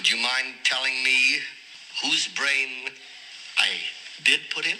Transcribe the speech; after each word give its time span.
Would 0.00 0.10
you 0.10 0.16
mind 0.16 0.54
telling 0.64 0.94
me 1.04 1.40
whose 2.02 2.26
brain 2.28 2.88
I 3.58 3.68
did 4.24 4.40
put 4.48 4.64
in? 4.64 4.78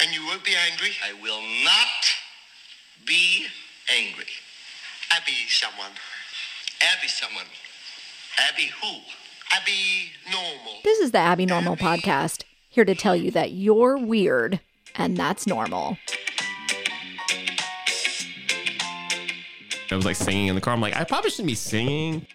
And 0.00 0.10
you 0.14 0.24
won't 0.24 0.42
be 0.42 0.54
angry? 0.72 0.92
I 1.06 1.12
will 1.22 1.42
not 1.66 1.86
be 3.06 3.44
angry. 3.94 4.24
Abby 5.14 5.34
someone. 5.48 5.90
Abby 6.80 7.08
someone. 7.08 7.44
Abby 8.38 8.70
who? 8.80 9.00
Abby 9.52 10.12
normal. 10.32 10.80
This 10.82 10.98
is 11.00 11.10
the 11.10 11.18
Abby 11.18 11.44
Normal 11.44 11.76
podcast, 11.76 12.44
here 12.70 12.86
to 12.86 12.94
tell 12.94 13.14
you 13.14 13.30
that 13.32 13.52
you're 13.52 13.98
weird 13.98 14.60
and 14.94 15.14
that's 15.14 15.46
normal. 15.46 15.98
I 19.90 19.94
was 19.94 20.06
like 20.06 20.16
singing 20.16 20.46
in 20.46 20.54
the 20.54 20.62
car. 20.62 20.72
I'm 20.72 20.80
like, 20.80 20.96
I 20.96 21.04
probably 21.04 21.28
shouldn't 21.28 21.48
be 21.48 21.54
singing 21.54 22.26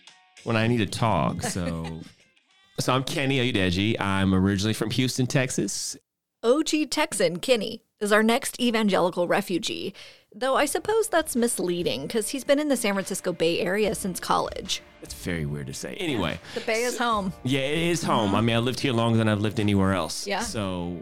when 0.43 0.55
I 0.55 0.67
need 0.67 0.77
to 0.77 0.85
talk. 0.85 1.41
So, 1.43 2.01
so 2.79 2.93
I'm 2.93 3.03
Kenny 3.03 3.39
Oyedeji. 3.39 3.99
I'm 3.99 4.33
originally 4.33 4.73
from 4.73 4.89
Houston, 4.91 5.27
Texas. 5.27 5.97
OG 6.43 6.89
Texan 6.89 7.39
Kenny 7.39 7.83
is 8.01 8.11
our 8.11 8.21
next 8.23 8.59
evangelical 8.59 9.27
refugee, 9.27 9.93
though 10.35 10.55
I 10.55 10.65
suppose 10.65 11.07
that's 11.07 11.35
misleading 11.37 12.01
because 12.07 12.29
he's 12.29 12.43
been 12.43 12.59
in 12.59 12.67
the 12.67 12.75
San 12.75 12.93
Francisco 12.93 13.31
Bay 13.31 13.59
Area 13.61 13.95
since 13.95 14.19
college. 14.19 14.81
It's 15.01 15.13
very 15.13 15.45
weird 15.45 15.67
to 15.67 15.73
say. 15.73 15.95
Anyway, 15.95 16.39
The 16.53 16.61
Bay 16.61 16.83
is 16.83 16.97
home. 16.97 17.31
yeah, 17.43 17.61
it 17.61 17.77
is 17.77 18.03
home. 18.03 18.35
I 18.35 18.41
mean, 18.41 18.55
I 18.55 18.59
lived 18.59 18.79
here 18.81 18.93
longer 18.93 19.17
than 19.17 19.29
I've 19.29 19.39
lived 19.41 19.59
anywhere 19.59 19.93
else. 19.93 20.27
Yeah. 20.27 20.41
So 20.41 20.97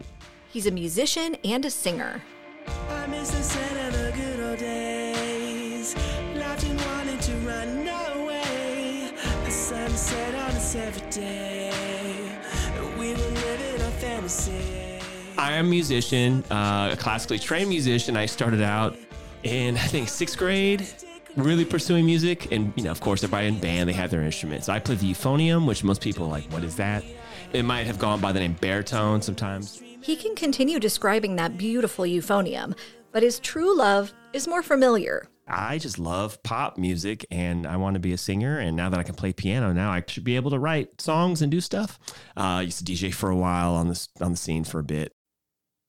He's 0.51 0.67
a 0.67 0.71
musician 0.71 1.35
and 1.43 1.63
a 1.65 1.71
singer. 1.71 2.21
I 15.37 15.51
am 15.53 15.65
a 15.65 15.69
musician, 15.69 16.45
uh, 16.49 16.91
a 16.93 16.95
classically 16.97 17.39
trained 17.39 17.67
musician. 17.67 18.15
I 18.15 18.25
started 18.25 18.61
out 18.61 18.95
in, 19.43 19.75
I 19.75 19.81
think, 19.81 20.07
sixth 20.07 20.37
grade, 20.37 20.87
really 21.35 21.65
pursuing 21.65 22.05
music. 22.05 22.53
And, 22.53 22.71
you 22.77 22.85
know, 22.85 22.91
of 22.91 23.01
course, 23.01 23.21
everybody 23.21 23.47
in 23.47 23.59
band, 23.59 23.89
they 23.89 23.93
have 23.93 24.11
their 24.11 24.21
instruments. 24.21 24.69
I 24.69 24.79
play 24.79 24.95
the 24.95 25.11
euphonium, 25.11 25.67
which 25.67 25.83
most 25.83 25.99
people 25.99 26.27
are 26.27 26.29
like, 26.29 26.45
what 26.53 26.63
is 26.63 26.77
that? 26.77 27.03
It 27.51 27.63
might 27.63 27.85
have 27.85 27.99
gone 27.99 28.21
by 28.21 28.31
the 28.31 28.39
name 28.39 28.55
baritone 28.61 29.21
sometimes. 29.21 29.83
He 30.01 30.15
can 30.15 30.35
continue 30.35 30.79
describing 30.79 31.35
that 31.35 31.57
beautiful 31.57 32.05
euphonium, 32.05 32.77
but 33.11 33.23
his 33.23 33.39
true 33.39 33.75
love 33.77 34.13
is 34.31 34.47
more 34.47 34.63
familiar. 34.63 35.27
I 35.51 35.77
just 35.77 35.99
love 35.99 36.41
pop 36.43 36.77
music 36.77 37.25
and 37.29 37.67
I 37.67 37.75
want 37.75 37.95
to 37.95 37.99
be 37.99 38.13
a 38.13 38.17
singer. 38.17 38.57
And 38.57 38.75
now 38.75 38.89
that 38.89 38.99
I 38.99 39.03
can 39.03 39.15
play 39.15 39.33
piano, 39.33 39.73
now 39.73 39.91
I 39.91 40.03
should 40.07 40.23
be 40.23 40.35
able 40.35 40.51
to 40.51 40.59
write 40.59 41.01
songs 41.01 41.41
and 41.41 41.51
do 41.51 41.59
stuff. 41.59 41.99
Uh, 42.37 42.41
I 42.41 42.61
used 42.61 42.85
to 42.85 42.91
DJ 42.91 43.13
for 43.13 43.29
a 43.29 43.35
while 43.35 43.73
on 43.73 43.89
this 43.89 44.07
on 44.21 44.31
the 44.31 44.37
scene 44.37 44.63
for 44.63 44.79
a 44.79 44.83
bit. 44.83 45.11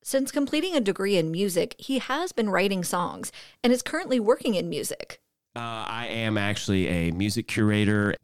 Since 0.05 0.33
completing 0.33 0.75
a 0.75 0.81
degree 0.81 1.17
in 1.17 1.31
music, 1.31 1.77
he 1.79 2.01
has 2.01 2.33
been 2.33 2.51
writing 2.51 2.83
songs 2.83 3.31
and 3.63 3.73
is 3.73 3.83
currently 3.83 4.19
working 4.19 4.57
in 4.57 4.69
music. 4.69 5.21
Uh, 5.55 5.87
I 5.87 6.07
am 6.09 6.37
actually 6.37 6.89
a 6.89 7.11
music 7.13 7.47
curator. 7.47 8.17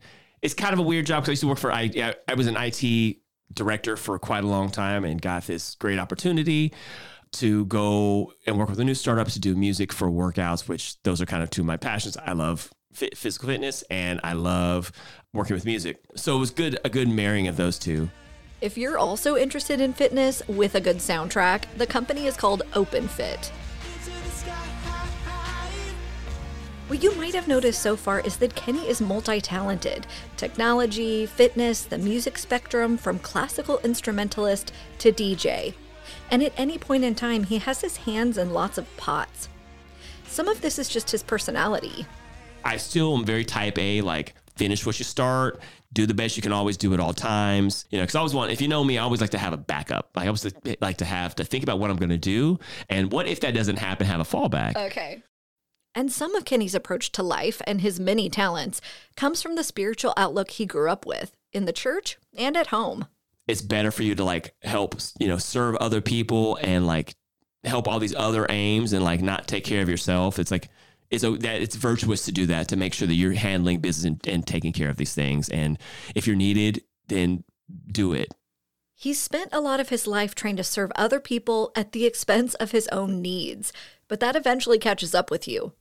It's 0.42 0.54
kind 0.54 0.72
of 0.72 0.80
a 0.80 0.82
weird 0.82 1.06
job 1.06 1.22
because 1.22 1.28
I 1.28 1.32
used 1.32 1.42
to 1.42 1.48
work 1.48 1.58
for 1.58 1.72
I. 1.72 2.16
I 2.26 2.34
was 2.34 2.48
an 2.48 2.56
IT 2.56 3.18
director 3.54 3.96
for 3.96 4.18
quite 4.18 4.44
a 4.44 4.46
long 4.46 4.70
time 4.70 5.04
and 5.04 5.22
got 5.22 5.46
this 5.46 5.74
great 5.76 5.98
opportunity 5.98 6.72
to 7.32 7.64
go 7.66 8.32
and 8.46 8.58
work 8.58 8.68
with 8.68 8.80
a 8.80 8.84
new 8.84 8.94
startup 8.94 9.28
to 9.28 9.40
do 9.40 9.54
music 9.54 9.92
for 9.92 10.08
workouts, 10.08 10.68
which 10.68 11.00
those 11.02 11.20
are 11.20 11.26
kind 11.26 11.42
of 11.42 11.50
two 11.50 11.62
of 11.62 11.66
my 11.66 11.76
passions. 11.76 12.16
I 12.16 12.32
love 12.32 12.70
fit, 12.92 13.16
physical 13.16 13.48
fitness 13.48 13.82
and 13.90 14.20
I 14.24 14.32
love 14.32 14.92
working 15.32 15.54
with 15.54 15.64
music. 15.64 16.00
So 16.16 16.36
it 16.36 16.40
was 16.40 16.50
good 16.50 16.78
a 16.84 16.88
good 16.88 17.08
marrying 17.08 17.48
of 17.48 17.56
those 17.56 17.78
two. 17.78 18.10
If 18.60 18.76
you're 18.76 18.98
also 18.98 19.36
interested 19.36 19.80
in 19.80 19.92
fitness 19.92 20.42
with 20.48 20.74
a 20.74 20.80
good 20.80 20.96
soundtrack, 20.96 21.64
the 21.76 21.86
company 21.86 22.26
is 22.26 22.36
called 22.36 22.62
sky 24.30 24.52
high. 25.24 25.94
What 26.88 27.02
you 27.02 27.14
might 27.14 27.34
have 27.34 27.46
noticed 27.46 27.80
so 27.80 27.96
far 27.96 28.18
is 28.20 28.38
that 28.38 28.56
Kenny 28.56 28.88
is 28.88 29.00
multi 29.00 29.40
talented 29.40 30.06
technology, 30.36 31.26
fitness, 31.26 31.82
the 31.82 31.98
music 31.98 32.36
spectrum, 32.36 32.96
from 32.96 33.20
classical 33.20 33.78
instrumentalist 33.84 34.72
to 34.98 35.12
DJ. 35.12 35.74
And 36.30 36.42
at 36.42 36.52
any 36.56 36.78
point 36.78 37.04
in 37.04 37.14
time, 37.14 37.44
he 37.44 37.58
has 37.58 37.80
his 37.80 37.98
hands 37.98 38.38
in 38.38 38.52
lots 38.52 38.78
of 38.78 38.96
pots. 38.96 39.48
Some 40.26 40.48
of 40.48 40.60
this 40.60 40.78
is 40.78 40.88
just 40.88 41.10
his 41.10 41.22
personality. 41.22 42.06
I 42.64 42.76
still 42.76 43.16
am 43.16 43.24
very 43.24 43.44
type 43.44 43.78
A, 43.78 44.02
like 44.02 44.34
finish 44.56 44.84
what 44.84 44.98
you 44.98 45.04
start, 45.04 45.60
do 45.92 46.06
the 46.06 46.14
best 46.14 46.36
you 46.36 46.42
can 46.42 46.52
always 46.52 46.76
do 46.76 46.92
at 46.92 47.00
all 47.00 47.14
times. 47.14 47.86
You 47.90 47.98
know, 47.98 48.02
because 48.02 48.14
I 48.14 48.18
always 48.18 48.34
want, 48.34 48.52
if 48.52 48.60
you 48.60 48.68
know 48.68 48.84
me, 48.84 48.98
I 48.98 49.02
always 49.02 49.20
like 49.20 49.30
to 49.30 49.38
have 49.38 49.52
a 49.52 49.58
backup. 49.58 50.10
I 50.16 50.26
always 50.26 50.46
like 50.80 50.98
to 50.98 51.04
have 51.04 51.34
to 51.36 51.44
think 51.44 51.62
about 51.62 51.78
what 51.78 51.90
I'm 51.90 51.96
going 51.96 52.10
to 52.10 52.18
do. 52.18 52.58
And 52.90 53.10
what 53.10 53.26
if 53.26 53.40
that 53.40 53.54
doesn't 53.54 53.78
happen, 53.78 54.06
have 54.06 54.20
a 54.20 54.24
fallback. 54.24 54.76
Okay. 54.76 55.22
And 55.94 56.12
some 56.12 56.34
of 56.34 56.44
Kenny's 56.44 56.74
approach 56.74 57.10
to 57.12 57.22
life 57.22 57.62
and 57.66 57.80
his 57.80 57.98
many 57.98 58.28
talents 58.28 58.80
comes 59.16 59.42
from 59.42 59.56
the 59.56 59.64
spiritual 59.64 60.12
outlook 60.16 60.50
he 60.50 60.66
grew 60.66 60.90
up 60.90 61.06
with 61.06 61.32
in 61.52 61.64
the 61.64 61.72
church 61.72 62.18
and 62.36 62.56
at 62.56 62.68
home. 62.68 63.06
It's 63.48 63.62
better 63.62 63.90
for 63.90 64.02
you 64.02 64.14
to 64.14 64.22
like 64.22 64.54
help, 64.62 64.96
you 65.18 65.26
know, 65.26 65.38
serve 65.38 65.74
other 65.76 66.02
people 66.02 66.58
and 66.60 66.86
like 66.86 67.16
help 67.64 67.88
all 67.88 67.98
these 67.98 68.14
other 68.14 68.46
aims 68.50 68.92
and 68.92 69.02
like 69.02 69.22
not 69.22 69.48
take 69.48 69.64
care 69.64 69.82
of 69.82 69.88
yourself. 69.88 70.38
It's 70.38 70.50
like, 70.50 70.68
it's 71.10 71.24
a, 71.24 71.30
that 71.30 71.62
it's 71.62 71.74
virtuous 71.74 72.26
to 72.26 72.32
do 72.32 72.46
that 72.46 72.68
to 72.68 72.76
make 72.76 72.92
sure 72.92 73.08
that 73.08 73.14
you're 73.14 73.32
handling 73.32 73.80
business 73.80 74.04
and, 74.04 74.28
and 74.28 74.46
taking 74.46 74.74
care 74.74 74.90
of 74.90 74.98
these 74.98 75.14
things. 75.14 75.48
And 75.48 75.78
if 76.14 76.26
you're 76.26 76.36
needed, 76.36 76.82
then 77.08 77.42
do 77.90 78.12
it. 78.12 78.34
He 78.94 79.14
spent 79.14 79.48
a 79.52 79.60
lot 79.60 79.80
of 79.80 79.88
his 79.88 80.06
life 80.06 80.34
trying 80.34 80.56
to 80.56 80.64
serve 80.64 80.92
other 80.94 81.20
people 81.20 81.72
at 81.74 81.92
the 81.92 82.04
expense 82.04 82.54
of 82.54 82.72
his 82.72 82.86
own 82.88 83.22
needs, 83.22 83.72
but 84.08 84.20
that 84.20 84.36
eventually 84.36 84.78
catches 84.78 85.14
up 85.14 85.30
with 85.30 85.48
you. 85.48 85.72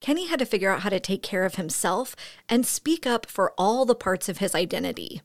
Kenny 0.00 0.26
had 0.26 0.40
to 0.40 0.46
figure 0.46 0.70
out 0.70 0.80
how 0.80 0.88
to 0.88 0.98
take 0.98 1.22
care 1.22 1.44
of 1.44 1.54
himself 1.54 2.16
and 2.48 2.66
speak 2.66 3.06
up 3.06 3.26
for 3.26 3.52
all 3.56 3.84
the 3.84 3.94
parts 3.94 4.28
of 4.28 4.38
his 4.38 4.54
identity. 4.54 5.22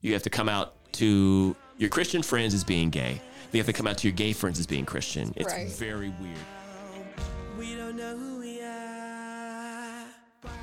You 0.00 0.12
have 0.12 0.22
to 0.22 0.30
come 0.30 0.48
out 0.48 0.76
to 0.94 1.54
your 1.78 1.90
Christian 1.90 2.22
friends 2.22 2.54
as 2.54 2.64
being 2.64 2.90
gay. 2.90 3.20
They 3.50 3.58
have 3.58 3.66
to 3.66 3.72
come 3.72 3.86
out 3.86 3.98
to 3.98 4.08
your 4.08 4.14
gay 4.16 4.32
friends 4.32 4.58
as 4.58 4.66
being 4.66 4.84
Christian. 4.86 5.32
It's 5.36 5.52
Right. 5.52 5.68
very 5.68 6.08
weird. 6.20 6.36
We 7.58 7.74
don't 7.76 7.96
know 7.96 8.16
who 8.16 8.40
we 8.40 8.60
are. 8.62 10.04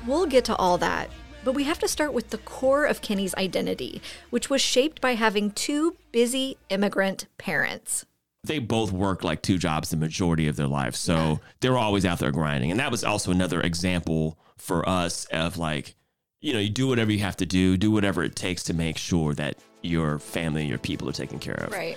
We'll 0.06 0.26
get 0.26 0.44
to 0.46 0.56
all 0.56 0.78
that, 0.78 1.10
but 1.44 1.52
we 1.52 1.64
have 1.64 1.78
to 1.80 1.88
start 1.88 2.12
with 2.12 2.30
the 2.30 2.38
core 2.38 2.84
of 2.84 3.00
Kenny's 3.02 3.34
identity, 3.36 4.02
which 4.30 4.50
was 4.50 4.60
shaped 4.60 5.00
by 5.00 5.14
having 5.14 5.50
two 5.50 5.96
busy 6.12 6.56
immigrant 6.68 7.26
parents. 7.38 8.04
they 8.44 8.58
both 8.58 8.90
worked 8.90 9.22
like 9.22 9.40
two 9.40 9.56
jobs 9.56 9.90
the 9.90 9.96
majority 9.96 10.48
of 10.48 10.56
their 10.56 10.66
life. 10.66 10.96
So 10.96 11.38
they 11.60 11.70
were 11.70 11.78
always 11.78 12.04
out 12.04 12.18
there 12.18 12.32
grinding. 12.32 12.72
And 12.72 12.80
that 12.80 12.90
was 12.90 13.04
also 13.04 13.30
another 13.30 13.60
example 13.60 14.36
for 14.58 14.88
us 14.88 15.26
of 15.26 15.56
like, 15.58 15.94
you 16.40 16.52
know, 16.52 16.58
you 16.58 16.68
do 16.68 16.88
whatever 16.88 17.12
you 17.12 17.20
have 17.20 17.36
to 17.36 17.46
do, 17.46 17.76
do 17.76 17.92
whatever 17.92 18.24
it 18.24 18.34
takes 18.34 18.64
to 18.64 18.74
make 18.74 18.98
sure 18.98 19.32
that 19.34 19.58
your 19.82 20.18
family 20.18 20.62
and 20.62 20.70
your 20.70 20.78
people 20.78 21.08
are 21.08 21.12
taken 21.12 21.38
care 21.38 21.54
of. 21.54 21.72
Right. 21.72 21.96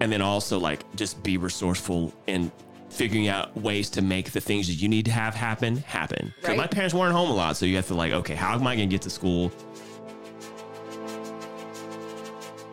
And 0.00 0.10
then 0.10 0.22
also 0.22 0.58
like 0.58 0.84
just 0.96 1.22
be 1.22 1.36
resourceful 1.36 2.12
in 2.26 2.50
figuring 2.90 3.28
out 3.28 3.56
ways 3.56 3.88
to 3.90 4.02
make 4.02 4.32
the 4.32 4.40
things 4.40 4.66
that 4.66 4.74
you 4.74 4.88
need 4.88 5.06
to 5.06 5.10
have 5.10 5.34
happen 5.34 5.78
happen. 5.78 6.32
Right. 6.42 6.56
my 6.56 6.66
parents 6.66 6.94
weren't 6.94 7.14
home 7.14 7.30
a 7.30 7.34
lot, 7.34 7.56
so 7.56 7.64
you 7.64 7.76
have 7.76 7.86
to 7.86 7.94
like, 7.94 8.12
okay, 8.12 8.34
how 8.34 8.54
am 8.54 8.66
I 8.66 8.76
going 8.76 8.88
to 8.88 8.92
get 8.92 9.02
to 9.02 9.10
school? 9.10 9.50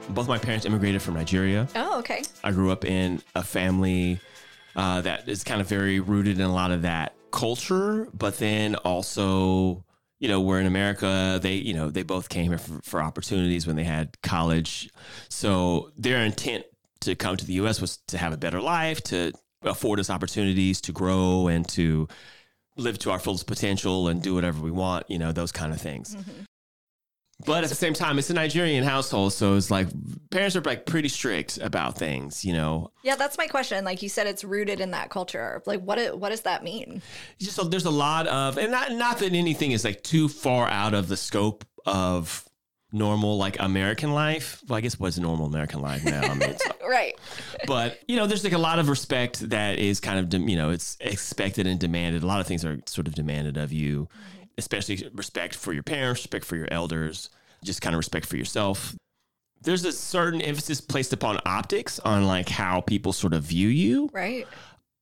Both 0.09 0.27
my 0.27 0.37
parents 0.37 0.65
immigrated 0.65 1.01
from 1.01 1.13
Nigeria. 1.13 1.67
Oh, 1.75 1.99
okay. 1.99 2.23
I 2.43 2.51
grew 2.51 2.71
up 2.71 2.83
in 2.83 3.21
a 3.35 3.43
family 3.43 4.19
uh, 4.75 5.01
that 5.01 5.29
is 5.29 5.43
kind 5.43 5.61
of 5.61 5.67
very 5.67 5.99
rooted 5.99 6.39
in 6.39 6.45
a 6.45 6.53
lot 6.53 6.71
of 6.71 6.81
that 6.81 7.13
culture, 7.31 8.07
but 8.13 8.37
then 8.39 8.75
also, 8.75 9.83
you 10.19 10.28
know, 10.28 10.41
we're 10.41 10.59
in 10.59 10.68
America. 10.68 11.40
They, 11.41 11.56
you 11.56 11.74
know, 11.74 11.90
they 11.90 12.03
both 12.03 12.30
came 12.30 12.50
here 12.52 12.57
for, 12.57 12.80
for 12.84 13.02
opportunities 13.02 13.66
when 13.66 13.75
they 13.75 13.84
had 13.84 14.22
college. 14.22 14.89
So 15.30 15.92
their 15.98 16.24
intent 16.24 16.66
to 17.01 17.16
come 17.16 17.38
to 17.38 17.45
the 17.45 17.54
U.S. 17.54 17.80
was 17.80 17.98
to 18.07 18.18
have 18.18 18.33
a 18.33 18.38
better 18.38 18.62
life, 18.62 19.01
to 19.04 19.31
afford 19.63 20.00
us 20.00 20.10
opportunities 20.10 20.81
to 20.81 20.92
grow 20.92 21.48
and 21.48 21.68
to 21.69 22.07
live 22.77 23.00
to 23.00 23.12
our 23.12 23.19
fullest 23.19 23.48
potential 23.48 24.07
and 24.07 24.21
do 24.21 24.36
whatever 24.36 24.62
we 24.62 24.71
want, 24.71 25.10
you 25.10 25.19
know, 25.19 25.31
those 25.31 25.51
kind 25.51 25.74
of 25.74 25.81
things. 25.81 26.16
Mm-hmm. 26.16 26.44
But 27.45 27.63
at 27.63 27.69
the 27.69 27.75
same 27.75 27.94
time, 27.94 28.19
it's 28.19 28.30
a 28.30 28.33
Nigerian 28.33 28.83
household, 28.83 29.31
so 29.31 29.56
it's 29.56 29.71
like 29.71 29.88
parents 30.30 30.57
are 30.57 30.62
like 30.62 30.86
pretty 30.86 31.07
strict 31.07 31.57
about 31.59 31.97
things, 31.97 32.44
you 32.44 32.51
know. 32.51 32.91
Yeah, 33.01 33.15
that's 33.15 33.38
my 33.38 33.47
question. 33.47 33.86
Like 33.86 34.01
you 34.01 34.09
said, 34.09 34.27
it's 34.27 34.44
rooted 34.44 34.81
in 34.81 34.91
that 34.91 35.09
culture. 35.09 35.62
Like, 35.65 35.81
what 35.81 35.97
it, 36.00 36.18
what 36.19 36.30
does 36.30 36.41
that 36.41 36.65
mean? 36.65 37.01
Just 37.39 37.56
so 37.56 37.63
there's 37.63 37.86
a 37.86 37.89
lot 37.91 38.27
of, 38.27 38.57
and 38.57 38.71
not 38.71 38.91
not 38.91 39.19
that 39.19 39.31
anything 39.33 39.71
is 39.71 39.86
like 39.86 40.03
too 40.03 40.27
far 40.27 40.68
out 40.68 40.94
of 40.94 41.07
the 41.07 41.15
scope 41.15 41.63
of 41.86 42.44
normal 42.91 43.38
like 43.38 43.57
American 43.59 44.12
life. 44.13 44.62
Well, 44.68 44.77
I 44.77 44.81
guess 44.81 45.00
what's 45.00 45.18
normal 45.18 45.45
American 45.45 45.80
life 45.81 46.03
now? 46.03 46.21
I 46.21 46.33
mean, 46.33 46.56
Right. 46.86 47.13
but 47.68 48.00
you 48.07 48.18
know, 48.18 48.27
there's 48.27 48.44
like 48.44 48.51
a 48.53 48.57
lot 48.57 48.80
of 48.80 48.89
respect 48.89 49.50
that 49.51 49.80
is 49.80 50.01
kind 50.01 50.19
of 50.33 50.50
you 50.50 50.57
know 50.57 50.71
it's 50.71 50.97
expected 51.00 51.68
and 51.68 51.80
demanded. 51.80 52.24
A 52.24 52.27
lot 52.27 52.41
of 52.41 52.47
things 52.47 52.65
are 52.65 52.80
sort 52.86 53.07
of 53.07 53.15
demanded 53.15 53.56
of 53.57 53.71
you, 53.71 54.09
especially 54.57 55.07
respect 55.13 55.56
for 55.56 55.74
your 55.74 55.84
parents, 55.84 56.22
respect 56.22 56.46
for 56.46 56.56
your 56.56 56.68
elders. 56.72 57.30
just 57.63 57.81
kind 57.81 57.94
of 57.94 57.98
respect 57.98 58.25
for 58.25 58.38
yourself. 58.38 58.96
There's 59.62 59.84
a 59.84 59.92
certain 59.92 60.40
emphasis 60.42 60.80
placed 60.80 61.12
upon 61.12 61.40
optics 61.46 62.00
on 62.00 62.25
like 62.25 62.48
how 62.48 62.80
people 62.81 63.12
sort 63.12 63.34
of 63.34 63.44
view 63.44 63.68
you 63.68 64.10
Right. 64.13 64.48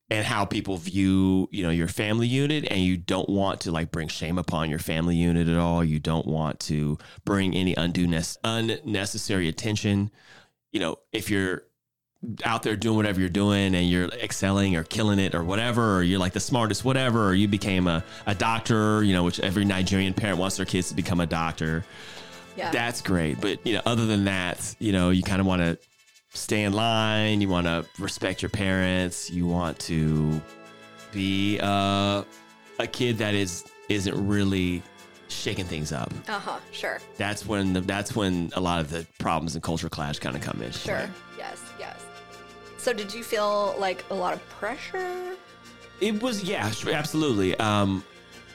and 0.09 0.25
how 0.25 0.45
people 0.45 0.77
view 0.77 1.47
you 1.51 1.61
know 1.63 1.69
your 1.69 1.87
family 1.87 2.25
unit 2.25 2.65
and 2.71 2.79
you 2.81 2.97
don't 2.97 3.29
want 3.29 3.61
to 3.61 3.71
like 3.71 3.91
bring 3.91 4.07
shame 4.07 4.39
upon 4.39 4.71
your 4.71 4.79
family 4.79 5.15
unit 5.15 5.47
at 5.47 5.57
all 5.59 5.83
you 5.83 5.99
don't 5.99 6.25
want 6.25 6.59
to 6.61 6.97
bring 7.25 7.53
any 7.53 7.75
undue 7.75 8.07
nec- 8.07 8.37
unnecessary 8.43 9.47
attention 9.47 10.09
you 10.71 10.79
know 10.79 10.95
if 11.13 11.29
you're 11.29 11.61
out 12.43 12.63
there 12.63 12.75
doing 12.75 12.95
whatever 12.97 13.19
you're 13.19 13.29
doing 13.29 13.75
and 13.75 13.89
you're 13.89 14.07
excelling 14.09 14.75
or 14.75 14.83
killing 14.83 15.19
it 15.19 15.35
or 15.35 15.43
whatever 15.43 15.97
or 15.97 16.03
you're 16.03 16.19
like 16.19 16.33
the 16.33 16.39
smartest 16.39 16.83
whatever 16.83 17.27
or 17.27 17.33
you 17.35 17.47
became 17.47 17.87
a, 17.87 18.03
a 18.25 18.33
doctor 18.33 19.03
you 19.03 19.13
know 19.13 19.23
which 19.23 19.39
every 19.41 19.63
nigerian 19.63 20.13
parent 20.13 20.39
wants 20.39 20.57
their 20.57 20.65
kids 20.65 20.89
to 20.89 20.95
become 20.95 21.19
a 21.19 21.27
doctor 21.27 21.85
Yeah. 22.55 22.71
that's 22.71 23.01
great. 23.01 23.39
But 23.39 23.65
you 23.65 23.75
know, 23.75 23.81
other 23.85 24.07
than 24.07 24.25
that, 24.25 24.75
you 24.79 24.91
know, 24.91 25.11
you 25.11 25.21
kind 25.21 25.39
of 25.39 25.45
want 25.45 25.61
to 25.61 25.77
stay 26.33 26.63
in 26.63 26.73
line. 26.73 27.39
You 27.39 27.49
want 27.49 27.67
to 27.67 27.85
respect 27.99 28.41
your 28.41 28.49
parents. 28.49 29.29
You 29.29 29.45
want 29.45 29.77
to 29.81 30.41
be 31.11 31.59
uh, 31.61 32.23
a 32.79 32.87
kid 32.87 33.19
that 33.19 33.35
is 33.35 33.63
isn't 33.89 34.27
really 34.27 34.81
shaking 35.29 35.65
things 35.65 35.91
up. 35.91 36.11
uh 36.27 36.39
huh. 36.39 36.57
Sure. 36.71 36.99
That's 37.17 37.45
when 37.45 37.73
the, 37.73 37.81
that's 37.81 38.15
when 38.15 38.49
a 38.55 38.59
lot 38.59 38.81
of 38.81 38.89
the 38.89 39.05
problems 39.19 39.53
and 39.53 39.63
culture 39.63 39.89
clash 39.89 40.17
kind 40.19 40.35
of 40.35 40.41
come 40.41 40.59
in. 40.63 40.71
Sure. 40.71 40.95
Yes. 40.95 41.09
So, 42.87 42.93
did 42.93 43.13
you 43.13 43.21
feel 43.21 43.75
like 43.77 44.05
a 44.11 44.13
lot 44.13 44.33
of 44.33 44.47
pressure? 44.47 45.35
It 45.99 46.23
was 46.23 46.41
yeah, 46.41 46.71
absolutely. 46.87 47.53
Um, 47.59 48.01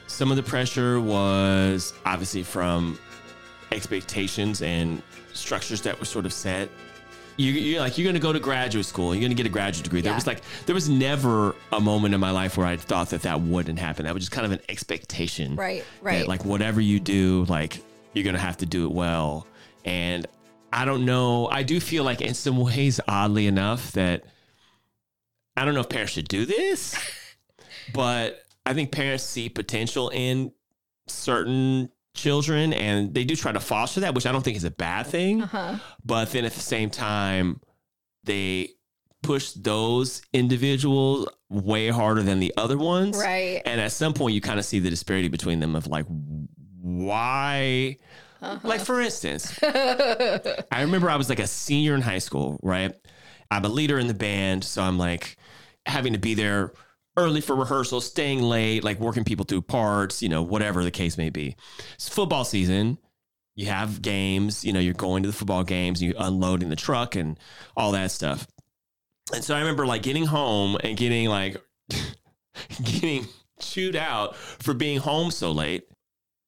some 0.07 0.31
of 0.31 0.37
the 0.37 0.41
pressure 0.41 0.99
was 0.99 1.93
obviously 2.03 2.41
from 2.41 2.97
expectations 3.71 4.63
and 4.63 5.03
structures 5.33 5.81
that 5.83 5.99
were 5.99 6.05
sort 6.05 6.25
of 6.25 6.33
set. 6.33 6.69
You, 7.37 7.51
you're 7.51 7.81
like 7.81 7.99
you're 7.99 8.05
going 8.05 8.15
to 8.15 8.19
go 8.19 8.33
to 8.33 8.39
graduate 8.39 8.87
school. 8.87 9.13
You're 9.13 9.21
going 9.21 9.29
to 9.29 9.35
get 9.35 9.45
a 9.45 9.49
graduate 9.49 9.83
degree. 9.83 10.01
There 10.01 10.15
was 10.15 10.25
like 10.25 10.41
there 10.65 10.73
was 10.73 10.89
never 10.89 11.55
a 11.71 11.79
moment 11.79 12.15
in 12.15 12.19
my 12.19 12.31
life 12.31 12.57
where 12.57 12.65
I 12.65 12.75
thought 12.77 13.11
that 13.11 13.21
that 13.21 13.39
wouldn't 13.39 13.77
happen. 13.77 14.05
That 14.05 14.15
was 14.15 14.23
just 14.23 14.31
kind 14.31 14.47
of 14.47 14.51
an 14.51 14.61
expectation. 14.67 15.55
Right. 15.55 15.83
that, 16.01 16.03
Right. 16.03 16.27
like 16.27 16.43
whatever 16.43 16.81
you 16.81 16.99
do, 16.99 17.45
like 17.49 17.83
you're 18.13 18.25
gonna 18.25 18.39
have 18.39 18.57
to 18.57 18.65
do 18.65 18.85
it 18.85 18.91
well. 18.91 19.45
And 19.85 20.25
I 20.73 20.85
don't 20.85 21.05
know. 21.05 21.47
I 21.47 21.61
do 21.61 21.79
feel 21.79 22.03
like 22.03 22.19
in 22.19 22.33
some 22.33 22.57
ways, 22.57 22.99
oddly 23.07 23.45
enough, 23.45 23.91
that 23.91 24.23
I 25.55 25.65
don't 25.65 25.75
know 25.75 25.81
if 25.81 25.89
parents 25.89 26.13
should 26.13 26.27
do 26.27 26.45
this, 26.45 26.95
but 27.93 28.41
I 28.65 28.73
think 28.73 28.91
parents 28.91 29.23
see 29.23 29.49
potential 29.49 30.09
in 30.09 30.51
certain 31.07 31.91
children 32.15 32.73
and 32.73 33.13
they 33.13 33.23
do 33.23 33.35
try 33.35 33.51
to 33.51 33.59
foster 33.59 33.99
that, 33.99 34.15
which 34.15 34.25
I 34.25 34.31
don't 34.31 34.43
think 34.43 34.57
is 34.57 34.63
a 34.63 34.71
bad 34.71 35.05
thing. 35.05 35.43
uh-huh. 35.43 35.77
But 36.03 36.31
then 36.31 36.43
at 36.43 36.53
the 36.53 36.59
same 36.59 36.89
time, 36.89 37.61
they 38.23 38.69
push 39.21 39.51
those 39.51 40.23
individuals 40.33 41.29
way 41.49 41.89
harder 41.89 42.23
than 42.23 42.39
the 42.39 42.51
other 42.57 42.79
ones. 42.79 43.15
Right. 43.15 43.61
And 43.63 43.79
at 43.79 43.91
some 43.91 44.13
point, 44.13 44.33
you 44.33 44.41
kind 44.41 44.57
of 44.57 44.65
see 44.65 44.79
the 44.79 44.89
disparity 44.89 45.27
between 45.27 45.59
them 45.59 45.75
of 45.75 45.85
like, 45.85 46.07
why? 46.81 47.97
Uh-huh. 48.43 48.67
Like, 48.67 48.81
for 48.81 48.99
instance, 48.99 49.57
I 49.63 50.81
remember 50.81 51.09
I 51.09 51.15
was 51.15 51.29
like 51.29 51.39
a 51.39 51.47
senior 51.47 51.95
in 51.95 52.01
high 52.01 52.19
school, 52.19 52.59
right? 52.61 52.93
I'm 53.49 53.63
a 53.63 53.69
leader 53.69 53.97
in 53.99 54.07
the 54.07 54.13
band. 54.13 54.65
So 54.65 54.81
I'm 54.81 54.97
like 54.97 55.37
having 55.85 56.13
to 56.13 56.19
be 56.19 56.33
there 56.33 56.73
early 57.15 57.39
for 57.39 57.55
rehearsals, 57.55 58.05
staying 58.05 58.41
late, 58.41 58.83
like 58.83 58.99
working 58.99 59.23
people 59.23 59.45
through 59.45 59.61
parts, 59.61 60.21
you 60.21 60.27
know, 60.27 60.41
whatever 60.41 60.83
the 60.83 60.91
case 60.91 61.17
may 61.17 61.29
be. 61.29 61.55
It's 61.93 62.09
football 62.09 62.43
season. 62.43 62.97
You 63.55 63.67
have 63.67 64.01
games, 64.01 64.65
you 64.65 64.73
know, 64.73 64.79
you're 64.79 64.95
going 64.95 65.23
to 65.23 65.29
the 65.29 65.33
football 65.33 65.63
games, 65.63 66.01
you 66.01 66.13
unloading 66.17 66.69
the 66.69 66.75
truck 66.75 67.15
and 67.15 67.39
all 67.77 67.91
that 67.91 68.11
stuff. 68.11 68.47
And 69.33 69.43
so 69.43 69.55
I 69.55 69.59
remember 69.59 69.85
like 69.85 70.01
getting 70.01 70.25
home 70.25 70.77
and 70.83 70.97
getting 70.97 71.29
like 71.29 71.61
getting 72.83 73.27
chewed 73.59 73.95
out 73.95 74.35
for 74.35 74.73
being 74.73 74.99
home 74.99 75.31
so 75.31 75.51
late. 75.51 75.83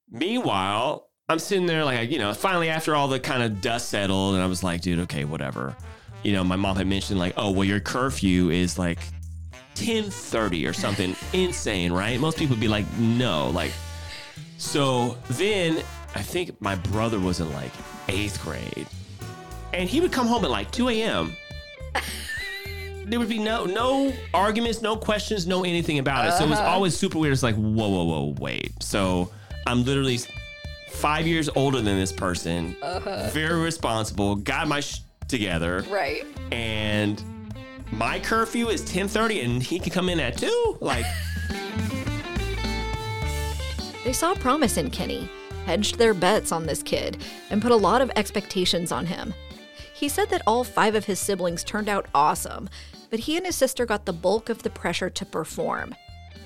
Meanwhile, 0.10 1.08
I'm 1.28 1.40
sitting 1.40 1.66
there 1.66 1.84
like, 1.84 2.12
you 2.12 2.20
know, 2.20 2.34
finally 2.36 2.70
after 2.70 2.96
all 2.96 3.08
the 3.08 3.20
kind 3.20 3.42
of 3.42 3.60
dust 3.60 3.90
settled, 3.90 4.36
and 4.36 4.44
I 4.44 4.46
was 4.46 4.64
like, 4.64 4.82
dude, 4.82 5.00
okay, 5.00 5.26
whatever. 5.26 5.76
You 6.22 6.34
know, 6.34 6.44
my 6.44 6.56
mom 6.56 6.76
had 6.76 6.86
mentioned 6.86 7.20
like, 7.20 7.34
oh, 7.36 7.50
well, 7.50 7.64
your 7.64 7.80
curfew 7.80 8.52
is 8.52 8.78
like 8.78 9.00
10:30 9.74 10.70
or 10.70 10.74
something 10.74 11.16
insane, 11.34 11.92
right? 11.92 12.20
Most 12.20 12.38
people 12.38 12.56
would 12.56 12.62
be 12.62 12.68
like, 12.68 12.86
no, 12.98 13.50
like. 13.50 13.72
So 14.58 15.18
then 15.32 15.84
I 16.14 16.22
think 16.22 16.62
my 16.62 16.76
brother 16.76 17.20
was 17.20 17.40
in 17.40 17.52
like 17.54 17.72
eighth 18.08 18.42
grade, 18.44 18.88
and 19.74 19.90
he 19.90 20.02
would 20.02 20.12
come 20.12 20.28
home 20.28 20.46
at 20.46 20.52
like 20.52 20.72
2 20.72 20.90
a.m. 20.90 21.36
There 23.08 23.20
would 23.20 23.30
be 23.30 23.38
no 23.38 23.66
no 23.66 24.12
arguments, 24.34 24.82
no 24.82 24.98
questions, 24.98 25.46
no 25.46 25.64
anything 25.64 26.00
about 26.00 26.28
it. 26.28 26.32
So 26.34 26.44
it 26.44 26.50
was 26.50 26.58
uh-huh. 26.58 26.70
always 26.70 26.98
super 26.98 27.20
weird. 27.20 27.34
It's 27.34 27.44
like, 27.44 27.54
whoa, 27.54 27.88
whoa, 27.88 28.04
whoa, 28.04 28.36
wait. 28.40 28.82
So 28.82 29.32
I'm 29.68 29.86
literally 29.86 30.18
five 30.96 31.28
years 31.28 31.50
older 31.56 31.82
than 31.82 31.98
this 31.98 32.12
person, 32.12 32.76
uh-huh. 32.82 33.30
very 33.34 33.62
responsible, 33.62 34.36
got 34.36 34.68
my 34.68 34.80
sh- 34.80 35.00
together, 35.28 35.84
Right. 35.90 36.26
and 36.52 37.22
my 37.92 38.20
curfew 38.20 38.70
is 38.70 38.82
10:30, 38.84 39.44
and 39.44 39.62
he 39.64 39.80
can 39.80 39.92
come 39.92 40.10
in 40.10 40.20
at 40.20 40.38
two. 40.38 40.78
Like, 40.82 41.06
They 44.04 44.14
saw 44.14 44.36
promise 44.36 44.78
in 44.78 44.92
Kenny, 44.92 45.28
hedged 45.66 45.98
their 45.98 46.14
bets 46.14 46.52
on 46.52 46.66
this 46.68 46.84
kid, 46.84 47.18
and 47.50 47.60
put 47.62 47.72
a 47.72 47.76
lot 47.76 48.02
of 48.02 48.12
expectations 48.16 48.92
on 48.92 49.08
him. 49.08 49.34
He 49.96 50.10
said 50.10 50.30
that 50.30 50.44
all 50.46 50.64
five 50.64 50.94
of 50.94 51.06
his 51.06 51.20
siblings 51.20 51.64
turned 51.64 51.90
out 51.90 52.06
awesome, 52.14 52.70
but 53.10 53.20
he 53.22 53.36
and 53.38 53.46
his 53.48 53.56
sister 53.56 53.86
got 53.86 54.06
the 54.06 54.14
bulk 54.14 54.50
of 54.50 54.62
the 54.62 54.70
pressure 54.70 55.10
to 55.10 55.26
perform. 55.26 55.96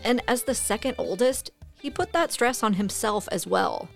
And 0.05 0.21
as 0.27 0.43
the 0.43 0.55
second 0.55 0.95
oldest, 0.97 1.51
he 1.81 1.89
put 1.89 2.13
that 2.13 2.31
stress 2.31 2.63
on 2.63 2.73
himself 2.73 3.27
as 3.31 3.45
well. 3.45 3.89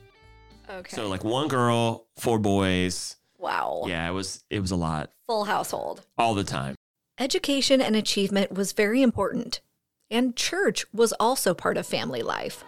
Okay. 0.74 0.96
so 0.96 1.08
like 1.08 1.24
one 1.24 1.48
girl, 1.48 2.06
four 2.18 2.40
boys. 2.40 3.16
wow. 3.38 3.84
Yeah, 3.88 4.10
it 4.10 4.14
was 4.14 4.44
it 4.50 4.60
was 4.60 4.72
a 4.72 4.75
lot 4.75 5.12
Full 5.28 5.46
household. 5.46 6.02
all 6.18 6.34
the 6.34 6.44
time. 6.44 6.75
Education 7.20 7.80
and 7.81 7.96
achievement 7.96 8.52
was 8.52 8.72
very 8.72 9.02
important, 9.02 9.62
and 10.10 10.36
church 10.36 10.86
was 10.94 11.14
also 11.20 11.54
part 11.54 11.78
of 11.78 11.86
family 11.86 12.24
life. 12.24 12.64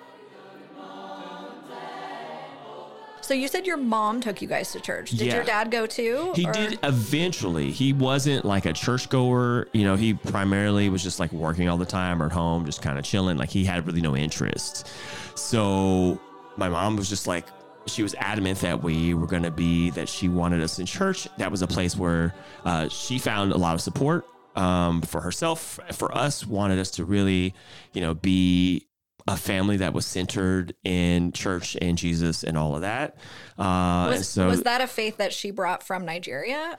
So 3.22 3.34
you 3.34 3.48
said 3.48 3.66
your 3.66 3.78
mom 3.78 4.22
took 4.22 4.40
you 4.40 4.48
guys 4.48 4.72
to 4.74 4.80
church. 4.80 5.10
Did 5.10 5.22
Yeah. 5.22 5.36
your 5.38 5.44
dad 5.44 5.72
go 5.72 5.88
too? 5.88 6.32
He 6.36 6.46
or- 6.46 6.54
did 6.54 6.78
eventually. 6.84 7.72
He 7.72 7.92
wasn't 7.92 8.46
like 8.46 8.68
a 8.68 8.74
churchgoer. 8.74 9.68
You 9.74 9.84
know, 9.84 9.96
he 9.96 10.14
primarily 10.14 10.90
was 10.90 11.02
just 11.02 11.20
like 11.20 11.32
working 11.34 11.68
all 11.68 11.78
the 11.78 11.88
time 11.88 12.22
or 12.22 12.28
at 12.28 12.32
home, 12.32 12.68
just 12.68 12.84
kind 12.84 13.00
of 13.00 13.04
chilling. 13.04 13.38
Like 13.38 13.50
he 13.50 13.66
had 13.66 13.88
really 13.88 14.02
no 14.02 14.16
interest. 14.16 14.88
So 15.34 16.20
my 16.56 16.70
mom 16.70 16.98
was 16.98 17.10
just 17.10 17.26
like, 17.26 17.48
she 17.88 18.04
was 18.04 18.16
adamant 18.16 18.60
that 18.60 18.84
we 18.84 19.14
were 19.14 19.28
going 19.28 19.44
to 19.44 19.52
be, 19.52 19.90
that 19.92 20.10
she 20.10 20.28
wanted 20.30 20.62
us 20.62 20.80
in 20.80 20.86
church. 20.86 21.28
That 21.38 21.52
was 21.52 21.62
a 21.62 21.68
place 21.68 21.96
where 21.96 22.34
uh, 22.64 22.90
she 22.90 23.20
found 23.20 23.52
a 23.52 23.58
lot 23.58 23.76
of 23.76 23.82
support 23.82 24.26
um, 24.56 25.02
for 25.02 25.22
herself, 25.22 25.80
for 25.92 26.16
us, 26.16 26.46
wanted 26.46 26.80
us 26.80 26.92
to 26.92 27.06
really, 27.06 27.54
you 27.94 28.02
know, 28.02 28.14
be 28.14 28.88
a 29.28 29.36
family 29.36 29.78
that 29.78 29.94
was 29.94 30.06
centered 30.06 30.76
in 30.84 31.32
church 31.32 31.76
and 31.82 31.98
Jesus 31.98 32.44
and 32.44 32.58
all 32.58 32.76
of 32.76 32.82
that. 32.82 33.18
Uh, 33.58 34.10
Was, 34.12 34.30
so 34.30 34.48
was 34.48 34.64
that 34.64 34.82
a 34.82 34.88
faith 34.88 35.18
that 35.18 35.34
she 35.34 35.52
brought 35.52 35.82
from 35.84 36.06
Nigeria? 36.06 36.78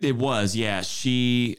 it 0.00 0.16
was, 0.16 0.56
yeah. 0.56 0.80
She 0.82 1.58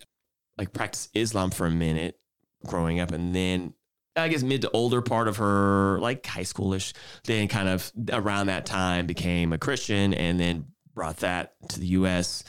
like 0.58 0.74
practiced 0.74 1.10
Islam 1.14 1.52
for 1.52 1.68
a 1.68 1.72
minute 1.72 2.18
growing 2.66 3.00
up, 3.00 3.12
and 3.12 3.36
then 3.36 3.74
I 4.16 4.28
guess 4.28 4.44
mid 4.44 4.62
to 4.64 4.72
older 4.72 5.02
part 5.02 5.28
of 5.28 5.38
her 5.38 5.98
like 6.02 6.26
high 6.26 6.42
schoolish, 6.42 6.94
then 7.24 7.48
kind 7.48 7.70
of 7.70 7.92
around 8.12 8.48
that 8.48 8.66
time 8.66 9.06
became 9.08 9.54
a 9.54 9.58
Christian, 9.58 10.14
and 10.14 10.40
then 10.40 10.66
brought 10.94 11.18
that 11.18 11.54
to 11.70 11.80
the 11.80 11.88
U.S. 11.88 12.44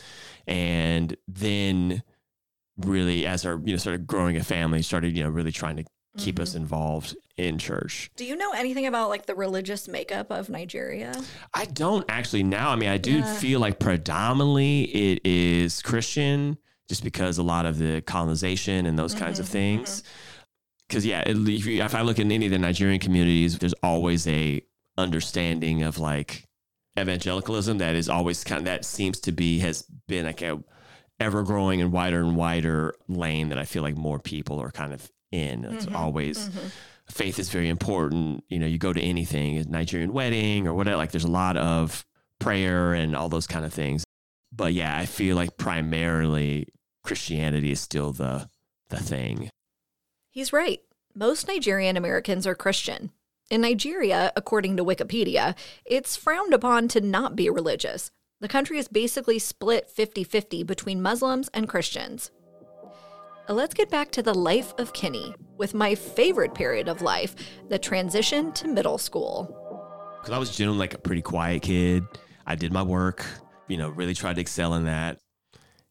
and 0.47 1.17
then 1.29 2.03
really 2.77 3.27
as 3.27 3.43
her, 3.45 3.61
you 3.65 3.73
know 3.73 3.77
started 3.77 4.07
growing 4.07 4.37
a 4.37 4.43
family, 4.45 4.83
started 4.83 5.17
you 5.17 5.23
know 5.23 5.31
really 5.31 5.53
trying 5.53 5.77
to 5.77 5.85
keep 6.19 6.39
us 6.39 6.55
involved 6.55 7.17
in 7.39 7.57
church. 7.59 8.11
Do 8.17 8.25
you 8.27 8.37
know 8.37 8.51
anything 8.53 8.87
about 8.87 9.09
like 9.09 9.25
the 9.27 9.35
religious 9.35 9.89
makeup 9.89 10.31
of 10.31 10.51
Nigeria? 10.51 11.15
I 11.55 11.65
don't 11.67 12.05
actually 12.09 12.43
now. 12.43 12.71
I 12.71 12.77
mean, 12.77 12.91
I 12.91 12.99
do 12.99 13.19
Yeah. 13.19 13.39
feel 13.39 13.61
like 13.61 13.79
predominantly 13.79 14.83
it 14.83 15.21
is 15.25 15.81
Christian, 15.81 16.59
just 16.89 17.03
because 17.03 17.39
a 17.39 17.43
lot 17.43 17.65
of 17.67 17.79
the 17.79 18.03
colonization 18.03 18.85
and 18.85 18.99
those 18.99 19.15
kinds 19.15 19.39
of 19.39 19.47
Mm-hmm, 19.47 19.53
things. 19.53 20.03
Because 20.89 21.07
yeah, 21.07 21.21
it, 21.21 21.37
if, 21.49 21.67
you, 21.67 21.83
if 21.83 21.95
I 21.95 22.03
look 22.03 22.19
in 22.19 22.31
any 22.31 22.47
of 22.47 22.53
the 22.53 22.59
Nigerian 22.59 23.01
communities, 23.01 23.59
there's 23.59 23.75
always 23.83 24.27
a 24.29 24.63
understanding 24.99 25.83
of 25.83 25.99
like 25.99 26.45
evangelicalism 26.99 27.79
that 27.79 27.95
is 27.95 28.09
always 28.09 28.45
kind 28.45 28.61
of 28.61 28.65
that 28.67 28.85
seems 28.85 29.21
to 29.21 29.33
be 29.33 29.59
has 29.61 29.85
been 30.07 30.27
like 30.27 30.43
a 30.43 30.63
ever 31.19 31.43
growing 31.43 31.81
and 31.81 31.93
wider 31.93 32.21
and 32.21 32.37
wider 32.37 32.95
lane 33.09 33.49
that 33.49 33.59
I 33.59 33.65
feel 33.65 33.83
like 33.83 33.97
more 33.97 34.19
people 34.19 34.61
are 34.61 34.71
kind 34.71 34.93
of 34.93 35.11
in. 35.31 35.65
It's 35.65 35.87
Mm-hmm, 35.87 35.97
always 35.97 36.51
faith 37.09 37.39
is 37.39 37.49
very 37.51 37.69
important. 37.69 38.45
You 38.49 38.59
know, 38.59 38.67
you 38.67 38.79
go 38.79 38.93
to 38.93 39.01
anything, 39.01 39.57
a 39.59 39.65
Nigerian 39.65 40.13
wedding 40.13 40.67
or 40.67 40.75
whatever, 40.75 40.97
like 40.97 41.11
there's 41.13 41.25
a 41.25 41.31
lot 41.31 41.57
of 41.57 42.05
prayer 42.39 42.93
and 42.93 43.15
all 43.17 43.29
those 43.29 43.47
kind 43.47 43.65
of 43.65 43.73
things. 43.73 44.05
But 44.55 44.75
yeah, 44.75 44.97
I 44.97 45.07
feel 45.07 45.37
like 45.37 45.57
primarily 45.57 46.67
Christianity 47.03 47.73
is 47.73 47.81
still 47.81 48.13
the 48.13 48.49
the 48.91 48.99
thing. 48.99 49.49
He's 50.33 50.51
right. 50.51 50.81
Most 51.15 51.47
Nigerian 51.47 51.99
Americans 51.99 52.47
are 52.47 52.55
Christian. 52.55 53.11
In 53.51 53.61
Nigeria, 53.61 54.33
according 54.35 54.79
to 54.79 54.85
Wikipedia, 54.85 55.55
it's 55.85 56.17
frowned 56.17 56.55
upon 56.55 56.89
to 56.89 57.03
not 57.03 57.37
be 57.37 57.51
religious. 57.51 58.11
The 58.41 58.49
country 58.49 58.79
is 58.79 58.89
basically 58.89 59.39
split 59.39 59.91
50 59.91 60.25
50 60.25 60.63
between 60.63 61.03
Muslims 61.03 61.51
and 61.53 61.69
Christians. 61.69 62.31
Uh, 63.47 63.53
Let's 63.53 63.75
get 63.75 63.91
back 63.91 64.11
to 64.13 64.23
the 64.23 64.33
life 64.33 64.73
of 64.79 64.95
Kenny 64.95 65.35
with 65.59 65.75
my 65.75 65.95
favorite 65.95 66.55
period 66.55 66.89
of 66.89 67.03
life 67.03 67.37
the 67.69 67.79
transition 67.79 68.53
to 68.53 68.69
middle 68.69 68.97
school. 68.97 69.55
Because 70.19 70.35
I 70.35 70.39
was 70.39 70.57
generally 70.57 70.79
like 70.79 70.95
a 70.95 70.99
pretty 70.99 71.21
quiet 71.21 71.61
kid. 71.61 72.05
I 72.47 72.55
did 72.55 72.73
my 72.73 72.83
work, 72.83 73.23
you 73.69 73.77
know, 73.77 73.91
really 73.91 74.15
tried 74.15 74.37
to 74.37 74.41
excel 74.41 74.73
in 74.77 74.85
that. 74.85 75.19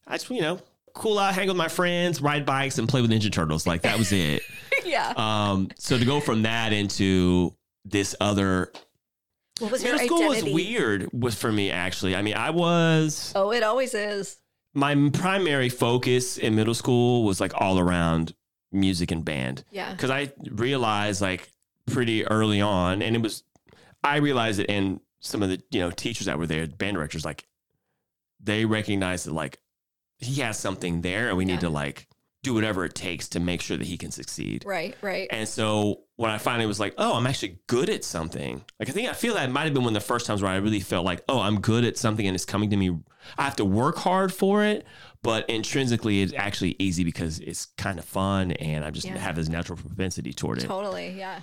I 0.07 0.17
just, 0.17 0.31
you 0.31 0.41
know, 0.41 0.59
cool 0.93 1.17
out, 1.19 1.33
hang 1.33 1.47
with 1.47 1.57
my 1.57 1.67
friends, 1.67 2.21
ride 2.21 2.45
bikes, 2.45 2.77
and 2.77 2.87
play 2.87 3.01
with 3.01 3.11
Ninja 3.11 3.31
Turtles. 3.31 3.65
Like 3.67 3.81
that 3.83 3.97
was 3.97 4.11
it. 4.11 4.43
yeah. 4.85 5.13
um, 5.15 5.69
so 5.77 5.97
to 5.97 6.05
go 6.05 6.19
from 6.19 6.43
that 6.43 6.73
into 6.73 7.55
this 7.85 8.15
other 8.21 8.71
What 9.59 9.71
was 9.71 9.83
your 9.83 9.93
middle 9.93 10.07
school 10.07 10.31
identity? 10.31 10.53
was 10.53 10.53
weird 10.53 11.09
was 11.13 11.35
for 11.35 11.51
me 11.51 11.71
actually. 11.71 12.15
I 12.15 12.21
mean, 12.21 12.35
I 12.35 12.49
was 12.51 13.31
Oh, 13.35 13.51
it 13.51 13.63
always 13.63 13.93
is. 13.93 14.37
my 14.73 14.95
primary 15.13 15.69
focus 15.69 16.37
in 16.37 16.55
middle 16.55 16.73
school 16.75 17.23
was 17.23 17.39
like 17.41 17.53
all 17.55 17.79
around 17.79 18.33
music 18.71 19.11
and 19.11 19.25
band. 19.25 19.63
Yeah. 19.71 19.91
because 19.93 20.09
I 20.09 20.31
realized 20.49 21.21
like 21.21 21.51
pretty 21.87 22.25
early 22.27 22.61
on, 22.61 23.01
and 23.01 23.15
it 23.15 23.21
was 23.21 23.43
I 24.03 24.17
realized 24.17 24.59
it, 24.59 24.69
and 24.69 24.99
some 25.19 25.43
of 25.43 25.49
the 25.49 25.61
you 25.71 25.79
know 25.79 25.91
teachers 25.91 26.25
that 26.27 26.37
were 26.39 26.47
there, 26.47 26.65
band 26.67 26.95
directors, 26.95 27.23
like 27.25 27.45
they 28.43 28.65
recognized 28.65 29.27
that 29.27 29.33
like 29.33 29.59
he 30.21 30.41
has 30.41 30.57
something 30.57 31.01
there, 31.01 31.27
and 31.29 31.37
we 31.37 31.45
Yeah. 31.45 31.53
need 31.55 31.59
to 31.61 31.69
like 31.69 32.07
do 32.43 32.53
whatever 32.55 32.83
it 32.85 32.95
takes 32.95 33.27
to 33.29 33.39
make 33.39 33.61
sure 33.61 33.77
that 33.77 33.85
he 33.85 33.97
can 33.97 34.09
succeed. 34.09 34.63
Right, 34.65 34.95
right. 35.03 35.27
And 35.29 35.47
so 35.47 36.01
when 36.15 36.31
I 36.31 36.39
finally 36.39 36.65
was 36.65 36.79
like, 36.79 36.95
oh, 36.97 37.13
I'm 37.15 37.27
actually 37.27 37.59
good 37.67 37.87
at 37.87 38.03
something. 38.03 38.63
Like 38.79 38.89
I 38.89 38.93
think 38.93 39.09
I 39.09 39.13
feel 39.13 39.35
that 39.35 39.51
might 39.51 39.65
have 39.65 39.73
been 39.75 39.83
one 39.83 39.95
of 39.95 40.01
the 40.01 40.07
first 40.07 40.25
times 40.25 40.41
where 40.41 40.51
I 40.51 40.55
really 40.55 40.79
felt 40.79 41.05
like, 41.05 41.21
oh, 41.29 41.39
I'm 41.39 41.59
good 41.61 41.83
at 41.85 41.97
something 41.99 42.25
and 42.25 42.33
it's 42.33 42.45
coming 42.45 42.71
to 42.71 42.77
me. 42.77 42.97
I 43.37 43.43
have 43.43 43.57
to 43.57 43.65
work 43.65 43.97
hard 43.97 44.33
for 44.33 44.63
it, 44.65 44.87
but 45.21 45.47
intrinsically 45.51 46.23
it's 46.23 46.33
actually 46.35 46.75
easy 46.79 47.03
because 47.03 47.39
it's 47.41 47.67
kind 47.77 47.99
of 47.99 48.05
fun 48.05 48.53
and 48.53 48.83
I 48.83 48.89
just 48.89 49.05
Yeah. 49.05 49.19
have 49.19 49.35
this 49.35 49.47
natural 49.47 49.77
propensity 49.77 50.33
toward 50.33 50.57
it. 50.57 50.65
Totally, 50.65 51.11
yeah. 51.15 51.41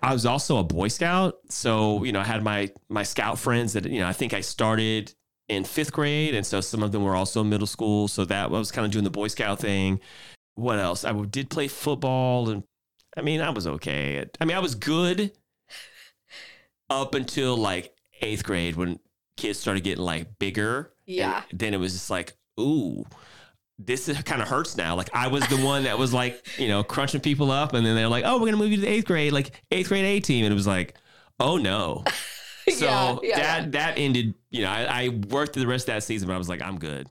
I 0.00 0.12
was 0.12 0.24
also 0.24 0.58
a 0.58 0.64
Boy 0.64 0.88
Scout, 0.88 1.34
so 1.50 2.04
you 2.04 2.12
know 2.12 2.20
I 2.20 2.24
had 2.24 2.42
my 2.42 2.70
my 2.88 3.02
Scout 3.02 3.38
friends 3.38 3.72
that 3.72 3.84
you 3.84 3.98
know 3.98 4.06
I 4.06 4.12
think 4.12 4.32
I 4.32 4.40
started 4.42 5.12
in 5.48 5.64
fifth 5.64 5.92
grade, 5.92 6.34
and 6.34 6.46
so 6.46 6.60
some 6.60 6.82
of 6.82 6.92
them 6.92 7.02
were 7.04 7.16
also 7.16 7.42
middle 7.42 7.66
school. 7.66 8.08
So 8.08 8.24
that 8.26 8.44
I 8.46 8.48
was 8.48 8.70
kind 8.70 8.84
of 8.84 8.92
doing 8.92 9.04
the 9.04 9.10
Boy 9.10 9.28
Scout 9.28 9.60
thing. 9.60 10.00
What 10.54 10.78
else? 10.78 11.04
I 11.04 11.12
did 11.12 11.50
play 11.50 11.68
football, 11.68 12.50
and 12.50 12.64
I 13.16 13.22
mean 13.22 13.40
I 13.40 13.50
was 13.50 13.66
okay. 13.66 14.24
I 14.40 14.44
mean 14.44 14.56
I 14.56 14.60
was 14.60 14.74
good 14.74 15.32
up 16.90 17.14
until 17.14 17.56
like 17.56 17.94
eighth 18.20 18.44
grade 18.44 18.76
when 18.76 18.98
kids 19.36 19.58
started 19.58 19.84
getting 19.84 20.04
like 20.04 20.38
bigger. 20.38 20.92
Yeah. 21.06 21.42
then 21.52 21.72
it 21.72 21.78
was 21.78 21.92
just 21.92 22.10
like 22.10 22.34
ooh. 22.60 23.04
This 23.80 24.10
kind 24.24 24.42
of 24.42 24.48
hurts 24.48 24.76
now. 24.76 24.96
Like 24.96 25.08
I 25.14 25.28
was 25.28 25.46
the 25.46 25.64
one 25.64 25.84
that 25.84 25.98
was 25.98 26.12
like, 26.12 26.44
you 26.58 26.66
know, 26.66 26.82
crunching 26.82 27.20
people 27.20 27.52
up, 27.52 27.74
and 27.74 27.86
then 27.86 27.94
they're 27.94 28.08
like, 28.08 28.24
"Oh, 28.26 28.38
we're 28.40 28.46
gonna 28.46 28.56
move 28.56 28.70
you 28.70 28.76
to 28.78 28.82
the 28.82 28.88
eighth 28.88 29.04
grade, 29.06 29.32
like 29.32 29.52
eighth 29.70 29.86
grade 29.88 30.04
A 30.04 30.18
team," 30.18 30.44
and 30.44 30.52
it 30.52 30.56
was 30.56 30.66
like, 30.66 30.96
"Oh 31.38 31.58
no." 31.58 32.02
So 32.78 32.86
Yeah, 32.86 33.18
yeah, 33.22 33.36
that 33.36 33.62
yeah. 33.64 33.70
that 33.70 33.98
ended. 33.98 34.34
You 34.50 34.62
know, 34.62 34.70
I, 34.70 35.04
I 35.04 35.08
worked 35.08 35.54
through 35.54 35.62
the 35.62 35.68
rest 35.68 35.88
of 35.88 35.94
that 35.94 36.02
season, 36.02 36.28
but 36.28 36.34
I 36.34 36.38
was 36.38 36.48
like, 36.48 36.62
I'm 36.62 36.78
good. 36.78 37.08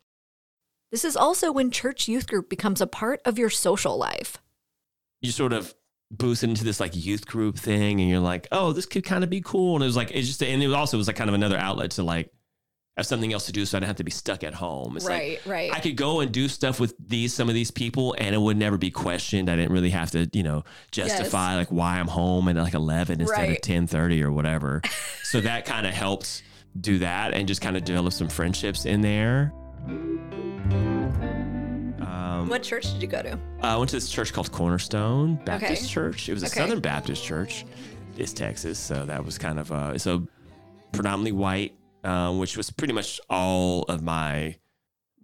This 0.91 1.03
is 1.03 1.17
also 1.17 1.51
when 1.51 1.71
church 1.71 2.07
youth 2.07 2.27
group 2.27 2.49
becomes 2.49 2.79
a 2.79 2.87
part 2.87 3.21
of 3.25 3.37
your 3.37 3.49
social 3.49 3.97
life. 3.97 4.37
You 5.21 5.31
sort 5.31 5.53
of 5.53 5.73
boost 6.11 6.43
into 6.43 6.63
this 6.63 6.79
like 6.79 6.95
youth 6.95 7.27
group 7.27 7.57
thing, 7.57 7.99
and 7.99 8.09
you're 8.09 8.19
like, 8.19 8.47
oh, 8.51 8.71
this 8.71 8.85
could 8.85 9.03
kind 9.03 9.23
of 9.23 9.29
be 9.29 9.41
cool. 9.41 9.75
And 9.75 9.83
it 9.83 9.87
was 9.87 9.97
like, 9.97 10.11
it's 10.11 10.27
just, 10.27 10.41
and 10.41 10.63
it 10.63 10.67
was 10.67 10.75
also 10.75 10.97
it 10.97 10.99
was 10.99 11.07
like 11.07 11.17
kind 11.17 11.29
of 11.29 11.33
another 11.33 11.57
outlet 11.57 11.91
to 11.91 12.03
like 12.03 12.31
have 12.97 13.05
something 13.05 13.31
else 13.31 13.45
to 13.45 13.51
do, 13.51 13.65
so 13.65 13.77
I 13.77 13.79
don't 13.79 13.87
have 13.87 13.97
to 13.97 14.03
be 14.03 14.11
stuck 14.11 14.43
at 14.43 14.53
home. 14.55 14.97
It's 14.97 15.05
like 15.05 15.41
right. 15.45 15.71
I 15.73 15.79
could 15.79 15.95
go 15.95 16.19
and 16.19 16.31
do 16.31 16.47
stuff 16.47 16.79
with 16.79 16.95
these 16.99 17.33
some 17.33 17.47
of 17.47 17.55
these 17.55 17.71
people, 17.71 18.15
and 18.17 18.33
it 18.35 18.39
would 18.39 18.57
never 18.57 18.77
be 18.77 18.89
questioned. 18.91 19.49
I 19.49 19.55
didn't 19.55 19.71
really 19.71 19.91
have 19.91 20.11
to, 20.11 20.27
you 20.33 20.43
know, 20.43 20.63
justify 20.91 21.55
like 21.55 21.71
why 21.71 21.99
I'm 21.99 22.07
home 22.07 22.47
at 22.47 22.55
like 22.55 22.73
11 22.73 23.21
instead 23.21 23.37
Right. 23.37 23.51
of 23.51 23.61
10:30 23.61 24.23
or 24.23 24.31
whatever. 24.31 24.81
so 25.23 25.39
that 25.41 25.65
kind 25.65 25.85
of 25.85 25.93
helped 25.93 26.43
do 26.81 26.99
that, 26.99 27.33
and 27.33 27.47
just 27.47 27.61
kind 27.61 27.77
of 27.77 27.83
develop 27.85 28.13
some 28.13 28.27
friendships 28.29 28.85
in 28.85 29.01
there. 29.01 29.53
Um, 32.01 32.49
what 32.49 32.63
church 32.63 32.91
did 32.93 33.01
you 33.01 33.07
go 33.07 33.21
to? 33.21 33.39
I 33.61 33.75
went 33.77 33.89
to 33.91 33.95
this 33.95 34.09
church 34.09 34.33
called 34.33 34.51
Cornerstone 34.51 35.35
Baptist 35.45 35.83
Okay. 35.83 35.91
Church. 35.93 36.29
It 36.29 36.33
was 36.33 36.43
a 36.43 36.47
Okay. 36.47 36.59
Southern 36.61 36.79
Baptist 36.79 37.23
church. 37.23 37.65
It's 38.17 38.33
Texas, 38.33 38.79
so 38.79 39.05
that 39.05 39.23
was 39.23 39.37
kind 39.37 39.59
of 39.59 39.71
uh, 39.71 39.97
so 39.97 40.27
predominantly 40.91 41.31
white, 41.33 41.73
uh, 42.07 42.31
which 42.31 42.55
was 42.55 42.71
pretty 42.71 42.93
much 42.93 43.19
all 43.29 43.83
of 43.83 44.01
my 44.01 44.55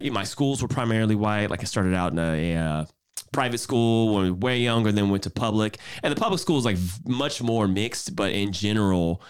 my 0.00 0.24
schools 0.24 0.60
were 0.60 0.68
primarily 0.68 1.14
white. 1.14 1.48
Like 1.48 1.62
I 1.62 1.64
started 1.64 1.94
out 1.94 2.12
in 2.12 2.18
a, 2.18 2.56
uh, 2.56 2.84
private 3.32 3.58
school 3.58 4.14
when 4.14 4.24
we 4.24 4.30
were 4.30 4.36
way 4.36 4.58
younger, 4.58 4.92
then 4.92 5.08
went 5.08 5.22
to 5.22 5.30
public, 5.30 5.78
and 6.02 6.14
the 6.14 6.20
public 6.20 6.40
school 6.40 6.58
is 6.58 6.64
like 6.64 6.76
much 7.06 7.42
more 7.42 7.66
mixed, 7.66 8.14
but 8.14 8.32
in 8.32 8.52
general. 8.52 9.22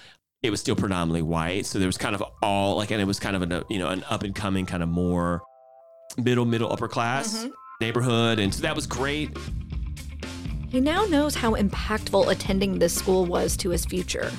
It 0.43 0.51
was 0.51 0.61
still 0.61 0.77
predominantly 0.77 1.23
white, 1.23 1.65
so 1.65 1.79
there 1.79 1.89
was 1.89 1.97
kind 1.97 2.15
of 2.15 2.23
all 2.43 2.77
like, 2.77 2.91
and 2.91 3.01
it 3.01 3.07
was 3.07 3.19
kind 3.19 3.35
of 3.35 3.41
an 3.41 3.63
you 3.71 3.79
know 3.79 3.89
an 3.89 4.05
up 4.11 4.25
and 4.25 4.35
coming 4.35 4.67
kind 4.67 4.83
of 4.83 4.91
more 4.91 5.41
middle 6.19 6.45
middle 6.45 6.71
upper 6.71 6.87
class 6.87 7.47
neighborhood, 7.81 8.39
and 8.39 8.53
so 8.53 8.61
that 8.61 8.77
was 8.77 8.87
great. 8.87 9.35
He 10.69 10.81
now 10.81 11.07
knows 11.07 11.35
how 11.35 11.55
impactful 11.55 12.31
attending 12.31 12.79
this 12.79 12.95
school 12.95 13.25
was 13.25 13.57
to 13.59 13.71
his 13.71 13.87
future. 13.87 14.31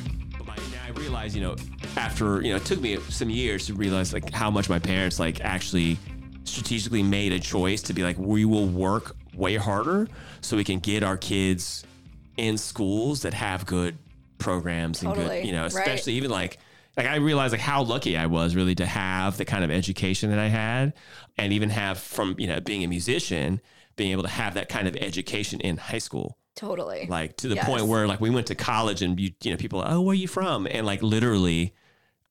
I 0.85 0.91
realized, 0.91 1.35
you 1.35 1.41
know, 1.41 1.55
after 1.97 2.41
you 2.41 2.51
know, 2.51 2.57
it 2.57 2.65
took 2.65 2.81
me 2.81 2.97
some 3.09 3.29
years 3.29 3.67
to 3.67 3.73
realize 3.73 4.13
like 4.13 4.31
how 4.31 4.49
much 4.51 4.69
my 4.69 4.79
parents 4.79 5.19
like 5.19 5.41
actually 5.41 5.97
strategically 6.43 7.03
made 7.03 7.33
a 7.33 7.39
choice 7.39 7.81
to 7.83 7.93
be 7.93 8.03
like, 8.03 8.17
we 8.17 8.45
will 8.45 8.67
work 8.67 9.15
way 9.33 9.55
harder 9.55 10.07
so 10.41 10.55
we 10.55 10.63
can 10.63 10.79
get 10.79 11.03
our 11.03 11.17
kids 11.17 11.83
in 12.37 12.57
schools 12.57 13.21
that 13.23 13.33
have 13.33 13.65
good 13.65 13.97
programs 14.37 15.01
and 15.01 15.13
Totally, 15.15 15.39
good, 15.41 15.47
you 15.47 15.53
know, 15.53 15.61
right. 15.63 15.71
especially 15.71 16.13
even 16.13 16.31
like. 16.31 16.59
Like 16.97 17.07
I 17.07 17.17
realized 17.17 17.51
like 17.51 17.59
how 17.59 17.83
lucky 17.83 18.15
I 18.15 18.27
was 18.27 18.55
really 18.55 18.73
to 18.75 18.85
have 18.85 19.35
the 19.35 19.43
kind 19.43 19.65
of 19.65 19.69
education 19.69 20.29
that 20.29 20.39
I 20.39 20.47
had 20.47 20.93
and 21.37 21.51
even 21.51 21.69
have 21.69 21.97
from, 21.97 22.35
you 22.37 22.47
know, 22.47 22.61
being 22.61 22.85
a 22.85 22.87
musician, 22.87 23.59
being 23.97 24.13
able 24.13 24.23
to 24.23 24.29
have 24.29 24.53
that 24.53 24.69
kind 24.69 24.87
of 24.87 24.95
education 24.95 25.59
in 25.59 25.75
high 25.75 25.97
school 25.97 26.37
Totally. 26.55 27.05
like 27.09 27.35
to 27.37 27.49
the 27.49 27.55
Yes. 27.55 27.65
point 27.65 27.87
where 27.87 28.07
like 28.07 28.21
we 28.21 28.29
went 28.29 28.47
to 28.47 28.55
college 28.55 29.01
and 29.01 29.19
you 29.19 29.31
you 29.43 29.51
know 29.51 29.57
people 29.57 29.83
oh 29.85 29.99
where 29.99 30.13
are 30.13 30.15
you 30.15 30.29
from 30.29 30.67
and 30.71 30.85
like 30.85 31.03
literally 31.03 31.73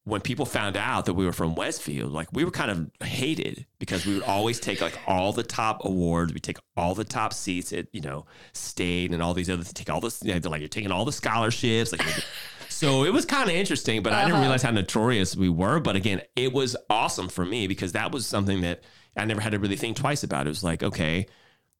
when 0.06 0.20
people 0.20 0.44
found 0.44 0.76
out 0.76 1.06
that 1.06 1.14
we 1.14 1.24
were 1.24 1.32
from 1.32 1.54
Westfield 1.54 2.12
like 2.12 2.28
we 2.32 2.44
were 2.44 2.50
kind 2.50 2.70
of 2.70 2.90
hated 3.08 3.64
because 3.78 4.04
we 4.04 4.14
would 4.14 4.22
always 4.24 4.60
take 4.60 4.80
like 4.82 4.98
all 5.06 5.32
the 5.32 5.42
top 5.42 5.82
awards. 5.84 6.32
We 6.34 6.40
take 6.40 6.58
all 6.76 6.94
the 6.94 7.04
top 7.04 7.32
seats 7.32 7.72
at 7.72 7.86
you 7.92 8.00
know 8.02 8.26
state 8.52 9.12
and 9.12 9.22
all 9.22 9.32
these 9.34 9.48
other 9.48 9.64
take 9.64 9.88
all 9.90 10.00
this 10.00 10.22
you 10.22 10.38
know, 10.38 10.50
like 10.50 10.60
you're 10.60 10.68
taking 10.68 10.90
all 10.92 11.04
the 11.06 11.12
scholarships 11.12 11.90
like 11.92 12.02
so 12.68 13.04
it 13.04 13.12
was 13.14 13.24
kind 13.24 13.48
of 13.48 13.54
interesting 13.56 14.02
but 14.02 14.12
I 14.12 14.20
didn't 14.22 14.32
Uh-huh. 14.34 14.42
realize 14.42 14.62
how 14.62 14.70
notorious 14.72 15.36
we 15.36 15.48
were. 15.48 15.80
But 15.80 15.96
again 15.96 16.20
it 16.36 16.52
was 16.52 16.76
awesome 16.90 17.28
for 17.28 17.44
me 17.46 17.66
because 17.66 17.92
that 17.92 18.12
was 18.12 18.26
something 18.26 18.60
that 18.60 18.82
I 19.16 19.24
never 19.24 19.40
had 19.40 19.52
to 19.52 19.58
really 19.58 19.76
think 19.76 19.96
twice 19.96 20.22
about. 20.22 20.46
It 20.46 20.50
was 20.50 20.62
like 20.64 20.82
okay 20.82 21.26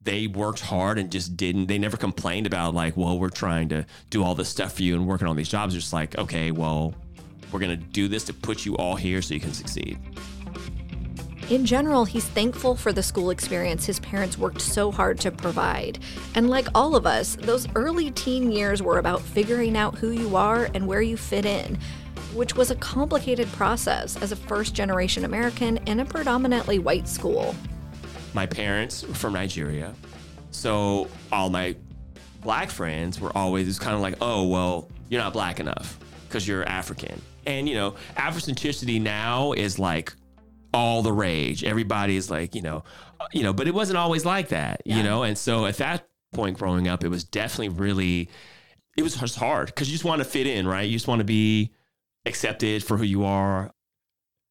they 0.00 0.26
worked 0.26 0.60
hard 0.60 0.98
and 0.98 1.10
just 1.10 1.36
didn't 1.36 1.66
they 1.66 1.78
never 1.78 1.96
complained 1.98 2.46
about 2.46 2.74
like 2.74 2.96
well 2.96 3.18
we're 3.18 3.28
trying 3.28 3.68
to 3.70 3.84
do 4.08 4.22
all 4.24 4.34
this 4.34 4.48
stuff 4.48 4.74
for 4.76 4.82
you 4.82 4.94
and 4.94 5.06
working 5.06 5.26
on 5.28 5.36
these 5.36 5.48
jobs. 5.48 5.74
Just 5.74 5.92
like 5.92 6.16
okay 6.16 6.50
well 6.52 6.94
we're 7.54 7.60
going 7.60 7.70
to 7.70 7.86
do 7.86 8.08
this 8.08 8.24
to 8.24 8.34
put 8.34 8.66
you 8.66 8.76
all 8.76 8.96
here 8.96 9.22
so 9.22 9.32
you 9.32 9.40
can 9.40 9.52
succeed 9.54 9.96
In 11.50 11.64
general, 11.64 12.04
he's 12.04 12.24
thankful 12.24 12.74
for 12.74 12.92
the 12.92 13.02
school 13.02 13.30
experience 13.30 13.86
his 13.86 14.00
parents 14.00 14.36
worked 14.38 14.60
so 14.60 14.90
hard 14.90 15.20
to 15.20 15.30
provide. 15.30 15.98
And 16.34 16.48
like 16.50 16.66
all 16.74 16.96
of 16.96 17.06
us, 17.06 17.36
those 17.36 17.68
early 17.74 18.10
teen 18.10 18.50
years 18.50 18.82
were 18.82 18.98
about 18.98 19.20
figuring 19.20 19.76
out 19.76 19.94
who 19.96 20.10
you 20.10 20.36
are 20.36 20.68
and 20.74 20.86
where 20.86 21.02
you 21.02 21.16
fit 21.18 21.44
in, 21.44 21.78
which 22.32 22.56
was 22.56 22.70
a 22.70 22.76
complicated 22.76 23.46
process 23.52 24.16
as 24.22 24.32
a 24.32 24.36
first 24.36 24.74
generation 24.74 25.24
American 25.24 25.76
in 25.86 26.00
a 26.00 26.04
predominantly 26.04 26.78
white 26.78 27.06
school. 27.06 27.54
my 28.32 28.46
parents 28.46 29.04
were 29.06 29.14
from 29.14 29.32
Nigeria 29.34 29.94
so 30.50 31.08
all 31.30 31.50
my 31.50 31.76
black 32.42 32.70
friends 32.70 33.20
were 33.20 33.30
always 33.36 33.78
kind 33.78 33.94
of 33.94 34.00
like 34.00 34.16
oh 34.20 34.42
well 34.48 34.88
you're 35.08 35.20
not 35.20 35.32
black 35.32 35.60
enough 35.60 35.98
because 36.26 36.46
you're 36.48 36.64
African 36.64 37.20
and 37.46 37.68
you 37.68 37.74
know 37.74 37.94
Afrocentricity 38.16 39.00
now 39.00 39.52
is 39.52 39.78
like 39.78 40.12
all 40.72 41.02
the 41.02 41.12
rage 41.12 41.62
everybody 41.62 42.16
is 42.16 42.30
like 42.30 42.54
you 42.54 42.62
know 42.62 42.82
uh, 43.20 43.26
you 43.32 43.42
know 43.42 43.52
but 43.52 43.68
it 43.68 43.74
wasn't 43.74 43.96
always 43.96 44.24
like 44.24 44.48
that 44.48 44.82
you 44.84 45.02
know 45.02 45.22
and 45.22 45.38
so 45.38 45.66
at 45.66 45.76
that 45.76 46.08
point 46.32 46.58
growing 46.58 46.88
up 46.88 47.04
it 47.04 47.08
was 47.08 47.22
definitely 47.22 47.68
really 47.68 48.28
it 48.96 49.02
was 49.02 49.14
just 49.16 49.36
hard 49.36 49.66
because 49.66 49.88
you 49.88 49.94
just 49.94 50.04
want 50.04 50.20
to 50.20 50.24
fit 50.24 50.48
in 50.48 50.66
right 50.66 50.88
you 50.88 50.92
just 50.94 51.06
want 51.06 51.20
to 51.20 51.24
be 51.24 51.70
accepted 52.26 52.82
for 52.82 52.96
who 52.96 53.04
you 53.04 53.24
are. 53.24 53.72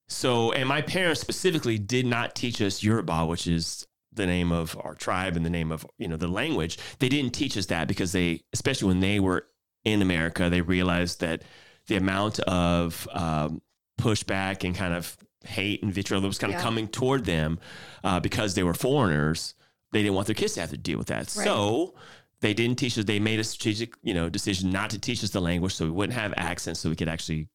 So, 0.10 0.52
and 0.52 0.68
my 0.68 0.82
parents 0.82 1.22
specifically 1.22 1.78
did 1.78 2.06
not 2.06 2.36
teach 2.36 2.62
us 2.62 2.84
Yoruba, 2.84 3.26
which 3.26 3.48
is 3.48 3.88
the 4.12 4.28
name 4.28 4.52
of 4.52 4.78
our 4.84 4.94
tribe 4.94 5.36
and 5.36 5.46
the 5.46 5.50
name 5.50 5.72
of 5.72 5.86
you 5.98 6.08
know 6.08 6.18
the 6.18 6.28
language. 6.28 6.78
They 7.00 7.10
didn't 7.10 7.34
teach 7.34 7.58
us 7.58 7.68
that 7.68 7.88
because 7.88 8.12
they, 8.12 8.42
especially 8.54 8.90
when 8.90 9.00
they 9.00 9.20
were 9.20 9.48
in 9.84 10.02
America, 10.02 10.50
they 10.50 10.62
realized 10.62 11.20
that 11.22 11.44
the 11.88 11.96
amount 11.96 12.40
of 12.42 13.08
um, 13.14 13.62
pushback 14.00 14.64
and 14.64 14.76
kind 14.76 14.94
of 14.94 15.16
hate 15.46 15.84
and 15.84 15.94
vitriol 15.94 16.22
that 16.22 16.28
was 16.28 16.38
kind 16.38 16.54
of 16.54 16.60
Yeah. 16.60 16.64
coming 16.64 16.88
toward 16.88 17.26
them 17.26 17.60
uh, 18.04 18.20
because 18.20 18.56
they 18.56 18.64
were 18.64 18.74
foreigners. 18.74 19.56
They 19.92 20.02
didn't 20.02 20.16
want 20.16 20.28
their 20.28 20.36
kids 20.36 20.54
to 20.54 20.62
have 20.62 20.70
to 20.72 20.78
deal 20.78 20.98
with 20.98 21.08
that. 21.08 21.20
Right. 21.36 21.46
So 21.46 21.96
they 22.40 22.54
didn't 22.54 22.78
teach 22.78 22.98
us. 22.98 23.06
They 23.06 23.20
made 23.20 23.40
a 23.40 23.44
strategic, 23.44 23.94
you 24.02 24.14
know, 24.14 24.30
decision 24.30 24.72
not 24.72 24.90
to 24.92 25.00
teach 25.00 25.24
us 25.24 25.30
the 25.32 25.42
language, 25.42 25.74
so 25.76 25.86
we 25.86 25.92
wouldn't 25.92 26.18
have 26.18 26.34
accents, 26.38 26.80
so 26.80 26.90
we 26.90 26.96
could 26.96 27.10
actually, 27.10 27.48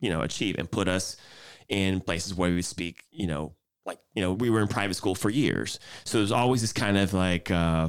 you 0.00 0.10
know, 0.10 0.20
achieve 0.22 0.56
and 0.58 0.70
put 0.70 0.88
us 0.88 1.16
in 1.68 2.00
places 2.00 2.34
where 2.34 2.50
we 2.50 2.56
would 2.56 2.64
speak, 2.64 3.04
you 3.10 3.26
know, 3.26 3.54
like 3.84 3.98
you 4.14 4.22
know, 4.22 4.32
we 4.32 4.50
were 4.50 4.60
in 4.60 4.68
private 4.68 4.94
school 4.94 5.14
for 5.14 5.30
years, 5.30 5.78
so 6.04 6.18
there's 6.18 6.32
always 6.32 6.60
this 6.60 6.72
kind 6.72 6.98
of 6.98 7.12
like. 7.14 7.50
Uh, 7.50 7.88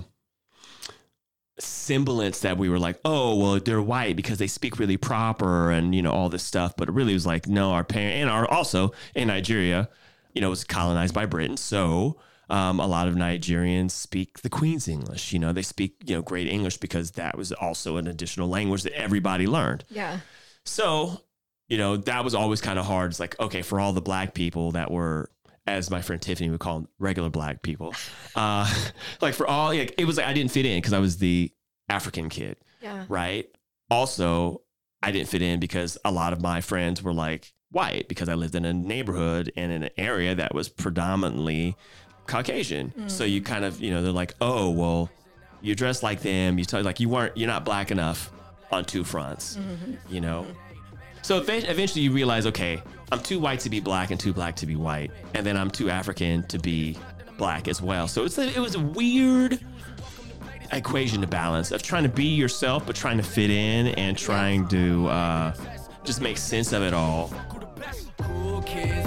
semblance 1.59 2.39
that 2.39 2.57
we 2.57 2.69
were 2.69 2.79
like, 2.79 2.99
oh, 3.03 3.35
well, 3.35 3.59
they're 3.59 3.81
white 3.81 4.15
because 4.15 4.37
they 4.37 4.47
speak 4.47 4.79
really 4.79 4.97
proper 4.97 5.71
and, 5.71 5.95
you 5.95 6.01
know, 6.01 6.11
all 6.11 6.29
this 6.29 6.43
stuff. 6.43 6.75
But 6.77 6.89
it 6.89 6.93
really 6.93 7.13
was 7.13 7.25
like, 7.25 7.47
no, 7.47 7.71
our 7.71 7.83
parent 7.83 8.15
and 8.15 8.29
our 8.29 8.47
also 8.47 8.91
in 9.15 9.27
Nigeria, 9.27 9.89
you 10.33 10.41
know, 10.41 10.49
was 10.49 10.63
colonized 10.63 11.13
by 11.13 11.25
Britain. 11.25 11.57
So 11.57 12.17
um, 12.49 12.79
a 12.79 12.87
lot 12.87 13.07
of 13.07 13.15
Nigerians 13.15 13.91
speak 13.91 14.41
the 14.41 14.49
Queen's 14.49 14.87
English. 14.87 15.33
You 15.33 15.39
know, 15.39 15.51
they 15.51 15.61
speak, 15.61 15.95
you 16.05 16.15
know, 16.15 16.21
great 16.21 16.47
English 16.47 16.77
because 16.77 17.11
that 17.11 17.37
was 17.37 17.51
also 17.51 17.97
an 17.97 18.07
additional 18.07 18.47
language 18.47 18.83
that 18.83 18.93
everybody 18.93 19.47
learned. 19.47 19.83
Yeah. 19.89 20.19
So, 20.63 21.21
you 21.67 21.77
know, 21.77 21.97
that 21.97 22.23
was 22.23 22.35
always 22.35 22.61
kind 22.61 22.79
of 22.79 22.85
hard. 22.85 23.11
It's 23.11 23.19
like, 23.19 23.37
okay, 23.39 23.61
for 23.61 23.79
all 23.79 23.93
the 23.93 24.01
black 24.01 24.33
people 24.33 24.71
that 24.71 24.91
were, 24.91 25.29
as 25.67 25.91
my 25.91 26.01
friend 26.01 26.21
Tiffany 26.21 26.49
would 26.49 26.59
call 26.59 26.79
them, 26.79 26.87
regular 26.97 27.29
black 27.29 27.61
people, 27.61 27.93
uh, 28.35 28.71
like 29.21 29.33
for 29.33 29.45
all, 29.45 29.69
like, 29.69 29.93
it 29.97 30.05
was 30.05 30.17
like 30.17 30.25
I 30.25 30.33
didn't 30.33 30.51
fit 30.51 30.65
in 30.65 30.77
because 30.77 30.93
I 30.93 30.99
was 30.99 31.17
the 31.17 31.51
African 31.89 32.29
kid, 32.29 32.57
Yeah. 32.81 33.05
right? 33.09 33.47
Also, 33.91 34.61
I 35.03 35.11
didn't 35.11 35.29
fit 35.29 35.41
in 35.41 35.59
because 35.59 35.97
a 36.03 36.11
lot 36.11 36.33
of 36.33 36.41
my 36.41 36.61
friends 36.61 37.03
were 37.03 37.13
like 37.13 37.53
white 37.71 38.07
because 38.07 38.29
I 38.29 38.33
lived 38.33 38.55
in 38.55 38.65
a 38.65 38.73
neighborhood 38.73 39.51
and 39.55 39.71
in 39.71 39.83
an 39.83 39.89
area 39.97 40.33
that 40.35 40.53
was 40.55 40.69
predominantly 40.69 41.75
Caucasian. 42.25 42.89
Hmm. 42.89 43.07
So 43.07 43.23
you 43.23 43.41
kind 43.41 43.65
of, 43.65 43.81
you 43.81 43.91
know, 43.91 44.01
they're 44.01 44.11
like, 44.11 44.33
oh, 44.41 44.69
well, 44.71 45.09
you 45.61 45.75
dress 45.75 46.03
like 46.03 46.21
them. 46.21 46.57
You 46.57 46.65
tell 46.65 46.81
like 46.83 46.99
you 46.99 47.09
weren't, 47.09 47.37
you're 47.37 47.47
not 47.47 47.65
black 47.65 47.91
enough 47.91 48.31
on 48.71 48.85
two 48.85 49.03
fronts, 49.03 49.57
mm-hmm. 49.57 49.93
you 50.13 50.21
know? 50.21 50.43
Mm-hmm. 50.43 50.66
So 51.27 51.39
eventually 51.39 52.03
you 52.03 52.13
realize, 52.13 52.45
okay, 52.45 52.81
I'm 53.11 53.19
too 53.19 53.37
white 53.37 53.59
to 53.59 53.69
be 53.69 53.81
black 53.81 54.11
and 54.11 54.19
too 54.19 54.31
black 54.31 54.55
to 54.55 54.65
be 54.65 54.77
white. 54.77 55.11
And 55.33 55.45
then 55.45 55.57
I'm 55.57 55.69
too 55.69 55.89
African 55.89 56.43
to 56.43 56.57
be 56.57 56.97
black 57.37 57.67
as 57.67 57.81
well. 57.81 58.07
So 58.07 58.23
it's 58.23 58.37
a, 58.37 58.47
it 58.47 58.59
was 58.59 58.75
a 58.75 58.79
weird 58.79 59.59
equation 60.71 61.19
to 61.19 61.27
balance 61.27 61.73
of 61.73 61.83
trying 61.83 62.03
to 62.03 62.09
be 62.09 62.27
yourself, 62.27 62.85
but 62.85 62.95
trying 62.95 63.17
to 63.17 63.23
fit 63.23 63.49
in 63.49 63.87
and 63.87 64.17
trying 64.17 64.69
to 64.69 65.07
uh, 65.09 65.53
just 66.05 66.21
make 66.21 66.37
sense 66.37 66.71
of 66.71 66.81
it 66.81 66.93
all. 66.93 67.33
Cool 68.19 68.61
kids 68.61 69.05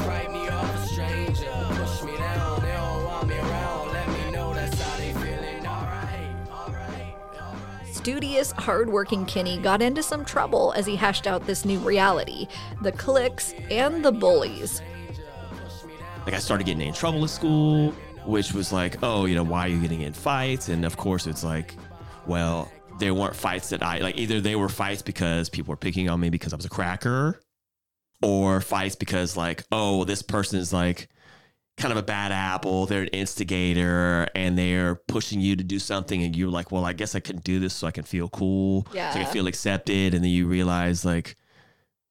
Studious, 8.01 8.53
hardworking 8.53 9.27
Kenny 9.27 9.59
got 9.59 9.83
into 9.83 10.03
some 10.03 10.25
trouble 10.25 10.73
as 10.73 10.87
he 10.87 10.97
hashed 10.97 11.27
out 11.27 11.47
this 11.47 11.67
new 11.67 11.79
reality 11.81 12.49
the 12.81 12.93
cliques 12.93 13.53
and 13.71 14.03
the 14.03 14.11
bullies. 14.11 14.81
like 16.25 16.33
I 16.33 16.39
started 16.39 16.65
getting 16.65 16.89
in 16.89 16.95
trouble 16.95 17.23
at 17.25 17.29
school, 17.29 17.91
which 18.25 18.55
was 18.55 18.73
like, 18.73 18.97
oh, 19.03 19.27
you 19.27 19.35
know, 19.35 19.43
why 19.43 19.67
are 19.67 19.69
you 19.69 19.83
getting 19.83 20.01
in 20.01 20.15
fights? 20.15 20.71
And 20.71 20.87
of 20.87 20.97
course, 20.97 21.27
it's 21.27 21.45
like, 21.45 21.77
well, 22.27 22.73
there 22.99 23.13
weren't 23.13 23.37
fights 23.37 23.69
that 23.69 23.83
I 23.83 23.99
like. 23.99 24.17
Either 24.17 24.41
they 24.41 24.57
were 24.57 24.71
fights 24.71 25.03
because 25.03 25.51
people 25.51 25.73
were 25.73 25.77
picking 25.77 26.09
on 26.09 26.19
me 26.21 26.31
because 26.31 26.55
I 26.55 26.57
was 26.57 26.65
a 26.65 26.71
cracker, 26.71 27.39
or 28.23 28.63
fights 28.63 28.95
because 28.97 29.37
like, 29.37 29.63
oh, 29.73 30.05
this 30.05 30.23
person 30.23 30.59
is 30.59 30.73
like 30.73 31.11
kind 31.81 31.93
of 31.93 31.99
a 31.99 32.03
bad 32.03 32.31
apple. 32.31 32.87
They're 32.87 33.03
an 33.03 33.09
instigator 33.09 34.29
and 34.35 34.57
they're 34.57 34.95
pushing 34.95 35.41
you 35.41 35.57
to 35.57 35.65
do 35.65 35.79
something, 35.79 36.23
and 36.23 36.37
you're 36.37 36.51
like, 36.51 36.71
well, 36.71 36.85
I 36.85 36.93
guess 36.93 37.15
I 37.15 37.21
can 37.21 37.39
do 37.39 37.59
this 37.59 37.75
so 37.75 37.87
I 37.87 37.91
can 37.91 38.05
feel 38.05 38.29
cool, 38.29 38.87
yeah. 38.93 39.13
so 39.13 39.21
I 39.21 39.25
can 39.25 39.33
feel 39.33 39.47
accepted, 39.47 40.15
and 40.15 40.23
then 40.23 40.31
you 40.31 40.47
realize 40.47 41.05
like. 41.05 41.37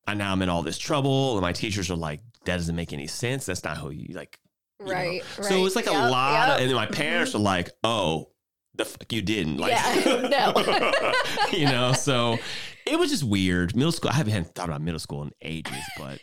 I 0.07 0.15
now 0.15 0.31
I'm 0.31 0.41
in 0.41 0.49
all 0.49 0.63
this 0.63 0.79
trouble, 0.79 1.33
and 1.33 1.41
my 1.43 1.53
teachers 1.53 1.91
are 1.91 1.95
like, 1.95 2.21
"That 2.45 2.57
doesn't 2.57 2.75
make 2.75 2.93
any 2.93 3.05
sense. 3.05 3.45
That's 3.45 3.63
not 3.63 3.77
who 3.77 3.91
you 3.91 4.15
like." 4.15 4.39
know. 4.79 4.91
Right, 4.91 5.23
So 5.41 5.65
it's 5.65 5.75
like 5.75 5.87
a 5.87 5.91
lot 5.91 6.47
yep. 6.47 6.55
of, 6.55 6.61
and 6.61 6.69
then 6.69 6.75
my 6.75 6.85
mm-hmm. 6.85 6.95
parents 6.95 7.35
are 7.35 7.39
like, 7.39 7.69
"Oh, 7.83 8.31
the 8.75 8.85
fuck 8.85 9.11
you 9.11 9.21
didn't." 9.21 9.57
Like, 9.57 9.71
Yeah, 9.71 10.53
no. 10.55 11.13
you 11.57 11.65
know. 11.65 11.93
So 11.93 12.37
it 12.85 12.97
was 12.97 13.09
just 13.09 13.23
weird. 13.23 13.75
Middle 13.75 13.91
school. 13.91 14.11
I 14.11 14.15
haven't 14.15 14.55
thought 14.55 14.69
about 14.69 14.81
middle 14.81 14.99
school 14.99 15.23
in 15.23 15.31
ages, 15.41 15.83
but 15.97 16.19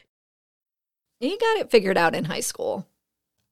you 1.20 1.38
got 1.38 1.58
it 1.58 1.70
figured 1.70 1.98
out 1.98 2.14
in 2.14 2.24
high 2.24 2.40
school. 2.40 2.86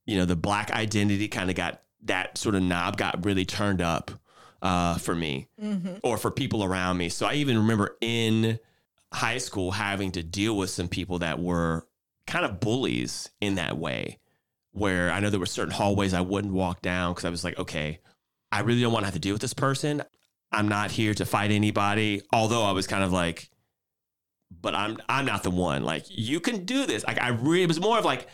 You 0.07 0.17
know, 0.19 0.25
the 0.25 0.37
black 0.37 0.71
identity 0.71 1.29
kind 1.29 1.51
of 1.51 1.57
got 1.57 1.83
that 2.05 2.37
sort 2.39 2.55
of 2.55 2.63
knob 2.63 2.97
got 2.97 3.25
really 3.25 3.45
turned 3.45 3.81
up 3.81 4.11
uh, 4.63 4.97
for 4.99 5.15
me 5.15 5.49
Mm-hmm. 5.63 5.95
or 6.03 6.17
for 6.19 6.31
people 6.31 6.63
around 6.65 6.97
me. 6.99 7.09
So 7.09 7.27
I 7.27 7.35
even 7.35 7.57
remember 7.59 7.97
in 8.01 8.59
high 9.13 9.39
school 9.39 9.71
having 9.73 10.11
to 10.13 10.23
deal 10.23 10.57
with 10.57 10.71
some 10.71 10.89
people 10.89 11.21
that 11.21 11.39
were 11.39 11.87
kind 12.27 12.45
of 12.45 12.61
bullies 12.61 13.31
in 13.41 13.55
that 13.57 13.77
way, 13.79 14.19
where 14.73 15.11
I 15.11 15.21
know 15.21 15.31
there 15.31 15.41
were 15.41 15.47
certain 15.47 15.73
hallways 15.73 16.15
I 16.15 16.21
wouldn't 16.23 16.53
walk 16.53 16.83
down 16.83 17.13
because 17.13 17.25
I 17.25 17.31
was 17.31 17.45
like, 17.45 17.59
okay, 17.59 18.01
I 18.51 18.61
really 18.61 18.81
don't 18.81 18.93
want 18.93 19.03
to 19.03 19.07
have 19.07 19.15
to 19.15 19.21
deal 19.21 19.35
with 19.35 19.43
this 19.43 19.55
person. 19.55 20.03
I'm 20.53 20.69
not 20.69 20.91
here 20.91 21.15
to 21.15 21.27
fight 21.27 21.51
anybody. 21.51 22.23
Although 22.33 22.63
I 22.65 22.73
was 22.73 22.87
kind 22.87 23.03
of 23.05 23.13
like, 23.13 23.51
but 24.61 24.75
I'm 24.75 24.99
I'm 25.09 25.25
not 25.27 25.43
the 25.43 25.51
one. 25.51 25.85
Like 25.85 26.05
you 26.09 26.41
can 26.41 26.65
do 26.65 26.87
this. 26.87 27.05
Like 27.05 27.21
I 27.21 27.29
really 27.29 27.63
it 27.65 27.69
was 27.69 27.81
more 27.81 27.99
of 27.99 28.05
like 28.05 28.27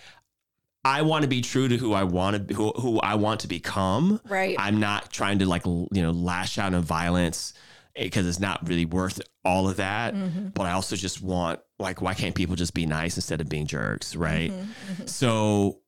I 0.84 1.02
want 1.02 1.22
to 1.22 1.28
be 1.28 1.42
true 1.42 1.68
to 1.68 1.76
who 1.76 1.92
I 1.92 2.04
want 2.04 2.48
to 2.48 2.54
who 2.54 2.70
who 2.70 2.98
I 3.00 3.14
want 3.16 3.40
to 3.40 3.48
become. 3.48 4.20
Right. 4.28 4.56
I'm 4.58 4.80
not 4.80 5.12
trying 5.12 5.40
to 5.40 5.46
like 5.46 5.66
you 5.66 5.88
know 5.92 6.10
lash 6.10 6.58
out 6.58 6.72
in 6.72 6.80
violence 6.82 7.52
because 7.94 8.26
it's 8.26 8.40
not 8.40 8.66
really 8.66 8.86
worth 8.86 9.20
all 9.44 9.68
of 9.68 9.76
that. 9.76 10.14
Mm-hmm. 10.14 10.48
But 10.48 10.66
I 10.66 10.72
also 10.72 10.96
just 10.96 11.22
want 11.22 11.60
like 11.78 12.00
why 12.00 12.14
can't 12.14 12.34
people 12.34 12.56
just 12.56 12.74
be 12.74 12.86
nice 12.86 13.16
instead 13.16 13.40
of 13.40 13.48
being 13.48 13.66
jerks, 13.66 14.16
right? 14.16 14.50
Mm-hmm. 14.52 15.06
So 15.06 15.80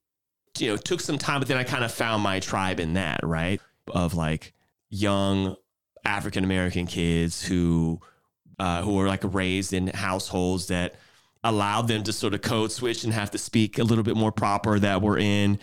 you 0.59 0.69
know, 0.69 0.75
it 0.75 0.85
took 0.85 1.01
some 1.01 1.19
time, 1.19 1.41
but 1.41 1.49
then 1.49 1.57
I 1.57 1.65
kind 1.65 1.85
of 1.85 1.93
found 1.93 2.23
my 2.23 2.41
tribe 2.41 2.79
in 2.79 2.95
that, 2.95 3.21
right? 3.23 3.61
Of 3.89 4.15
like 4.15 4.53
young 4.91 5.57
African 6.05 6.45
American 6.45 6.87
kids 6.87 7.43
who 7.43 8.01
uh, 8.59 8.83
who 8.83 9.01
are 9.01 9.07
like 9.07 9.23
raised 9.25 9.73
in 9.73 9.87
households 9.89 10.67
that 10.67 10.97
allowed 11.45 11.89
them 11.89 12.03
to 12.05 12.13
sort 12.13 12.35
of 12.35 12.43
code 12.43 12.71
switch 12.73 13.05
and 13.05 13.13
have 13.13 13.31
to 13.33 13.39
speak 13.39 13.79
a 13.79 13.85
little 13.85 14.05
bit 14.05 14.17
more 14.17 14.33
proper. 14.33 14.79
That 14.79 15.03
were 15.03 15.19
in 15.19 15.59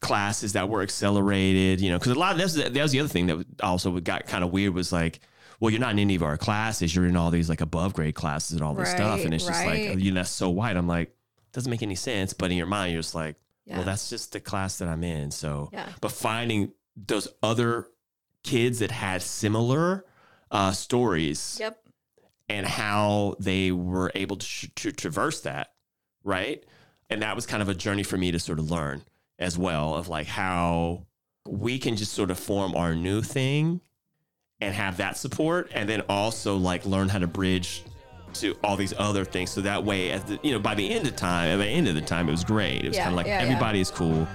classes 0.00 0.52
that 0.52 0.68
were 0.68 0.82
accelerated, 0.82 1.80
you 1.80 1.90
know, 1.90 1.98
because 1.98 2.12
a 2.12 2.18
lot 2.18 2.32
of 2.32 2.38
that's 2.38 2.54
that 2.54 2.74
was 2.74 2.92
the 2.92 3.00
other 3.00 3.08
thing 3.08 3.26
that 3.26 3.44
also 3.62 3.98
got 4.00 4.26
kind 4.26 4.44
of 4.44 4.50
weird 4.52 4.74
was 4.74 4.92
like. 4.92 5.20
Well, 5.58 5.70
you're 5.70 5.80
not 5.80 5.92
in 5.92 5.98
any 6.00 6.16
of 6.16 6.22
our 6.22 6.36
classes. 6.36 6.94
You're 6.94 7.06
in 7.06 7.16
all 7.16 7.30
these 7.30 7.48
like 7.48 7.62
above 7.62 7.94
grade 7.94 8.14
classes 8.14 8.52
and 8.52 8.62
all 8.62 8.74
this 8.74 8.90
stuff, 8.90 9.24
and 9.24 9.32
it's 9.32 9.46
just 9.46 9.64
right. 9.64 9.88
like 9.92 9.98
you 10.04 10.10
know 10.10 10.16
that's 10.20 10.28
so 10.28 10.50
white. 10.50 10.76
I'm 10.76 10.86
like, 10.86 11.16
doesn't 11.54 11.70
make 11.70 11.82
any 11.82 11.94
sense. 11.94 12.34
But 12.34 12.50
in 12.50 12.58
your 12.58 12.66
mind, 12.66 12.92
you're 12.92 13.00
just 13.00 13.14
like, 13.14 13.36
Yeah. 13.64 13.76
well, 13.76 13.86
that's 13.86 14.10
just 14.10 14.32
the 14.32 14.40
class 14.40 14.76
that 14.78 14.88
I'm 14.88 15.02
in. 15.02 15.30
So, 15.30 15.70
Yeah. 15.72 15.88
but 16.02 16.12
finding 16.12 16.72
those 16.94 17.28
other 17.42 17.88
kids 18.42 18.80
that 18.80 18.90
had 18.90 19.22
similar 19.22 20.04
uh, 20.50 20.72
stories 20.72 21.56
Yep. 21.58 21.78
And 22.48 22.66
how 22.66 23.34
they 23.40 23.72
were 23.72 24.10
able 24.14 24.36
to, 24.36 24.68
to 24.68 24.92
traverse 24.92 25.40
that, 25.42 25.72
right? 26.24 26.64
And 27.10 27.22
that 27.22 27.34
was 27.36 27.46
kind 27.46 27.62
of 27.62 27.68
a 27.68 27.74
journey 27.74 28.02
for 28.02 28.16
me 28.16 28.30
to 28.32 28.38
sort 28.38 28.58
of 28.58 28.70
learn 28.70 29.02
as 29.38 29.58
well 29.58 29.94
of 29.94 30.08
like 30.08 30.26
how 30.26 31.06
we 31.48 31.78
can 31.78 31.96
just 31.96 32.12
sort 32.12 32.30
of 32.30 32.38
form 32.38 32.74
our 32.74 32.94
new 32.94 33.22
thing 33.22 33.80
and 34.60 34.74
have 34.74 34.96
that 34.96 35.16
support 35.16 35.70
and 35.74 35.88
then 35.88 36.00
also 36.08 36.56
like 36.56 36.84
learn 36.86 37.08
how 37.08 37.18
to 37.18 37.26
bridge 37.26 37.84
to 38.32 38.56
all 38.64 38.76
these 38.76 38.92
other 38.98 39.24
things 39.24 39.50
so 39.50 39.60
that 39.60 39.84
way 39.84 40.10
at 40.10 40.26
the 40.26 40.38
you 40.42 40.50
know 40.52 40.58
by 40.58 40.74
the 40.74 40.90
end 40.90 41.06
of 41.06 41.14
time 41.14 41.48
at 41.48 41.56
the 41.58 41.66
end 41.66 41.86
of 41.88 41.94
the 41.94 42.00
time 42.00 42.28
it 42.28 42.32
was 42.32 42.42
great 42.44 42.82
it 42.84 42.88
was 42.88 42.96
Yeah, 42.96 43.04
kind 43.04 43.12
of 43.14 43.16
like 43.16 43.26
yeah, 43.26 43.38
yeah. 43.38 43.44
everybody 43.46 43.80
is 43.80 43.90
cool 43.90 44.26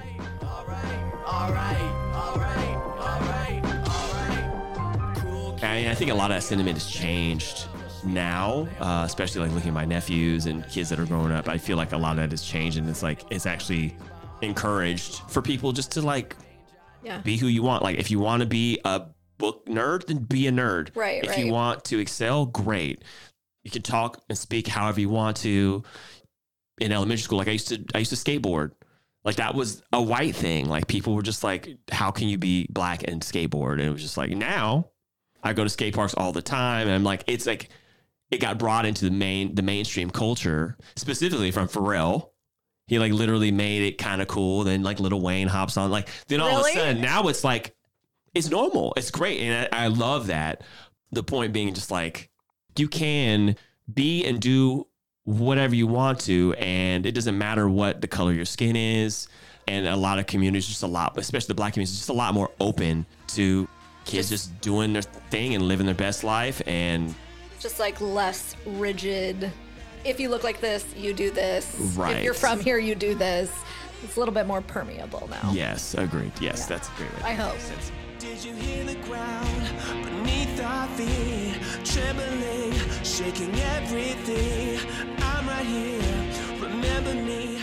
Alright, 0.42 0.86
alright, 1.26 1.82
alright, 2.14 3.64
alright. 3.64 3.64
Cool 5.18 5.60
And 5.62 5.90
I 5.90 5.96
think 5.96 6.12
a 6.12 6.16
lot 6.16 6.32
of 6.32 6.38
that 6.38 6.44
sentiment 6.44 6.78
has 6.78 6.88
changed 6.90 7.66
now, 8.04 8.68
uh, 8.80 9.04
especially 9.06 9.42
like 9.42 9.52
looking 9.52 9.70
at 9.70 9.74
my 9.74 9.86
nephews 9.86 10.46
and 10.46 10.68
kids 10.70 10.90
that 10.90 11.00
are 11.00 11.06
growing 11.06 11.32
up. 11.32 11.48
I 11.48 11.58
feel 11.58 11.78
like 11.78 11.92
a 11.92 11.98
lot 11.98 12.12
of 12.12 12.18
that 12.18 12.32
has 12.32 12.44
changed, 12.44 12.78
and 12.78 12.90
it's 12.90 13.04
like 13.04 13.24
it's 13.32 13.46
actually 13.46 13.96
encouraged 14.42 15.22
for 15.30 15.42
people 15.42 15.72
just 15.72 15.92
to 15.94 16.02
like 16.02 16.36
Yeah. 17.04 17.20
be 17.22 17.38
who 17.38 17.48
you 17.48 17.64
want. 17.64 17.84
Like 17.84 17.98
if 17.98 18.10
you 18.12 18.20
want 18.20 18.42
to 18.42 18.46
be 18.48 18.80
a 18.86 19.04
book 19.38 19.66
nerd, 19.68 20.08
then 20.08 20.20
be 20.20 20.48
a 20.48 20.52
nerd. 20.52 20.96
Right, 20.96 21.24
If 21.24 21.30
right. 21.32 21.46
you 21.46 21.52
want 21.52 21.84
to 21.86 22.00
excel, 22.00 22.46
great. 22.46 23.04
you 23.64 23.70
can 23.72 23.82
talk 23.84 24.22
and 24.30 24.36
speak 24.38 24.68
however 24.68 25.00
you 25.00 25.10
want 25.10 25.38
to. 25.38 25.84
In 26.80 26.92
elementary 26.92 27.22
school, 27.22 27.38
like 27.38 27.48
I 27.48 27.52
used 27.52 27.68
to, 27.68 27.84
I 27.94 28.00
used 28.00 28.10
to 28.10 28.16
skateboard. 28.18 28.72
Like 29.24 29.36
that 29.36 29.54
was 29.54 29.84
a 29.94 30.02
white 30.02 30.36
thing. 30.36 30.66
Like 30.68 30.88
people 30.88 31.14
were 31.14 31.22
just 31.22 31.44
like, 31.44 31.78
"How 31.92 32.10
can 32.10 32.28
you 32.28 32.40
be 32.40 32.66
black 32.72 33.04
and 33.08 33.22
skateboard?" 33.22 33.74
And 33.74 33.82
it 33.82 33.92
was 33.92 34.02
just 34.02 34.18
like 34.18 34.32
now, 34.32 34.88
I 35.44 35.54
go 35.54 35.64
to 35.64 35.70
skate 35.70 35.94
parks 35.94 36.16
all 36.16 36.32
the 36.32 36.42
time, 36.42 36.88
and 36.88 36.96
I'm 36.96 37.04
like, 37.04 37.24
it's 37.28 37.46
like 37.46 37.70
it 38.32 38.40
got 38.40 38.58
brought 38.58 38.86
into 38.86 39.06
the 39.06 39.12
main 39.12 39.54
the 39.56 39.62
mainstream 39.62 40.10
culture, 40.10 40.78
specifically 40.96 41.52
from 41.52 41.68
Pharrell. 41.68 42.30
He 42.88 42.98
like 43.00 43.12
literally 43.14 43.52
made 43.52 43.84
it 43.84 43.98
kind 43.98 44.22
of 44.22 44.28
cool. 44.28 44.64
Then 44.64 44.84
like 44.84 45.00
Lil 45.00 45.22
Wayne 45.22 45.48
hops 45.48 45.78
on. 45.78 45.92
Like 45.92 46.10
then 46.28 46.42
all 46.42 46.48
Really? 46.48 46.72
of 46.72 46.78
a 46.78 46.80
sudden 46.80 47.02
now 47.02 47.28
it's 47.28 47.44
like 47.44 47.76
it's 48.34 48.50
normal. 48.50 48.94
It's 48.98 49.12
great, 49.12 49.42
and 49.42 49.68
I, 49.72 49.86
I 49.86 49.88
love 49.88 50.28
that. 50.28 50.64
The 51.12 51.24
point 51.24 51.54
being 51.54 51.74
just 51.74 51.92
like 51.92 52.30
you 52.78 52.88
can 52.88 53.58
be 53.94 54.26
and 54.26 54.40
do 54.40 54.88
whatever 55.26 55.76
you 55.76 55.86
want 55.88 56.22
to, 56.22 56.56
and 56.58 57.06
it 57.06 57.12
doesn't 57.12 57.38
matter 57.38 57.70
what 57.70 58.02
the 58.02 58.08
color 58.08 58.32
your 58.32 58.46
skin 58.46 58.76
is. 58.76 59.28
And 59.68 59.88
a 59.88 59.96
lot 59.96 60.18
of 60.20 60.26
communities, 60.26 60.68
just 60.68 60.84
a 60.84 60.88
lot, 60.88 61.18
especially 61.18 61.48
the 61.48 61.54
black 61.56 61.74
community, 61.74 61.92
is 61.92 61.98
just 61.98 62.10
a 62.10 62.14
lot 62.14 62.34
more 62.34 62.50
open 62.60 63.06
to 63.28 63.68
kids 64.06 64.28
just 64.30 64.60
doing 64.60 64.92
their 64.92 65.04
thing 65.04 65.54
and 65.54 65.66
living 65.68 65.86
their 65.86 65.94
best 65.96 66.24
life. 66.24 66.62
And 66.66 67.14
Just 67.62 67.80
like 67.80 68.00
less 68.02 68.56
rigid. 68.66 69.52
If 70.04 70.20
you 70.20 70.30
look 70.30 70.44
like 70.44 70.62
this, 70.62 70.84
you 70.98 71.14
do 71.14 71.30
this. 71.30 71.66
If 71.80 71.98
Right. 71.98 72.24
you're 72.24 72.34
from 72.34 72.60
here, 72.60 72.80
you 72.80 72.96
do 72.96 73.14
this. 73.14 73.52
It's 74.04 74.16
a 74.16 74.20
little 74.20 74.34
bit 74.34 74.48
more 74.48 74.62
permeable 74.62 75.28
now. 75.30 75.52
yes, 75.54 75.94
agreed. 75.94 76.32
Yes, 76.42 76.66
that's 76.66 76.88
a 76.88 76.92
great 76.98 77.12
way. 77.18 77.30
I 77.30 77.34
hope. 77.34 77.56
Did 78.18 78.44
you 78.44 78.54
hear 78.56 78.84
the 78.84 78.96
ground 78.96 80.04
beneath 80.04 80.60
our 80.64 80.88
feet 80.90 81.60
trembling, 81.84 82.74
shaking 83.04 83.54
everything? 83.60 84.80
I'm 85.20 85.48
right 85.48 85.66
here. 85.66 86.02
Remember 86.60 87.14
me. 87.14 87.60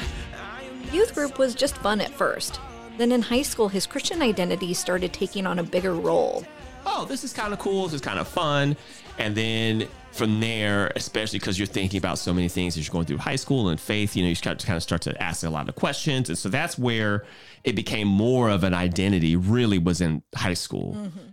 Youth 0.93 1.13
group 1.15 1.39
was 1.39 1.55
just 1.57 1.77
fun 1.79 2.01
at 2.01 2.11
first. 2.13 2.61
Then 2.99 3.11
in 3.13 3.23
high 3.23 3.43
school, 3.43 3.69
his 3.69 3.87
Christian 3.87 4.23
identity 4.23 4.75
started 4.75 5.13
taking 5.13 5.45
on 5.47 5.59
a 5.59 5.65
bigger 5.65 5.95
role. 5.95 6.45
oh, 6.87 7.05
this 7.05 7.23
is 7.25 7.33
kind 7.33 7.53
of 7.53 7.59
cool. 7.59 7.85
This 7.85 7.95
is 7.95 8.01
kind 8.01 8.19
of 8.19 8.27
fun. 8.29 8.77
And 9.19 9.35
then 9.35 9.89
from 10.13 10.41
there, 10.41 10.93
especially 10.97 11.39
because 11.39 11.59
you're 11.59 11.67
thinking 11.67 11.99
about 11.99 12.19
so 12.19 12.33
many 12.33 12.49
things 12.49 12.77
as 12.77 12.87
you're 12.87 12.93
going 12.93 13.07
through 13.07 13.19
high 13.19 13.37
school 13.37 13.69
and 13.69 13.81
faith, 13.81 14.17
you 14.17 14.23
know, 14.23 14.29
you 14.29 14.35
start 14.35 14.59
to 14.61 14.67
kind 14.67 14.77
of 14.77 14.83
start 14.83 15.03
to 15.03 15.23
ask 15.23 15.45
a 15.45 15.51
lot 15.51 15.69
of 15.69 15.75
questions. 15.75 16.29
And 16.29 16.39
so 16.39 16.49
that's 16.49 16.79
where 16.79 17.25
it 17.65 17.75
became 17.75 18.09
more 18.09 18.49
of 18.49 18.65
an 18.65 18.75
identity, 18.75 19.37
really 19.37 19.79
was 19.79 20.01
in 20.01 20.23
high 20.35 20.55
school. 20.55 20.95
Mm-hmm. 20.95 21.29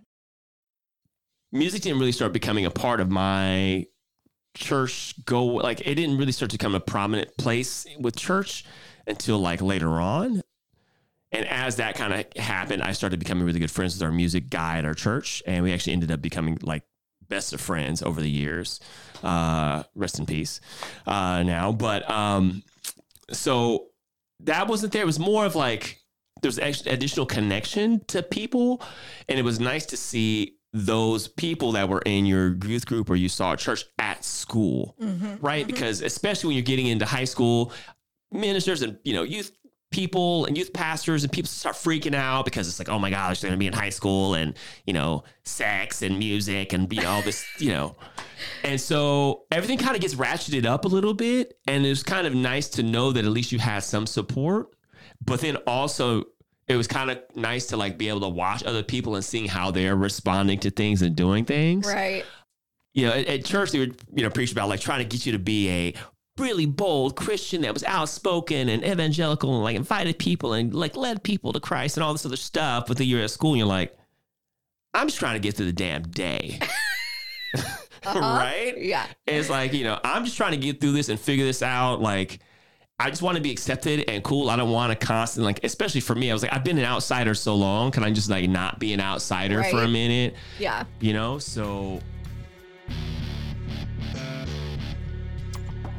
Music 1.52 1.82
didn't 1.82 2.00
really 2.00 2.12
start 2.12 2.34
becoming 2.34 2.65
a 2.65 2.71
part 2.71 3.00
of 3.00 3.10
my 3.10 3.86
church 4.56 5.13
go 5.26 5.45
like 5.45 5.82
it 5.86 5.95
didn't 5.95 6.17
really 6.17 6.32
start 6.32 6.50
to 6.50 6.58
become 6.58 6.76
a 6.76 6.80
prominent 6.80 7.30
place 7.38 7.86
with 8.00 8.15
church 8.15 8.63
until 9.06 9.38
like 9.38 9.62
later 9.62 10.00
on 10.00 10.41
and 11.36 11.45
as 11.48 11.76
that 11.78 11.95
kind 11.95 12.13
of 12.13 12.41
happened, 12.41 12.82
I 12.82 12.93
started 12.93 13.19
becoming 13.19 13.45
really 13.45 13.60
good 13.60 13.71
friends 13.71 13.95
with 13.95 14.04
our 14.04 14.12
music 14.12 14.50
guy 14.50 14.78
at 14.78 14.86
our 14.86 14.93
church, 14.93 15.43
and 15.45 15.65
we 15.65 15.74
actually 15.74 15.91
ended 15.91 16.10
up 16.10 16.21
becoming 16.21 16.58
like 16.62 16.84
best 17.28 17.54
of 17.54 17.62
friends 17.62 18.02
over 18.02 18.22
the 18.22 18.30
years. 18.30 18.80
Uh, 19.24 19.84
rest 19.96 20.20
in 20.20 20.26
peace 20.26 20.62
uh, 21.08 21.42
now. 21.44 21.72
But 21.72 22.10
um, 22.10 22.64
so 23.32 23.88
that 24.42 24.68
wasn't 24.68 24.94
there. 24.94 25.02
It 25.02 25.08
was 25.08 25.20
more 25.20 25.46
of 25.46 25.56
like 25.56 26.00
there's 26.42 26.58
additional 26.58 27.26
connection 27.26 28.02
to 28.08 28.22
people, 28.22 28.82
and 29.28 29.40
it 29.40 29.44
was 29.44 29.60
nice 29.60 29.86
to 29.88 29.98
see 29.98 30.58
those 30.74 31.30
people 31.30 31.72
that 31.72 31.88
were 31.88 32.02
in 32.06 32.26
your 32.26 32.58
youth 32.66 32.86
group 32.86 33.10
or 33.10 33.16
you 33.16 33.30
saw 33.30 33.54
at 33.54 33.60
church 33.60 33.86
at 33.98 34.26
school, 34.26 34.96
right? 35.40 35.66
Because 35.66 36.02
especially 36.02 36.50
when 36.50 36.56
you're 36.58 36.66
getting 36.66 36.88
into 36.88 37.06
high 37.06 37.24
school, 37.24 37.72
ministers 38.32 38.82
and 38.82 38.98
you 39.04 39.14
know 39.14 39.24
youth 39.24 39.52
people 39.95 40.43
and 40.43 40.58
youth 40.58 40.73
pastors 40.73 41.23
and 41.23 41.31
people 41.31 41.47
start 41.47 41.73
freaking 41.73 42.13
out 42.13 42.43
because 42.43 42.67
it's 42.67 42.79
like 42.79 42.89
oh 42.89 42.99
my 42.99 43.10
gosh 43.10 43.39
they're 43.39 43.49
gonna 43.49 43.58
be 43.58 43.65
in 43.65 43.71
high 43.71 43.89
school 43.89 44.34
and 44.34 44.53
you 44.86 44.91
know 44.91 45.23
sex 45.43 46.01
and 46.01 46.19
music 46.19 46.73
and 46.73 46.91
you 46.91 47.01
know 47.01 47.10
all 47.10 47.21
this 47.21 47.45
you 47.60 47.69
know. 47.69 47.95
And 48.65 48.81
so 48.81 49.43
everything 49.51 49.77
kind 49.77 49.95
of 49.95 50.01
gets 50.01 50.15
ratcheted 50.15 50.65
up 50.65 50.84
a 50.84 50.89
little 50.89 51.13
bit 51.13 51.58
and 51.65 51.86
it's 51.86 52.03
kind 52.03 52.27
of 52.27 52.36
nice 52.36 52.67
to 52.71 52.84
know 52.84 53.13
that 53.13 53.23
at 53.23 53.31
least 53.31 53.53
you 53.53 53.60
had 53.60 53.84
some 53.84 54.05
support. 54.05 54.67
But 55.23 55.39
then 55.39 55.55
also 55.65 56.25
it 56.67 56.75
was 56.75 56.88
kind 56.88 57.10
of 57.10 57.19
nice 57.36 57.67
to 57.67 57.77
like 57.77 57.97
be 57.97 58.10
able 58.10 58.19
to 58.21 58.27
watch 58.29 58.63
other 58.65 58.84
people 58.84 59.15
and 59.15 59.23
seeing 59.23 59.47
how 59.47 59.71
they're 59.71 59.95
responding 59.95 60.60
to 60.60 60.71
things 60.71 61.01
and 61.03 61.15
doing 61.15 61.45
things. 61.45 61.88
Right. 61.88 62.25
you 62.93 63.05
know, 63.05 63.13
at, 63.13 63.27
at 63.27 63.45
church 63.45 63.71
they 63.71 63.79
would, 63.79 63.95
you 64.13 64.23
know, 64.23 64.29
preach 64.29 64.51
about 64.51 64.67
like 64.67 64.81
trying 64.81 64.99
to 64.99 65.05
get 65.05 65.25
you 65.25 65.31
to 65.31 65.39
be 65.39 65.69
a 65.69 65.93
really 66.38 66.65
bold 66.65 67.15
Christian 67.15 67.62
that 67.62 67.74
was 67.74 67.84
outspoken 67.86 68.69
and 68.69 68.84
evangelical 68.84 69.54
and 69.56 69.63
like 69.63 69.76
invited 69.76 70.19
people 70.19 70.54
and 70.54 70.74
like 70.74 70.98
led 70.98 71.24
people 71.24 71.54
to 71.54 71.60
Christ 71.60 71.98
and 71.98 72.04
all 72.04 72.13
this 72.13 72.26
other 72.26 72.36
stuff. 72.36 72.88
But 72.88 72.98
then 72.98 73.08
you're 73.08 73.21
at 73.21 73.32
school 73.32 73.52
and 73.52 73.60
you're 73.60 73.67
like, 73.67 73.98
I'm 74.93 75.08
just 75.08 75.19
trying 75.19 75.36
to 75.36 75.39
get 75.39 75.56
through 75.56 75.67
the 75.67 75.74
damn 75.74 76.04
day. 76.04 76.60
Uh-huh. 78.06 78.19
right? 78.19 78.78
Yeah. 78.78 79.08
It's 79.26 79.50
like, 79.50 79.74
you 79.74 79.84
know, 79.84 80.00
I'm 80.04 80.26
just 80.26 80.38
trying 80.38 80.52
to 80.52 80.58
get 80.58 80.80
through 80.80 80.91
this 80.91 81.10
and 81.10 81.19
figure 81.19 81.43
this 81.43 81.63
out. 81.63 82.02
Like, 82.02 82.39
I 83.00 83.10
just 83.10 83.24
want 83.24 83.36
to 83.38 83.41
be 83.41 83.50
accepted 83.52 84.08
and 84.08 84.24
cool. 84.24 84.50
I 84.52 84.56
don't 84.56 84.69
want 84.69 84.98
to 84.98 85.06
constantly, 85.08 85.48
like, 85.52 85.63
especially 85.63 86.02
for 86.02 86.13
me, 86.13 86.30
I 86.30 86.34
was 86.34 86.43
like, 86.43 86.54
I've 86.54 86.63
been 86.63 86.78
an 86.78 86.86
outsider 86.86 87.34
so 87.34 87.56
long. 87.56 87.89
Can 87.89 88.04
I 88.04 88.12
just 88.12 88.30
like 88.30 88.48
not 88.48 88.78
be 88.78 88.93
an 88.93 89.02
outsider 89.02 89.63
for 89.63 89.82
a 89.82 89.88
minute? 89.88 90.36
Yeah. 90.60 90.84
you 91.00 91.13
know 91.13 91.39
so 91.39 92.00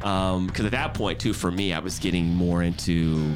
um 0.07 0.47
because 0.47 0.65
at 0.65 0.73
that 0.73 0.95
point 0.95 1.19
too 1.19 1.33
for 1.33 1.51
me 1.51 1.73
i 1.73 1.79
was 1.79 1.99
getting 1.99 2.27
more 2.35 2.63
into 2.63 3.35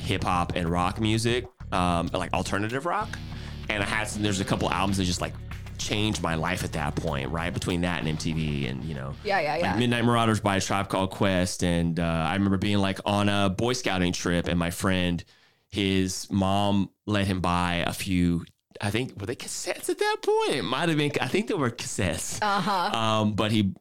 hip-hop 0.00 0.52
and 0.56 0.68
rock 0.68 1.00
music 1.00 1.46
um 1.72 2.08
like 2.12 2.32
alternative 2.32 2.84
rock. 2.86 3.08
And 3.68 3.82
i 3.82 3.86
had 3.86 4.08
some 4.08 4.22
there's 4.22 4.40
a 4.40 4.44
couple 4.44 4.70
albums 4.70 4.96
that 4.98 5.04
just 5.04 5.20
like 5.20 5.34
changed 5.76 6.22
my 6.22 6.34
life 6.34 6.64
at 6.64 6.72
that 6.72 6.96
point 6.96 7.30
right? 7.30 7.52
Between 7.54 7.82
that 7.82 8.04
and 8.04 8.18
mtv 8.18 8.68
and 8.70 8.82
you 8.84 8.94
know 8.94 9.14
Yeah, 9.24 9.40
yeah, 9.40 9.52
like 9.52 9.60
yeah. 9.62 9.76
midnight 9.76 10.04
marauders 10.04 10.40
by 10.40 10.56
a 10.56 10.60
tribe 10.60 10.88
called 10.88 11.10
quest. 11.10 11.62
And 11.62 12.00
uh, 12.00 12.02
i 12.30 12.32
remember 12.34 12.56
being 12.58 12.78
like 12.78 12.98
on 13.04 13.28
a 13.28 13.48
boy 13.48 13.74
scouting 13.74 14.12
trip 14.12 14.48
and 14.48 14.58
my 14.58 14.70
friend 14.70 15.22
his 15.70 16.26
mom 16.30 16.90
let 17.06 17.26
him 17.26 17.40
buy 17.40 17.84
a 17.86 17.92
few 17.92 18.44
i 18.80 18.90
think 18.90 19.20
were 19.20 19.26
they 19.26 19.36
cassettes 19.36 19.88
at 19.90 19.98
that 19.98 20.16
point? 20.22 20.56
It 20.56 20.62
might 20.64 20.88
have 20.88 20.98
been 20.98 21.12
i 21.20 21.28
think 21.28 21.46
they 21.48 21.54
were 21.54 21.70
cassettes. 21.70 22.38
Uh-huh. 22.42 22.96
um, 22.98 23.34
but 23.34 23.52
he 23.52 23.72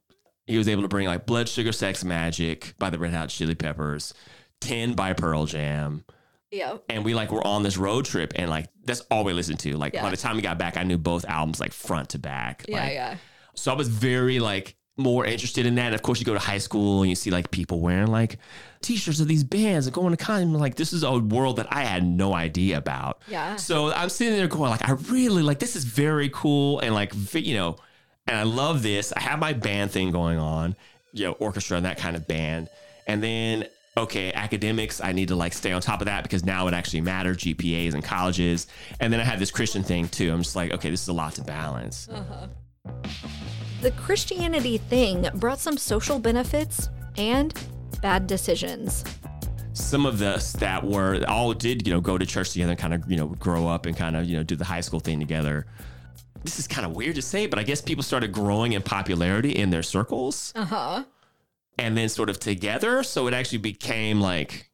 he 0.48 0.58
was 0.58 0.68
able 0.68 0.82
to 0.82 0.88
bring 0.88 1.08
like 1.08 1.26
Blood 1.26 1.48
Sugar 1.50 1.72
Sex 1.72 2.04
Magik 2.04 2.74
by 2.80 2.90
the 2.90 2.98
Red 2.98 3.14
Hot 3.14 3.30
Chili 3.30 3.56
Peppers, 3.56 4.14
Ten 4.62 4.94
by 4.94 5.14
Pearl 5.14 5.46
Jam, 5.46 6.04
Yeah. 6.52 6.78
and 6.90 7.04
we 7.06 7.14
like 7.14 7.32
were 7.32 7.46
on 7.46 7.64
this 7.64 7.78
road 7.78 8.06
trip, 8.06 8.34
and 8.36 8.50
like 8.50 8.68
that's 8.86 9.02
all 9.12 9.24
we 9.24 9.34
listened 9.34 9.60
to. 9.60 9.76
Like 9.78 9.94
Yeah. 9.94 10.02
by 10.04 10.10
the 10.10 10.18
time 10.18 10.36
we 10.36 10.42
got 10.42 10.58
back, 10.58 10.78
I 10.78 10.84
knew 10.84 10.98
both 10.98 11.26
albums 11.26 11.60
like 11.60 11.74
front 11.74 12.10
to 12.10 12.20
back. 12.20 12.66
Yeah, 12.68 12.80
Like, 12.84 12.94
yeah. 12.94 13.16
So 13.56 13.72
I 13.72 13.76
was 13.76 13.88
very 13.90 14.40
like 14.40 14.76
more 15.00 15.26
interested 15.26 15.66
in 15.68 15.76
that. 15.76 15.88
And 15.88 15.96
of 15.96 16.02
course, 16.02 16.20
you 16.20 16.26
go 16.26 16.34
to 16.34 16.40
high 16.40 16.58
school 16.58 17.02
and 17.02 17.10
you 17.10 17.16
see 17.16 17.30
like 17.30 17.52
people 17.52 17.82
wearing 17.82 18.08
like 18.08 18.40
t-shirts 18.82 19.20
of 19.20 19.28
these 19.28 19.44
bands 19.44 19.86
and 19.86 19.94
going 19.94 20.10
to 20.10 20.18
con. 20.18 20.42
and, 20.42 20.60
Like 20.60 20.74
this 20.76 20.92
is 20.94 21.04
a 21.04 21.20
world 21.20 21.58
that 21.58 21.68
I 21.72 21.84
had 21.84 22.04
no 22.04 22.34
idea 22.34 22.78
about. 22.78 23.22
Yeah. 23.28 23.58
So 23.58 23.92
I'm 23.94 24.10
sitting 24.10 24.36
there 24.36 24.48
going 24.48 24.72
like, 24.72 24.88
I 24.90 24.94
really 24.94 25.44
like 25.44 25.60
this 25.60 25.76
is 25.76 25.84
very 25.84 26.30
cool 26.30 26.80
and 26.80 26.96
like 26.96 27.14
you 27.36 27.54
know, 27.56 27.76
and 28.28 28.38
I 28.38 28.44
love 28.44 28.84
this. 28.84 29.14
I 29.14 29.22
have 29.22 29.40
my 29.40 29.54
band 29.54 29.92
thing 29.92 30.12
going 30.12 30.38
on, 30.40 30.76
you 31.14 31.26
know, 31.26 31.32
orchestra 31.34 31.78
and 31.78 31.86
that 31.86 31.98
kind 31.98 32.16
of 32.16 32.28
band, 32.28 32.70
and 33.08 33.22
then. 33.24 33.68
Okay, 33.98 34.32
academics, 34.32 35.02
I 35.02 35.12
need 35.12 35.30
to 35.30 35.36
like 35.36 35.54
stay 35.54 35.72
on 35.72 35.82
top 35.82 36.02
of 36.02 36.06
that 36.06 36.22
because 36.22 36.46
now 36.46 36.68
it 36.68 36.76
actually 36.76 37.02
matters, 37.02 37.38
GPAs 37.38 37.96
and 37.96 38.04
colleges. 38.04 38.68
And 39.00 39.12
then 39.12 39.20
I 39.20 39.24
have 39.24 39.40
this 39.40 39.50
Christian 39.50 39.82
thing 39.82 40.08
too. 40.08 40.32
I'm 40.32 40.44
just 40.44 40.56
like, 40.56 40.72
okay, 40.72 40.92
this 40.92 41.02
is 41.02 41.08
a 41.08 41.14
lot 41.14 41.34
to 41.34 41.42
balance. 41.42 42.08
Uh-huh. 42.08 42.94
The 43.82 43.90
Christianity 43.90 44.78
thing 44.78 45.28
brought 45.34 45.58
some 45.58 45.78
social 45.78 46.20
benefits 46.20 46.90
and 47.18 47.60
bad 48.00 48.28
decisions. 48.28 49.04
some 49.74 50.06
of 50.06 50.22
us 50.22 50.54
that 50.54 50.84
were 50.84 51.24
all 51.28 51.54
did 51.54 51.88
you 51.88 51.94
know 51.94 52.02
go 52.02 52.18
to 52.18 52.26
church 52.26 52.52
together 52.52 52.72
and 52.72 52.80
kind 52.80 52.94
of 52.94 53.10
you 53.10 53.18
know 53.18 53.28
grow 53.28 53.68
up 53.68 53.86
and 53.86 53.96
kind 53.98 54.16
of 54.16 54.26
you 54.26 54.36
know 54.38 54.44
do 54.44 54.56
the 54.56 54.66
high 54.66 54.82
school 54.82 55.00
thing 55.00 55.20
together 55.20 55.66
this 56.44 56.60
is 56.60 56.68
kind 56.68 56.86
of 56.86 56.96
weird 56.96 57.16
to 57.16 57.22
say 57.22 57.46
but 57.48 57.60
i 57.60 57.64
guess 57.64 57.82
people 57.82 58.04
started 58.04 58.32
growing 58.32 58.74
in 58.74 58.82
popularity 58.82 59.52
in 59.52 59.70
their 59.70 59.84
circles 59.84 60.54
Uh-huh. 60.56 61.04
and 61.78 61.98
then 61.98 62.10
sort 62.10 62.30
of 62.30 62.40
together 62.40 63.04
so 63.04 63.28
it 63.28 63.34
actually 63.34 63.58
became 63.60 64.20
like 64.22 64.70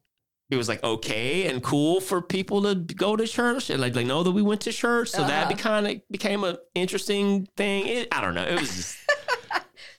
it 0.50 0.56
was 0.56 0.68
like 0.68 0.82
okay 0.84 1.46
and 1.48 1.62
cool 1.62 2.00
for 2.00 2.20
people 2.22 2.62
to 2.62 2.74
go 2.94 3.16
to 3.16 3.26
church 3.26 3.70
and 3.70 3.80
like 3.80 3.92
they 3.94 4.04
know 4.04 4.22
that 4.22 4.30
we 4.32 4.42
went 4.42 4.60
to 4.60 4.72
church 4.72 5.08
so 5.10 5.22
that 5.24 5.44
Uh-huh. 5.44 5.48
be 5.48 5.54
kind 5.54 5.86
of 5.86 6.00
became 6.10 6.44
an 6.44 6.56
interesting 6.74 7.46
thing 7.56 7.86
it, 7.86 8.08
i 8.12 8.20
don't 8.20 8.34
know 8.34 8.44
it 8.44 8.60
was 8.60 8.74
just 8.76 8.96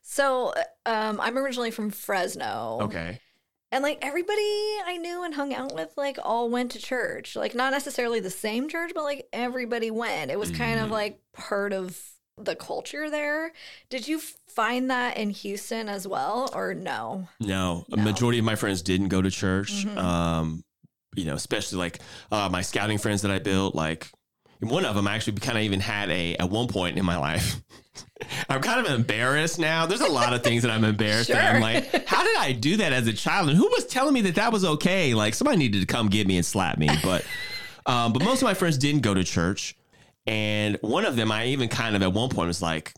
So, 0.08 0.54
um, 0.86 1.20
I'm 1.20 1.38
originally 1.38 1.72
from 1.72 1.90
Fresno. 1.90 2.78
okay 2.84 3.20
And 3.76 3.84
like 3.84 4.00
everybody 4.02 4.40
I 4.86 4.96
knew 5.02 5.24
and 5.24 5.34
hung 5.34 5.54
out 5.54 5.76
with, 5.76 5.90
like 5.98 6.18
all 6.24 6.50
went 6.50 6.72
to 6.72 6.80
church. 6.80 7.36
Like 7.36 7.54
not 7.54 7.74
necessarily 7.74 8.22
the 8.22 8.30
same 8.30 8.70
church, 8.70 8.94
but 8.96 9.04
like 9.04 9.28
everybody 9.34 9.92
went. 9.92 10.32
It 10.32 10.40
was 10.40 10.50
kind 10.50 10.80
of 10.80 10.88
Mhm. 10.88 10.92
like 10.92 11.20
part 11.34 11.74
of 11.74 12.00
the 12.38 12.56
culture 12.56 13.10
there. 13.10 13.52
Did 13.90 14.08
you 14.08 14.22
find 14.48 14.90
that 14.92 15.18
in 15.18 15.30
Houston 15.30 15.90
as 15.90 16.08
well, 16.08 16.50
or 16.54 16.74
no? 16.74 17.28
No, 17.42 17.86
a 17.92 17.98
majority 17.98 18.40
of 18.40 18.46
my 18.46 18.56
friends 18.56 18.82
didn't 18.82 19.10
go 19.10 19.22
to 19.22 19.30
church. 19.30 19.86
Mhm. 19.86 19.98
Um, 19.98 20.64
you 21.18 21.26
know, 21.26 21.36
especially 21.36 21.78
like 21.80 22.00
uh, 22.32 22.48
my 22.50 22.62
scouting 22.62 22.98
friends 22.98 23.24
that 23.24 23.32
I 23.32 23.40
built. 23.40 23.76
Like 23.76 24.10
one 24.68 24.86
of 24.86 24.96
them, 24.96 25.08
actually 25.08 25.38
kind 25.38 25.58
of 25.58 25.64
even 25.64 25.80
had 25.80 26.10
a 26.10 26.36
at 26.38 26.50
one 26.50 26.68
point 26.68 26.98
in 26.98 27.06
my 27.06 27.18
life. 27.18 27.62
I'm 28.50 28.62
kind 28.62 28.86
of 28.86 28.92
embarrassed 28.94 29.60
now. 29.60 29.86
There's 29.86 30.02
a 30.02 30.08
lot 30.12 30.34
of 30.34 30.44
things 30.44 30.64
that 30.64 30.72
I'm 30.72 30.84
embarrassed 30.84 31.30
that 31.30 31.56
I'm 31.56 31.62
Sure. 31.62 31.62
like, 31.62 32.08
how 32.08 32.24
did 32.24 32.38
I 32.38 32.52
do 32.54 32.78
that 32.78 32.94
as 32.94 33.08
a 33.08 33.14
child? 33.14 33.50
And 33.50 33.58
who 33.58 33.68
was 33.68 33.86
telling 33.86 34.14
me 34.14 34.22
that 34.22 34.36
that 34.36 34.52
was 34.52 34.64
okay? 34.66 35.14
Like 35.14 35.34
somebody 35.34 35.58
needed 35.58 35.82
to 35.82 35.86
come 35.88 36.10
get 36.10 36.26
me 36.28 36.38
and 36.38 36.46
slap 36.46 36.78
me. 36.78 36.90
But, 37.04 37.26
um, 37.86 38.14
but 38.14 38.24
most 38.24 38.42
of 38.42 38.46
my 38.46 38.54
friends 38.54 38.78
didn't 38.78 39.02
go 39.02 39.14
to 39.14 39.24
church, 39.24 39.76
and 40.28 40.78
one 40.82 41.06
of 41.06 41.16
them, 41.16 41.32
I 41.32 41.48
even 41.48 41.68
kind 41.70 41.96
of 41.96 42.02
at 42.02 42.14
one 42.14 42.30
point 42.30 42.48
was 42.48 42.62
like, 42.62 42.94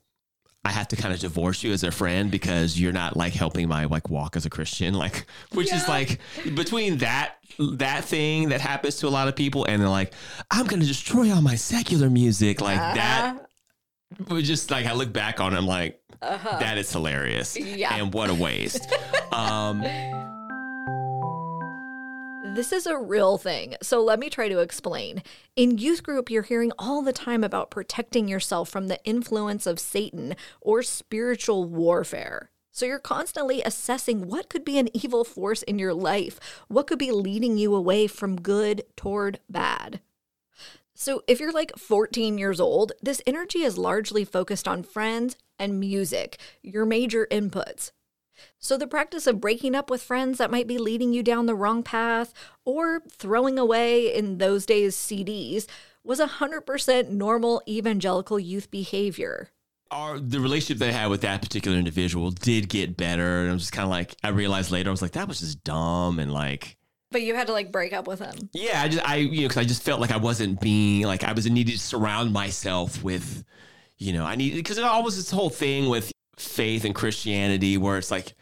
I 0.67 0.71
have 0.71 0.87
to 0.89 0.95
kind 0.97 1.13
of 1.13 1.19
divorce 1.21 1.63
you 1.63 1.71
as 1.71 1.83
a 1.83 1.91
friend 1.91 2.29
because 2.29 2.77
you're 2.79 2.91
not 2.91 3.15
like 3.15 3.33
helping 3.33 3.67
my 3.69 3.85
like 3.85 4.09
walk 4.09 4.35
as 4.35 4.45
a 4.45 4.49
Christian, 4.49 4.93
like 4.93 5.25
which 5.53 5.71
is 5.73 5.87
like 5.87 6.19
between 6.55 6.97
that 6.97 7.35
that 7.57 8.03
thing 8.03 8.49
that 8.49 8.59
happens 8.61 8.97
to 8.97 9.07
a 9.07 9.09
lot 9.09 9.27
of 9.29 9.35
people 9.35 9.65
and 9.65 9.81
they're 9.81 9.87
like, 9.89 10.13
I'm 10.51 10.67
gonna 10.67 10.85
destroy 10.85 11.31
all 11.33 11.41
my 11.41 11.55
secular 11.55 12.09
music, 12.09 12.59
like 12.61 12.77
that 12.77 13.47
was 14.27 14.45
just 14.45 14.69
like 14.71 14.85
I 14.85 14.93
look 14.93 15.13
back 15.13 15.39
on 15.39 15.53
it, 15.53 15.57
I'm 15.57 15.65
like, 15.67 16.01
Uh-huh. 16.21 16.59
that 16.59 16.77
is 16.77 16.91
hilarious. 16.91 17.55
Yeah. 17.57 17.95
And 17.95 18.13
what 18.13 18.29
a 18.29 18.33
waste. 18.35 18.87
um 19.31 19.81
This 22.57 22.73
is 22.73 22.87
a 22.87 22.97
real 22.97 23.37
thing. 23.37 23.75
So 23.83 24.03
let 24.03 24.17
me 24.17 24.31
try 24.31 24.49
to 24.49 24.61
explain. 24.61 25.21
In 25.55 25.77
youth 25.77 26.01
group, 26.01 26.31
you're 26.31 26.41
hearing 26.41 26.71
all 26.79 27.03
the 27.03 27.13
time 27.13 27.43
about 27.43 27.69
protecting 27.69 28.27
yourself 28.27 28.67
from 28.67 28.87
the 28.87 28.99
influence 29.03 29.67
of 29.67 29.79
Satan 29.79 30.35
or 30.59 30.81
spiritual 30.81 31.65
warfare. 31.65 32.49
So 32.71 32.87
you're 32.87 32.97
constantly 32.97 33.61
assessing 33.61 34.25
what 34.25 34.49
could 34.49 34.65
be 34.65 34.79
an 34.79 34.89
evil 34.97 35.23
force 35.23 35.61
in 35.61 35.77
your 35.77 35.93
life, 35.93 36.39
what 36.67 36.87
could 36.87 36.97
be 36.97 37.11
leading 37.11 37.59
you 37.59 37.75
away 37.75 38.07
from 38.07 38.41
good 38.41 38.81
toward 38.95 39.37
bad. 39.47 39.99
So 40.95 41.21
if 41.27 41.39
you're 41.39 41.51
like 41.51 41.77
14 41.77 42.39
years 42.39 42.59
old, 42.59 42.91
this 43.03 43.21
energy 43.27 43.61
is 43.61 43.77
largely 43.77 44.25
focused 44.25 44.67
on 44.67 44.81
friends 44.81 45.37
and 45.59 45.79
music, 45.79 46.39
your 46.63 46.87
major 46.87 47.27
inputs. 47.29 47.91
So, 48.59 48.77
the 48.77 48.87
practice 48.87 49.27
of 49.27 49.41
breaking 49.41 49.75
up 49.75 49.89
with 49.89 50.01
friends 50.01 50.37
that 50.37 50.51
might 50.51 50.67
be 50.67 50.77
leading 50.77 51.13
you 51.13 51.23
down 51.23 51.45
the 51.45 51.55
wrong 51.55 51.83
path 51.83 52.33
or 52.65 53.01
throwing 53.09 53.57
away, 53.59 54.13
in 54.13 54.37
those 54.37 54.65
days, 54.65 54.95
CDs, 54.95 55.67
was 56.03 56.19
100% 56.19 57.09
normal 57.09 57.61
evangelical 57.67 58.39
youth 58.39 58.71
behavior. 58.71 59.49
our 59.91 60.19
the 60.19 60.39
relationship 60.39 60.85
I 60.87 60.91
had 60.91 61.07
with 61.09 61.21
that 61.21 61.41
particular 61.41 61.77
individual 61.77 62.31
did 62.31 62.69
get 62.69 62.97
better. 62.97 63.41
And 63.41 63.51
I'm 63.51 63.57
just 63.57 63.71
kind 63.73 63.83
of 63.83 63.89
like 63.89 64.15
I 64.23 64.29
realized 64.29 64.71
later 64.71 64.89
I 64.89 64.91
was 64.91 65.01
like, 65.01 65.11
that 65.11 65.27
was 65.27 65.39
just 65.41 65.63
dumb 65.63 66.19
and 66.19 66.31
like 66.33 66.77
But 67.11 67.21
you 67.21 67.35
had 67.35 67.47
to 67.47 67.53
like 67.53 67.71
break 67.71 67.93
up 67.93 68.07
with 68.07 68.19
him. 68.19 68.49
Yeah, 68.53 68.81
I 68.81 68.87
just 68.87 69.09
I 69.09 69.15
you 69.17 69.41
know 69.41 69.47
because 69.47 69.57
I 69.57 69.65
just 69.65 69.83
felt 69.83 69.99
like 70.01 70.11
I 70.11 70.17
wasn't 70.17 70.59
being 70.61 71.03
like 71.03 71.23
I 71.23 71.33
was 71.33 71.49
needed 71.49 71.73
to 71.73 71.79
surround 71.79 72.31
myself 72.33 73.03
with, 73.03 73.43
you 73.97 74.13
know, 74.13 74.25
I 74.25 74.35
needed 74.35 74.57
because 74.57 74.77
it 74.77 74.83
always 74.83 75.15
this 75.17 75.31
whole 75.31 75.49
thing 75.49 75.89
with 75.89 76.11
faith 76.37 76.85
and 76.85 76.95
Christianity 76.95 77.77
where 77.77 77.97
it's 77.97 78.11
like 78.11 78.35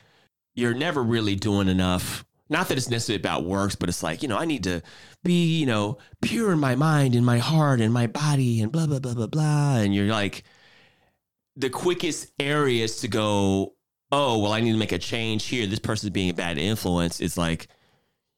you're 0.54 0.74
never 0.74 1.02
really 1.02 1.36
doing 1.36 1.68
enough. 1.68 2.26
Not 2.50 2.68
that 2.68 2.78
it's 2.78 2.90
necessarily 2.90 3.22
about 3.22 3.46
works, 3.46 3.76
but 3.76 3.90
it's 3.90 4.04
like 4.04 4.22
you 4.22 4.28
know 4.28 4.38
I 4.38 4.46
need 4.46 4.64
to 4.66 4.82
be 5.24 5.58
you 5.60 5.66
know 5.66 5.98
pure 6.22 6.52
in 6.52 6.60
my 6.60 6.76
mind 6.76 7.16
and 7.16 7.26
my 7.26 7.40
heart 7.40 7.82
and 7.82 7.94
my 7.94 8.08
body 8.08 8.62
and 8.62 8.72
blah 8.72 8.86
blah 8.86 9.00
blah 9.00 9.14
blah 9.14 9.28
blah, 9.28 9.78
and 9.78 9.96
you're 9.96 10.08
like 10.08 10.44
the 11.56 11.70
quickest 11.70 12.32
areas 12.40 13.02
to 13.02 13.08
go. 13.08 13.74
Oh 14.12 14.40
well, 14.40 14.54
I 14.54 14.62
need 14.62 14.74
to 14.74 14.78
make 14.78 14.92
a 14.92 15.00
change 15.00 15.48
here. 15.48 15.66
This 15.66 15.80
person's 15.80 16.12
being 16.12 16.30
a 16.30 16.34
bad 16.34 16.58
influence. 16.58 17.20
It's 17.20 17.38
like 17.38 17.68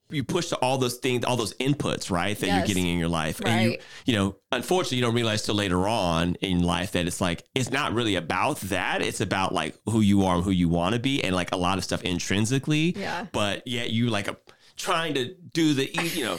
you 0.09 0.23
push 0.23 0.47
to 0.49 0.55
all 0.57 0.77
those 0.77 0.97
things, 0.97 1.25
all 1.25 1.35
those 1.35 1.53
inputs, 1.55 2.09
right, 2.09 2.37
that 2.39 2.47
you're 2.47 2.65
getting 2.65 2.87
in 2.87 2.97
your 2.97 3.09
life. 3.09 3.41
And 3.45 3.71
you, 3.71 3.77
you 4.05 4.13
know, 4.13 4.35
unfortunately, 4.51 4.97
you 4.97 5.03
don't 5.03 5.15
realize 5.15 5.43
till 5.43 5.55
later 5.55 5.87
on 5.87 6.35
in 6.35 6.63
life 6.63 6.93
that 6.93 7.07
it's 7.07 7.19
like, 7.19 7.43
it's 7.53 7.71
not 7.71 7.93
really 7.93 8.15
about 8.15 8.57
that. 8.61 9.01
It's 9.01 9.19
about 9.21 9.53
like 9.53 9.75
who 9.85 9.99
you 10.01 10.23
are 10.25 10.35
and 10.35 10.43
who 10.43 10.51
you 10.51 10.69
want 10.69 10.93
to 10.93 10.99
be 10.99 11.23
and 11.23 11.35
like 11.35 11.51
a 11.51 11.57
lot 11.57 11.77
of 11.77 11.83
stuff 11.83 12.03
intrinsically. 12.03 12.93
Yeah. 12.97 13.27
But 13.31 13.67
yet 13.67 13.89
you 13.89 14.09
like 14.09 14.27
a, 14.29 14.37
trying 14.77 15.13
to 15.15 15.33
do 15.53 15.73
the, 15.73 15.89
you 16.15 16.23
know, 16.23 16.37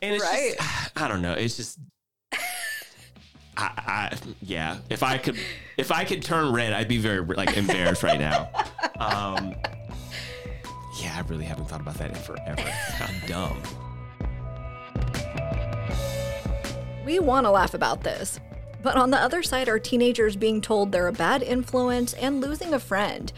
and 0.00 0.14
it's 0.14 0.22
Right. 0.24 0.54
just, 0.56 0.92
I 0.96 1.08
don't 1.08 1.22
know. 1.22 1.32
It's 1.32 1.56
just, 1.56 1.78
I, 3.56 3.70
I, 4.12 4.16
yeah. 4.40 4.78
If 4.88 5.02
I 5.02 5.18
could, 5.18 5.36
if 5.76 5.92
I 5.92 6.04
could 6.04 6.22
turn 6.22 6.52
red, 6.52 6.72
I'd 6.72 6.88
be 6.88 6.98
very 6.98 7.20
like 7.20 7.56
embarrassed 7.56 8.02
right 8.02 8.18
now. 8.20 8.50
Um, 9.02 9.56
yeah, 11.02 11.16
I 11.16 11.20
really 11.28 11.44
haven't 11.44 11.68
thought 11.68 11.80
about 11.80 11.94
that 11.94 12.10
in 12.10 12.16
forever. 12.16 12.62
How 12.70 13.26
dumb. 13.26 13.62
We 17.04 17.18
want 17.18 17.46
to 17.46 17.50
laugh 17.50 17.74
about 17.74 18.02
this. 18.02 18.38
But 18.82 18.96
on 18.96 19.10
the 19.10 19.18
other 19.18 19.42
side 19.42 19.68
are 19.68 19.78
teenagers 19.78 20.36
being 20.36 20.60
told 20.60 20.90
they're 20.90 21.08
a 21.08 21.12
bad 21.12 21.42
influence 21.42 22.14
and 22.14 22.40
losing 22.40 22.74
a 22.74 22.78
friend. 22.78 23.32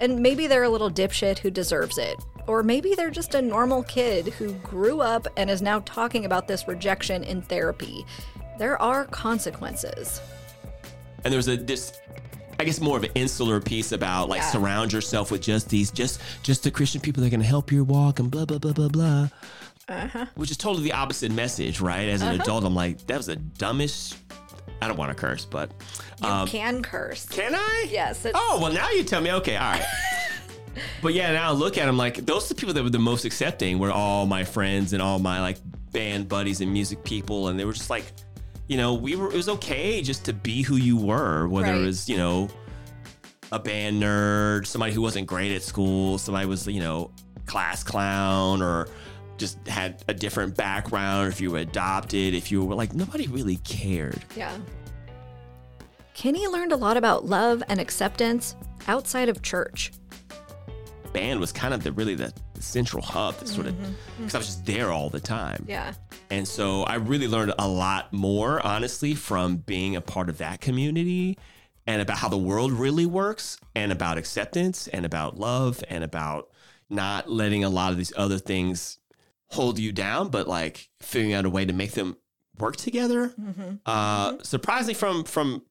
And 0.00 0.20
maybe 0.20 0.46
they're 0.46 0.64
a 0.64 0.68
little 0.68 0.90
dipshit 0.90 1.38
who 1.38 1.50
deserves 1.50 1.98
it. 1.98 2.16
Or 2.46 2.62
maybe 2.62 2.94
they're 2.94 3.10
just 3.10 3.34
a 3.34 3.42
normal 3.42 3.82
kid 3.82 4.28
who 4.28 4.54
grew 4.54 5.00
up 5.00 5.26
and 5.36 5.50
is 5.50 5.60
now 5.60 5.80
talking 5.80 6.24
about 6.24 6.48
this 6.48 6.66
rejection 6.66 7.22
in 7.24 7.42
therapy. 7.42 8.06
There 8.58 8.80
are 8.80 9.04
consequences. 9.06 10.20
And 11.24 11.34
there's 11.34 11.48
a 11.48 11.56
this, 11.56 12.00
I 12.60 12.64
guess, 12.64 12.80
more 12.80 12.96
of 12.96 13.04
an 13.04 13.10
insular 13.14 13.60
piece 13.60 13.92
about 13.92 14.28
like 14.28 14.40
Yeah. 14.40 14.50
surround 14.50 14.92
yourself 14.92 15.30
with 15.30 15.42
just 15.42 15.68
these, 15.68 15.90
just 15.90 16.20
just 16.42 16.62
the 16.64 16.70
Christian 16.70 17.00
people 17.00 17.20
that 17.22 17.28
are 17.28 17.30
going 17.30 17.40
to 17.40 17.46
help 17.46 17.70
your 17.70 17.84
walk 17.84 18.18
and 18.18 18.30
blah 18.30 18.44
blah 18.44 18.58
blah 18.58 18.72
blah 18.72 18.88
blah. 18.88 19.28
Uh-huh. 19.88 20.26
Which 20.34 20.50
is 20.50 20.56
totally 20.58 20.84
the 20.84 20.92
opposite 20.92 21.32
message, 21.32 21.80
right? 21.80 22.08
As 22.08 22.20
an 22.20 22.38
adult, 22.40 22.64
I'm 22.64 22.74
like, 22.74 23.06
that 23.06 23.16
was 23.16 23.26
the 23.26 23.36
dumbest. 23.36 24.18
I 24.82 24.86
don't 24.86 24.96
want 24.98 25.10
to 25.10 25.14
curse, 25.14 25.44
but 25.44 25.70
You 26.22 26.28
um, 26.28 26.46
can 26.48 26.82
curse. 26.82 27.26
can 27.26 27.54
I? 27.54 27.86
Yes. 27.90 28.26
Oh 28.34 28.58
well, 28.60 28.72
now 28.72 28.90
you 28.90 29.02
tell 29.02 29.20
me. 29.20 29.32
Okay, 29.32 29.56
all 29.56 29.72
right. 29.72 29.84
but 31.02 31.14
yeah, 31.14 31.32
now 31.32 31.48
I 31.48 31.52
look 31.52 31.78
at 31.78 31.86
them 31.86 31.96
like 31.96 32.16
those 32.26 32.46
are 32.46 32.54
the 32.54 32.54
people 32.54 32.74
that 32.74 32.82
were 32.82 32.90
the 32.90 32.98
most 32.98 33.24
accepting. 33.24 33.78
Were 33.78 33.90
all 33.90 34.26
my 34.26 34.44
friends 34.44 34.92
and 34.92 35.00
all 35.02 35.18
my 35.18 35.40
like 35.40 35.56
band 35.92 36.28
buddies 36.28 36.60
and 36.60 36.72
music 36.72 37.02
people, 37.02 37.48
and 37.48 37.58
they 37.58 37.64
were 37.64 37.72
just 37.72 37.88
like, 37.90 38.04
you 38.68 38.76
know, 38.76 38.94
we 38.94 39.16
were. 39.16 39.28
It 39.28 39.34
was 39.36 39.48
okay 39.48 40.00
just 40.02 40.24
to 40.26 40.32
be 40.32 40.62
who 40.62 40.76
you 40.76 40.96
were, 40.96 41.48
whether 41.48 41.72
Right. 41.72 41.80
it 41.80 41.84
was 41.86 42.08
you 42.08 42.16
know 42.16 42.48
a 43.50 43.58
band 43.58 44.02
nerd, 44.02 44.66
somebody 44.66 44.92
who 44.92 45.00
wasn't 45.02 45.26
great 45.26 45.52
at 45.54 45.62
school, 45.62 46.18
somebody 46.18 46.46
was 46.46 46.66
you 46.66 46.80
know 46.80 47.10
class 47.46 47.82
clown, 47.82 48.60
or 48.62 48.88
just 49.38 49.66
had 49.66 50.04
a 50.08 50.14
different 50.14 50.56
background. 50.56 51.28
If 51.32 51.40
you 51.40 51.50
were 51.50 51.58
adopted, 51.58 52.34
if 52.34 52.50
you 52.52 52.64
were 52.64 52.74
like 52.74 52.92
nobody 52.94 53.26
really 53.26 53.56
cared. 53.58 54.22
Yeah. 54.36 54.56
Kenny 56.14 56.46
learned 56.48 56.72
a 56.72 56.76
lot 56.76 56.96
about 56.96 57.26
love 57.26 57.62
and 57.68 57.78
acceptance 57.80 58.56
outside 58.88 59.28
of 59.28 59.40
church. 59.42 59.92
band 61.12 61.38
was 61.40 61.52
kind 61.52 61.72
of 61.72 61.82
the 61.84 61.92
really 61.92 62.14
the, 62.16 62.32
the 62.58 62.64
central 62.64 63.02
hub 63.02 63.36
that 63.38 63.48
sort 63.48 63.66
of 63.66 63.74
mm-hmm. 63.74 63.92
because 64.16 64.26
mm-hmm. 64.26 64.36
I 64.36 64.38
was 64.38 64.46
just 64.46 64.66
there 64.66 64.92
all 64.92 65.10
the 65.10 65.20
time. 65.20 65.64
Yeah. 65.66 65.92
And 66.30 66.46
so 66.46 66.82
I 66.82 66.96
really 66.96 67.28
learned 67.28 67.54
a 67.58 67.68
lot 67.68 68.12
more, 68.12 68.64
honestly, 68.64 69.14
from 69.14 69.56
being 69.56 69.96
a 69.96 70.00
part 70.00 70.28
of 70.28 70.38
that 70.38 70.60
community 70.60 71.38
and 71.86 72.02
about 72.02 72.18
how 72.18 72.28
the 72.28 72.38
world 72.38 72.72
really 72.72 73.06
works 73.06 73.58
and 73.74 73.90
about 73.90 74.18
acceptance 74.18 74.88
and 74.88 75.06
about 75.06 75.38
love 75.38 75.82
and 75.88 76.04
about 76.04 76.50
not 76.90 77.30
letting 77.30 77.64
a 77.64 77.70
lot 77.70 77.92
of 77.92 77.98
these 77.98 78.12
other 78.16 78.38
things 78.38 78.98
hold 79.50 79.78
you 79.78 79.92
down, 79.92 80.28
but 80.28 80.46
like 80.46 80.88
figuring 81.00 81.32
out 81.32 81.46
a 81.46 81.50
way 81.50 81.64
to 81.64 81.72
make 81.72 81.92
them 81.92 82.16
work 82.58 82.76
together. 82.76 83.28
Mm-hmm. 83.28 83.76
Uh, 83.86 84.36
surprisingly, 84.42 84.94
from 84.94 85.24
from 85.24 85.62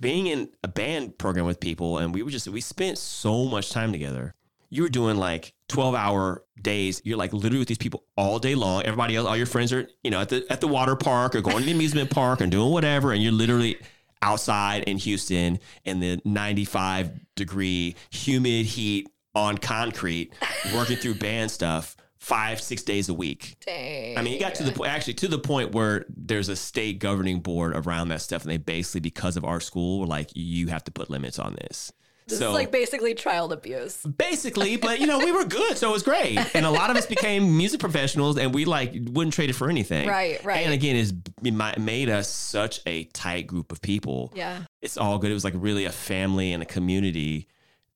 being 0.00 0.26
in 0.26 0.50
a 0.62 0.68
band 0.68 1.16
program 1.16 1.46
with 1.46 1.60
people, 1.60 1.98
and 1.98 2.14
we 2.14 2.22
were 2.22 2.30
just 2.30 2.48
we 2.48 2.60
spent 2.60 2.98
so 2.98 3.46
much 3.46 3.70
time 3.70 3.92
together. 3.92 4.34
You 4.72 4.82
were 4.82 4.88
doing 4.88 5.18
like 5.18 5.52
twelve 5.68 5.94
hour 5.94 6.44
days. 6.60 7.02
You're 7.04 7.18
like 7.18 7.34
literally 7.34 7.58
with 7.58 7.68
these 7.68 7.76
people 7.76 8.04
all 8.16 8.38
day 8.38 8.54
long. 8.54 8.82
Everybody 8.84 9.16
else, 9.16 9.28
all 9.28 9.36
your 9.36 9.44
friends 9.46 9.70
are 9.72 9.86
you 10.02 10.10
know 10.10 10.22
at 10.22 10.30
the 10.30 10.46
at 10.48 10.62
the 10.62 10.68
water 10.68 10.96
park 10.96 11.34
or 11.34 11.42
going 11.42 11.58
to 11.58 11.64
the 11.64 11.72
amusement 11.72 12.08
park 12.08 12.40
and 12.40 12.50
doing 12.50 12.72
whatever, 12.72 13.12
and 13.12 13.22
you're 13.22 13.32
literally 13.32 13.76
outside 14.22 14.84
in 14.84 14.96
Houston 14.96 15.58
in 15.84 16.00
the 16.00 16.22
95 16.24 17.10
degree 17.34 17.96
humid 18.10 18.64
heat 18.64 19.10
on 19.34 19.58
concrete, 19.58 20.32
working 20.74 20.96
through 20.96 21.16
band 21.16 21.50
stuff 21.50 21.94
five 22.22 22.60
six 22.60 22.82
days 22.82 23.08
a 23.08 23.14
week. 23.14 23.56
Dang. 23.66 24.16
I 24.16 24.22
mean, 24.22 24.34
it 24.34 24.40
got 24.40 24.54
to 24.54 24.62
the 24.62 24.72
point, 24.72 24.90
actually, 24.90 25.14
to 25.14 25.28
the 25.28 25.38
point 25.38 25.72
where 25.72 26.06
there's 26.08 26.48
a 26.48 26.56
state 26.56 26.98
governing 26.98 27.40
board 27.40 27.76
around 27.76 28.08
that 28.08 28.22
stuff, 28.22 28.42
and 28.42 28.50
they 28.50 28.56
basically, 28.56 29.00
because 29.00 29.36
of 29.36 29.44
our 29.44 29.60
school, 29.60 30.00
were 30.00 30.06
like, 30.06 30.30
you 30.34 30.68
have 30.68 30.84
to 30.84 30.92
put 30.92 31.10
limits 31.10 31.38
on 31.38 31.56
this. 31.60 31.92
This 32.26 32.38
so 32.38 32.48
is 32.48 32.54
like 32.54 32.70
basically 32.70 33.14
child 33.14 33.52
abuse. 33.52 33.96
basically, 34.04 34.76
but 34.76 35.00
you 35.00 35.06
know, 35.06 35.18
we 35.18 35.32
were 35.32 35.44
good, 35.44 35.76
so 35.76 35.90
it 35.90 35.92
was 35.92 36.02
great, 36.02 36.38
and 36.54 36.64
a 36.64 36.70
lot 36.70 36.90
of 36.90 36.96
us 36.96 37.06
became 37.06 37.56
music 37.56 37.80
professionals, 37.80 38.38
and 38.38 38.54
we 38.54 38.64
like 38.64 38.92
wouldn't 38.94 39.34
trade 39.34 39.50
it 39.50 39.54
for 39.54 39.68
anything. 39.68 40.08
Right, 40.08 40.42
right. 40.44 40.64
And 40.64 40.72
again, 40.72 40.96
it's 40.96 41.12
it 41.44 41.78
made 41.80 42.08
us 42.08 42.28
such 42.28 42.80
a 42.86 43.04
tight 43.04 43.46
group 43.46 43.72
of 43.72 43.80
people. 43.82 44.32
Yeah. 44.34 44.64
it's 44.80 44.96
all 44.96 45.18
good. 45.18 45.30
It 45.30 45.34
was 45.34 45.44
like 45.44 45.54
really 45.56 45.84
a 45.84 45.92
family 45.92 46.52
and 46.52 46.62
a 46.62 46.66
community 46.66 47.48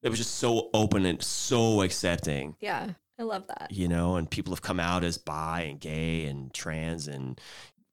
that 0.03 0.11
was 0.11 0.19
just 0.19 0.37
so 0.37 0.71
open 0.75 1.05
and 1.07 1.23
so 1.23 1.83
accepting, 1.83 2.57
Yeah. 2.61 2.91
I 3.19 3.23
love 3.23 3.47
that. 3.47 3.69
you 3.71 3.89
know, 3.89 4.17
and 4.17 4.31
people 4.31 4.53
have 4.53 4.61
come 4.61 4.79
out 4.79 5.03
as 5.03 5.17
bi 5.17 5.63
and 5.63 5.81
gay 5.81 6.27
and 6.27 6.53
trans 6.53 7.09
and 7.09 7.41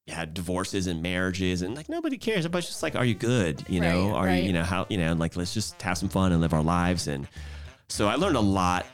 had 0.07 0.33
divorces 0.33 0.87
and 0.87 1.01
marriages 1.01 1.61
and 1.61 1.75
like 1.75 1.87
nobody 1.87 2.17
cares. 2.17 2.39
Everybody's 2.39 2.67
just 2.67 2.83
like, 2.83 2.95
are 2.95 3.05
you 3.05 3.15
good? 3.15 3.63
You 3.69 3.79
know, 3.79 4.09
Right, 4.09 4.15
are 4.15 4.25
right. 4.25 4.41
you, 4.41 4.47
you 4.47 4.53
know, 4.53 4.63
how, 4.63 4.85
you 4.89 4.97
know, 4.97 5.13
like 5.13 5.35
let's 5.37 5.53
just 5.53 5.81
have 5.81 5.97
some 5.97 6.09
fun 6.09 6.31
and 6.33 6.41
live 6.41 6.53
our 6.53 6.63
lives. 6.63 7.07
And 7.07 7.27
so 7.87 8.07
I 8.07 8.15
learned 8.15 8.35
a 8.35 8.41
lot, 8.41 8.85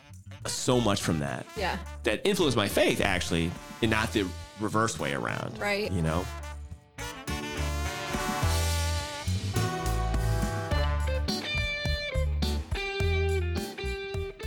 so 0.45 0.79
much 0.79 1.01
from 1.01 1.19
that 1.19 1.45
Yeah. 1.57 1.77
that 2.03 2.21
influenced 2.25 2.55
my 2.55 2.67
faith 2.67 3.01
actually, 3.01 3.51
and 3.81 3.89
not 3.91 4.13
the 4.13 4.25
reverse 4.59 4.99
way 4.99 5.13
around. 5.13 5.57
Right. 5.59 5.91
You 5.91 6.01
know? 6.01 6.25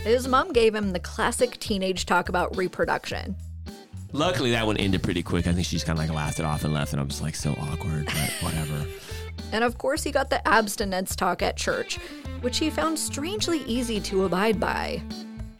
His 0.03 0.27
mom 0.27 0.51
gave 0.51 0.75
him 0.75 0.91
the 0.91 0.99
classic 0.99 1.59
teenage 1.59 2.05
talk 2.05 2.27
about 2.29 2.55
reproduction. 2.57 3.35
Luckily, 4.13 4.51
that 4.51 4.65
one 4.65 4.77
ended 4.77 5.03
pretty 5.03 5.23
quick. 5.23 5.47
I 5.47 5.53
think 5.53 5.65
she 5.65 5.75
just 5.75 5.85
kind 5.85 5.97
of 5.97 6.05
like 6.05 6.15
laughed 6.15 6.39
it 6.39 6.45
off 6.45 6.63
and 6.63 6.73
left, 6.73 6.93
and 6.93 7.01
I 7.01 7.03
was 7.03 7.21
like, 7.21 7.35
so 7.35 7.51
awkward, 7.59 8.05
but 8.05 8.31
whatever. 8.41 8.85
And 9.51 9.63
of 9.63 9.77
course, 9.77 10.03
he 10.03 10.11
got 10.11 10.29
the 10.29 10.47
abstinence 10.47 11.15
talk 11.15 11.41
at 11.41 11.57
church, 11.57 11.97
which 12.41 12.59
he 12.59 12.69
found 12.69 12.97
strangely 12.97 13.63
easy 13.63 13.99
to 14.01 14.25
abide 14.25 14.59
by. 14.59 15.01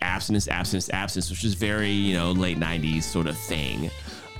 abstinence, 0.02 0.48
abstinence, 0.48 0.89
abstinence, 0.92 1.30
which 1.30 1.44
is 1.44 1.54
very, 1.56 1.89
you 1.89 2.13
know, 2.13 2.32
late 2.32 2.60
90s 2.60 3.04
sort 3.04 3.28
of 3.28 3.38
thing. 3.38 3.89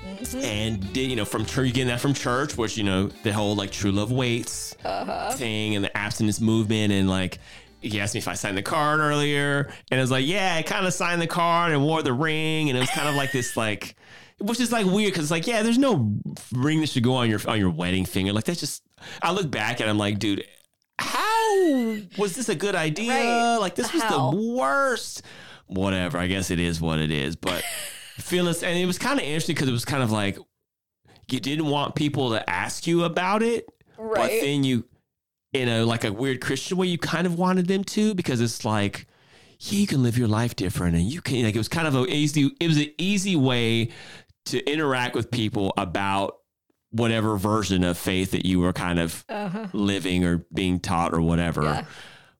Mm-hmm. 0.06 0.39
And, 0.39 0.93
did- 0.93 1.10
you 1.10 1.15
know, 1.15 1.26
from 1.26 1.45
church, 1.45 1.67
you 1.67 1.73
getting 1.73 1.88
that 1.88 1.99
from 1.99 2.13
church, 2.13 2.58
which, 2.58 2.78
you 2.78 2.84
know, 2.84 3.08
the 3.23 3.34
whole 3.34 3.56
like 3.56 3.71
true 3.71 3.91
love 3.91 4.12
waits 4.12 4.76
uh-huh. 4.84 5.32
thing 5.34 5.76
and 5.76 5.84
the 5.84 5.95
abstinence 5.97 6.39
movement. 6.39 6.93
And 6.93 7.10
like, 7.10 7.39
he 7.84 8.00
asked 8.00 8.13
me 8.13 8.19
if 8.19 8.28
I 8.28 8.34
signed 8.34 8.58
the 8.58 8.62
card 8.63 9.00
earlier. 9.00 9.72
And 9.91 10.00
I 10.00 10.04
was 10.04 10.12
like, 10.12 10.26
yeah, 10.26 10.56
I 10.56 10.62
kind 10.63 10.86
of 10.88 10.93
signed 10.93 11.22
the 11.22 11.28
card 11.28 11.72
and 11.72 11.84
wore 11.84 12.02
the 12.02 12.13
ring. 12.13 12.69
And 12.69 12.78
it 12.78 12.82
was 12.82 12.89
kind 12.89 13.08
of 13.10 13.15
like 13.15 13.32
this, 13.32 13.56
like, 13.58 13.96
which 14.39 14.60
is 14.60 14.72
like 14.72 14.86
weird 14.86 15.12
because 15.12 15.26
it's 15.26 15.32
like, 15.32 15.48
yeah, 15.48 15.62
there's 15.63 15.78
no 15.78 16.15
ring 16.52 16.82
that 16.82 16.89
should 16.89 17.04
go 17.04 17.15
on 17.15 17.30
your 17.30 17.39
on 17.48 17.60
your 17.60 17.69
wedding 17.69 18.06
finger. 18.06 18.34
Like 18.34 18.46
that's 18.46 18.60
just. 18.60 18.84
I 19.22 19.32
look 19.34 19.52
back 19.52 19.82
and 19.82 19.89
I'm 19.89 19.98
like, 19.98 20.17
dude, 20.17 20.46
how 20.98 21.98
was 22.17 22.36
this 22.36 22.50
a 22.50 22.56
good 22.56 22.76
idea? 22.76 23.12
Right. 23.12 23.58
Like 23.58 23.76
this 23.76 23.91
was 23.93 24.02
How? 24.02 24.32
the 24.32 24.38
worst. 24.54 25.24
Whatever. 25.67 26.17
I 26.17 26.28
guess 26.28 26.52
it 26.52 26.60
is 26.60 26.80
what 26.80 27.00
it 27.00 27.12
is. 27.12 27.36
But 27.36 27.63
feeling 28.17 28.56
and 28.63 28.78
it 28.78 28.86
was 28.86 28.98
kind 28.98 29.19
of 29.19 29.26
interesting 29.26 29.56
because 29.56 29.67
it 29.67 29.74
was 29.74 29.86
kind 29.86 30.04
of 30.04 30.12
like 30.12 30.38
you 31.30 31.39
didn't 31.39 31.65
want 31.67 31.96
people 31.96 32.32
to 32.32 32.50
ask 32.50 32.86
you 32.86 33.04
about 33.04 33.41
it, 33.43 33.65
but 33.98 34.04
Right. 34.04 34.41
then 34.41 34.63
you, 34.63 34.86
in 35.53 35.69
a 35.69 35.85
like 35.85 36.03
a 36.03 36.11
weird 36.11 36.41
Christian 36.41 36.77
way, 36.77 36.87
you 36.87 36.97
kind 36.97 37.25
of 37.27 37.37
wanted 37.37 37.67
them 37.67 37.83
to 37.85 38.13
because 38.13 38.41
it's 38.41 38.65
like. 38.65 39.07
Yeah, 39.59 39.79
you 39.79 39.87
can 39.87 40.03
live 40.03 40.17
your 40.17 40.27
life 40.27 40.57
different, 40.57 40.95
and 40.95 41.05
you 41.05 41.21
can 41.21 41.41
like 41.43 41.55
it 41.55 41.57
was 41.57 41.69
kind 41.69 41.87
of 41.87 41.95
a 41.95 42.05
easy. 42.07 42.51
It 42.59 42.67
was 42.67 42.77
an 42.77 42.91
easy 42.97 43.37
way 43.37 43.91
to 44.47 44.61
interact 44.69 45.15
with 45.15 45.31
people 45.31 45.73
about 45.77 46.35
whatever 46.91 47.37
version 47.37 47.83
of 47.85 47.97
faith 47.97 48.31
that 48.31 48.45
you 48.45 48.59
were 48.59 48.73
kind 48.73 48.99
of 48.99 49.23
uh-huh. 49.29 49.67
living 49.71 50.25
or 50.25 50.45
being 50.53 50.81
taught 50.81 51.13
or 51.13 51.21
whatever, 51.21 51.63
Yeah. 51.63 51.85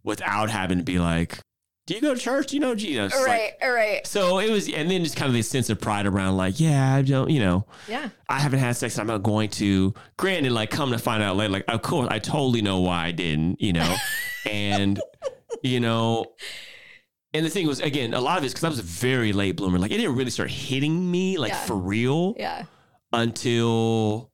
without 0.04 0.50
having 0.50 0.80
to 0.80 0.84
be 0.84 1.00
like, 1.00 1.40
"Do 1.86 1.94
you 1.96 2.02
go 2.02 2.14
to 2.14 2.20
church? 2.20 2.48
Do 2.48 2.56
you 2.56 2.60
know 2.62 2.76
Jesus?" 2.76 3.14
Like, 3.14 3.28
Right, 3.28 3.52
all 3.62 3.72
right. 3.72 4.06
so 4.08 4.40
it 4.40 4.50
was, 4.50 4.68
and 4.72 4.90
then 4.90 5.04
just 5.04 5.16
kind 5.16 5.28
of 5.28 5.34
this 5.34 5.50
sense 5.50 5.70
of 5.70 5.80
pride 5.82 6.06
around, 6.06 6.38
like, 6.38 6.60
yeah, 6.60 6.96
I 6.96 7.02
don't, 7.02 7.30
you 7.30 7.40
know, 7.40 7.66
Yeah. 7.88 8.10
I 8.30 8.40
haven't 8.40 8.60
had 8.60 8.76
sex. 8.76 8.98
I'm 9.00 9.08
not 9.08 9.24
going 9.24 9.50
to. 9.52 9.94
Granted, 10.18 10.52
like, 10.52 10.70
come 10.70 10.92
to 10.92 10.98
find 10.98 11.22
out 11.22 11.36
later, 11.36 11.52
like, 11.54 11.66
of 11.68 11.82
course, 11.82 12.08
I 12.10 12.20
totally 12.20 12.62
know 12.62 12.80
why 12.80 13.06
I 13.08 13.12
didn't, 13.12 13.62
you 13.62 13.74
know, 13.74 13.96
and 14.50 15.02
you 15.62 15.80
know, 15.80 16.26
and 17.34 17.46
the 17.46 17.50
thing 17.50 17.68
was, 17.68 17.80
again, 17.80 18.14
a 18.14 18.20
lot 18.22 18.38
of 18.38 18.44
it's 18.44 18.54
because 18.54 18.64
I 18.66 18.70
was 18.70 18.80
a 18.80 18.84
very 18.84 19.34
late 19.34 19.56
bloomer. 19.56 19.80
Like, 19.80 19.92
it 19.92 19.98
didn't 19.98 20.16
really 20.16 20.30
start 20.32 20.52
hitting 20.52 21.10
me, 21.10 21.38
like, 21.38 21.52
Yeah. 21.52 21.66
for 21.66 21.76
real, 21.76 22.36
Yeah. 22.38 22.64
until, 23.12 24.32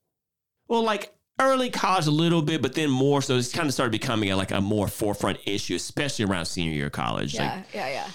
well, 0.68 0.84
like 0.84 1.14
early 1.40 1.70
college 1.70 2.08
a 2.08 2.12
little 2.12 2.42
bit, 2.42 2.62
but 2.62 2.74
then 2.76 2.90
more 2.90 3.22
so, 3.22 3.38
it's 3.38 3.52
kind 3.52 3.68
of 3.68 3.74
started 3.74 3.92
becoming 3.92 4.32
a, 4.32 4.36
like 4.36 4.52
a 4.52 4.62
more 4.62 4.88
forefront 4.88 5.40
issue, 5.46 5.76
especially 5.76 6.26
around 6.26 6.46
senior 6.46 6.72
year 6.74 6.88
of 6.88 6.92
college. 6.92 7.34
Yeah. 7.34 7.64
Yeah. 7.74 7.88
Yeah. 7.90 8.08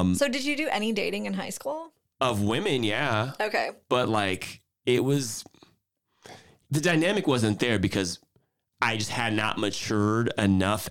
Um, 0.00 0.14
So, 0.14 0.28
did 0.28 0.44
you 0.44 0.56
do 0.56 0.68
any 0.70 0.92
dating 0.92 1.26
in 1.26 1.34
high 1.34 1.50
school? 1.50 1.92
of 2.20 2.40
women, 2.40 2.84
yeah. 2.84 3.32
Okay. 3.40 3.70
but 3.88 4.08
like 4.08 4.60
it 4.86 5.02
was 5.02 5.42
the 6.70 6.80
dynamic 6.80 7.26
wasn't 7.26 7.58
there 7.58 7.80
because 7.80 8.20
I 8.80 8.96
just 8.96 9.10
had 9.10 9.32
not 9.34 9.58
matured 9.58 10.32
enough. 10.38 10.88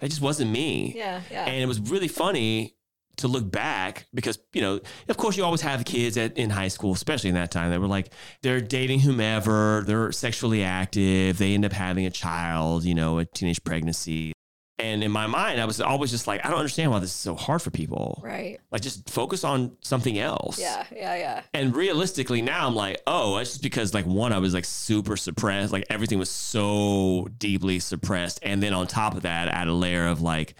It 0.00 0.08
just 0.08 0.20
wasn't 0.20 0.50
me. 0.50 0.94
Yeah. 0.96 1.20
Yeah. 1.30 1.44
And 1.44 1.62
it 1.62 1.66
was 1.66 1.78
really 1.78 2.08
funny 2.08 2.74
to 3.16 3.28
look 3.28 3.50
back 3.50 4.06
because, 4.14 4.38
you 4.52 4.60
know, 4.60 4.80
of 5.08 5.16
course 5.16 5.36
you 5.36 5.44
always 5.44 5.60
have 5.60 5.84
kids 5.84 6.16
at, 6.16 6.36
in 6.36 6.50
high 6.50 6.68
school, 6.68 6.92
especially 6.92 7.28
in 7.28 7.34
that 7.34 7.50
time, 7.50 7.70
they 7.70 7.78
were 7.78 7.86
like, 7.86 8.10
they're 8.42 8.60
dating 8.60 9.00
whomever, 9.00 9.82
they're 9.86 10.12
sexually 10.12 10.62
active, 10.62 11.38
they 11.38 11.54
end 11.54 11.64
up 11.64 11.72
having 11.72 12.06
a 12.06 12.10
child, 12.10 12.84
you 12.84 12.94
know, 12.94 13.18
a 13.18 13.24
teenage 13.24 13.62
pregnancy. 13.64 14.32
And 14.78 15.04
in 15.04 15.12
my 15.12 15.28
mind, 15.28 15.60
I 15.60 15.64
was 15.64 15.80
always 15.80 16.10
just 16.10 16.26
like, 16.26 16.44
I 16.44 16.48
don't 16.48 16.58
understand 16.58 16.90
why 16.90 16.98
this 16.98 17.10
is 17.10 17.16
so 17.16 17.36
hard 17.36 17.62
for 17.62 17.70
people. 17.70 18.20
right. 18.24 18.58
Like, 18.72 18.82
just 18.82 19.08
focus 19.08 19.44
on 19.44 19.76
something 19.82 20.18
else. 20.18 20.58
Yeah. 20.58 20.84
Yeah. 20.92 21.14
Yeah. 21.14 21.42
And 21.54 21.76
realistically, 21.76 22.42
now 22.42 22.66
I'm 22.66 22.74
like, 22.74 23.00
oh, 23.06 23.36
it's 23.36 23.50
just 23.50 23.62
because 23.62 23.94
like 23.94 24.06
one, 24.06 24.32
I 24.32 24.38
was 24.38 24.54
like 24.54 24.64
super 24.64 25.16
suppressed, 25.16 25.72
like 25.72 25.84
everything 25.88 26.18
was 26.18 26.30
so 26.30 27.28
deeply 27.38 27.78
suppressed, 27.78 28.40
and 28.42 28.60
then 28.60 28.72
on 28.72 28.88
top 28.88 29.14
of 29.14 29.22
that, 29.22 29.46
add 29.48 29.68
a 29.68 29.72
layer 29.72 30.08
of 30.08 30.20
like 30.20 30.56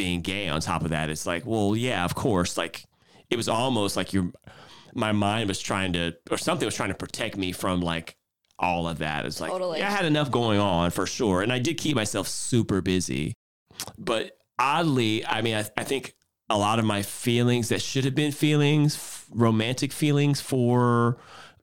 being 0.00 0.22
gay. 0.22 0.48
On 0.48 0.60
top 0.62 0.82
of 0.82 0.90
that, 0.90 1.10
it's 1.10 1.26
like, 1.26 1.44
well, 1.44 1.76
yeah, 1.76 2.06
of 2.06 2.14
course, 2.14 2.56
like 2.56 2.84
it 3.28 3.36
was 3.36 3.48
almost 3.48 3.96
like 3.96 4.14
your 4.14 4.30
my 4.94 5.12
mind 5.12 5.46
was 5.48 5.60
trying 5.60 5.92
to, 5.92 6.16
or 6.30 6.38
something 6.38 6.64
was 6.66 6.74
trying 6.74 6.88
to 6.88 6.94
protect 6.94 7.36
me 7.36 7.52
from 7.52 7.80
like 7.82 8.16
all 8.58 8.88
of 8.88 8.98
that. 8.98 9.26
It's 9.26 9.40
like, 9.40 9.50
Totally. 9.50 9.78
yeah, 9.80 9.88
I 9.88 9.90
had 9.90 10.06
enough 10.06 10.30
going 10.30 10.58
on 10.58 10.90
for 10.90 11.06
sure, 11.06 11.42
and 11.42 11.52
I 11.52 11.58
did 11.58 11.76
keep 11.76 11.94
myself 11.96 12.26
super 12.28 12.80
busy, 12.80 13.34
but 13.98 14.32
oddly, 14.58 15.24
I 15.26 15.42
mean, 15.42 15.54
I, 15.56 15.66
I 15.76 15.84
think 15.84 16.14
a 16.48 16.56
lot 16.58 16.78
of 16.78 16.84
my 16.84 17.02
feelings 17.02 17.68
that 17.68 17.82
should 17.82 18.04
have 18.04 18.14
been 18.14 18.32
feelings, 18.32 18.96
f- 18.96 19.26
romantic 19.30 19.92
feelings 19.92 20.40
for 20.40 21.18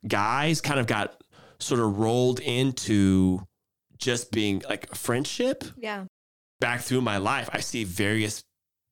guys, 0.08 0.62
kind 0.62 0.80
of 0.80 0.86
got 0.88 1.22
sort 1.60 1.82
of 1.82 1.98
rolled 1.98 2.40
into 2.40 3.42
just 3.98 4.32
being 4.32 4.62
like 4.70 4.94
friendship. 4.96 5.64
Yeah. 5.76 6.06
Back 6.60 6.82
through 6.82 7.02
my 7.02 7.18
life, 7.18 7.50
I 7.54 7.60
see 7.60 7.84
various 7.84 8.44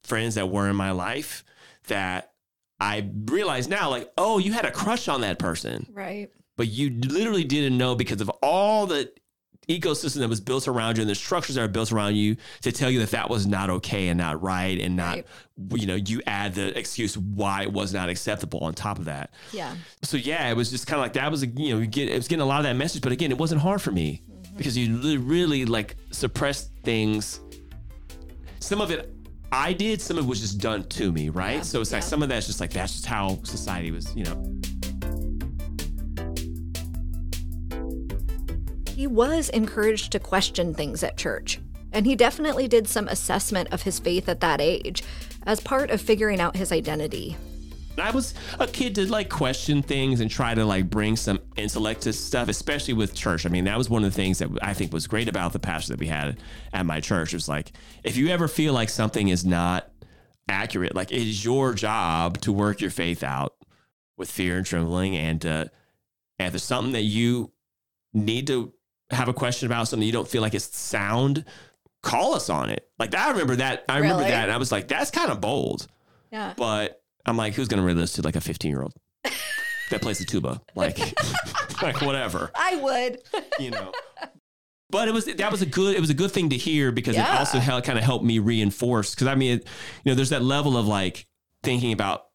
friends 0.03 0.35
that 0.35 0.49
were 0.49 0.69
in 0.69 0.75
my 0.75 0.91
life 0.91 1.43
that 1.87 2.31
I 2.79 3.09
realize 3.25 3.67
now, 3.67 3.89
like, 3.89 4.11
oh, 4.17 4.37
you 4.37 4.53
had 4.53 4.65
a 4.65 4.71
crush 4.71 5.07
on 5.07 5.21
that 5.21 5.39
person, 5.39 5.87
Right. 5.91 6.29
but 6.57 6.67
you 6.67 6.91
literally 6.91 7.43
didn't 7.43 7.77
know 7.77 7.95
because 7.95 8.21
of 8.21 8.29
all 8.43 8.85
the 8.85 9.11
ecosystem 9.67 10.19
that 10.19 10.29
was 10.29 10.39
built 10.41 10.67
around 10.67 10.97
you 10.97 11.01
and 11.01 11.09
the 11.09 11.15
structures 11.15 11.55
that 11.55 11.61
are 11.63 11.67
built 11.67 11.91
around 11.91 12.15
you 12.15 12.35
to 12.61 12.71
tell 12.71 12.91
you 12.91 12.99
that 12.99 13.09
that 13.09 13.31
was 13.31 13.47
not 13.47 13.67
okay 13.71 14.09
and 14.09 14.17
not 14.19 14.39
right 14.43 14.79
and 14.79 14.95
not 14.95 15.15
Right. 15.57 15.81
you 15.81 15.87
know 15.87 15.95
you 15.95 16.21
add 16.27 16.53
the 16.53 16.77
excuse 16.77 17.17
why 17.17 17.63
it 17.63 17.73
was 17.73 17.91
not 17.91 18.07
acceptable 18.09 18.59
on 18.59 18.75
top 18.75 18.99
of 18.99 19.05
that 19.05 19.31
Yeah. 19.51 19.73
so 20.03 20.17
yeah 20.17 20.47
it 20.51 20.55
was 20.55 20.69
just 20.69 20.85
kind 20.85 20.99
of 20.99 21.03
like 21.03 21.13
that 21.13 21.31
was 21.31 21.41
a, 21.41 21.47
you 21.47 21.73
know 21.73 21.79
you 21.79 21.87
get 21.87 22.09
it 22.09 22.15
was 22.15 22.27
getting 22.27 22.43
a 22.43 22.45
lot 22.45 22.59
of 22.59 22.65
that 22.65 22.75
message 22.75 23.01
but 23.01 23.11
again 23.11 23.31
it 23.31 23.39
wasn't 23.39 23.59
hard 23.61 23.81
for 23.81 23.91
me 23.91 24.21
mm-hmm. 24.29 24.55
because 24.55 24.77
you 24.77 24.99
really 25.17 25.65
like 25.65 25.95
suppressed 26.11 26.69
things 26.83 27.39
some 28.65 28.81
of 28.81 28.89
it 28.89 29.13
I 29.51 29.73
did 29.73 30.01
some 30.01 30.17
of 30.17 30.25
it 30.25 30.27
was 30.27 30.41
just 30.41 30.57
done 30.57 30.83
to 30.85 31.11
me 31.11 31.29
right? 31.29 31.57
Yeah, 31.57 31.61
so 31.61 31.81
it's 31.81 31.91
like 31.91 32.01
some 32.01 32.23
of 32.23 32.29
that's 32.29 32.47
just 32.47 32.59
like 32.59 32.71
that's 32.71 32.93
just 32.93 33.05
how 33.05 33.39
society 33.43 33.91
was 33.91 34.13
you 34.15 34.25
know. 34.25 34.43
He 38.89 39.07
was 39.07 39.49
encouraged 39.49 40.13
to 40.13 40.19
question 40.19 40.73
things 40.73 41.03
at 41.03 41.15
church, 41.15 41.59
and 41.91 42.05
he 42.05 42.15
definitely 42.15 42.67
did 42.67 42.87
some 42.87 43.07
assessment 43.07 43.71
of 43.71 43.83
his 43.83 43.99
faith 43.99 44.27
at 44.27 44.39
that 44.39 44.59
age 44.61 45.03
as 45.45 45.59
part 45.59 45.91
of 45.91 46.01
figuring 46.01 46.39
out 46.39 46.55
his 46.55 46.71
identity. 46.71 47.37
I 47.97 48.11
was 48.11 48.33
a 48.59 48.67
kid 48.67 48.95
to 48.95 49.09
like 49.11 49.29
question 49.29 49.81
things 49.81 50.19
and 50.19 50.29
try 50.29 50.53
to 50.53 50.65
like 50.65 50.89
bring 50.89 51.15
some 51.15 51.39
intellect 51.55 52.01
to 52.01 52.13
stuff, 52.13 52.49
especially 52.49 52.93
with 52.93 53.13
church. 53.13 53.45
I 53.45 53.49
mean, 53.49 53.65
that 53.65 53.77
was 53.77 53.89
one 53.89 54.03
of 54.03 54.11
the 54.11 54.15
things 54.15 54.39
that 54.39 54.49
I 54.61 54.73
think 54.73 54.91
was 54.93 55.07
great 55.07 55.27
about 55.29 55.53
the 55.53 55.59
pastor 55.59 55.93
that 55.93 55.99
we 55.99 56.07
had 56.07 56.37
at 56.73 56.85
my 56.85 56.99
church. 56.99 57.33
It 57.33 57.37
was 57.37 57.47
like, 57.49 57.71
if 58.03 58.17
you 58.17 58.29
ever 58.29 58.47
feel 58.47 58.73
like 58.73 58.89
something 58.89 59.27
is 59.29 59.45
not 59.45 59.89
accurate, 60.49 60.93
like 60.95 61.11
it 61.11 61.21
is 61.21 61.43
your 61.45 61.73
job 61.73 62.39
to 62.41 62.51
work 62.51 62.81
your 62.81 62.91
faith 62.91 63.23
out 63.23 63.55
with 64.17 64.29
fear 64.29 64.57
and 64.57 64.65
trembling. 64.65 65.15
And, 65.15 65.45
uh, 65.45 65.65
and 66.39 66.47
if 66.47 66.51
there's 66.53 66.63
something 66.63 66.93
that 66.93 67.01
you 67.03 67.51
need 68.13 68.47
to 68.47 68.73
have 69.11 69.27
a 69.27 69.33
question 69.33 69.65
about, 69.67 69.87
something 69.87 70.05
you 70.05 70.11
don't 70.13 70.27
feel 70.27 70.41
like 70.41 70.53
is 70.53 70.65
sound, 70.65 71.45
call 72.01 72.33
us 72.33 72.49
on 72.49 72.69
it. 72.69 72.87
Like 72.99 73.15
I 73.15 73.31
remember 73.31 73.55
that. 73.57 73.85
I 73.89 73.97
remember 73.97 74.19
Really? 74.19 74.31
that. 74.31 74.43
And 74.43 74.51
I 74.51 74.57
was 74.57 74.71
like, 74.71 74.87
that's 74.87 75.11
kind 75.11 75.31
of 75.31 75.39
bold. 75.41 75.87
Yeah. 76.31 76.53
But 76.57 77.01
I'm 77.25 77.37
like, 77.37 77.53
who's 77.53 77.67
gonna 77.67 77.83
read 77.83 77.97
this 77.97 78.13
to 78.13 78.21
like 78.21 78.35
a 78.35 78.41
15 78.41 78.69
year 78.71 78.81
old 78.81 78.93
that 79.91 80.01
plays 80.01 80.19
the 80.19 80.25
tuba? 80.25 80.61
Like, 80.75 80.97
like 81.81 82.01
whatever, 82.01 82.51
I 82.55 82.75
would. 82.77 83.21
you 83.59 83.71
know. 83.71 83.91
But 84.91 85.07
it 85.07 85.13
was 85.13 85.25
that 85.25 85.51
was 85.51 85.61
a 85.61 85.65
good 85.65 85.95
it 85.95 85.99
was 85.99 86.09
a 86.09 86.13
good 86.13 86.31
thing 86.31 86.49
to 86.49 86.57
hear 86.57 86.91
because 86.91 87.15
it 87.15 87.19
Yeah. 87.19 87.39
also 87.39 87.59
hel- 87.59 87.81
kind 87.81 87.97
of 87.97 88.03
helped 88.05 88.23
me 88.23 88.39
reinforce 88.39 89.13
because 89.15 89.27
I 89.27 89.35
mean 89.35 89.57
it, 89.57 89.67
you 90.03 90.11
know 90.11 90.15
there's 90.15 90.29
that 90.29 90.43
level 90.43 90.77
of 90.77 90.87
like 90.87 91.25
thinking 91.63 91.91
about 91.91 92.25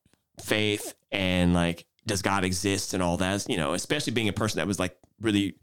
faith 0.42 0.94
and 1.12 1.54
like 1.54 1.86
does 2.06 2.22
God 2.22 2.44
exist 2.44 2.92
and 2.92 3.02
all 3.02 3.16
that 3.18 3.46
you 3.48 3.56
know 3.56 3.72
especially 3.74 4.12
being 4.12 4.28
a 4.28 4.32
person 4.32 4.58
that 4.58 4.66
was 4.66 4.78
like 4.80 4.96
really 5.20 5.54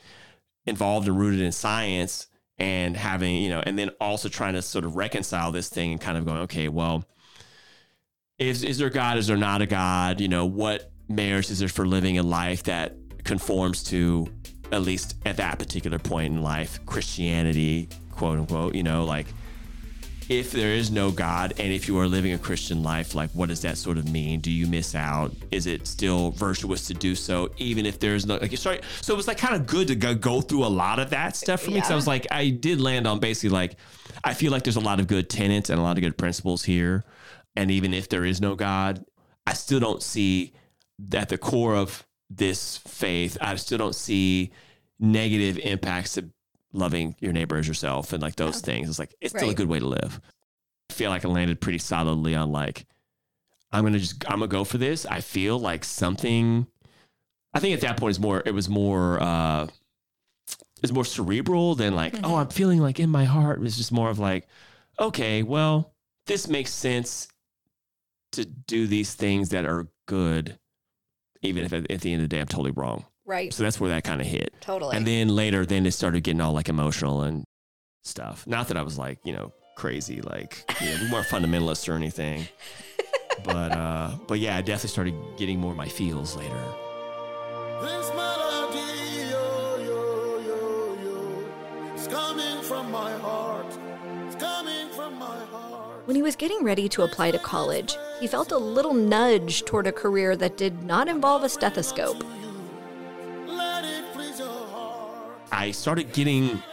involved 0.65 1.07
and 1.07 1.19
rooted 1.19 1.41
in 1.41 1.51
science 1.51 2.27
and 2.57 2.95
having 2.95 3.35
you 3.35 3.49
know 3.49 3.61
and 3.65 3.77
then 3.77 3.89
also 3.99 4.29
trying 4.29 4.53
to 4.53 4.61
sort 4.61 4.85
of 4.85 4.95
reconcile 4.95 5.51
this 5.51 5.67
thing 5.69 5.91
and 5.91 5.99
kind 6.01 6.17
of 6.17 6.25
going 6.25 6.39
okay 6.39 6.69
well 6.69 7.03
is 8.39 8.63
is 8.63 8.77
there 8.77 8.89
God 8.89 9.17
is 9.17 9.27
there 9.27 9.37
not 9.37 9.61
a 9.61 9.65
God 9.65 10.21
you 10.21 10.27
know 10.27 10.45
what 10.45 10.91
marriage 11.09 11.49
is 11.49 11.59
there 11.59 11.67
for 11.67 11.87
living 11.87 12.17
a 12.19 12.23
life 12.23 12.63
that 12.63 12.95
conforms 13.23 13.83
to 13.85 14.27
at 14.71 14.81
least 14.81 15.15
at 15.25 15.37
that 15.37 15.57
particular 15.57 15.97
point 15.97 16.33
in 16.33 16.43
life 16.43 16.79
Christianity 16.85 17.89
quote 18.11 18.37
unquote 18.37 18.75
you 18.75 18.83
know 18.83 19.05
like 19.05 19.27
if 20.29 20.51
there 20.51 20.73
is 20.73 20.91
no 20.91 21.09
God 21.09 21.53
and 21.57 21.71
if 21.71 21.87
you 21.87 21.97
are 21.99 22.07
living 22.07 22.33
a 22.33 22.37
Christian 22.37 22.83
life, 22.83 23.15
like 23.15 23.29
what 23.31 23.47
does 23.47 23.61
that 23.61 23.77
sort 23.77 23.97
of 23.97 24.11
mean? 24.11 24.41
Do 24.41 24.51
you 24.51 24.67
miss 24.67 24.93
out? 24.93 25.31
Is 25.51 25.67
it 25.67 25.87
still 25.87 26.31
virtuous 26.31 26.85
to 26.87 26.93
do 26.93 27.15
so, 27.15 27.49
even 27.57 27.85
if 27.85 27.99
there's 27.99 28.25
no 28.25 28.35
like? 28.35 28.55
Sorry, 28.57 28.81
so 29.01 29.13
it 29.13 29.17
was 29.17 29.27
like 29.27 29.37
kind 29.37 29.55
of 29.55 29.65
good 29.65 29.87
to 29.87 29.95
go, 29.95 30.13
go 30.13 30.41
through 30.41 30.65
a 30.65 30.67
lot 30.67 30.99
of 30.99 31.11
that 31.11 31.37
stuff 31.37 31.61
for 31.61 31.69
me 31.69 31.75
because 31.75 31.91
I 31.91 31.95
was 31.95 32.07
like, 32.07 32.27
I 32.29 32.49
did 32.49 32.81
land 32.81 33.07
on 33.07 33.19
basically 33.19 33.49
like, 33.51 33.77
I 34.23 34.33
feel 34.33 34.51
like 34.51 34.63
there's 34.63 34.75
a 34.75 34.81
lot 34.81 34.99
of 34.99 35.07
good 35.07 35.29
tenets 35.29 35.69
and 35.69 35.79
a 35.79 35.81
lot 35.81 35.97
of 35.97 36.03
good 36.03 36.17
principles 36.17 36.63
here, 36.63 37.05
and 37.57 37.71
even 37.71 37.91
if 37.91 38.07
there 38.07 38.23
is 38.23 38.39
no 38.39 38.55
God, 38.55 39.03
I 39.47 39.53
still 39.53 39.79
don't 39.79 40.03
see 40.03 40.53
at 41.11 41.29
the 41.29 41.39
core 41.39 41.75
of 41.75 42.05
this 42.29 42.77
faith, 42.77 43.35
I 43.41 43.55
still 43.55 43.79
don't 43.79 43.95
see 43.95 44.51
negative 44.99 45.57
impacts 45.57 46.13
to 46.13 46.29
loving 46.71 47.15
your 47.19 47.33
neighbor 47.33 47.57
as 47.57 47.67
yourself 47.67 48.13
and 48.13 48.21
like 48.21 48.35
those 48.35 48.61
things. 48.61 48.89
It's 48.89 48.99
like 48.99 49.15
it's 49.19 49.33
still 49.35 49.49
a 49.49 49.55
good 49.55 49.67
way 49.67 49.79
to 49.79 49.87
live. 49.87 50.21
I 50.91 50.93
feel 50.93 51.09
like 51.09 51.25
I 51.25 51.29
landed 51.29 51.59
pretty 51.59 51.79
solidly 51.79 52.35
on 52.35 52.51
like 52.51 52.85
I'm 53.71 53.83
gonna 53.83 53.99
just 53.99 54.23
I'm 54.29 54.39
gonna 54.39 54.47
go 54.47 54.63
for 54.63 54.77
this. 54.77 55.07
I 55.07 55.21
feel 55.21 55.57
like 55.57 55.83
something. 55.83 56.67
I 57.55 57.59
think 57.59 57.73
at 57.73 57.81
that 57.81 57.97
point 57.97 58.11
it's 58.11 58.19
more 58.19 58.43
it 58.45 58.53
was 58.53 58.69
more 58.69 59.19
uh 59.19 59.67
it's 60.83 60.91
more 60.91 61.05
cerebral 61.05 61.73
than 61.73 61.95
like 61.95 62.13
oh 62.23 62.35
I'm 62.35 62.49
feeling 62.49 62.81
like 62.81 62.99
in 62.99 63.09
my 63.09 63.25
heart. 63.25 63.63
It's 63.63 63.77
just 63.77 63.91
more 63.91 64.11
of 64.11 64.19
like 64.19 64.47
okay 64.99 65.41
well 65.41 65.93
this 66.27 66.47
makes 66.47 66.71
sense 66.71 67.27
to 68.37 68.45
do 68.45 68.87
these 68.87 69.13
things 69.13 69.49
that 69.49 69.65
are 69.65 69.87
good 70.07 70.57
even 71.41 71.63
if 71.63 71.73
at, 71.73 71.89
at 71.91 72.01
the 72.01 72.13
end 72.13 72.21
of 72.21 72.29
the 72.29 72.35
day 72.35 72.41
I'm 72.41 72.47
totally 72.47 72.71
wrong. 72.71 73.05
Right. 73.25 73.53
So 73.53 73.63
that's 73.63 73.79
where 73.79 73.89
that 73.89 74.03
kind 74.03 74.21
of 74.21 74.27
hit. 74.27 74.53
Totally. 74.61 74.95
And 74.95 75.05
then 75.05 75.29
later, 75.29 75.65
then 75.65 75.85
it 75.85 75.91
started 75.91 76.23
getting 76.23 76.41
all 76.41 76.53
like 76.53 76.69
emotional 76.69 77.23
and 77.23 77.43
stuff. 78.03 78.47
Not 78.47 78.69
that 78.69 78.77
I 78.77 78.83
was 78.83 78.97
like, 78.97 79.19
you 79.25 79.33
know, 79.33 79.53
crazy, 79.75 80.21
like 80.21 80.63
you 80.81 80.87
know, 80.89 80.97
we 81.03 81.11
weren't 81.11 81.27
fundamentalists 81.29 81.89
or 81.89 81.93
anything. 81.93 82.47
but 83.43 83.71
uh, 83.71 84.11
but 84.27 84.39
yeah, 84.39 84.57
I 84.57 84.61
definitely 84.61 84.89
started 84.89 85.15
getting 85.37 85.59
more 85.59 85.71
of 85.71 85.77
my 85.77 85.87
feels 85.89 86.35
later. 86.35 86.63
This 87.81 88.09
melody, 88.15 89.29
yo, 89.29 89.77
yo, 89.85 90.39
yo, 90.39 90.97
yo, 91.03 91.93
it's 91.93 92.07
coming 92.07 92.61
from 92.63 92.91
my 92.91 93.11
heart. 93.19 93.56
When 96.07 96.15
he 96.15 96.21
was 96.21 96.37
getting 96.37 96.63
ready 96.63 96.87
to 96.87 97.01
apply 97.01 97.31
to 97.31 97.39
college, 97.39 97.97
he 98.21 98.27
felt 98.27 98.53
a 98.53 98.57
little 98.57 98.93
nudge 98.93 99.65
toward 99.65 99.87
a 99.87 99.91
career 99.91 100.37
that 100.37 100.55
did 100.55 100.83
not 100.83 101.09
involve 101.09 101.43
a 101.43 101.49
stethoscope. 101.49 102.23
Let 103.45 103.83
it 103.83 104.05
please 104.13 104.39
your 104.39 104.47
heart. 104.47 105.41
I 105.51 105.71
started 105.71 106.13
getting 106.13 106.63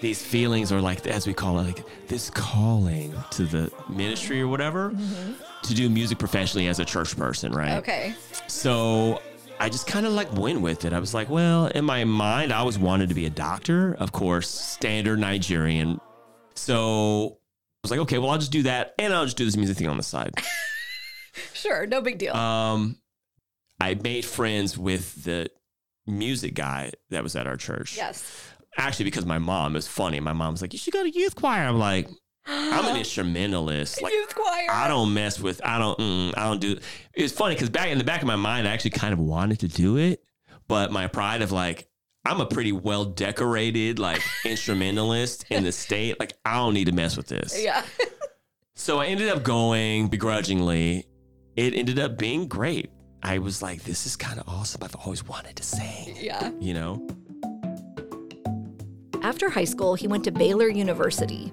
these 0.00 0.20
feelings, 0.20 0.72
or 0.72 0.80
like 0.80 1.06
as 1.06 1.28
we 1.28 1.32
call 1.32 1.60
it, 1.60 1.62
like 1.62 2.08
this 2.08 2.28
calling 2.28 3.14
to 3.30 3.44
the 3.44 3.70
ministry 3.88 4.40
or 4.40 4.48
whatever, 4.48 4.90
mm-hmm. 4.90 5.34
to 5.62 5.74
do 5.74 5.88
music 5.88 6.18
professionally 6.18 6.66
as 6.66 6.80
a 6.80 6.84
church 6.84 7.16
person, 7.16 7.52
right? 7.52 7.76
Okay. 7.76 8.16
So 8.48 9.22
I 9.60 9.68
just 9.68 9.86
kind 9.86 10.06
of 10.06 10.12
like 10.12 10.32
went 10.32 10.60
with 10.60 10.84
it. 10.84 10.92
I 10.92 10.98
was 10.98 11.14
like, 11.14 11.30
well, 11.30 11.66
in 11.68 11.84
my 11.84 12.02
mind, 12.02 12.52
I 12.52 12.58
always 12.58 12.80
wanted 12.80 13.10
to 13.10 13.14
be 13.14 13.26
a 13.26 13.30
doctor, 13.30 13.94
of 14.00 14.10
course, 14.10 14.50
standard 14.50 15.20
Nigerian. 15.20 16.00
So 16.56 17.38
was 17.82 17.90
like, 17.90 18.00
okay, 18.00 18.18
well, 18.18 18.30
I'll 18.30 18.38
just 18.38 18.52
do 18.52 18.62
that, 18.64 18.94
and 18.98 19.12
I'll 19.12 19.24
just 19.24 19.36
do 19.36 19.44
this 19.44 19.56
music 19.56 19.76
thing 19.76 19.88
on 19.88 19.96
the 19.96 20.02
side. 20.02 20.32
Sure, 21.54 21.86
no 21.86 22.02
big 22.02 22.18
deal. 22.18 22.36
Um, 22.36 22.96
I 23.80 23.94
made 23.94 24.24
friends 24.26 24.76
with 24.76 25.24
the 25.24 25.48
music 26.06 26.54
guy 26.54 26.92
that 27.08 27.22
was 27.22 27.36
at 27.36 27.46
our 27.46 27.56
church. 27.56 27.96
yes. 27.96 28.48
Actually, 28.76 29.06
because 29.06 29.24
my 29.24 29.38
mom 29.38 29.74
is 29.76 29.86
funny. 29.88 30.20
My 30.20 30.34
mom's 30.34 30.60
like, 30.60 30.74
you 30.74 30.78
should 30.78 30.92
go 30.92 31.02
to 31.02 31.08
youth 31.10 31.34
choir. 31.34 31.62
I'm 31.66 31.78
like, 31.78 32.08
I'm 32.46 32.84
an 32.84 32.96
instrumentalist. 33.02 34.02
Like, 34.02 34.12
Youth 34.12 34.34
choir. 34.34 34.66
I 34.70 34.88
don't 34.88 35.14
mess 35.14 35.40
with. 35.40 35.60
I 35.64 35.78
don't. 35.78 35.98
Mm, 35.98 36.34
I 36.36 36.44
don't 36.48 36.60
do. 36.60 36.78
It's 37.14 37.32
funny 37.32 37.54
because 37.54 37.70
back 37.70 37.88
in 37.88 37.96
the 37.96 38.04
back 38.04 38.20
of 38.20 38.26
my 38.26 38.36
mind, 38.36 38.68
I 38.68 38.72
actually 38.72 38.90
kind 38.90 39.14
of 39.14 39.18
wanted 39.18 39.60
to 39.60 39.68
do 39.68 39.96
it, 39.96 40.22
but 40.68 40.92
my 40.92 41.06
pride 41.06 41.40
of 41.40 41.50
like, 41.52 41.88
I'm 42.24 42.40
a 42.40 42.46
pretty 42.46 42.72
well 42.72 43.04
decorated 43.04 43.98
like 43.98 44.22
instrumentalist 44.44 45.44
in 45.50 45.64
the 45.64 45.72
state. 45.72 46.20
Like, 46.20 46.34
I 46.44 46.54
don't 46.56 46.74
need 46.74 46.86
to 46.86 46.92
mess 46.92 47.16
with 47.16 47.26
this. 47.26 47.60
Yeah. 47.62 47.84
So 48.74 48.98
I 49.00 49.06
ended 49.06 49.28
up 49.28 49.42
going 49.42 50.08
begrudgingly. 50.08 51.06
It 51.56 51.74
ended 51.74 51.98
up 51.98 52.16
being 52.18 52.46
great. 52.48 52.90
I 53.22 53.38
was 53.38 53.60
like, 53.62 53.82
this 53.84 54.06
is 54.06 54.16
kind 54.16 54.40
of 54.40 54.48
awesome. 54.48 54.82
I've 54.82 54.96
always 54.96 55.24
wanted 55.26 55.56
to 55.56 55.62
sing. 55.62 56.16
yeah. 56.18 56.50
You 56.58 56.74
know. 56.74 57.06
After 59.22 59.50
high 59.50 59.64
school, 59.64 59.94
he 59.94 60.08
went 60.08 60.24
to 60.24 60.32
Baylor 60.32 60.68
University. 60.68 61.52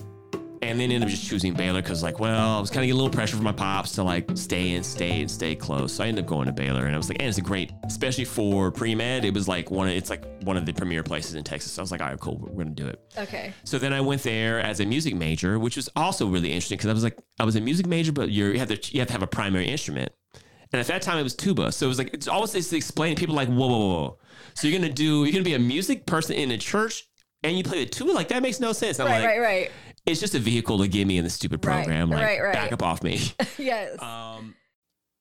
And 0.61 0.79
then 0.79 0.91
ended 0.91 1.03
up 1.03 1.09
just 1.09 1.25
choosing 1.27 1.53
Baylor 1.53 1.81
because, 1.81 2.03
like, 2.03 2.19
well, 2.19 2.57
I 2.57 2.59
was 2.59 2.69
kind 2.69 2.79
of 2.79 2.87
getting 2.87 2.91
a 2.99 3.01
little 3.01 3.09
pressure 3.09 3.35
from 3.37 3.45
my 3.45 3.53
pops 3.53 3.93
to 3.93 4.03
like 4.03 4.29
stay 4.35 4.75
and 4.75 4.85
stay 4.85 5.21
and 5.21 5.31
stay 5.31 5.55
close. 5.55 5.93
So 5.93 6.03
I 6.03 6.07
ended 6.07 6.25
up 6.25 6.29
going 6.29 6.47
to 6.47 6.51
Baylor, 6.51 6.85
and 6.85 6.93
I 6.93 6.97
was 6.97 7.07
like, 7.07 7.19
and 7.21 7.29
it's 7.29 7.37
a 7.37 7.41
great, 7.41 7.71
especially 7.85 8.25
for 8.25 8.69
pre 8.71 8.93
med. 8.93 9.23
It 9.23 9.33
was 9.33 9.47
like 9.47 9.71
one 9.71 9.87
of, 9.87 9.93
it's 9.93 10.09
like 10.09 10.25
one 10.43 10.57
of 10.57 10.65
the 10.65 10.73
premier 10.73 11.01
places 11.01 11.35
in 11.35 11.43
Texas. 11.43 11.71
So 11.71 11.81
I 11.81 11.83
was 11.83 11.91
like, 11.91 12.01
all 12.01 12.09
right, 12.09 12.19
cool, 12.19 12.37
we're 12.37 12.63
gonna 12.63 12.75
do 12.75 12.87
it. 12.87 12.99
Okay. 13.17 13.53
So 13.63 13.79
then 13.79 13.93
I 13.93 14.01
went 14.01 14.21
there 14.23 14.59
as 14.59 14.79
a 14.81 14.85
music 14.85 15.15
major, 15.15 15.57
which 15.59 15.77
was 15.77 15.87
also 15.95 16.27
really 16.27 16.51
interesting 16.51 16.77
because 16.77 16.89
I 16.89 16.93
was 16.93 17.03
like, 17.03 17.17
I 17.39 17.45
was 17.45 17.55
a 17.55 17.61
music 17.61 17.87
major, 17.87 18.11
but 18.11 18.29
you're, 18.29 18.51
you 18.51 18.59
have 18.59 18.67
to, 18.69 18.93
you 18.93 18.99
have 18.99 19.07
to 19.07 19.13
have 19.13 19.23
a 19.23 19.27
primary 19.27 19.67
instrument. 19.67 20.11
And 20.71 20.79
at 20.79 20.87
that 20.87 21.01
time, 21.01 21.17
it 21.17 21.23
was 21.23 21.35
tuba. 21.35 21.71
So 21.71 21.85
it 21.85 21.89
was 21.89 21.97
like 21.97 22.13
it's 22.13 22.27
always 22.27 22.53
it's 22.53 22.73
explaining 22.73 23.15
people 23.15 23.33
like, 23.33 23.47
whoa, 23.47 23.67
whoa, 23.67 23.77
whoa. 23.93 24.17
So 24.55 24.67
you're 24.67 24.79
gonna 24.79 24.93
do, 24.93 25.23
you're 25.23 25.31
gonna 25.31 25.43
be 25.43 25.55
a 25.55 25.59
music 25.59 26.05
person 26.05 26.35
in 26.35 26.51
a 26.51 26.57
church, 26.57 27.05
and 27.43 27.57
you 27.57 27.63
play 27.63 27.85
the 27.85 27.89
tuba. 27.89 28.11
Like 28.11 28.27
that 28.27 28.43
makes 28.43 28.59
no 28.59 28.71
sense. 28.73 28.99
I'm 28.99 29.07
Right, 29.07 29.19
like, 29.21 29.27
right, 29.27 29.39
right. 29.39 29.71
It's 30.05 30.19
just 30.19 30.35
a 30.35 30.39
vehicle 30.39 30.77
to 30.79 30.87
get 30.87 31.05
me 31.07 31.17
in 31.17 31.23
the 31.23 31.29
stupid 31.29 31.63
Right, 31.65 31.83
program. 31.83 32.09
like, 32.09 32.21
right, 32.23 32.41
right. 32.41 32.53
back 32.53 32.71
up 32.71 32.81
off 32.83 33.03
me. 33.03 33.19
Yes. 33.57 34.01
um, 34.01 34.55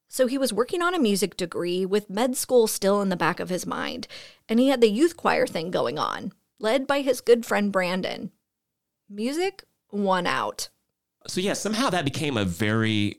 So 0.08 0.26
he 0.26 0.38
was 0.38 0.52
working 0.52 0.80
on 0.82 0.94
a 0.94 0.98
music 0.98 1.36
degree 1.36 1.84
with 1.84 2.08
med 2.10 2.36
school 2.36 2.66
still 2.66 3.00
in 3.02 3.08
the 3.08 3.16
back 3.16 3.40
of 3.40 3.48
his 3.50 3.66
mind, 3.66 4.06
and 4.48 4.58
he 4.58 4.68
had 4.68 4.80
the 4.80 4.90
youth 4.90 5.16
choir 5.16 5.46
thing 5.46 5.70
going 5.70 5.98
on, 5.98 6.32
led 6.58 6.86
by 6.86 7.00
his 7.02 7.20
good 7.20 7.44
friend 7.44 7.70
Brandon. 7.72 8.30
Music 9.08 9.64
won 9.90 10.26
out. 10.26 10.68
so 11.26 11.40
yeah, 11.40 11.52
somehow 11.54 11.90
that 11.90 12.04
became 12.04 12.36
a 12.36 12.44
very 12.44 13.16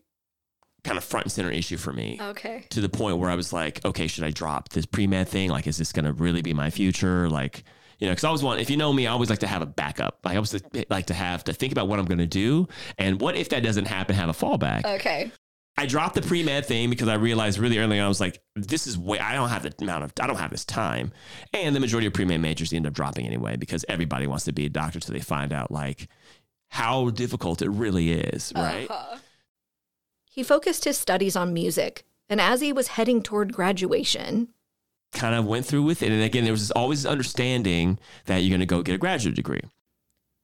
kind 0.84 0.98
of 0.98 1.04
front 1.04 1.26
and 1.26 1.32
center 1.32 1.52
issue 1.52 1.78
for 1.78 1.92
me. 1.92 2.18
Okay. 2.22 2.64
to 2.70 2.80
the 2.82 2.90
point 2.90 3.18
where 3.18 3.30
I 3.30 3.36
was 3.36 3.52
like, 3.52 3.84
okay, 3.84 4.08
should 4.08 4.24
I 4.24 4.32
drop 4.32 4.70
this 4.70 4.86
pre 4.86 5.08
med 5.08 5.28
thing? 5.28 5.50
Like, 5.50 5.68
is 5.68 5.78
this 5.78 5.92
going 5.92 6.06
to 6.06 6.14
really 6.14 6.42
be 6.42 6.54
my 6.54 6.70
future? 6.70 7.28
Like, 7.30 7.64
you 8.00 8.08
know, 8.08 8.14
because 8.14 8.24
I 8.24 8.28
always 8.28 8.44
want, 8.44 8.62
if 8.62 8.70
you 8.70 8.78
know 8.78 8.92
me, 8.94 9.08
I 9.08 9.12
always 9.12 9.30
like 9.30 9.40
to 9.40 9.48
have 9.48 9.62
a 9.62 9.66
backup. 9.66 10.20
I 10.24 10.36
always 10.36 10.56
like 10.90 11.08
to 11.08 11.14
have 11.14 11.44
to 11.46 11.54
think 11.54 11.72
about 11.74 11.88
what 11.88 12.00
I'm 12.00 12.06
going 12.06 12.20
to 12.20 12.28
do. 12.28 12.68
And 12.98 13.20
what 13.20 13.36
if 13.36 13.50
that 13.50 13.62
doesn't 13.62 13.86
happen, 13.86 14.16
have 14.16 14.30
a 14.30 14.34
fallback. 14.34 14.86
Okay. 14.86 15.32
I 15.78 15.86
dropped 15.86 16.16
the 16.16 16.22
pre 16.22 16.44
med 16.44 16.66
thing 16.66 16.90
because 16.90 17.08
I 17.08 17.16
realized 17.16 17.58
really 17.58 17.78
early 17.78 18.00
on, 18.00 18.06
I 18.06 18.10
was 18.10 18.20
like, 18.20 18.42
this 18.56 18.88
is 18.88 18.98
way, 18.98 19.20
I 19.20 19.34
don't 19.34 19.50
have 19.50 19.64
the 19.64 19.74
amount 19.82 20.04
of, 20.04 20.14
I 20.20 20.28
don't 20.28 20.38
have 20.38 20.52
this 20.52 20.66
time. 20.66 21.12
And 21.54 21.76
the 21.76 21.80
majority 21.80 22.08
of 22.08 22.14
pre 22.14 22.26
med 22.26 22.42
majors 22.42 22.74
end 22.74 22.88
up 22.88 22.94
dropping 22.94 23.26
anyway 23.26 23.56
because 23.56 23.86
everybody 23.88 24.28
wants 24.28 24.46
to 24.46 24.52
be 24.52 24.66
a 24.66 24.70
doctor 24.70 25.00
till 25.00 25.14
they 25.14 25.22
find 25.22 25.54
out 25.54 25.72
like 25.72 26.10
how 26.70 27.10
difficult 27.10 27.62
it 27.62 27.70
really 27.70 28.12
is, 28.12 28.52
right? 28.56 28.90
Uh-huh. 28.90 29.18
He 30.26 30.44
focused 30.44 30.86
his 30.86 30.98
studies 30.98 31.36
on 31.36 31.54
music, 31.54 32.06
and 32.30 32.40
as 32.40 32.62
he 32.62 32.72
was 32.72 32.90
heading 32.90 33.24
toward 33.24 33.54
graduation, 33.54 34.50
kind 35.12 35.36
of 35.36 35.46
went 35.46 35.66
through 35.66 35.84
with 35.84 36.04
it. 36.04 36.12
And 36.12 36.22
again, 36.22 36.44
there 36.44 36.54
was 36.54 36.72
always 36.72 37.04
this 37.04 37.12
understanding 37.12 38.00
that 38.26 38.38
you're 38.38 38.50
going 38.50 38.60
to 38.60 38.66
go 38.66 38.82
get 38.84 38.96
a 38.96 39.00
graduate 39.00 39.36
degree. 39.36 39.62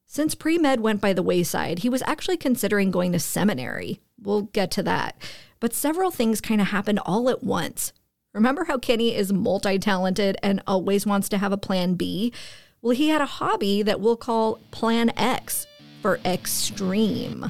since 0.05 0.35
pre 0.35 0.57
med 0.57 0.79
went 0.79 1.01
by 1.01 1.13
the 1.13 1.23
wayside, 1.23 1.79
he 1.79 1.89
was 1.89 2.03
actually 2.05 2.37
considering 2.37 2.91
going 2.91 3.11
to 3.11 3.19
seminary. 3.19 3.99
We'll 4.21 4.43
get 4.43 4.71
to 4.71 4.83
that. 4.83 5.15
But 5.59 5.73
several 5.73 6.11
things 6.11 6.41
kind 6.41 6.61
of 6.61 6.67
happened 6.67 6.99
all 7.05 7.29
at 7.29 7.43
once. 7.43 7.91
Remember 8.33 8.65
how 8.65 8.77
Kenny 8.77 9.15
is 9.15 9.31
multi 9.31 9.79
talented 9.79 10.37
and 10.43 10.61
always 10.67 11.05
wants 11.05 11.29
to 11.29 11.37
have 11.37 11.51
a 11.51 11.57
plan 11.57 11.95
B? 11.95 12.33
Well, 12.81 12.95
he 12.95 13.09
had 13.09 13.21
a 13.21 13.25
hobby 13.25 13.81
that 13.81 13.99
we'll 13.99 14.17
call 14.17 14.59
Plan 14.71 15.11
X 15.17 15.65
for 16.01 16.19
extreme. 16.25 17.49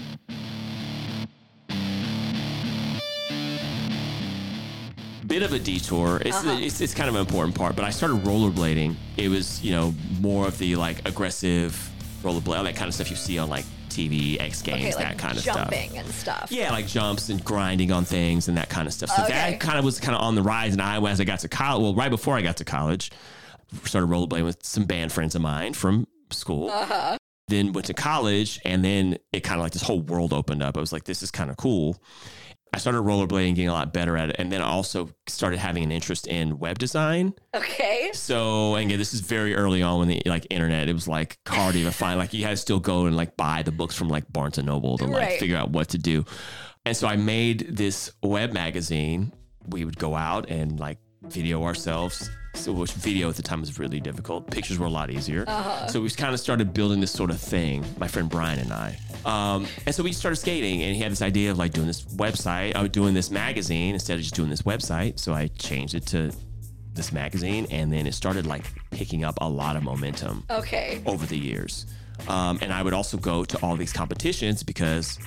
Bit 5.36 5.44
of 5.44 5.52
a 5.52 5.60
detour. 5.60 6.22
It's, 6.24 6.42
it's 6.46 6.80
it's 6.80 6.94
kind 6.94 7.10
of 7.10 7.16
an 7.16 7.22
important 7.22 7.56
part. 7.56 7.76
But 7.76 7.84
I 7.84 7.90
started 7.90 8.24
rollerblading. 8.24 8.96
It 9.18 9.28
was 9.28 9.62
you 9.62 9.72
know 9.72 9.94
more 10.22 10.48
of 10.48 10.58
the 10.58 10.78
like 10.78 11.06
aggressive 11.08 11.72
rollerblade, 12.24 12.58
all 12.58 12.64
that 12.64 12.78
kind 12.78 12.88
of 12.88 12.94
stuff 12.94 13.10
you 13.10 13.18
see 13.18 13.38
on 13.38 13.50
like 13.50 13.66
TV, 13.90 14.40
X 14.40 14.62
Games, 14.62 14.96
Okay, 14.96 15.04
that 15.04 15.18
kind 15.18 15.36
of 15.36 15.44
stuff. 15.44 15.58
jumping 15.58 15.98
and 15.98 16.08
stuff. 16.08 16.48
Yeah, 16.52 16.72
like 16.72 16.88
jumps 16.88 17.28
and 17.28 17.44
grinding 17.44 17.92
on 17.92 18.06
things 18.06 18.48
and 18.48 18.58
that 18.58 18.70
kind 18.70 18.88
of 18.88 18.94
stuff. 18.94 19.10
So 19.10 19.24
Okay. 19.24 19.34
that 19.34 19.60
kind 19.60 19.78
of 19.78 19.84
was 19.84 20.00
kind 20.00 20.16
of 20.16 20.22
on 20.22 20.36
the 20.36 20.42
rise 20.42 20.74
in 20.74 20.80
Iowa 20.80 21.10
as 21.10 21.20
I 21.20 21.26
got 21.26 21.40
to 21.40 21.50
college. 21.50 21.82
Well, 21.84 21.96
right 21.96 22.10
before 22.10 22.38
I 22.38 22.42
got 22.42 22.56
to 22.58 22.66
college, 22.66 23.12
started 23.84 24.10
rollerblading 24.10 24.46
with 24.46 24.66
some 24.66 24.86
band 24.86 25.12
friends 25.12 25.36
of 25.36 25.42
mine 25.42 25.74
from 25.74 26.08
school. 26.32 26.70
Uh-huh. 26.70 27.18
Then 27.50 27.74
went 27.74 27.86
to 27.88 27.94
college, 27.94 28.60
and 28.66 28.84
then 28.84 29.18
it 29.34 29.42
kind 29.42 29.60
of 29.60 29.64
like 29.66 29.74
this 29.74 29.84
whole 29.84 30.02
world 30.02 30.32
opened 30.34 30.64
up. 30.64 30.78
I 30.78 30.80
was 30.80 30.92
like, 30.94 31.04
this 31.04 31.22
is 31.22 31.30
kind 31.30 31.50
of 31.52 31.58
cool. 31.58 32.02
I 32.76 32.78
started 32.78 33.00
rollerblading, 33.04 33.56
getting 33.56 33.70
a 33.70 33.74
lot 33.74 33.94
better 33.94 34.18
at 34.18 34.30
it, 34.32 34.36
and 34.38 34.52
then 34.52 34.62
I 34.62 34.66
also 34.68 35.10
started 35.28 35.60
having 35.60 35.82
an 35.84 35.92
interest 35.94 36.28
in 36.28 36.60
web 36.60 36.78
design. 36.78 37.34
Okay. 37.56 38.10
So 38.14 38.76
and 38.76 38.86
again, 38.88 39.00
this 39.00 39.14
is 39.14 39.22
very 39.22 39.56
early 39.56 39.82
on 39.82 40.00
when 40.00 40.08
the 40.10 40.22
like 40.26 40.46
internet. 40.50 40.90
It 40.90 40.94
was 40.94 41.08
like 41.08 41.38
hard 41.48 41.74
to 41.74 41.80
even 41.80 41.94
find. 41.94 42.20
Like 42.20 42.34
you 42.34 42.44
had 42.44 42.52
to 42.52 42.58
still 42.58 42.80
go 42.82 43.06
and 43.06 43.16
like 43.16 43.38
buy 43.38 43.62
the 43.64 43.72
books 43.72 43.96
from 43.96 44.10
like 44.10 44.26
Barnes 44.32 44.58
and 44.58 44.68
Noble 44.68 44.98
to 44.98 45.06
like 45.06 45.22
Right. 45.22 45.40
figure 45.40 45.56
out 45.58 45.70
what 45.72 45.88
to 45.90 45.98
do. 45.98 46.26
And 46.86 46.96
so 46.98 47.08
I 47.08 47.16
made 47.16 47.68
this 47.78 48.12
web 48.22 48.52
magazine. 48.54 49.32
We 49.68 49.86
would 49.86 49.98
go 49.98 50.14
out 50.14 50.50
and 50.50 50.78
like 50.80 50.98
video 51.24 51.64
ourselves. 51.64 52.30
So 52.56 52.72
which 52.72 52.94
video 52.94 53.30
at 53.30 53.36
the 53.36 53.42
time 53.44 53.60
was 53.62 53.78
really 53.78 54.00
difficult. 54.00 54.50
Pictures 54.50 54.80
were 54.80 54.88
a 54.88 54.90
lot 54.90 55.10
easier. 55.12 55.46
So 55.90 56.02
we 56.02 56.10
kind 56.10 56.34
of 56.34 56.40
started 56.40 56.74
building 56.74 57.00
this 57.00 57.12
sort 57.12 57.30
of 57.30 57.40
thing. 57.40 57.86
My 58.00 58.08
friend 58.08 58.30
Brian 58.30 58.60
and 58.60 58.72
I. 58.74 58.98
Um, 59.26 59.68
and 59.86 59.94
so 59.94 60.04
we 60.04 60.12
started 60.14 60.38
skating, 60.38 60.82
and 60.84 60.96
he 60.96 61.02
had 61.02 61.12
this 61.12 61.22
idea 61.22 61.52
of 61.52 61.58
like 61.58 61.74
doing 61.74 61.88
this 61.88 62.04
website, 62.04 62.76
uh, 62.76 62.88
doing 62.88 63.14
this 63.14 63.30
magazine 63.30 63.94
instead 63.94 64.16
of 64.16 64.22
just 64.22 64.36
doing 64.36 64.50
this 64.50 64.64
website. 64.64 65.20
So 65.20 65.34
I 65.34 65.48
changed 65.48 65.94
it 65.96 66.06
to 66.08 66.32
this 66.94 67.12
magazine, 67.12 67.68
and 67.72 67.92
then 67.92 68.08
it 68.08 68.14
started 68.14 68.46
like 68.48 68.66
picking 68.92 69.24
up 69.24 69.38
a 69.42 69.50
lot 69.50 69.76
of 69.76 69.84
momentum 69.84 70.44
Okay. 70.50 71.02
over 71.06 71.26
the 71.26 71.38
years. 71.38 71.86
Um, 72.28 72.58
and 72.62 72.72
I 72.72 72.82
would 72.82 72.94
also 72.94 73.18
go 73.18 73.44
to 73.46 73.58
all 73.62 73.76
these 73.76 73.92
competitions 73.92 74.64
because 74.64 75.20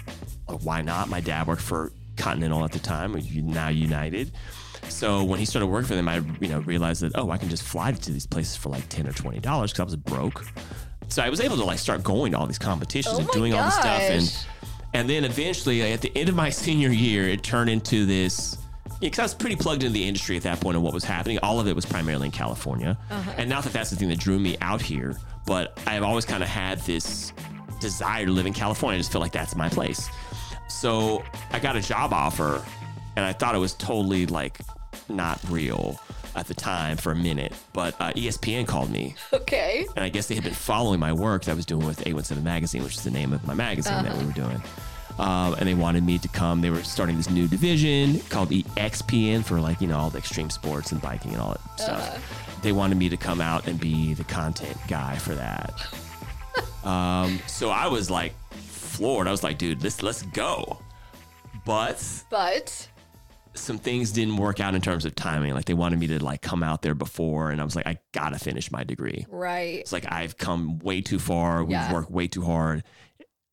well, 0.49 0.59
why 0.63 0.81
not? 0.81 1.09
My 1.09 1.21
dad 1.21 1.47
worked 1.47 1.63
for 1.63 1.93
Continental 2.17 2.65
at 2.65 2.73
the 2.73 2.79
time, 2.81 3.13
now 3.33 3.69
United. 3.69 4.33
So 4.91 5.23
when 5.25 5.39
he 5.39 5.45
started 5.45 5.67
working 5.67 5.89
for 5.89 5.95
them, 5.95 6.09
I 6.09 6.23
you 6.41 6.49
know 6.49 6.61
realized 6.61 7.03
that 7.03 7.13
oh, 7.15 7.31
I 7.31 7.39
can 7.39 7.49
just 7.49 7.63
fly 7.63 7.93
to 7.93 8.13
these 8.13 8.27
places 8.27 8.57
for 8.57 8.69
like 8.69 8.89
ten 8.89 9.07
or 9.07 9.13
twenty 9.13 9.39
dollars 9.39 9.73
because 9.73 9.81
I 9.81 9.85
was 9.85 9.97
broke. 9.97 10.45
So 11.09 11.23
I 11.23 11.31
was 11.31 11.41
able 11.41 11.57
to 11.57 11.65
like 11.65 11.79
start 11.79 12.03
going 12.03 12.33
to 12.33 12.39
all 12.39 12.47
these 12.47 12.59
competitions 12.59 13.17
Oh 13.17 13.21
and 13.21 13.29
doing 13.31 13.55
all 13.55 13.65
this 13.65 13.75
stuff, 13.75 14.01
and 14.01 14.47
and 14.95 15.09
then 15.09 15.25
eventually 15.25 15.83
at 15.93 16.01
the 16.01 16.13
end 16.17 16.29
of 16.29 16.35
my 16.35 16.51
senior 16.65 16.91
year, 16.91 17.29
it 17.29 17.43
turned 17.43 17.71
into 17.71 18.07
this. 18.07 18.59
Because 19.01 19.19
I 19.21 19.23
was 19.23 19.35
pretty 19.35 19.55
plugged 19.55 19.85
into 19.85 19.95
the 19.95 20.09
industry 20.09 20.37
at 20.37 20.43
that 20.43 20.61
point 20.61 20.75
and 20.75 20.83
what 20.83 20.93
was 20.93 21.05
happening. 21.05 21.39
All 21.41 21.61
of 21.61 21.69
it 21.69 21.77
was 21.77 21.87
primarily 21.87 22.27
in 22.27 22.33
California, 22.33 22.99
uh-huh. 23.11 23.33
and 23.37 23.49
not 23.49 23.63
that 23.63 23.73
that's 23.73 23.91
the 23.91 23.97
thing 23.97 24.09
that 24.09 24.19
drew 24.19 24.41
me 24.41 24.57
out 24.61 24.83
here, 24.83 25.17
but 25.47 25.79
I've 25.87 26.03
always 26.03 26.25
kind 26.25 26.43
of 26.43 26.49
had 26.49 26.81
this 26.81 27.33
desire 27.81 28.27
to 28.27 28.33
live 28.33 28.47
in 28.47 28.53
California. 28.53 28.97
I 28.97 28.99
just 28.99 29.13
feel 29.13 29.21
like 29.21 29.31
that's 29.31 29.55
my 29.55 29.69
place. 29.69 30.09
So 30.69 31.23
I 31.53 31.61
got 31.61 31.77
a 31.77 31.81
job 31.81 32.13
offer, 32.13 32.65
and 33.15 33.25
I 33.25 33.33
thought 33.33 33.55
it 33.55 33.59
was 33.59 33.75
totally 33.75 34.27
like 34.27 34.59
not 35.09 35.41
real 35.51 35.99
at 36.37 36.47
the 36.47 36.55
time 36.55 36.97
for 36.97 37.13
a 37.13 37.17
minute. 37.17 37.53
But 37.73 37.95
uh, 38.01 38.13
ESPN 38.13 38.67
called 38.67 38.91
me, 38.91 39.15
Okay. 39.33 39.87
and 39.97 40.05
I 40.05 40.09
guess 40.09 40.27
they 40.27 40.35
had 40.35 40.45
been 40.45 40.55
following 40.55 41.01
my 41.01 41.13
work 41.13 41.45
that 41.45 41.53
I 41.53 41.55
was 41.55 41.67
doing 41.67 41.87
with 41.87 42.01
817 42.01 42.45
Magazine, 42.45 42.83
which 42.85 42.95
is 42.97 43.05
the 43.05 43.11
name 43.11 43.33
of 43.33 43.47
my 43.47 43.55
magazine 43.55 44.05
that 44.05 44.17
we 44.17 44.25
were 44.25 44.33
doing. 44.33 44.63
Um, 45.19 45.55
and 45.55 45.67
they 45.69 45.75
wanted 45.75 46.05
me 46.05 46.17
to 46.19 46.29
come. 46.29 46.61
They 46.61 46.71
were 46.71 46.85
starting 46.85 47.17
this 47.17 47.29
new 47.29 47.49
division 47.49 48.21
called 48.29 48.51
the 48.51 48.63
XPN 48.77 49.45
for 49.45 49.61
like, 49.61 49.81
you 49.81 49.89
know, 49.89 49.99
all 49.99 50.11
the 50.11 50.19
extreme 50.19 50.49
sports 50.49 50.93
and 50.93 51.03
biking 51.03 51.33
and 51.33 51.41
all 51.41 51.51
that 51.57 51.81
stuff. 51.81 52.61
They 52.63 52.71
wanted 52.71 52.99
me 52.99 53.09
to 53.09 53.17
come 53.17 53.41
out 53.41 53.67
and 53.67 53.81
be 53.81 54.15
the 54.15 54.23
content 54.23 54.77
guy 54.87 55.17
for 55.17 55.35
that. 55.35 55.75
um, 56.85 57.41
so 57.49 57.71
I 57.71 57.89
was 57.89 58.11
like 58.13 58.33
floored. 58.53 59.27
I 59.27 59.33
was 59.33 59.43
like, 59.43 59.59
dude, 59.59 59.83
let's, 59.83 60.03
let's 60.05 60.23
go. 60.23 60.79
But 61.65 62.05
But 62.31 62.89
some 63.59 63.79
things 63.79 64.13
didn't 64.13 64.37
work 64.37 64.61
out 64.61 64.75
in 64.75 64.81
terms 64.81 65.05
of 65.05 65.15
timing. 65.15 65.55
Like 65.55 65.65
they 65.67 65.75
wanted 65.75 65.99
me 65.99 66.07
to 66.09 66.23
like 66.25 66.43
come 66.43 66.63
out 66.63 66.83
there 66.83 66.95
before, 66.95 67.51
and 67.51 67.61
I 67.61 67.65
was 67.65 67.77
like, 67.77 67.87
I 67.87 67.99
gotta 68.13 68.39
finish 68.39 68.71
my 68.71 68.85
degree. 68.85 69.27
right. 69.29 69.79
It's 69.81 69.93
like 69.93 70.11
I've 70.11 70.37
come 70.39 70.79
way 70.79 71.01
too 71.01 71.19
far. 71.19 71.63
We've 71.65 71.73
Yeah. 71.73 71.93
worked 71.93 72.11
way 72.11 72.27
too 72.29 72.43
hard. 72.43 72.85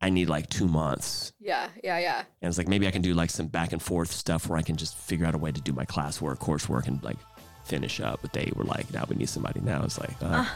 I 0.01 0.09
need 0.09 0.29
like 0.29 0.49
two 0.49 0.67
months. 0.67 1.33
Yeah. 1.39 1.67
Yeah. 1.83 1.97
Yeah. 1.99 2.19
And 2.41 2.49
it's 2.49 2.57
like 2.57 2.67
maybe 2.67 2.87
I 2.87 2.91
can 2.91 3.01
do 3.01 3.13
like 3.13 3.29
some 3.31 3.47
back 3.47 3.71
and 3.73 3.81
forth 3.81 4.11
stuff 4.11 4.47
where 4.47 4.59
I 4.59 4.61
can 4.61 4.75
just 4.75 4.95
figure 4.95 5.25
out 5.25 5.33
a 5.35 5.37
way 5.39 5.51
to 5.51 5.61
do 5.61 5.73
my 5.73 5.85
classwork, 5.85 6.37
coursework, 6.39 6.87
and 6.87 7.01
like 7.03 7.17
finish 7.63 7.99
up. 7.99 8.19
But 8.21 8.33
they 8.33 8.51
were 8.55 8.65
like, 8.65 8.93
now 8.93 9.05
we 9.09 9.15
need 9.15 9.29
somebody 9.29 9.61
now. 9.61 9.83
It's 9.83 9.97
like, 9.99 10.11
uh, 10.21 10.43
That 10.43 10.47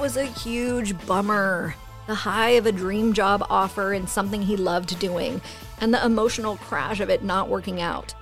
was 0.00 0.16
a 0.16 0.24
huge 0.24 0.96
bummer. 1.06 1.74
The 2.06 2.14
high 2.14 2.50
of 2.50 2.64
a 2.64 2.72
dream 2.72 3.12
job 3.12 3.46
offer 3.50 3.92
and 3.92 4.08
something 4.08 4.40
he 4.40 4.56
loved 4.56 4.98
doing, 4.98 5.42
and 5.78 5.92
the 5.92 6.02
emotional 6.02 6.56
crash 6.56 7.00
of 7.00 7.10
it 7.10 7.22
not 7.22 7.50
working 7.50 7.82
out. 7.82 8.14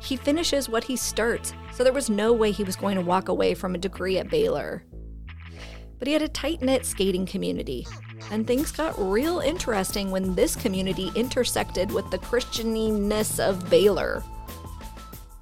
He 0.00 0.16
finishes 0.16 0.68
what 0.68 0.82
he 0.82 0.96
starts, 0.96 1.54
so 1.72 1.84
there 1.84 1.92
was 1.92 2.10
no 2.10 2.32
way 2.32 2.50
he 2.50 2.64
was 2.64 2.74
going 2.74 2.96
to 2.96 3.00
walk 3.00 3.28
away 3.28 3.54
from 3.54 3.76
a 3.76 3.78
degree 3.78 4.18
at 4.18 4.28
Baylor. 4.28 4.84
But 6.00 6.08
he 6.08 6.14
had 6.14 6.22
a 6.22 6.28
tight 6.28 6.62
knit 6.62 6.84
skating 6.84 7.26
community, 7.26 7.86
and 8.32 8.44
things 8.44 8.72
got 8.72 8.98
real 8.98 9.38
interesting 9.38 10.10
when 10.10 10.34
this 10.34 10.56
community 10.56 11.12
intersected 11.14 11.92
with 11.92 12.10
the 12.10 12.18
Christianiness 12.18 13.38
of 13.38 13.70
Baylor. 13.70 14.24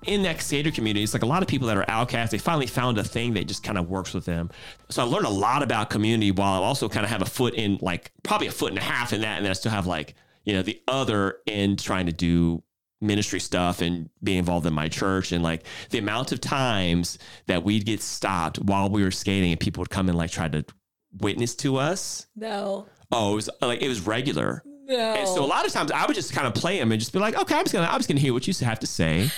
In 0.04 0.22
that 0.22 0.40
skater 0.40 0.70
community, 0.70 1.02
it's 1.02 1.12
like 1.12 1.22
a 1.22 1.26
lot 1.26 1.42
of 1.42 1.48
people 1.48 1.68
that 1.68 1.76
are 1.76 1.84
outcasts, 1.88 2.32
they 2.32 2.38
finally 2.38 2.66
found 2.66 2.98
a 2.98 3.04
thing 3.04 3.34
that 3.34 3.46
just 3.46 3.62
kind 3.62 3.78
of 3.78 3.88
works 3.88 4.14
with 4.14 4.24
them. 4.24 4.50
So 4.88 5.02
I 5.02 5.06
learned 5.06 5.26
a 5.26 5.30
lot 5.30 5.62
about 5.62 5.90
community 5.90 6.30
while 6.30 6.62
I 6.62 6.64
also 6.64 6.88
kind 6.88 7.04
of 7.04 7.10
have 7.10 7.22
a 7.22 7.26
foot 7.26 7.54
in 7.54 7.78
like 7.80 8.12
probably 8.22 8.46
a 8.46 8.52
foot 8.52 8.70
and 8.70 8.78
a 8.78 8.82
half 8.82 9.12
in 9.12 9.20
that. 9.22 9.36
And 9.36 9.44
then 9.44 9.50
I 9.50 9.54
still 9.54 9.72
have 9.72 9.86
like, 9.86 10.14
you 10.44 10.54
know, 10.54 10.62
the 10.62 10.80
other 10.88 11.38
end 11.46 11.78
trying 11.78 12.06
to 12.06 12.12
do 12.12 12.62
ministry 13.00 13.40
stuff 13.40 13.80
and 13.80 14.08
be 14.22 14.36
involved 14.36 14.64
in 14.64 14.72
my 14.72 14.88
church 14.88 15.32
and 15.32 15.42
like 15.42 15.64
the 15.90 15.98
amount 15.98 16.32
of 16.32 16.40
times 16.40 17.18
that 17.46 17.64
we'd 17.64 17.84
get 17.84 18.00
stopped 18.00 18.58
while 18.60 18.88
we 18.88 19.02
were 19.02 19.10
skating 19.10 19.50
and 19.50 19.60
people 19.60 19.80
would 19.80 19.90
come 19.90 20.08
and 20.08 20.16
like 20.16 20.30
try 20.30 20.48
to 20.48 20.64
witness 21.18 21.54
to 21.56 21.76
us. 21.76 22.26
No. 22.36 22.86
Oh, 23.10 23.32
it 23.32 23.34
was 23.34 23.50
like 23.60 23.82
it 23.82 23.88
was 23.88 24.00
regular. 24.06 24.62
No. 24.86 24.96
And 25.14 25.28
so 25.28 25.44
a 25.44 25.46
lot 25.46 25.66
of 25.66 25.72
times 25.72 25.90
I 25.90 26.06
would 26.06 26.14
just 26.14 26.32
kind 26.32 26.46
of 26.46 26.54
play 26.54 26.78
them 26.78 26.92
and 26.92 27.00
just 27.00 27.12
be 27.12 27.18
like, 27.18 27.36
okay, 27.36 27.54
I'm 27.54 27.64
just 27.64 27.72
gonna 27.72 27.86
I'm 27.86 27.98
just 27.98 28.08
gonna 28.08 28.20
hear 28.20 28.32
what 28.32 28.46
you 28.46 28.54
have 28.64 28.80
to 28.80 28.86
say. 28.86 29.30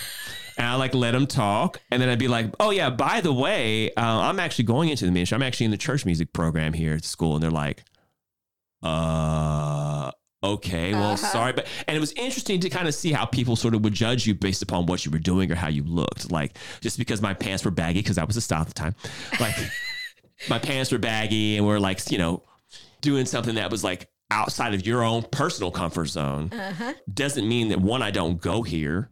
And 0.57 0.65
I 0.67 0.75
like 0.75 0.93
let 0.95 1.11
them 1.11 1.27
talk, 1.27 1.81
and 1.91 2.01
then 2.01 2.07
I'd 2.09 2.19
be 2.19 2.27
like, 2.29 2.53
"Oh 2.61 2.69
yeah, 2.71 2.89
by 2.89 3.19
the 3.21 3.33
way, 3.33 3.89
uh, 3.91 4.01
I'm 4.01 4.39
actually 4.39 4.65
going 4.65 4.89
into 4.89 5.05
the 5.05 5.11
ministry. 5.11 5.35
I'm 5.35 5.43
actually 5.43 5.65
in 5.65 5.71
the 5.71 5.77
church 5.77 6.05
music 6.05 6.31
program 6.33 6.71
here 6.73 6.93
at 6.93 7.01
the 7.01 7.07
school." 7.07 7.33
And 7.35 7.43
they're 7.43 7.51
like, 7.51 7.83
"Uh, 8.81 10.11
okay, 10.43 10.93
well, 10.93 11.13
Uh-huh. 11.13 11.31
sorry," 11.31 11.53
but 11.53 11.67
and 11.87 11.97
it 11.97 11.99
was 11.99 12.11
interesting 12.13 12.59
to 12.61 12.69
kind 12.69 12.87
of 12.87 12.95
see 12.95 13.11
how 13.11 13.25
people 13.25 13.55
sort 13.55 13.73
of 13.75 13.83
would 13.83 13.93
judge 13.93 14.25
you 14.27 14.33
based 14.35 14.61
upon 14.61 14.85
what 14.85 15.05
you 15.05 15.11
were 15.11 15.19
doing 15.19 15.51
or 15.51 15.55
how 15.55 15.67
you 15.67 15.83
looked. 15.83 16.31
Like 16.31 16.57
just 16.81 16.97
because 16.97 17.21
my 17.21 17.33
pants 17.33 17.65
were 17.65 17.71
baggy, 17.71 17.99
because 17.99 18.15
that 18.15 18.27
was 18.27 18.35
the 18.35 18.41
style 18.41 18.61
at 18.61 18.67
the 18.67 18.73
time, 18.73 18.95
like 19.39 19.55
my 20.49 20.59
pants 20.59 20.91
were 20.91 20.99
baggy, 20.99 21.57
and 21.57 21.65
we're 21.65 21.79
like, 21.79 22.09
you 22.11 22.17
know, 22.17 22.43
doing 23.01 23.25
something 23.25 23.55
that 23.55 23.71
was 23.71 23.83
like 23.83 24.07
outside 24.31 24.73
of 24.73 24.85
your 24.85 25.03
own 25.03 25.23
personal 25.31 25.69
comfort 25.71 26.05
zone 26.07 26.49
doesn't 27.13 27.47
mean 27.47 27.69
that 27.69 27.79
one, 27.79 28.01
I 28.01 28.09
don't 28.11 28.41
go 28.41 28.63
here, 28.63 29.09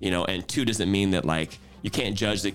you 0.00 0.10
know, 0.10 0.24
and 0.24 0.46
two, 0.48 0.64
doesn't 0.64 0.90
mean 0.90 1.10
that 1.10 1.24
like 1.24 1.58
you 1.82 1.90
can't 1.90 2.16
judge 2.16 2.42
the 2.42 2.54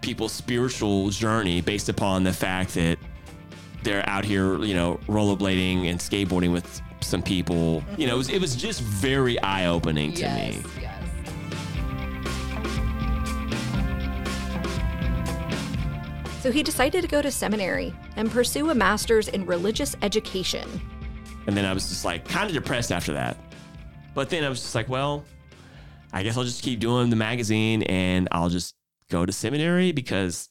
people's 0.00 0.32
spiritual 0.32 1.10
journey 1.10 1.60
based 1.60 1.88
upon 1.88 2.24
the 2.24 2.32
fact 2.32 2.74
that 2.74 2.98
they're 3.82 4.08
out 4.08 4.24
here, 4.24 4.62
you 4.62 4.74
know, 4.74 4.98
rollerblading 5.06 5.88
and 5.88 5.98
skateboarding 5.98 6.52
with 6.52 6.80
some 7.00 7.22
people. 7.22 7.82
You 7.96 8.06
know, 8.06 8.14
it 8.14 8.18
was, 8.18 8.30
it 8.30 8.40
was 8.40 8.56
just 8.56 8.80
very 8.80 9.40
eye 9.42 9.66
opening 9.66 10.12
to 10.14 10.28
me. 10.28 10.62
yes. 10.80 10.96
So 16.46 16.52
he 16.52 16.62
decided 16.62 17.02
to 17.02 17.08
go 17.08 17.20
to 17.22 17.30
seminary 17.32 17.92
and 18.14 18.30
pursue 18.30 18.70
a 18.70 18.74
master's 18.74 19.26
in 19.26 19.44
religious 19.46 19.96
education. 20.02 20.80
And 21.48 21.56
then 21.56 21.64
I 21.64 21.72
was 21.72 21.88
just 21.88 22.04
like 22.04 22.24
kind 22.28 22.48
of 22.48 22.54
depressed 22.54 22.92
after 22.92 23.12
that. 23.14 23.36
But 24.14 24.30
then 24.30 24.44
I 24.44 24.48
was 24.48 24.60
just 24.60 24.76
like, 24.76 24.88
well, 24.88 25.24
I 26.16 26.22
guess 26.22 26.36
I'll 26.36 26.44
just 26.44 26.62
keep 26.62 26.80
doing 26.80 27.10
the 27.10 27.16
magazine 27.16 27.82
and 27.82 28.28
I'll 28.32 28.48
just 28.48 28.74
go 29.10 29.26
to 29.26 29.32
seminary 29.32 29.92
because, 29.92 30.48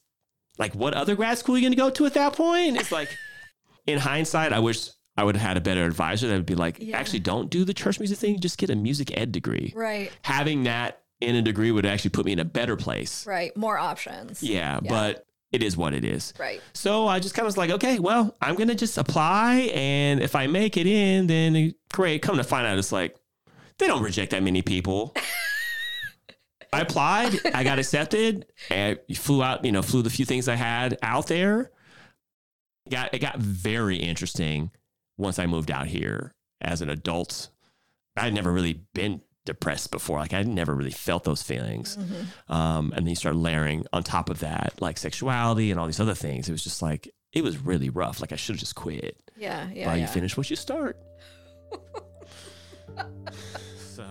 like, 0.58 0.74
what 0.74 0.94
other 0.94 1.16
grad 1.16 1.38
school 1.38 1.54
are 1.56 1.58
you 1.58 1.62
going 1.62 1.72
to 1.72 1.76
go 1.76 1.90
to 1.90 2.06
at 2.06 2.14
that 2.14 2.34
point? 2.34 2.76
It's 2.76 2.92
like, 2.92 3.08
in 3.86 3.98
hindsight, 3.98 4.52
I 4.52 4.60
wish 4.60 4.90
I 5.16 5.24
would 5.24 5.34
have 5.36 5.46
had 5.46 5.56
a 5.56 5.60
better 5.60 5.84
advisor 5.84 6.28
that 6.28 6.34
would 6.34 6.46
be 6.46 6.54
like, 6.54 6.76
Yeah. 6.80 6.96
actually, 6.98 7.18
don't 7.20 7.50
do 7.50 7.64
the 7.64 7.74
church 7.74 7.98
music 7.98 8.18
thing, 8.18 8.38
just 8.38 8.58
get 8.58 8.70
a 8.70 8.76
music 8.76 9.16
ed 9.18 9.32
degree. 9.32 9.72
Right. 9.74 10.12
Having 10.22 10.64
that 10.64 11.02
in 11.20 11.34
a 11.34 11.42
degree 11.42 11.70
would 11.72 11.86
actually 11.86 12.10
put 12.10 12.26
me 12.26 12.32
in 12.32 12.38
a 12.38 12.44
better 12.44 12.76
place. 12.76 13.26
Right. 13.26 13.56
More 13.56 13.78
options. 13.78 14.42
Yeah, 14.42 14.78
Yeah. 14.82 14.88
but 14.90 15.26
it 15.52 15.62
is 15.62 15.76
what 15.76 15.94
it 15.94 16.04
is. 16.04 16.32
Right. 16.38 16.60
So 16.74 17.08
I 17.08 17.18
just 17.18 17.34
kind 17.34 17.44
of 17.44 17.48
was 17.48 17.56
like, 17.56 17.70
okay, 17.70 17.98
well, 17.98 18.36
I'm 18.40 18.54
gonna 18.56 18.74
just 18.74 18.98
apply, 18.98 19.70
and 19.74 20.20
if 20.20 20.36
I 20.36 20.46
make 20.46 20.76
it 20.76 20.86
in, 20.86 21.26
then 21.26 21.74
great. 21.92 22.20
Come 22.22 22.36
to 22.36 22.44
find 22.44 22.66
out, 22.66 22.78
it's 22.78 22.92
like 22.92 23.16
they 23.78 23.86
don't 23.86 24.02
reject 24.02 24.30
that 24.32 24.42
many 24.42 24.62
people. 24.62 25.14
I 26.76 26.80
applied, 26.80 27.38
I 27.54 27.64
got 27.64 27.78
accepted, 27.78 28.46
and 28.70 28.98
flew 29.14 29.42
out. 29.42 29.64
You 29.64 29.72
know, 29.72 29.82
flew 29.82 30.02
the 30.02 30.10
few 30.10 30.24
things 30.24 30.48
I 30.48 30.54
had 30.56 30.98
out 31.02 31.26
there. 31.26 31.70
Got 32.88 33.14
it 33.14 33.18
got 33.18 33.38
very 33.38 33.96
interesting 33.96 34.70
once 35.18 35.38
I 35.38 35.46
moved 35.46 35.70
out 35.70 35.86
here 35.86 36.34
as 36.60 36.82
an 36.82 36.90
adult. 36.90 37.48
I'd 38.16 38.34
never 38.34 38.52
really 38.52 38.80
been 38.94 39.20
depressed 39.44 39.90
before. 39.90 40.18
Like 40.18 40.34
I'd 40.34 40.46
never 40.46 40.74
really 40.74 40.90
felt 40.90 41.24
those 41.24 41.42
feelings. 41.42 41.96
Um, 42.48 42.92
and 42.94 43.04
then 43.04 43.06
you 43.06 43.14
start 43.14 43.36
layering 43.36 43.86
on 43.92 44.02
top 44.02 44.28
of 44.28 44.40
that, 44.40 44.74
like 44.80 44.98
sexuality 44.98 45.70
and 45.70 45.80
all 45.80 45.86
these 45.86 46.00
other 46.00 46.14
things. 46.14 46.48
It 46.48 46.52
was 46.52 46.64
just 46.64 46.82
like, 46.82 47.12
it 47.32 47.42
was 47.42 47.58
really 47.58 47.88
rough. 47.88 48.20
Like 48.20 48.32
I 48.32 48.36
should 48.36 48.54
have 48.54 48.60
just 48.60 48.74
quit. 48.74 49.16
Yeah, 49.36 49.68
yeah, 49.72 49.86
Why 49.86 49.96
yeah. 49.96 50.02
you 50.02 50.06
finish 50.08 50.36
what 50.36 50.50
you 50.50 50.56
start. 50.56 50.98
so 53.78 54.04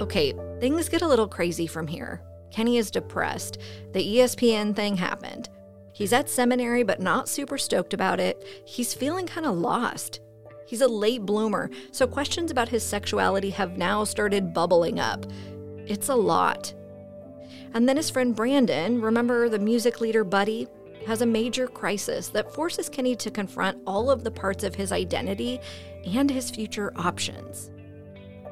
Okay, 0.00 0.32
things 0.60 0.88
get 0.88 1.02
a 1.02 1.08
little 1.08 1.26
crazy 1.26 1.66
from 1.66 1.86
here. 1.86 2.22
Kenny 2.52 2.78
is 2.78 2.90
depressed. 2.90 3.58
The 3.92 4.16
ESPN 4.16 4.74
thing 4.74 4.96
happened. 4.96 5.48
He's 5.92 6.12
at 6.12 6.30
seminary, 6.30 6.84
but 6.84 7.00
not 7.00 7.28
super 7.28 7.58
stoked 7.58 7.92
about 7.92 8.20
it. 8.20 8.46
He's 8.64 8.94
feeling 8.94 9.26
kind 9.26 9.44
of 9.44 9.56
lost. 9.58 10.20
He's 10.66 10.82
a 10.82 10.86
late 10.86 11.22
bloomer, 11.22 11.70
so 11.90 12.06
questions 12.06 12.52
about 12.52 12.68
his 12.68 12.84
sexuality 12.84 13.50
have 13.50 13.76
now 13.76 14.04
started 14.04 14.54
bubbling 14.54 15.00
up. 15.00 15.26
It's 15.86 16.08
a 16.08 16.14
lot. 16.14 16.72
And 17.74 17.88
then 17.88 17.96
his 17.96 18.10
friend 18.10 18.36
Brandon, 18.36 19.00
remember 19.00 19.48
the 19.48 19.58
music 19.58 20.00
leader 20.00 20.22
Buddy, 20.22 20.68
has 21.06 21.22
a 21.22 21.26
major 21.26 21.66
crisis 21.66 22.28
that 22.28 22.54
forces 22.54 22.88
Kenny 22.88 23.16
to 23.16 23.30
confront 23.30 23.82
all 23.86 24.10
of 24.10 24.22
the 24.22 24.30
parts 24.30 24.62
of 24.62 24.74
his 24.74 24.92
identity 24.92 25.60
and 26.06 26.30
his 26.30 26.50
future 26.50 26.92
options. 26.96 27.70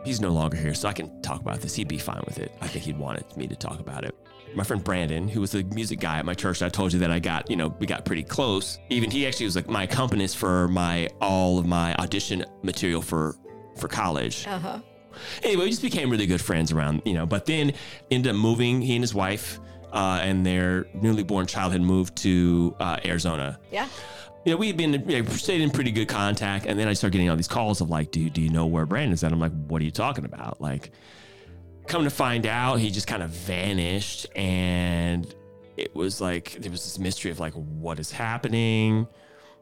He's 0.06 0.20
no 0.20 0.30
longer 0.30 0.56
here, 0.56 0.72
so 0.74 0.88
I 0.88 0.92
can 0.92 1.20
talk 1.20 1.40
about 1.40 1.60
this. 1.60 1.74
He'd 1.74 1.88
be 1.88 1.98
fine 1.98 2.22
with 2.26 2.38
it. 2.38 2.52
I 2.60 2.68
think 2.68 2.84
he'd 2.84 2.98
wanted 2.98 3.24
me 3.36 3.46
to 3.48 3.56
talk 3.56 3.80
about 3.80 4.04
it. 4.04 4.14
My 4.54 4.62
friend 4.64 4.82
Brandon, 4.82 5.28
who 5.28 5.40
was 5.40 5.50
the 5.50 5.64
music 5.64 6.00
guy 6.00 6.18
at 6.18 6.24
my 6.24 6.32
church, 6.32 6.62
I 6.62 6.68
told 6.68 6.92
you 6.92 7.00
that 7.00 7.10
I 7.10 7.18
got, 7.18 7.50
you 7.50 7.56
know, 7.56 7.74
we 7.78 7.86
got 7.86 8.04
pretty 8.04 8.22
close. 8.22 8.78
Even 8.88 9.10
he 9.10 9.26
actually 9.26 9.46
was 9.46 9.56
like 9.56 9.68
my 9.68 9.82
accompanist 9.82 10.36
for 10.36 10.68
my 10.68 11.08
all 11.20 11.58
of 11.58 11.66
my 11.66 11.94
audition 11.96 12.44
material 12.62 13.02
for 13.02 13.36
for 13.76 13.88
college. 13.88 14.46
Uh 14.46 14.58
huh. 14.58 14.78
Anyway, 15.42 15.64
we 15.64 15.70
just 15.70 15.82
became 15.82 16.08
really 16.10 16.26
good 16.26 16.40
friends 16.40 16.72
around, 16.72 17.02
you 17.04 17.14
know. 17.14 17.26
But 17.26 17.44
then 17.46 17.72
ended 18.10 18.30
up 18.30 18.36
moving. 18.36 18.80
He 18.80 18.94
and 18.94 19.02
his 19.02 19.14
wife 19.14 19.58
uh, 19.92 20.20
and 20.22 20.46
their 20.46 20.86
newly 20.94 21.22
born 21.24 21.46
child 21.46 21.72
had 21.72 21.82
moved 21.82 22.16
to 22.16 22.76
uh, 22.80 22.98
Arizona 23.04 23.58
Yeah. 23.72 23.88
You 24.46 24.52
know, 24.52 24.58
we 24.58 24.68
had 24.68 24.76
been 24.76 24.92
you 25.10 25.22
know, 25.22 25.28
stayed 25.30 25.60
in 25.60 25.70
pretty 25.70 25.90
good 25.90 26.06
contact, 26.06 26.66
and 26.66 26.78
then 26.78 26.86
I 26.86 26.92
started 26.92 27.14
getting 27.14 27.28
all 27.28 27.36
these 27.36 27.48
calls 27.48 27.80
of 27.80 27.90
like, 27.90 28.12
"Do 28.12 28.30
do 28.30 28.40
you 28.40 28.48
know 28.48 28.66
where 28.66 28.86
Brandon's 28.86 29.24
at?" 29.24 29.32
I'm 29.32 29.40
like, 29.40 29.50
"What 29.66 29.82
are 29.82 29.84
you 29.84 29.90
talking 29.90 30.24
about?" 30.24 30.60
Like, 30.60 30.92
come 31.88 32.04
to 32.04 32.10
find 32.10 32.46
out, 32.46 32.78
he 32.78 32.92
just 32.92 33.08
kind 33.08 33.24
of 33.24 33.30
vanished, 33.30 34.28
and 34.36 35.34
it 35.76 35.96
was 35.96 36.20
like 36.20 36.52
there 36.60 36.70
was 36.70 36.84
this 36.84 36.96
mystery 36.96 37.32
of 37.32 37.40
like, 37.40 37.54
what 37.54 37.98
is 37.98 38.12
happening. 38.12 39.08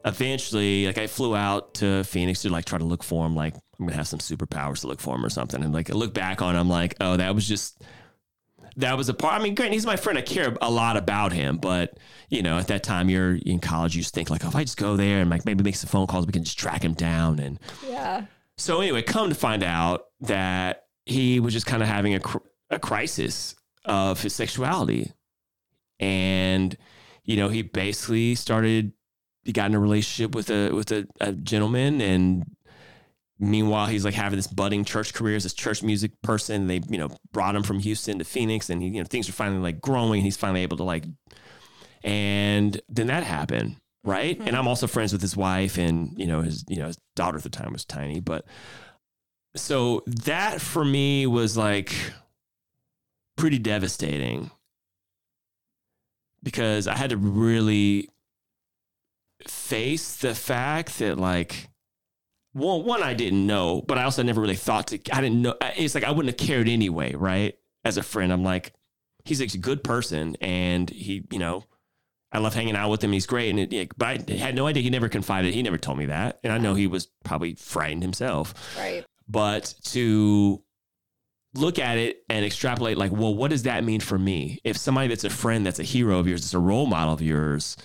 Eventually, 0.05 0.85
like 0.85 0.99
I 0.99 1.07
flew 1.07 1.35
out 1.35 1.73
to 1.77 2.05
Phoenix 2.05 2.43
to 2.43 2.51
like 2.51 2.67
try 2.67 2.77
to 2.77 2.85
look 2.85 3.03
for 3.03 3.25
him. 3.25 3.35
Like 3.35 3.55
I'm 3.55 3.87
gonna 3.87 3.97
have 3.97 4.07
some 4.07 4.19
superpowers 4.19 4.83
to 4.83 4.89
look 4.89 5.01
for 5.01 5.15
him 5.15 5.25
or 5.25 5.31
something. 5.31 5.65
And 5.65 5.73
like 5.73 5.91
I 5.91 5.95
look 5.95 6.13
back 6.13 6.43
on, 6.43 6.57
it, 6.57 6.61
I'm 6.61 6.69
like, 6.69 6.95
oh, 7.01 7.17
that 7.17 7.35
was 7.35 7.49
just 7.49 7.83
that 8.77 8.97
was 8.97 9.09
a 9.09 9.15
part. 9.15 9.35
I 9.41 9.43
mean, 9.43 9.55
great, 9.55 9.73
he's 9.73 9.87
my 9.87 9.97
friend. 9.97 10.19
I 10.19 10.23
care 10.23 10.57
a 10.61 10.71
lot 10.71 10.97
about 10.97 11.33
him, 11.33 11.57
but 11.59 11.99
you 12.29 12.43
know, 12.43 12.59
at 12.59 12.67
that 12.69 12.83
time, 12.83 13.09
you're 13.09 13.37
in 13.37 13.61
college. 13.61 13.95
You 13.97 14.03
just 14.03 14.15
think 14.15 14.31
like, 14.31 14.45
oh, 14.45 14.49
if 14.49 14.57
I 14.57 14.65
just 14.65 14.77
go 14.77 14.97
there 14.97 15.21
and 15.21 15.31
like 15.31 15.45
maybe 15.45 15.63
make 15.63 15.77
some 15.77 15.89
phone 15.89 16.07
calls, 16.07 16.27
we 16.27 16.33
can 16.33 16.45
just 16.45 16.59
track 16.59 16.83
him 16.85 16.95
down. 16.95 17.39
And 17.39 17.61
Yeah. 17.89 18.27
so 18.57 18.81
anyway, 18.81 19.03
come 19.03 19.29
to 19.29 19.35
find 19.35 19.63
out 19.63 20.07
that 20.21 20.87
he 21.07 21.39
was 21.41 21.53
just 21.53 21.67
kind 21.67 21.83
of 21.83 21.89
having 21.89 22.15
a, 22.15 22.21
cr- 22.21 22.39
a 22.71 22.79
crisis 22.79 23.55
of 23.85 24.23
his 24.23 24.35
sexuality, 24.35 25.13
and 26.01 26.77
you 27.25 27.37
know, 27.37 27.49
he 27.49 27.63
basically 27.63 28.35
started. 28.35 28.93
He 29.45 29.53
got 29.53 29.67
in 29.67 29.75
a 29.75 29.79
relationship 29.81 30.35
with 30.35 30.51
a 30.51 30.71
with 30.73 30.91
a, 30.93 31.07
a 31.21 31.33
gentleman, 31.33 32.01
and 32.01 32.45
meanwhile, 33.39 33.87
he's 33.87 34.05
like 34.05 34.15
having 34.15 34.37
this 34.37 34.47
budding 34.47 34.85
church 34.85 35.15
career 35.15 35.37
as 35.37 35.43
this 35.43 35.55
church 35.55 35.83
music 35.83 36.13
person. 36.23 36.67
They 36.67 36.81
you 36.89 36.99
know 36.99 37.11
brought 37.33 37.57
him 37.57 37.63
from 37.63 37.81
Houston 37.81 38.19
to 38.19 38.25
Phoenix, 38.25 38.71
and 38.71 38.83
he, 38.83 38.89
you 38.89 39.01
know 39.01 39.05
things 39.05 39.29
are 39.29 39.33
finally 39.33 39.61
like 39.61 39.81
growing. 39.81 40.15
And 40.15 40.23
he's 40.23 40.37
finally 40.37 40.63
able 40.63 40.77
to 40.79 40.85
like, 40.85 41.05
and 42.03 42.81
then 42.89 43.09
that 43.09 43.25
happened, 43.25 43.77
right? 44.05 44.39
And 44.39 44.57
I'm 44.57 44.65
hmm. 44.65 44.69
also 44.69 44.87
friends 44.87 45.13
with 45.13 45.23
his 45.23 45.37
wife, 45.37 45.79
and 45.79 46.19
you 46.19 46.27
know 46.27 46.43
his 46.43 46.65
you 46.69 46.77
know 46.77 46.87
his 46.87 46.99
daughter 47.17 47.37
at 47.37 47.43
the 47.43 47.51
time 47.51 47.73
was 47.73 47.85
tiny, 47.85 48.21
but 48.21 48.45
so 49.57 50.03
that 50.07 50.61
for 50.61 50.85
me 50.85 51.27
was 51.27 51.57
like 51.57 51.95
pretty 53.37 53.59
devastating 53.59 54.51
because 56.43 56.87
I 56.87 56.97
had 56.97 57.11
to 57.11 57.17
really 57.17 58.11
face 59.49 60.17
the 60.17 60.35
fact 60.35 60.99
that 60.99 61.19
like 61.19 61.69
well 62.55 62.83
one 62.83 63.03
I 63.03 63.15
didn't 63.15 63.47
know 63.47 63.83
but 63.83 63.99
I 63.99 64.05
also 64.05 64.23
never 64.23 64.41
really 64.41 64.57
thought 64.57 64.89
to 64.89 65.01
I 65.13 65.21
didn't 65.21 65.43
know 65.43 65.55
it's 65.61 65.95
like 65.95 66.05
I 66.05 66.11
wouldn't 66.11 66.39
have 66.39 66.47
cared 66.47 66.69
anyway 66.69 67.15
right? 67.15 67.59
As 67.85 67.97
a 67.97 68.03
friend 68.03 68.33
I'm 68.33 68.43
like 68.45 68.73
he's 69.25 69.41
a 69.41 69.59
good 69.59 69.85
person 69.85 70.37
and 70.41 70.89
he 70.89 71.27
you 71.31 71.39
know 71.39 71.65
I 72.33 72.39
love 72.39 72.53
hanging 72.53 72.75
out 72.75 72.91
with 72.91 73.05
him. 73.05 73.13
He's 73.13 73.27
great. 73.27 73.51
And 73.51 73.61
it, 73.61 73.73
yeah, 73.73 73.85
but 73.97 74.29
I 74.29 74.33
had 74.35 74.57
no 74.57 74.67
idea. 74.67 74.83
He 74.83 74.91
never 74.91 75.09
confided. 75.09 75.55
He 75.55 75.63
never 75.63 75.79
told 75.79 75.99
me 75.99 76.07
that. 76.07 76.41
And 76.43 76.53
I 76.53 76.59
know 76.59 76.75
he 76.75 76.89
was 76.89 77.07
probably 77.25 77.55
frightened 77.55 78.03
himself. 78.03 78.55
Right. 78.77 79.05
but 79.29 79.73
to 79.85 80.61
look 81.55 81.79
at 81.79 81.97
it 81.99 82.25
and 82.29 82.45
extrapolate 82.45 82.99
like 82.99 83.13
well 83.13 83.33
what 83.33 83.51
does 83.51 83.63
that 83.63 83.85
mean 83.85 84.01
for 84.01 84.19
me? 84.19 84.59
If 84.65 84.77
somebody 84.77 85.07
that's 85.07 85.23
a 85.23 85.31
friend 85.31 85.65
that's 85.65 85.79
a 85.79 85.85
hero 85.85 86.19
of 86.19 86.27
yours 86.27 86.41
that's 86.41 86.55
a 86.55 86.59
role 86.59 86.87
model 86.87 87.15
of 87.15 87.23
yours 87.23 87.77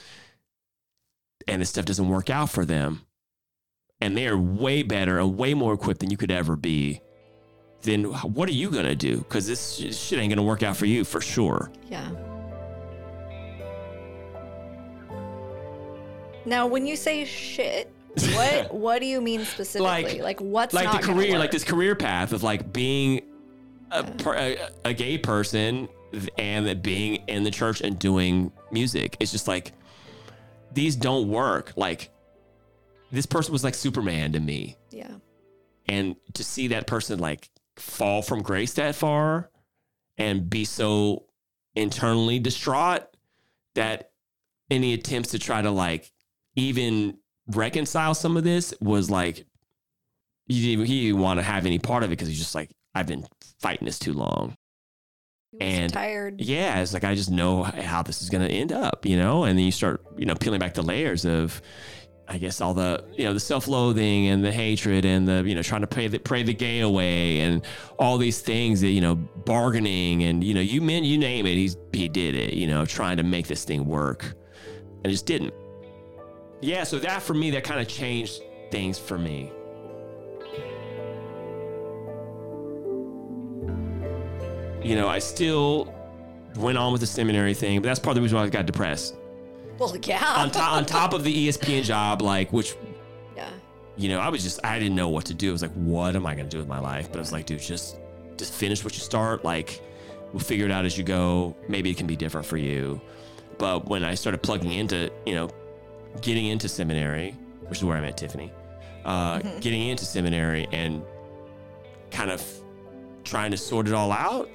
and 1.47 1.61
this 1.61 1.69
stuff 1.69 1.85
doesn't 1.85 2.09
work 2.09 2.31
out 2.31 2.49
for 2.49 2.65
them 2.65 3.03
and 4.01 4.15
they 4.15 4.27
are 4.27 4.37
way 4.37 4.83
better 4.83 5.19
and 5.19 5.37
way 5.37 5.53
more 5.53 5.73
equipped 5.73 5.99
than 5.99 6.09
you 6.09 6.17
could 6.17 6.31
ever 6.31 6.55
be 6.55 7.01
then 7.81 8.03
what 8.03 8.49
are 8.49 8.53
you 8.53 8.69
gonna 8.69 8.95
do 8.95 9.17
because 9.19 9.47
this 9.47 9.75
shit 9.97 10.19
ain't 10.19 10.29
gonna 10.29 10.43
work 10.43 10.63
out 10.63 10.75
for 10.75 10.85
you 10.85 11.03
for 11.03 11.21
sure 11.21 11.71
Yeah. 11.89 12.09
Now, 16.45 16.65
when 16.67 16.87
you 16.87 16.95
say 16.95 17.25
shit, 17.25 17.91
what 18.33 18.73
what 18.73 18.99
do 18.99 19.05
you 19.05 19.21
mean 19.21 19.45
specifically? 19.45 20.21
Like, 20.21 20.39
what's 20.41 20.73
like 20.73 20.91
the 20.91 21.05
career, 21.05 21.37
like 21.37 21.51
this 21.51 21.63
career 21.63 21.95
path 21.95 22.33
of 22.33 22.43
like 22.43 22.73
being 22.73 23.21
a, 23.91 24.03
per- 24.03 24.35
a, 24.35 24.57
a 24.85 24.93
gay 24.93 25.17
person 25.17 25.87
and 26.37 26.81
being 26.81 27.17
in 27.27 27.43
the 27.43 27.51
church 27.51 27.81
and 27.81 27.99
doing 27.99 28.51
music. 28.71 29.15
It's 29.19 29.31
just 29.31 29.47
like 29.47 29.73
these 30.73 30.95
don't 30.95 31.29
work. 31.29 31.73
Like 31.75 32.09
this 33.11 33.25
person 33.25 33.51
was 33.53 33.63
like 33.63 33.75
Superman 33.75 34.33
to 34.33 34.39
me, 34.39 34.77
Yeah. 34.91 35.15
and 35.87 36.15
to 36.33 36.43
see 36.43 36.67
that 36.69 36.87
person 36.87 37.19
like 37.19 37.49
fall 37.77 38.21
from 38.21 38.41
grace 38.41 38.73
that 38.73 38.95
far 38.95 39.49
and 40.17 40.49
be 40.49 40.65
so 40.65 41.25
internally 41.75 42.39
distraught 42.39 43.03
that 43.75 44.11
any 44.69 44.93
attempts 44.93 45.31
to 45.31 45.39
try 45.39 45.61
to 45.61 45.71
like 45.71 46.11
even 46.55 47.17
reconcile 47.47 48.13
some 48.13 48.37
of 48.37 48.43
this 48.43 48.73
was 48.81 49.09
like 49.09 49.45
he 50.47 50.75
didn't, 50.75 50.85
he 50.87 51.07
didn't 51.07 51.21
want 51.21 51.39
to 51.39 51.43
have 51.43 51.65
any 51.65 51.79
part 51.79 52.03
of 52.03 52.09
it 52.09 52.11
because 52.11 52.27
he's 52.27 52.37
just 52.39 52.55
like 52.55 52.69
I've 52.93 53.07
been 53.07 53.25
fighting 53.61 53.85
this 53.85 53.99
too 53.99 54.13
long. 54.13 54.55
And- 55.59 55.91
tired. 55.91 56.41
Yeah, 56.41 56.79
it's 56.81 56.93
like 56.93 57.03
I 57.03 57.15
just 57.15 57.31
know 57.31 57.63
how 57.63 58.03
this 58.03 58.21
is 58.21 58.29
going 58.29 58.47
to 58.47 58.53
end 58.53 58.71
up, 58.71 59.05
you 59.05 59.17
know. 59.17 59.43
And 59.45 59.57
then 59.57 59.65
you 59.65 59.71
start, 59.71 60.03
you 60.17 60.25
know, 60.25 60.35
peeling 60.35 60.59
back 60.59 60.73
the 60.75 60.83
layers 60.83 61.25
of, 61.25 61.61
I 62.31 62.37
guess, 62.37 62.61
all 62.61 62.75
the, 62.75 63.03
you 63.17 63.23
know, 63.23 63.33
the 63.33 63.39
self-loathing 63.39 64.27
and 64.27 64.45
the 64.45 64.51
hatred 64.51 65.03
and 65.03 65.27
the, 65.27 65.43
you 65.43 65.55
know, 65.55 65.63
trying 65.63 65.81
to 65.81 65.87
pray 65.87 66.07
the 66.07 66.19
pray 66.19 66.43
the 66.43 66.53
gay 66.53 66.81
away 66.81 67.39
and 67.39 67.65
all 67.97 68.19
these 68.19 68.39
things 68.39 68.81
that, 68.81 68.89
you 68.89 69.01
know, 69.01 69.15
bargaining 69.15 70.21
and 70.23 70.43
you 70.43 70.53
know, 70.53 70.61
you 70.61 70.79
men, 70.79 71.03
you 71.03 71.17
name 71.17 71.47
it, 71.47 71.55
he's 71.55 71.75
he 71.91 72.07
did 72.07 72.35
it, 72.35 72.53
you 72.53 72.67
know, 72.67 72.85
trying 72.85 73.17
to 73.17 73.23
make 73.23 73.47
this 73.47 73.65
thing 73.65 73.83
work, 73.83 74.25
and 74.25 75.07
it 75.07 75.09
just 75.09 75.25
didn't. 75.25 75.55
Yeah, 76.61 76.83
so 76.83 76.99
that 76.99 77.23
for 77.23 77.33
me, 77.33 77.49
that 77.51 77.63
kind 77.63 77.79
of 77.79 77.87
changed 77.87 78.43
things 78.69 78.99
for 78.99 79.17
me. 79.17 79.51
You 84.83 84.95
know, 84.95 85.07
I 85.07 85.17
still 85.17 85.93
went 86.57 86.77
on 86.77 86.91
with 86.91 87.01
the 87.01 87.07
seminary 87.07 87.55
thing, 87.55 87.81
but 87.81 87.87
that's 87.87 87.99
part 87.99 88.11
of 88.11 88.15
the 88.15 88.21
reason 88.21 88.37
why 88.37 88.43
I 88.43 88.49
got 88.49 88.67
depressed. 88.67 89.15
Well, 89.79 89.95
yeah. 90.03 90.23
On 90.37 90.51
top, 90.51 90.73
on 90.73 90.85
top 90.85 91.13
of 91.13 91.23
the 91.23 91.47
ESPN 91.47 91.83
job, 91.83 92.21
like 92.21 92.51
which 92.51 92.75
yeah. 93.35 93.49
you 93.95 94.09
know, 94.09 94.19
I 94.19 94.29
was 94.29 94.43
just, 94.43 94.63
I 94.65 94.77
didn't 94.77 94.95
know 94.95 95.09
what 95.09 95.25
to 95.25 95.33
do. 95.33 95.49
I 95.49 95.51
was 95.53 95.61
like, 95.61 95.73
what 95.73 96.15
am 96.15 96.25
I 96.25 96.35
going 96.35 96.47
to 96.47 96.51
do 96.51 96.57
with 96.57 96.67
my 96.67 96.79
life? 96.79 97.09
But 97.09 97.17
I 97.17 97.21
was 97.21 97.31
like, 97.31 97.45
dude, 97.45 97.59
just, 97.59 97.97
just 98.37 98.53
finish 98.53 98.83
what 98.83 98.93
you 98.93 98.99
start. 98.99 99.45
Like, 99.45 99.81
we'll 100.33 100.41
figure 100.41 100.65
it 100.65 100.71
out 100.71 100.85
as 100.85 100.97
you 100.97 101.03
go. 101.03 101.55
Maybe 101.67 101.89
it 101.89 101.97
can 101.97 102.07
be 102.07 102.15
different 102.15 102.45
for 102.45 102.57
you. 102.57 103.01
But 103.57 103.87
when 103.87 104.03
I 104.03 104.15
started 104.15 104.41
plugging 104.43 104.73
into, 104.73 105.11
you 105.25 105.35
know, 105.35 105.49
getting 106.21 106.47
into 106.47 106.67
seminary, 106.67 107.31
which 107.67 107.79
is 107.79 107.85
where 107.85 107.97
I 107.97 108.01
met 108.01 108.17
Tiffany, 108.17 108.51
uh, 109.05 109.39
getting 109.59 109.87
into 109.87 110.05
seminary 110.05 110.67
and 110.71 111.03
kind 112.11 112.31
of 112.31 112.45
trying 113.23 113.51
to 113.51 113.57
sort 113.57 113.87
it 113.87 113.93
all 113.93 114.11
out, 114.11 114.49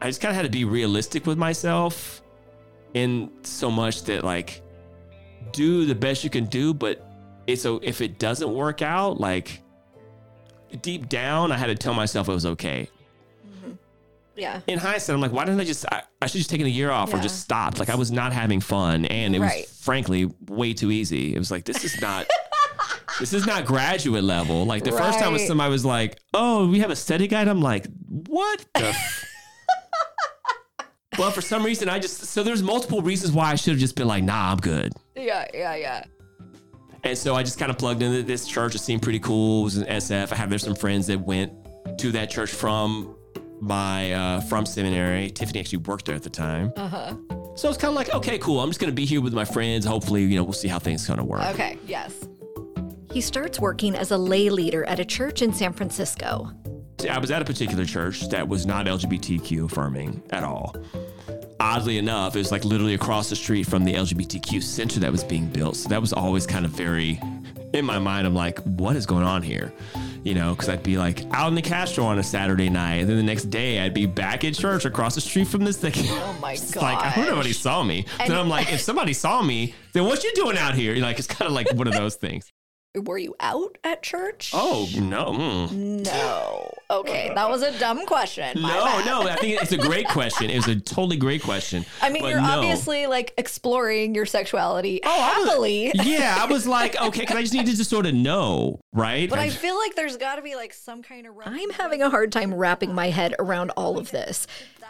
I 0.00 0.08
just 0.08 0.20
kind 0.20 0.30
of 0.30 0.36
had 0.36 0.44
to 0.44 0.50
be 0.50 0.64
realistic 0.64 1.26
with 1.26 1.38
myself 1.38 2.22
in 2.96 3.30
so 3.42 3.70
much 3.70 4.02
that 4.04 4.24
like 4.24 4.62
do 5.52 5.84
the 5.84 5.94
best 5.94 6.24
you 6.24 6.30
can 6.30 6.46
do, 6.46 6.72
but 6.72 7.06
it's 7.46 7.62
so 7.62 7.78
if 7.82 8.00
it 8.00 8.18
doesn't 8.18 8.52
work 8.52 8.80
out, 8.82 9.20
like 9.20 9.62
deep 10.82 11.08
down, 11.08 11.52
I 11.52 11.56
had 11.58 11.66
to 11.66 11.74
tell 11.74 11.94
myself 11.94 12.28
it 12.28 12.32
was 12.32 12.46
okay. 12.46 12.88
Mm-hmm. 13.46 13.72
Yeah. 14.34 14.60
In 14.66 14.78
hindsight, 14.78 15.14
I'm 15.14 15.20
like, 15.20 15.32
why 15.32 15.44
didn't 15.44 15.60
I 15.60 15.64
just? 15.64 15.84
I, 15.92 16.02
I 16.22 16.26
should 16.26 16.38
just 16.38 16.50
taken 16.50 16.66
a 16.66 16.70
year 16.70 16.90
off 16.90 17.12
or 17.14 17.18
just 17.18 17.40
stopped. 17.40 17.78
Like 17.78 17.90
I 17.90 17.96
was 17.96 18.10
not 18.10 18.32
having 18.32 18.60
fun, 18.60 19.04
and 19.04 19.36
it 19.36 19.40
Right. 19.40 19.66
was 19.68 19.78
frankly 19.84 20.30
way 20.48 20.72
too 20.72 20.90
easy. 20.90 21.34
It 21.34 21.38
was 21.38 21.50
like 21.50 21.64
this 21.64 21.84
is 21.84 22.00
not. 22.00 22.26
This 23.20 23.32
is 23.32 23.46
not 23.46 23.64
graduate 23.64 24.24
level. 24.24 24.66
Like 24.66 24.84
the 24.84 24.92
first 24.92 25.18
time 25.18 25.32
Right. 25.32 25.46
somebody 25.48 25.70
was 25.70 25.86
like, 25.86 26.18
"Oh, 26.34 26.68
we 26.68 26.80
have 26.80 26.90
a 26.90 26.96
study 26.96 27.26
guide." 27.28 27.48
I'm 27.48 27.62
like, 27.62 27.86
"What 28.08 28.62
the?" 28.74 28.94
F-" 31.16 31.18
but 31.18 31.32
for 31.32 31.40
some 31.40 31.64
reason, 31.64 31.88
I 31.88 31.98
just 31.98 32.18
so 32.24 32.42
there's 32.42 32.62
multiple 32.62 33.02
reasons 33.02 33.32
why 33.32 33.50
I 33.50 33.54
should 33.56 33.72
have 33.72 33.80
just 33.80 33.96
been 33.96 34.08
like, 34.08 34.24
"Nah, 34.24 34.52
I'm 34.52 34.58
good." 34.58 34.92
Yeah, 35.14 35.46
yeah, 35.52 35.74
yeah. 35.76 36.04
And 37.04 37.16
so 37.16 37.34
I 37.34 37.42
just 37.42 37.58
kind 37.58 37.70
of 37.70 37.78
plugged 37.78 38.02
into 38.02 38.22
this 38.22 38.46
church. 38.46 38.74
It 38.74 38.80
seemed 38.80 39.02
pretty 39.02 39.20
cool. 39.20 39.60
It 39.60 39.64
was 39.64 39.76
an 39.76 39.86
SF. 39.86 40.32
I 40.32 40.36
have 40.36 40.50
there's 40.50 40.64
some 40.64 40.74
friends 40.74 41.06
that 41.06 41.20
went 41.20 41.52
to 41.98 42.12
that 42.12 42.30
church 42.30 42.50
from 42.50 43.14
my 43.60 44.12
uh, 44.12 44.40
from 44.42 44.66
seminary. 44.66 45.30
Tiffany 45.30 45.60
actually 45.60 45.78
worked 45.78 46.06
there 46.06 46.14
at 46.14 46.22
the 46.22 46.30
time. 46.30 46.72
Uh 46.76 46.88
huh. 46.88 47.14
So 47.54 47.68
it's 47.68 47.78
kind 47.78 47.90
of 47.90 47.94
like, 47.94 48.12
okay, 48.12 48.38
cool. 48.38 48.60
I'm 48.60 48.68
just 48.68 48.80
gonna 48.80 48.92
be 48.92 49.06
here 49.06 49.20
with 49.20 49.32
my 49.32 49.44
friends. 49.44 49.86
Hopefully, 49.86 50.24
you 50.24 50.36
know, 50.36 50.44
we'll 50.44 50.52
see 50.52 50.68
how 50.68 50.78
things 50.78 51.06
kind 51.06 51.20
of 51.20 51.26
work. 51.26 51.42
Okay, 51.54 51.78
yes. 51.86 52.12
He 53.12 53.20
starts 53.20 53.58
working 53.58 53.94
as 53.94 54.10
a 54.10 54.18
lay 54.18 54.50
leader 54.50 54.84
at 54.84 55.00
a 55.00 55.04
church 55.04 55.40
in 55.40 55.52
San 55.52 55.72
Francisco. 55.72 56.50
I 57.04 57.18
was 57.18 57.30
at 57.30 57.42
a 57.42 57.44
particular 57.44 57.84
church 57.84 58.28
that 58.30 58.48
was 58.48 58.64
not 58.66 58.86
LGBTQ 58.86 59.66
affirming 59.66 60.22
at 60.30 60.44
all. 60.44 60.74
Oddly 61.60 61.98
enough, 61.98 62.34
it 62.34 62.38
was 62.38 62.50
like 62.52 62.64
literally 62.64 62.94
across 62.94 63.28
the 63.28 63.36
street 63.36 63.64
from 63.64 63.84
the 63.84 63.94
LGBTQ 63.94 64.62
center 64.62 65.00
that 65.00 65.12
was 65.12 65.22
being 65.22 65.46
built. 65.46 65.76
So 65.76 65.88
that 65.88 66.00
was 66.00 66.12
always 66.12 66.46
kind 66.46 66.64
of 66.64 66.70
very 66.70 67.20
in 67.72 67.84
my 67.84 67.98
mind. 67.98 68.26
I'm 68.26 68.34
like, 68.34 68.58
what 68.60 68.96
is 68.96 69.06
going 69.06 69.24
on 69.24 69.42
here? 69.42 69.72
You 70.24 70.34
know, 70.34 70.54
because 70.54 70.68
I'd 70.68 70.82
be 70.82 70.98
like 70.98 71.24
out 71.32 71.48
in 71.48 71.54
the 71.54 71.62
Castro 71.62 72.04
on 72.04 72.18
a 72.18 72.22
Saturday 72.22 72.68
night, 72.68 72.96
and 72.96 73.08
then 73.08 73.16
the 73.16 73.22
next 73.22 73.44
day 73.44 73.80
I'd 73.80 73.94
be 73.94 74.06
back 74.06 74.44
at 74.44 74.54
church 74.54 74.84
across 74.84 75.14
the 75.14 75.20
street 75.20 75.46
from 75.46 75.64
this 75.64 75.76
thing. 75.76 75.92
Oh 75.96 76.36
my 76.40 76.52
It's 76.54 76.74
like 76.76 76.98
I 76.98 77.10
hope 77.10 77.26
nobody 77.26 77.52
saw 77.52 77.82
me. 77.82 78.06
then 78.18 78.36
I'm 78.36 78.48
like, 78.48 78.72
if 78.72 78.80
somebody 78.80 79.12
saw 79.12 79.42
me, 79.42 79.74
then 79.92 80.04
what 80.04 80.24
you 80.24 80.32
doing 80.34 80.58
out 80.58 80.74
here? 80.74 80.94
You 80.94 81.02
Like 81.02 81.18
it's 81.18 81.28
kind 81.28 81.46
of 81.46 81.52
like 81.52 81.72
one 81.74 81.86
of 81.86 81.94
those 81.94 82.16
things. 82.16 82.52
Were 83.04 83.18
you 83.18 83.34
out 83.40 83.78
at 83.84 84.02
church? 84.02 84.50
Oh 84.54 84.88
no. 84.98 85.26
mm. 85.32 86.04
No. 86.04 86.72
Okay, 86.88 87.32
that 87.34 87.50
was 87.50 87.62
a 87.62 87.76
dumb 87.78 88.06
question. 88.06 88.60
My 88.60 88.68
No, 88.72 88.84
bad. 88.84 89.06
no, 89.06 89.22
I 89.28 89.34
think 89.36 89.60
it's 89.60 89.72
a 89.72 89.76
great 89.76 90.06
question. 90.08 90.50
It 90.50 90.56
was 90.56 90.68
a 90.68 90.76
totally 90.78 91.16
great 91.16 91.42
question. 91.42 91.84
I 92.00 92.10
mean, 92.10 92.24
you're 92.24 92.40
no. 92.40 92.58
obviously 92.58 93.06
like 93.06 93.34
exploring 93.36 94.14
your 94.14 94.24
sexuality 94.26 95.00
oh 95.04 95.10
I 95.10 95.38
was- 95.40 95.48
happily. 95.48 95.90
yeah, 95.94 96.36
I 96.40 96.46
was 96.46 96.66
like, 96.66 97.00
okay, 97.00 97.20
because 97.20 97.36
I 97.36 97.40
just 97.42 97.54
needed 97.54 97.76
to 97.76 97.84
sort 97.84 98.06
of 98.06 98.14
know, 98.14 98.80
right? 98.92 99.28
But 99.28 99.40
I 99.40 99.50
feel 99.50 99.76
like 99.76 99.96
there's 99.96 100.16
got 100.16 100.36
to 100.36 100.42
be 100.42 100.54
like 100.54 100.72
some 100.72 101.02
kind 101.02 101.26
of. 101.26 101.34
I'm 101.44 101.70
having 101.70 102.02
a 102.02 102.10
hard 102.10 102.30
time 102.32 102.54
wrapping 102.54 102.94
my 102.94 103.10
head 103.10 103.34
around 103.38 103.70
all 103.76 103.98
of 103.98 104.10
this. 104.12 104.46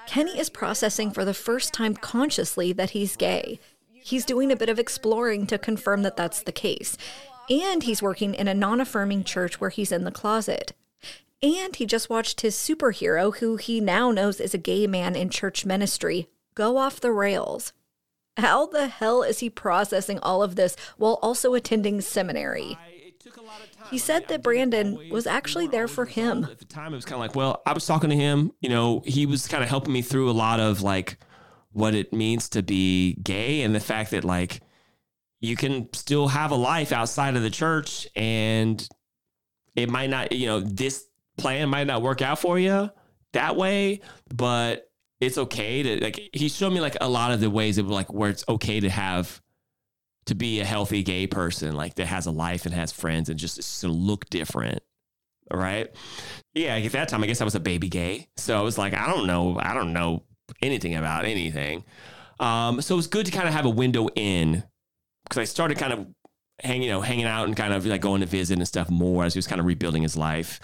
Kenny 0.06 0.38
is 0.38 0.48
processing 0.50 1.10
for 1.10 1.24
the 1.24 1.34
first 1.34 1.72
time 1.72 1.94
consciously 1.94 2.72
that 2.74 2.90
he's 2.90 3.16
gay. 3.16 3.58
He's 3.92 4.24
doing 4.24 4.52
a 4.52 4.56
bit 4.56 4.68
of 4.68 4.78
exploring 4.78 5.46
to 5.48 5.58
confirm 5.58 6.02
that 6.02 6.16
that's 6.16 6.42
the 6.42 6.52
case. 6.52 6.96
And 7.48 7.82
he's 7.82 8.02
working 8.02 8.34
in 8.34 8.48
a 8.48 8.54
non 8.54 8.80
affirming 8.80 9.24
church 9.24 9.60
where 9.60 9.70
he's 9.70 9.92
in 9.92 10.04
the 10.04 10.10
closet. 10.10 10.72
And 11.42 11.76
he 11.76 11.86
just 11.86 12.10
watched 12.10 12.40
his 12.40 12.56
superhero, 12.56 13.36
who 13.36 13.56
he 13.56 13.80
now 13.80 14.10
knows 14.10 14.40
is 14.40 14.54
a 14.54 14.58
gay 14.58 14.86
man 14.86 15.14
in 15.14 15.28
church 15.28 15.66
ministry, 15.66 16.28
go 16.54 16.78
off 16.78 17.00
the 17.00 17.12
rails. 17.12 17.72
How 18.36 18.66
the 18.66 18.88
hell 18.88 19.22
is 19.22 19.38
he 19.38 19.48
processing 19.48 20.18
all 20.20 20.42
of 20.42 20.56
this 20.56 20.76
while 20.96 21.18
also 21.22 21.54
attending 21.54 22.00
seminary? 22.00 22.78
He 23.90 23.98
said 23.98 24.28
that 24.28 24.42
Brandon 24.42 24.98
was 25.10 25.26
actually 25.26 25.66
there 25.66 25.88
for 25.88 26.04
him. 26.04 26.44
At 26.44 26.58
the 26.58 26.64
time, 26.64 26.92
it 26.92 26.96
was 26.96 27.04
kind 27.04 27.14
of 27.14 27.20
like, 27.20 27.34
well, 27.34 27.62
I 27.66 27.72
was 27.72 27.86
talking 27.86 28.10
to 28.10 28.16
him. 28.16 28.52
You 28.60 28.68
know, 28.68 29.02
he 29.06 29.26
was 29.26 29.46
kind 29.46 29.62
of 29.62 29.68
helping 29.68 29.92
me 29.92 30.02
through 30.02 30.30
a 30.30 30.32
lot 30.32 30.60
of 30.60 30.82
like 30.82 31.18
what 31.72 31.94
it 31.94 32.12
means 32.12 32.48
to 32.50 32.62
be 32.62 33.14
gay 33.22 33.62
and 33.62 33.74
the 33.74 33.80
fact 33.80 34.10
that 34.12 34.24
like 34.24 34.60
you 35.40 35.56
can 35.56 35.92
still 35.92 36.28
have 36.28 36.50
a 36.50 36.56
life 36.56 36.92
outside 36.92 37.36
of 37.36 37.42
the 37.42 37.50
church 37.50 38.06
and 38.16 38.88
it 39.74 39.90
might 39.90 40.10
not, 40.10 40.32
you 40.32 40.46
know, 40.46 40.60
this 40.60 41.04
plan 41.36 41.68
might 41.68 41.86
not 41.86 42.02
work 42.02 42.22
out 42.22 42.38
for 42.38 42.58
you 42.58 42.90
that 43.32 43.56
way, 43.56 44.00
but 44.34 44.90
it's 45.20 45.38
okay 45.38 45.82
to 45.82 46.04
like 46.04 46.30
he 46.32 46.48
showed 46.48 46.72
me 46.72 46.80
like 46.80 46.96
a 47.00 47.08
lot 47.08 47.32
of 47.32 47.40
the 47.40 47.48
ways 47.48 47.78
of 47.78 47.88
like 47.88 48.12
where 48.12 48.30
it's 48.30 48.44
okay 48.48 48.80
to 48.80 48.90
have 48.90 49.40
to 50.26 50.34
be 50.34 50.60
a 50.60 50.64
healthy 50.64 51.02
gay 51.02 51.26
person 51.26 51.74
like 51.74 51.94
that 51.94 52.06
has 52.06 52.26
a 52.26 52.30
life 52.30 52.66
and 52.66 52.74
has 52.74 52.92
friends 52.92 53.28
and 53.28 53.38
just 53.38 53.58
is 53.58 53.80
to 53.80 53.88
look 53.88 54.28
different 54.28 54.82
all 55.50 55.58
right? 55.58 55.88
Yeah 56.52 56.74
at 56.76 56.92
that 56.92 57.08
time 57.08 57.22
i 57.22 57.26
guess 57.26 57.40
i 57.40 57.44
was 57.44 57.54
a 57.54 57.60
baby 57.60 57.88
gay. 57.88 58.28
So 58.36 58.58
i 58.58 58.60
was 58.60 58.76
like 58.76 58.92
i 58.92 59.06
don't 59.06 59.26
know 59.26 59.58
i 59.58 59.72
don't 59.72 59.92
know 59.92 60.22
anything 60.62 60.94
about 60.94 61.24
anything. 61.24 61.84
Um, 62.38 62.82
so 62.82 62.94
it 62.94 62.96
was 62.96 63.06
good 63.06 63.26
to 63.26 63.32
kind 63.32 63.48
of 63.48 63.54
have 63.54 63.64
a 63.64 63.70
window 63.70 64.08
in 64.14 64.62
because 65.28 65.38
i 65.38 65.44
started 65.44 65.76
kind 65.78 65.92
of 65.92 66.06
hanging 66.60 66.82
you 66.82 66.90
know 66.90 67.00
hanging 67.00 67.26
out 67.26 67.46
and 67.46 67.56
kind 67.56 67.72
of 67.72 67.84
like 67.86 68.00
going 68.00 68.20
to 68.20 68.26
visit 68.26 68.58
and 68.58 68.66
stuff 68.66 68.90
more 68.90 69.24
as 69.24 69.34
he 69.34 69.38
was 69.38 69.46
kind 69.46 69.60
of 69.60 69.66
rebuilding 69.66 70.02
his 70.02 70.16
life. 70.16 70.60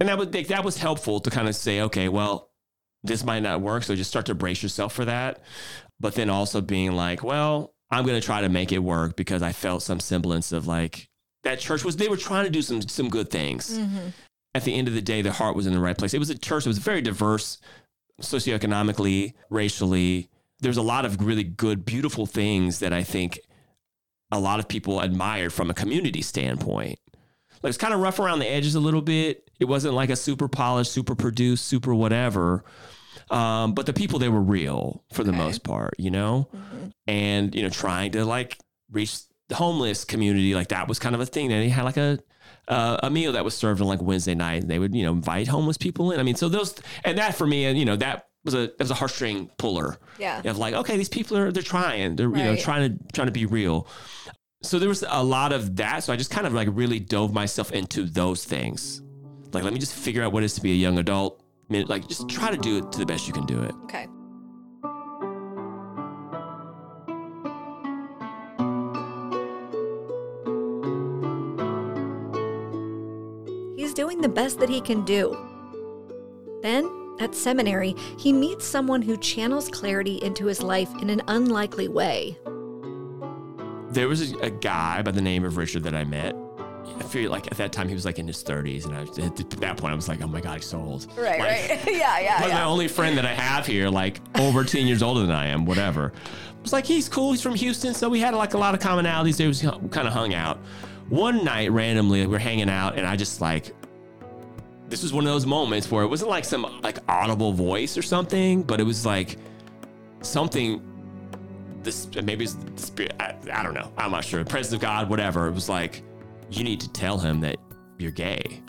And 0.00 0.08
that 0.08 0.18
was 0.18 0.28
that 0.28 0.64
was 0.64 0.76
helpful 0.78 1.20
to 1.20 1.30
kind 1.30 1.48
of 1.48 1.54
say 1.56 1.80
okay 1.82 2.08
well 2.08 2.50
this 3.02 3.24
might 3.24 3.40
not 3.40 3.60
work 3.60 3.84
so 3.84 3.94
just 3.94 4.10
start 4.10 4.26
to 4.26 4.34
brace 4.34 4.62
yourself 4.62 4.92
for 4.92 5.04
that. 5.04 5.40
But 5.98 6.14
then 6.14 6.28
also 6.28 6.60
being 6.60 6.92
like 6.92 7.22
well 7.22 7.74
i'm 7.90 8.04
going 8.04 8.20
to 8.20 8.24
try 8.24 8.40
to 8.40 8.48
make 8.48 8.72
it 8.72 8.80
work 8.80 9.16
because 9.16 9.42
i 9.42 9.52
felt 9.52 9.80
some 9.80 10.00
semblance 10.00 10.50
of 10.50 10.66
like 10.66 11.08
that 11.44 11.60
church 11.60 11.84
was 11.84 11.96
they 11.96 12.08
were 12.08 12.16
trying 12.16 12.44
to 12.44 12.50
do 12.50 12.62
some 12.62 12.82
some 12.82 13.08
good 13.08 13.30
things. 13.30 13.78
Mm-hmm. 13.78 14.08
At 14.54 14.64
the 14.64 14.74
end 14.74 14.88
of 14.88 14.94
the 14.94 15.02
day 15.02 15.22
the 15.22 15.32
heart 15.32 15.54
was 15.54 15.66
in 15.66 15.72
the 15.72 15.78
right 15.78 15.96
place. 15.96 16.14
It 16.14 16.18
was 16.18 16.30
a 16.30 16.38
church 16.38 16.64
that 16.64 16.70
was 16.70 16.78
very 16.78 17.00
diverse 17.00 17.58
socioeconomically 18.20 19.34
racially. 19.50 20.28
There's 20.60 20.78
a 20.78 20.82
lot 20.82 21.04
of 21.04 21.22
really 21.24 21.44
good 21.44 21.84
beautiful 21.84 22.26
things 22.26 22.78
that 22.80 22.92
i 22.92 23.02
think 23.02 23.38
a 24.32 24.40
lot 24.40 24.58
of 24.58 24.68
people 24.68 25.00
admired 25.00 25.52
from 25.52 25.70
a 25.70 25.74
community 25.74 26.22
standpoint 26.22 26.98
like 27.62 27.70
it's 27.70 27.78
kind 27.78 27.94
of 27.94 28.00
rough 28.00 28.18
around 28.18 28.38
the 28.40 28.48
edges 28.48 28.74
a 28.74 28.80
little 28.80 29.02
bit. 29.02 29.50
It 29.58 29.64
wasn't 29.64 29.94
like 29.94 30.10
a 30.10 30.16
super 30.16 30.48
polished, 30.48 30.92
super 30.92 31.14
produced, 31.14 31.66
super 31.66 31.94
whatever. 31.94 32.64
Um, 33.30 33.74
but 33.74 33.86
the 33.86 33.92
people 33.92 34.18
they 34.18 34.28
were 34.28 34.40
real 34.40 35.02
for 35.12 35.24
the 35.24 35.32
most 35.32 35.64
part, 35.64 35.94
you 35.98 36.10
know, 36.10 36.48
and 37.06 37.54
you 37.54 37.62
know, 37.62 37.68
trying 37.68 38.12
to 38.12 38.24
like 38.24 38.58
reach 38.92 39.18
the 39.48 39.56
homeless 39.56 40.04
community, 40.04 40.54
like 40.54 40.68
that 40.68 40.86
was 40.86 40.98
kind 40.98 41.14
of 41.14 41.20
a 41.20 41.26
thing. 41.26 41.50
And 41.50 41.62
they 41.62 41.68
had 41.68 41.84
like 41.84 41.96
a 41.96 42.20
uh, 42.68 42.98
a 43.02 43.10
meal 43.10 43.32
that 43.32 43.44
was 43.44 43.56
served 43.56 43.80
on 43.80 43.88
like 43.88 44.02
Wednesday 44.02 44.34
night, 44.34 44.62
and 44.62 44.70
they 44.70 44.78
would 44.78 44.94
you 44.94 45.04
know 45.04 45.12
invite 45.12 45.48
homeless 45.48 45.76
people 45.76 46.12
in. 46.12 46.20
I 46.20 46.22
mean, 46.22 46.36
so 46.36 46.48
those 46.48 46.74
and 47.04 47.18
that 47.18 47.34
for 47.34 47.46
me, 47.46 47.64
and 47.64 47.76
you 47.78 47.84
know, 47.84 47.96
that 47.96 48.28
was 48.44 48.54
a 48.54 48.68
that 48.68 48.78
was 48.80 48.90
a 48.90 48.94
heartstring 48.94 49.50
puller. 49.58 49.96
Yeah. 50.18 50.40
of 50.44 50.58
like 50.58 50.74
okay, 50.74 50.96
these 50.96 51.08
people 51.08 51.36
are 51.36 51.50
they're 51.50 51.62
trying, 51.62 52.16
they're 52.16 52.28
you 52.28 52.44
know 52.44 52.54
trying 52.54 52.98
to 52.98 53.12
trying 53.12 53.26
to 53.26 53.32
be 53.32 53.46
real 53.46 53.88
so 54.62 54.78
there 54.78 54.88
was 54.88 55.04
a 55.08 55.22
lot 55.22 55.52
of 55.52 55.76
that. 55.76 56.04
So 56.04 56.12
I 56.12 56.16
just 56.16 56.30
kind 56.30 56.46
of 56.46 56.52
like 56.52 56.68
really 56.72 56.98
dove 56.98 57.32
myself 57.32 57.72
into 57.72 58.04
those 58.04 58.44
things. 58.44 59.02
Like, 59.52 59.64
let 59.64 59.72
me 59.72 59.78
just 59.78 59.94
figure 59.94 60.22
out 60.22 60.32
what 60.32 60.42
it 60.42 60.46
is 60.46 60.54
to 60.54 60.60
be 60.60 60.72
a 60.72 60.74
young 60.74 60.98
adult. 60.98 61.42
I 61.68 61.72
mean, 61.72 61.86
like, 61.86 62.06
just 62.08 62.28
try 62.28 62.50
to 62.50 62.56
do 62.56 62.78
it 62.78 62.92
to 62.92 62.98
the 62.98 63.06
best 63.06 63.26
you 63.26 63.32
can 63.32 63.46
do 63.46 63.62
it. 63.62 63.74
Okay. 63.84 64.06
He's 73.76 73.94
doing 73.94 74.20
the 74.20 74.28
best 74.28 74.58
that 74.60 74.68
he 74.68 74.80
can 74.80 75.04
do. 75.04 75.36
Then, 76.62 77.16
at 77.20 77.34
seminary, 77.34 77.94
he 78.18 78.32
meets 78.32 78.66
someone 78.66 79.00
who 79.00 79.16
channels 79.16 79.68
clarity 79.68 80.16
into 80.22 80.46
his 80.46 80.62
life 80.62 80.90
in 81.00 81.08
an 81.08 81.22
unlikely 81.28 81.88
way. 81.88 82.36
There 83.96 84.08
was 84.08 84.32
a, 84.32 84.36
a 84.40 84.50
guy 84.50 85.00
by 85.00 85.10
the 85.10 85.22
name 85.22 85.42
of 85.42 85.56
Richard 85.56 85.82
that 85.84 85.94
I 85.94 86.04
met. 86.04 86.36
I 86.98 87.02
feel 87.04 87.30
like 87.30 87.46
at 87.50 87.56
that 87.56 87.72
time 87.72 87.88
he 87.88 87.94
was 87.94 88.04
like 88.04 88.18
in 88.18 88.26
his 88.26 88.44
30s. 88.44 88.84
And 88.84 88.94
I, 88.94 89.00
at 89.24 89.36
that 89.36 89.78
point, 89.78 89.90
I 89.90 89.96
was 89.96 90.06
like, 90.06 90.20
oh 90.20 90.26
my 90.26 90.42
God, 90.42 90.56
he's 90.56 90.66
so 90.66 90.78
old. 90.78 91.06
Right, 91.16 91.38
Like, 91.38 91.70
right. 91.70 91.86
yeah, 91.86 92.20
yeah, 92.20 92.42
was 92.44 92.52
my 92.52 92.64
only 92.64 92.88
friend 92.88 93.16
that 93.16 93.24
I 93.24 93.32
have 93.32 93.66
here, 93.66 93.88
like 93.88 94.20
over 94.38 94.64
10 94.64 94.86
years 94.86 95.02
older 95.02 95.22
than 95.22 95.30
I 95.30 95.46
am, 95.46 95.64
whatever. 95.64 96.12
It's 96.62 96.74
like, 96.74 96.84
he's 96.84 97.08
cool. 97.08 97.30
He's 97.32 97.40
from 97.40 97.54
Houston. 97.54 97.94
So 97.94 98.10
we 98.10 98.20
had 98.20 98.34
like 98.34 98.52
a 98.52 98.58
lot 98.58 98.74
of 98.74 98.80
commonalities. 98.80 99.38
There 99.38 99.48
was 99.48 99.62
kind 99.62 100.06
of 100.06 100.12
hung 100.12 100.34
out. 100.34 100.58
one 101.08 101.42
night 101.42 101.72
randomly 101.72 102.26
we're 102.26 102.38
hanging 102.38 102.68
out 102.68 102.98
and 102.98 103.06
I 103.06 103.16
just 103.16 103.40
like 103.40 103.74
this 104.90 105.02
was 105.02 105.12
one 105.12 105.26
of 105.26 105.32
those 105.32 105.46
moments 105.46 105.90
where 105.90 106.04
it 106.04 106.08
wasn't 106.08 106.28
like 106.30 106.44
some 106.44 106.80
like 106.82 106.98
audible 107.08 107.52
voice 107.54 107.96
or 107.96 108.02
something, 108.02 108.62
but 108.62 108.78
it 108.78 108.84
was 108.84 109.06
like 109.06 109.38
something 110.20 110.82
this 111.86 112.08
maybe 112.22 112.44
it's 112.44 112.54
the 112.54 112.82
spirit 112.82 113.14
I, 113.18 113.34
I 113.52 113.62
don't 113.62 113.74
know. 113.74 113.90
I'm 113.96 114.10
not 114.10 114.24
sure. 114.24 114.44
Presence 114.44 114.74
of 114.74 114.80
God, 114.80 115.08
whatever. 115.08 115.46
It 115.48 115.52
was 115.52 115.68
like 115.68 116.02
you 116.50 116.64
need 116.64 116.80
to 116.80 116.92
tell 116.92 117.18
him 117.18 117.40
that 117.40 117.56
you're 117.98 118.12
gay. 118.12 118.62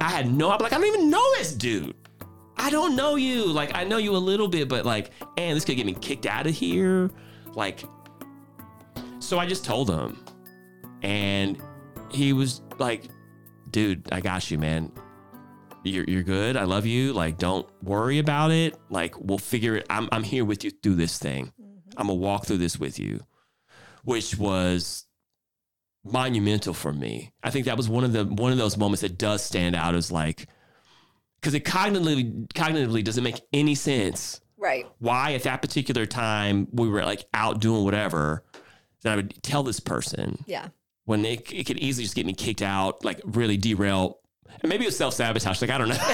I 0.00 0.10
had 0.10 0.32
no 0.32 0.50
I'm 0.50 0.58
like 0.58 0.72
I 0.72 0.78
don't 0.78 0.86
even 0.86 1.10
know 1.10 1.24
this 1.36 1.54
dude. 1.54 1.94
I 2.56 2.70
don't 2.70 2.96
know 2.96 3.16
you. 3.16 3.46
Like 3.46 3.74
I 3.74 3.84
know 3.84 3.98
you 3.98 4.16
a 4.16 4.18
little 4.18 4.48
bit, 4.48 4.68
but 4.68 4.84
like, 4.84 5.10
and 5.36 5.56
this 5.56 5.64
could 5.64 5.76
get 5.76 5.86
me 5.86 5.94
kicked 5.94 6.26
out 6.26 6.46
of 6.46 6.54
here. 6.54 7.10
Like, 7.54 7.84
so 9.18 9.38
I 9.38 9.46
just 9.46 9.64
told 9.64 9.90
him, 9.90 10.24
and 11.02 11.60
he 12.10 12.32
was 12.32 12.62
like, 12.78 13.08
"Dude, 13.70 14.08
I 14.12 14.20
got 14.20 14.50
you, 14.50 14.58
man. 14.58 14.92
You're 15.82 16.04
you're 16.06 16.22
good. 16.22 16.56
I 16.56 16.64
love 16.64 16.86
you. 16.86 17.12
Like, 17.12 17.38
don't 17.38 17.68
worry 17.82 18.18
about 18.18 18.50
it. 18.50 18.76
Like, 18.88 19.18
we'll 19.18 19.38
figure 19.38 19.76
it. 19.76 19.86
I'm 19.90 20.08
I'm 20.12 20.22
here 20.22 20.44
with 20.44 20.64
you 20.64 20.70
through 20.70 20.94
this 20.96 21.18
thing. 21.18 21.52
I'm 21.96 22.06
gonna 22.08 22.14
walk 22.18 22.46
through 22.46 22.58
this 22.58 22.78
with 22.78 22.98
you," 22.98 23.20
which 24.04 24.36
was 24.36 25.06
monumental 26.04 26.74
for 26.74 26.92
me. 26.92 27.32
I 27.42 27.50
think 27.50 27.66
that 27.66 27.76
was 27.76 27.88
one 27.88 28.04
of 28.04 28.12
the 28.12 28.24
one 28.24 28.52
of 28.52 28.58
those 28.58 28.76
moments 28.76 29.00
that 29.02 29.16
does 29.18 29.42
stand 29.42 29.74
out 29.74 29.94
as 29.94 30.12
like 30.12 30.46
because 31.40 31.54
it 31.54 31.64
cognitively 31.64 32.46
cognitively 32.48 33.02
doesn't 33.04 33.24
make 33.24 33.40
any 33.52 33.74
sense 33.74 34.40
Right. 34.56 34.86
why 34.98 35.32
at 35.34 35.42
that 35.42 35.60
particular 35.62 36.06
time 36.06 36.68
we 36.72 36.88
were 36.88 37.04
like 37.04 37.24
out 37.34 37.60
doing 37.60 37.84
whatever 37.84 38.44
that 39.02 39.12
I 39.12 39.16
would 39.16 39.42
tell 39.42 39.62
this 39.62 39.78
person 39.80 40.42
Yeah. 40.46 40.68
when 41.04 41.24
it, 41.26 41.52
it 41.52 41.64
could 41.66 41.78
easily 41.78 42.04
just 42.04 42.14
get 42.16 42.24
me 42.24 42.32
kicked 42.32 42.62
out, 42.62 43.04
like 43.04 43.20
really 43.24 43.58
derail. 43.58 44.20
And 44.62 44.70
maybe 44.70 44.84
it 44.84 44.88
was 44.88 44.96
self 44.96 45.12
sabotage. 45.12 45.60
Like, 45.60 45.70
I 45.70 45.76
don't 45.76 45.88
know. 45.90 45.96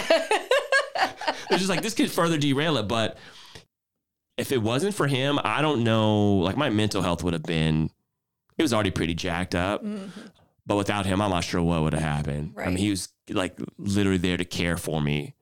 it's 1.50 1.58
just 1.58 1.68
like 1.68 1.82
this 1.82 1.94
could 1.94 2.10
further 2.10 2.36
derail 2.38 2.76
it. 2.78 2.88
But 2.88 3.16
if 4.40 4.52
it 4.52 4.62
wasn't 4.62 4.94
for 4.94 5.06
him, 5.06 5.38
I 5.44 5.62
don't 5.62 5.84
know. 5.84 6.36
Like, 6.36 6.56
my 6.56 6.70
mental 6.70 7.02
health 7.02 7.22
would 7.22 7.32
have 7.32 7.42
been, 7.42 7.90
it 8.58 8.62
was 8.62 8.72
already 8.72 8.90
pretty 8.90 9.14
jacked 9.14 9.54
up. 9.54 9.84
Mm-hmm. 9.84 10.06
But 10.66 10.76
without 10.76 11.06
him, 11.06 11.20
I'm 11.20 11.30
not 11.30 11.44
sure 11.44 11.62
what 11.62 11.82
would 11.82 11.94
have 11.94 12.02
happened. 12.02 12.52
Right. 12.54 12.66
I 12.66 12.70
mean, 12.70 12.78
he 12.78 12.90
was 12.90 13.08
like 13.28 13.58
literally 13.78 14.18
there 14.18 14.36
to 14.36 14.44
care 14.44 14.76
for 14.76 15.00
me 15.00 15.34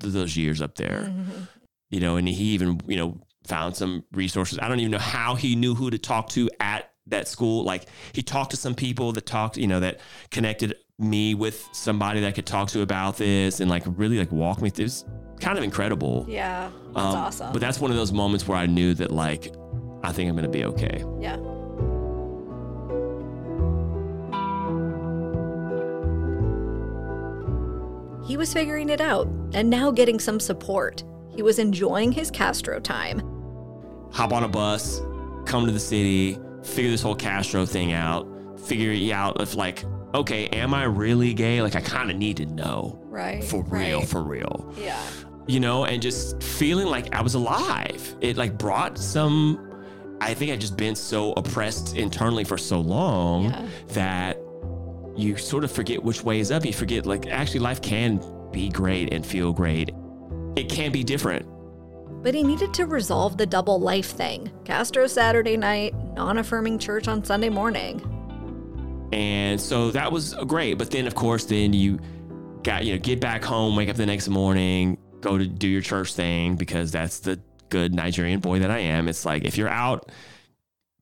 th- 0.00 0.12
those 0.12 0.36
years 0.36 0.60
up 0.60 0.74
there 0.74 1.10
mm-hmm. 1.10 1.44
you 1.90 2.00
know, 2.00 2.16
and 2.16 2.28
he 2.28 2.44
even, 2.50 2.80
you 2.86 2.96
know, 2.96 3.18
found 3.46 3.76
some 3.76 4.04
resources. 4.12 4.58
I 4.60 4.68
don't 4.68 4.78
even 4.80 4.92
know 4.92 4.98
how 4.98 5.34
he 5.34 5.56
knew 5.56 5.74
who 5.74 5.90
to 5.90 5.98
talk 5.98 6.28
to 6.30 6.50
at 6.60 6.90
that 7.06 7.28
school. 7.28 7.64
Like 7.64 7.86
he 8.12 8.22
talked 8.22 8.50
to 8.50 8.56
some 8.56 8.74
people 8.74 9.12
that 9.12 9.26
talked, 9.26 9.56
you 9.56 9.66
know, 9.66 9.80
that 9.80 10.00
connected 10.30 10.74
me 10.98 11.32
with 11.34 11.68
somebody 11.72 12.20
that 12.20 12.26
I 12.26 12.32
could 12.32 12.46
talk 12.46 12.68
to 12.70 12.82
about 12.82 13.16
this 13.16 13.60
and 13.60 13.70
like 13.70 13.84
really 13.86 14.18
like 14.18 14.32
walk 14.32 14.60
me 14.60 14.68
through. 14.68 14.86
It's 14.86 15.04
kind 15.40 15.56
of 15.56 15.62
incredible. 15.62 16.26
Yeah. 16.28 16.70
That's 16.92 16.96
Um, 16.98 17.14
awesome. 17.16 17.52
But 17.52 17.60
that's 17.60 17.78
one 17.80 17.92
of 17.92 17.96
those 17.96 18.12
moments 18.12 18.48
where 18.48 18.58
I 18.58 18.66
knew 18.66 18.94
that 18.94 19.12
like, 19.12 19.54
I 20.02 20.10
think 20.12 20.28
I'm 20.28 20.34
going 20.36 20.44
to 20.44 20.50
be 20.50 20.64
okay. 20.64 21.04
yeah. 21.20 21.36
He 28.26 28.36
was 28.36 28.52
figuring 28.52 28.90
it 28.90 29.00
out 29.00 29.26
and 29.54 29.70
now 29.70 29.90
getting 29.90 30.20
some 30.20 30.38
support. 30.38 31.02
He 31.34 31.42
was 31.42 31.58
enjoying 31.58 32.12
his 32.12 32.30
Castro 32.30 32.78
time. 32.78 33.20
hop 34.12 34.32
on 34.32 34.44
a 34.44 34.48
bus, 34.48 35.00
come 35.46 35.64
to 35.66 35.72
the 35.72 35.80
city, 35.80 36.38
figure 36.62 36.90
this 36.90 37.00
whole 37.00 37.14
Castro 37.14 37.64
thing 37.64 37.92
out, 37.92 38.26
figure 38.60 38.90
it 38.92 39.10
out 39.12 39.40
if 39.40 39.54
like, 39.54 39.82
okay, 40.14 40.46
am 40.48 40.74
I 40.74 40.84
really 40.84 41.34
gay? 41.34 41.62
Like 41.62 41.76
I 41.76 41.80
kind 41.80 42.10
of 42.10 42.16
need 42.16 42.36
to 42.38 42.46
know. 42.46 42.98
Right. 43.04 43.42
For 43.44 43.62
real, 43.64 44.00
right. 44.00 44.08
for 44.08 44.22
real. 44.22 44.72
Yeah. 44.78 45.02
You 45.46 45.60
know, 45.60 45.84
and 45.86 46.02
just 46.02 46.42
feeling 46.42 46.86
like 46.88 47.14
I 47.14 47.22
was 47.22 47.34
alive. 47.34 48.14
It 48.20 48.36
like 48.36 48.58
brought 48.58 48.98
some 48.98 49.64
I 50.20 50.34
think 50.34 50.50
I'd 50.50 50.60
just 50.60 50.76
been 50.76 50.96
so 50.96 51.32
oppressed 51.34 51.96
internally 51.96 52.42
for 52.44 52.58
so 52.58 52.80
long 52.80 53.44
Yeah. 53.44 53.66
that 53.88 54.38
you 55.16 55.36
sort 55.36 55.64
of 55.64 55.70
forget 55.70 56.02
which 56.02 56.22
way 56.24 56.40
is 56.40 56.50
up. 56.50 56.64
You 56.64 56.72
forget 56.72 57.06
like 57.06 57.26
actually 57.28 57.60
life 57.60 57.80
can 57.82 58.20
be 58.50 58.68
great 58.68 59.12
and 59.12 59.24
feel 59.24 59.52
great. 59.52 59.90
It 60.56 60.68
can 60.68 60.90
be 60.90 61.04
different. 61.04 61.46
But 62.22 62.34
he 62.34 62.42
needed 62.42 62.74
to 62.74 62.86
resolve 62.86 63.36
the 63.36 63.46
double 63.46 63.78
life 63.80 64.10
thing 64.10 64.50
Castro 64.64 65.06
Saturday 65.06 65.56
night, 65.56 65.94
non 66.14 66.38
affirming 66.38 66.78
church 66.78 67.06
on 67.06 67.24
Sunday 67.24 67.48
morning. 67.48 68.02
And 69.12 69.60
so 69.60 69.90
that 69.92 70.12
was 70.12 70.34
great. 70.46 70.74
But 70.78 70.90
then, 70.90 71.06
of 71.06 71.14
course, 71.14 71.44
then 71.44 71.72
you 71.72 71.98
got, 72.62 72.84
you 72.84 72.92
know, 72.92 72.98
get 72.98 73.20
back 73.20 73.42
home, 73.44 73.76
wake 73.76 73.88
up 73.88 73.96
the 73.96 74.06
next 74.06 74.28
morning, 74.28 74.98
go 75.20 75.38
to 75.38 75.46
do 75.46 75.68
your 75.68 75.80
church 75.80 76.14
thing 76.14 76.56
because 76.56 76.90
that's 76.90 77.20
the 77.20 77.40
good 77.68 77.94
Nigerian 77.94 78.40
boy 78.40 78.60
that 78.60 78.70
I 78.70 78.78
am. 78.78 79.08
It's 79.08 79.24
like 79.24 79.44
if 79.44 79.56
you're 79.56 79.68
out, 79.68 80.10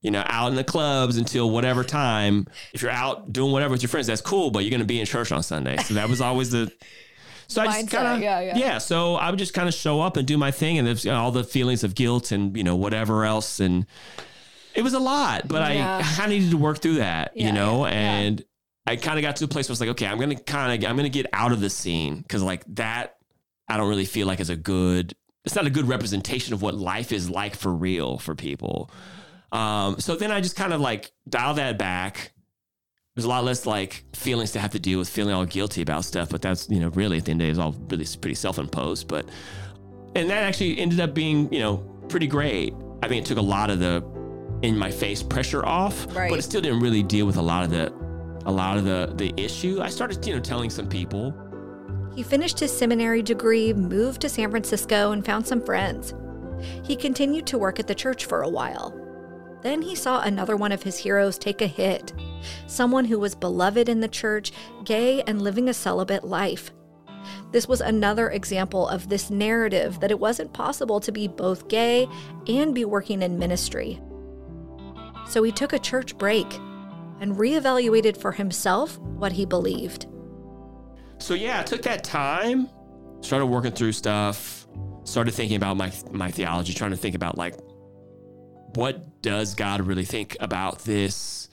you 0.01 0.11
know, 0.11 0.23
out 0.25 0.49
in 0.49 0.55
the 0.55 0.63
clubs 0.63 1.17
until 1.17 1.49
whatever 1.49 1.83
time, 1.83 2.47
if 2.73 2.81
you're 2.81 2.91
out 2.91 3.33
doing 3.33 3.51
whatever 3.51 3.73
with 3.73 3.81
your 3.81 3.89
friends, 3.89 4.07
that's 4.07 4.21
cool, 4.21 4.51
but 4.51 4.59
you're 4.59 4.69
going 4.69 4.79
to 4.79 4.85
be 4.85 4.99
in 4.99 5.05
church 5.05 5.31
on 5.31 5.43
Sunday. 5.43 5.77
So 5.77 5.95
that 5.95 6.07
was 6.07 6.21
always 6.21 6.51
the. 6.51 6.71
So 7.49 7.61
I 7.61 7.65
just 7.81 7.89
kind 7.89 8.07
of, 8.07 8.19
yeah, 8.21 8.55
yeah. 8.57 8.77
So 8.77 9.15
I 9.15 9.29
would 9.29 9.39
just 9.39 9.53
kind 9.53 9.69
of 9.69 9.73
show 9.73 10.01
up 10.01 10.17
and 10.17 10.27
do 10.27 10.37
my 10.37 10.51
thing, 10.51 10.77
and 10.77 10.85
there's 10.85 11.05
you 11.05 11.11
know, 11.11 11.17
all 11.17 11.31
the 11.31 11.45
feelings 11.45 11.83
of 11.83 11.95
guilt 11.95 12.31
and 12.33 12.55
you 12.57 12.63
know 12.63 12.75
whatever 12.75 13.23
else, 13.23 13.61
and 13.61 13.85
it 14.77 14.83
was 14.83 14.93
a 14.93 14.99
lot. 14.99 15.47
But 15.47 15.73
Yeah. 15.73 16.01
I, 16.19 16.23
I 16.23 16.27
needed 16.27 16.51
to 16.51 16.57
work 16.57 16.77
through 16.79 16.95
that, 16.95 17.31
Yeah, 17.35 17.47
you 17.47 17.51
know, 17.53 17.85
yeah. 17.85 17.91
and 17.93 18.43
I 18.85 18.95
kind 18.95 19.17
of 19.19 19.23
got 19.23 19.35
to 19.37 19.45
a 19.45 19.47
place 19.49 19.67
where 19.67 19.73
I 19.73 19.75
was 19.75 19.81
like, 19.81 19.89
okay, 19.89 20.05
I'm 20.07 20.17
gonna 20.19 20.39
kind 20.39 20.81
of, 20.83 20.89
I'm 20.89 20.95
gonna 20.95 21.09
get 21.09 21.25
out 21.33 21.51
of 21.51 21.59
the 21.59 21.69
scene 21.69 22.21
because 22.21 22.41
like 22.43 22.63
that, 22.75 23.17
I 23.67 23.75
don't 23.75 23.89
really 23.89 24.05
feel 24.05 24.27
like 24.27 24.39
is 24.39 24.49
a 24.49 24.55
good. 24.55 25.13
It's 25.43 25.55
not 25.55 25.65
a 25.65 25.69
good 25.69 25.87
representation 25.87 26.53
of 26.53 26.61
what 26.61 26.75
life 26.75 27.11
is 27.11 27.29
like 27.29 27.55
for 27.55 27.73
real 27.73 28.17
for 28.17 28.35
people. 28.35 28.89
Um, 29.51 29.99
so 29.99 30.15
then 30.15 30.31
I 30.31 30.41
just 30.41 30.55
kind 30.55 30.73
of 30.73 30.79
like 30.81 31.11
dial 31.27 31.53
that 31.55 31.77
back. 31.77 32.33
There's 33.15 33.25
a 33.25 33.29
lot 33.29 33.43
less 33.45 33.65
like 33.65 34.03
feelings 34.13 34.51
to 34.51 34.59
have 34.59 34.71
to 34.71 34.79
deal 34.79 34.99
with, 34.99 35.09
feeling 35.09 35.33
all 35.33 35.45
guilty 35.45 35.81
about 35.81 36.05
stuff. 36.05 36.29
But 36.29 36.41
that's 36.41 36.69
you 36.69 36.79
know 36.79 36.89
really 36.89 37.17
at 37.17 37.25
the 37.25 37.31
end 37.31 37.41
of 37.41 37.45
the 37.45 37.47
day 37.47 37.51
is 37.51 37.59
all 37.59 37.71
really 37.89 38.05
pretty 38.21 38.35
self-imposed. 38.35 39.07
But 39.07 39.27
and 40.15 40.29
that 40.29 40.43
actually 40.43 40.77
ended 40.79 40.99
up 40.99 41.13
being 41.13 41.51
you 41.51 41.59
know 41.59 41.77
pretty 42.09 42.27
great. 42.27 42.73
I 43.03 43.07
think 43.07 43.23
it 43.25 43.27
took 43.27 43.37
a 43.37 43.41
lot 43.41 43.69
of 43.69 43.79
the 43.79 44.01
in 44.61 44.77
my 44.77 44.91
face 44.91 45.21
pressure 45.23 45.65
off, 45.65 46.07
Right. 46.15 46.29
but 46.29 46.39
it 46.39 46.41
still 46.43 46.61
didn't 46.61 46.79
really 46.79 47.03
deal 47.03 47.25
with 47.25 47.37
a 47.37 47.41
lot 47.41 47.63
of 47.63 47.69
the 47.71 47.93
a 48.45 48.51
lot 48.51 48.77
of 48.77 48.85
the 48.85 49.11
the 49.15 49.33
issue. 49.41 49.79
I 49.81 49.89
started 49.89 50.25
you 50.25 50.33
know 50.35 50.39
telling 50.41 50.69
some 50.69 50.87
people. 50.87 51.33
He 52.15 52.23
finished 52.23 52.59
his 52.59 52.75
seminary 52.75 53.21
degree, 53.21 53.73
moved 53.73 54.21
to 54.21 54.29
San 54.29 54.49
Francisco, 54.49 55.11
and 55.11 55.23
found 55.23 55.45
some 55.45 55.61
friends. 55.61 56.13
He 56.83 56.95
continued 56.95 57.45
to 57.47 57.57
work 57.59 57.79
at 57.79 57.85
the 57.87 57.93
church 57.93 58.25
for 58.25 58.41
a 58.41 58.49
while. 58.49 58.93
Then 59.61 59.81
he 59.81 59.95
saw 59.95 60.21
another 60.21 60.55
one 60.55 60.71
of 60.71 60.81
his 60.83 60.97
heroes 60.97 61.37
take 61.37 61.61
a 61.61 61.67
hit 61.67 62.13
someone 62.67 63.03
who 63.05 63.19
was 63.19 63.33
beloved 63.35 63.89
in 63.89 63.99
the 63.99 64.07
church, 64.07 64.51
gay, 64.85 65.21
and 65.23 65.41
living 65.41 65.67
a 65.69 65.73
celibate 65.73 66.23
life. 66.23 66.71
This 67.51 67.67
was 67.67 67.81
another 67.81 68.29
example 68.29 68.87
of 68.87 69.09
this 69.09 69.29
narrative 69.29 69.99
that 69.99 70.11
it 70.11 70.19
wasn't 70.19 70.53
possible 70.53 70.99
to 71.01 71.11
be 71.11 71.27
both 71.27 71.67
gay 71.67 72.07
and 72.47 72.73
be 72.75 72.85
working 72.85 73.21
in 73.21 73.39
ministry. 73.39 73.99
So 75.29 75.43
he 75.43 75.51
took 75.51 75.73
a 75.73 75.79
church 75.79 76.17
break 76.17 76.51
and 77.19 77.35
reevaluated 77.35 78.17
for 78.17 78.31
himself 78.31 78.97
what 78.99 79.31
he 79.31 79.45
believed. 79.45 80.07
So 81.19 81.33
yeah, 81.33 81.59
I 81.59 81.63
took 81.63 81.81
that 81.83 82.03
time, 82.03 82.69
started 83.21 83.47
working 83.47 83.71
through 83.71 83.91
stuff, 83.91 84.67
started 85.03 85.33
thinking 85.33 85.57
about 85.57 85.77
my 85.77 85.91
my 86.11 86.31
theology, 86.31 86.73
trying 86.73 86.91
to 86.91 86.97
think 86.97 87.15
about 87.15 87.37
like 87.37 87.55
what 88.75 89.21
does 89.21 89.55
God 89.55 89.81
really 89.81 90.05
think 90.05 90.37
about 90.39 90.79
this? 90.79 91.49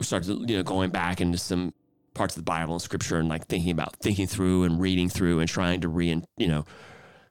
Started 0.00 0.50
you 0.50 0.58
know 0.58 0.62
going 0.62 0.90
back 0.90 1.20
into 1.20 1.38
some 1.38 1.72
parts 2.12 2.36
of 2.36 2.44
the 2.44 2.50
Bible 2.50 2.74
and 2.74 2.82
Scripture 2.82 3.18
and 3.18 3.28
like 3.28 3.46
thinking 3.46 3.70
about 3.70 3.96
thinking 3.96 4.26
through 4.26 4.64
and 4.64 4.80
reading 4.80 5.08
through 5.08 5.40
and 5.40 5.48
trying 5.48 5.80
to 5.80 5.88
re 5.88 6.22
you 6.36 6.48
know 6.48 6.64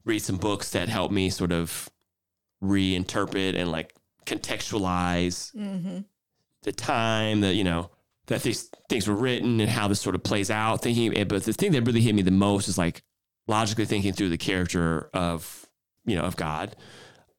read 0.03 0.19
some 0.19 0.37
books 0.37 0.71
that 0.71 0.89
help 0.89 1.11
me 1.11 1.29
sort 1.29 1.51
of 1.51 1.89
reinterpret 2.63 3.55
and 3.55 3.71
like 3.71 3.93
contextualize 4.26 5.55
mm-hmm. 5.55 5.99
the 6.63 6.71
time 6.71 7.41
that 7.41 7.55
you 7.55 7.63
know 7.63 7.91
that 8.28 8.41
these 8.43 8.69
things 8.89 9.07
were 9.07 9.15
written 9.15 9.59
and 9.59 9.69
how 9.69 9.88
this 9.88 10.01
sort 10.01 10.15
of 10.15 10.23
plays 10.23 10.49
out. 10.49 10.82
Thinking, 10.82 11.15
eh, 11.15 11.23
but 11.23 11.43
the 11.43 11.53
thing 11.53 11.71
that 11.73 11.84
really 11.84 12.01
hit 12.01 12.15
me 12.15 12.21
the 12.21 12.32
most 12.32 12.67
is 12.67 12.78
like 12.78 13.03
logically 13.47 13.86
thinking 13.86 14.13
through 14.13 14.30
the 14.30 14.38
character 14.38 15.09
of 15.13 15.65
you 16.05 16.15
know 16.15 16.23
of 16.23 16.36
God. 16.36 16.76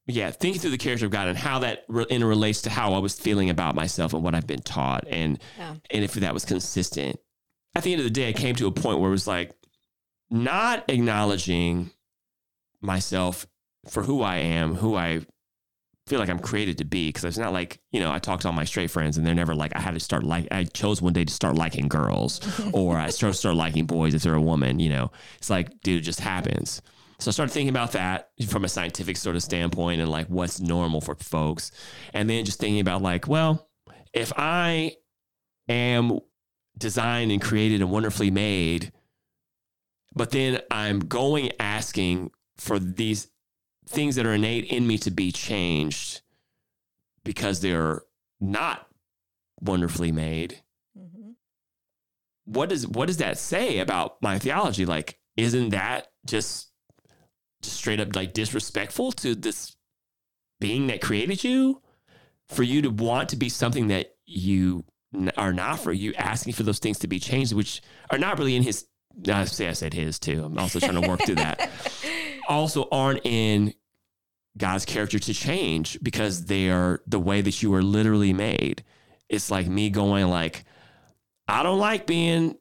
Yeah, 0.09 0.31
thinking 0.31 0.61
through 0.61 0.71
the 0.71 0.79
character 0.79 1.07
of 1.07 1.13
God 1.13 1.27
and 1.27 1.37
how 1.37 1.59
that 1.61 1.85
re- 1.89 2.05
interrelates 2.05 2.63
to 2.63 2.71
how 2.71 2.95
I 2.95 2.99
was 2.99 3.19
feeling 3.19 3.51
about 3.51 3.75
myself 3.75 4.15
and 4.15 4.23
what 4.23 4.37
I've 4.37 4.47
been 4.47 4.63
taught, 4.63 5.05
and 5.09 5.41
Yeah. 5.59 5.75
and 5.91 6.05
if 6.05 6.15
that 6.15 6.35
was 6.35 6.45
consistent. 6.45 7.19
At 7.75 7.83
the 7.83 7.93
end 7.93 8.01
of 8.01 8.05
the 8.05 8.11
day, 8.11 8.29
I 8.29 8.33
came 8.33 8.55
to 8.55 8.69
a 8.69 8.73
point 8.73 9.01
where 9.01 9.09
it 9.09 9.13
was 9.13 9.27
like 9.27 9.53
not 10.31 10.85
acknowledging 10.89 11.91
myself 12.81 13.47
for 13.89 14.05
who 14.05 14.23
I 14.23 14.37
am, 14.37 14.77
who 14.77 14.95
I 14.97 15.27
feel 16.07 16.21
like 16.21 16.29
I'm 16.29 16.39
created 16.39 16.79
to 16.79 16.85
be 16.85 17.09
because 17.09 17.25
it's 17.25 17.39
not 17.39 17.53
like 17.53 17.81
you 17.91 18.01
know 18.01 18.13
I 18.13 18.19
talk 18.19 18.41
to 18.41 18.49
all 18.49 18.55
my 18.55 18.65
straight 18.65 18.91
friends 18.91 19.17
and 19.17 19.27
they're 19.27 19.35
never 19.35 19.55
like 19.55 19.75
I 19.75 19.81
had 19.81 19.95
to 19.95 20.01
start 20.01 20.23
like 20.23 20.47
I 20.51 20.65
chose 20.65 21.03
one 21.03 21.13
day 21.13 21.25
to 21.25 21.33
start 21.33 21.57
liking 21.57 21.89
girls 21.89 22.41
or 22.73 22.97
I 22.97 23.11
start 23.11 23.35
start 23.35 23.57
liking 23.57 23.87
boys 23.87 24.15
if 24.15 24.23
they're 24.23 24.35
a 24.35 24.41
woman. 24.41 24.79
You 24.79 24.91
know, 24.91 25.13
it's 25.39 25.51
like 25.51 25.81
dude, 25.81 26.03
it 26.03 26.05
just 26.05 26.21
happens. 26.21 26.81
So 27.19 27.31
I 27.31 27.33
started 27.33 27.53
thinking 27.53 27.71
about 27.71 27.93
that 27.93 28.31
from 28.47 28.65
a 28.65 28.69
scientific 28.69 29.17
sort 29.17 29.37
of 29.37 29.43
standpoint 29.43 30.01
and 30.01 30.11
like 30.11 30.27
what's 30.29 30.61
normal 30.61 31.01
for 31.01 31.15
folks, 31.17 31.73
and 32.13 32.29
then 32.29 32.45
just 32.45 32.61
thinking 32.61 32.81
about 32.81 33.03
like, 33.03 33.27
well, 33.27 33.69
if 34.13 34.33
I 34.37 34.93
am 35.69 36.21
designed 36.79 37.33
and 37.33 37.41
created 37.41 37.81
and 37.81 37.91
wonderfully 37.91 38.31
made, 38.31 38.93
but 40.15 40.31
then 40.31 40.61
I'm 40.71 41.01
going 41.01 41.53
asking 41.59 42.31
for 42.59 42.79
these 42.79 43.29
things 43.89 44.17
that 44.17 44.27
are 44.27 44.35
innate 44.35 44.65
in 44.67 44.87
me 44.87 44.99
to 44.99 45.11
be 45.11 45.33
changed 45.33 46.23
because 47.25 47.61
they're 47.61 48.03
not 48.41 48.87
wonderfully 49.61 50.13
made. 50.13 50.63
Mm-hmm. 50.99 51.33
What 52.45 52.69
does 52.69 52.87
what 52.87 53.07
does 53.07 53.19
that 53.19 53.39
say 53.39 53.79
about 53.79 54.21
my 54.23 54.39
theology? 54.39 54.87
Like, 54.87 55.19
isn't 55.37 55.71
that 55.71 56.09
just, 56.25 56.69
just 57.63 57.77
straight 57.77 58.01
up 58.01 58.15
like 58.15 58.33
disrespectful 58.33 59.13
to 59.13 59.35
this 59.35 59.77
being 60.61 60.87
that 60.89 61.01
created 61.01 61.45
you? 61.45 61.83
For 62.49 62.63
you 62.63 62.83
to 62.83 62.91
want 62.91 63.31
to 63.31 63.37
be 63.37 63.49
something 63.49 63.89
that 63.89 64.15
you 64.25 64.85
are 65.37 65.53
not, 65.53 65.81
for 65.81 65.93
you 65.93 66.15
asking 66.15 66.53
for 66.53 66.63
those 66.63 66.79
things 66.79 67.01
to 67.01 67.09
be 67.09 67.19
changed, 67.19 67.53
which 67.53 67.83
are 68.11 68.19
not 68.19 68.39
really 68.39 68.55
in 68.55 68.63
his. 68.63 68.87
I 69.29 69.47
say 69.47 69.69
I 69.69 69.73
said 69.73 69.95
his 69.95 70.19
too. 70.19 70.45
I'm 70.45 70.59
also 70.59 70.79
trying 70.79 71.01
to 71.01 71.09
work 71.09 71.23
through 71.25 71.37
that 71.37 71.71
also 72.49 72.89
aren't 72.91 73.25
in 73.25 73.75
God's 74.57 74.85
character 74.85 75.19
to 75.19 75.35
change 75.35 75.99
because 76.03 76.47
they 76.47 76.71
are 76.71 77.01
the 77.07 77.21
way 77.21 77.41
that 77.41 77.63
you 77.63 77.75
are 77.75 77.83
literally 77.83 78.33
made. 78.33 78.83
It's 79.29 79.51
like 79.51 79.67
me 79.67 79.91
going 79.91 80.29
like, 80.29 80.65
I 81.49 81.63
don't 81.63 81.79
like 81.79 82.07
being 82.07 82.57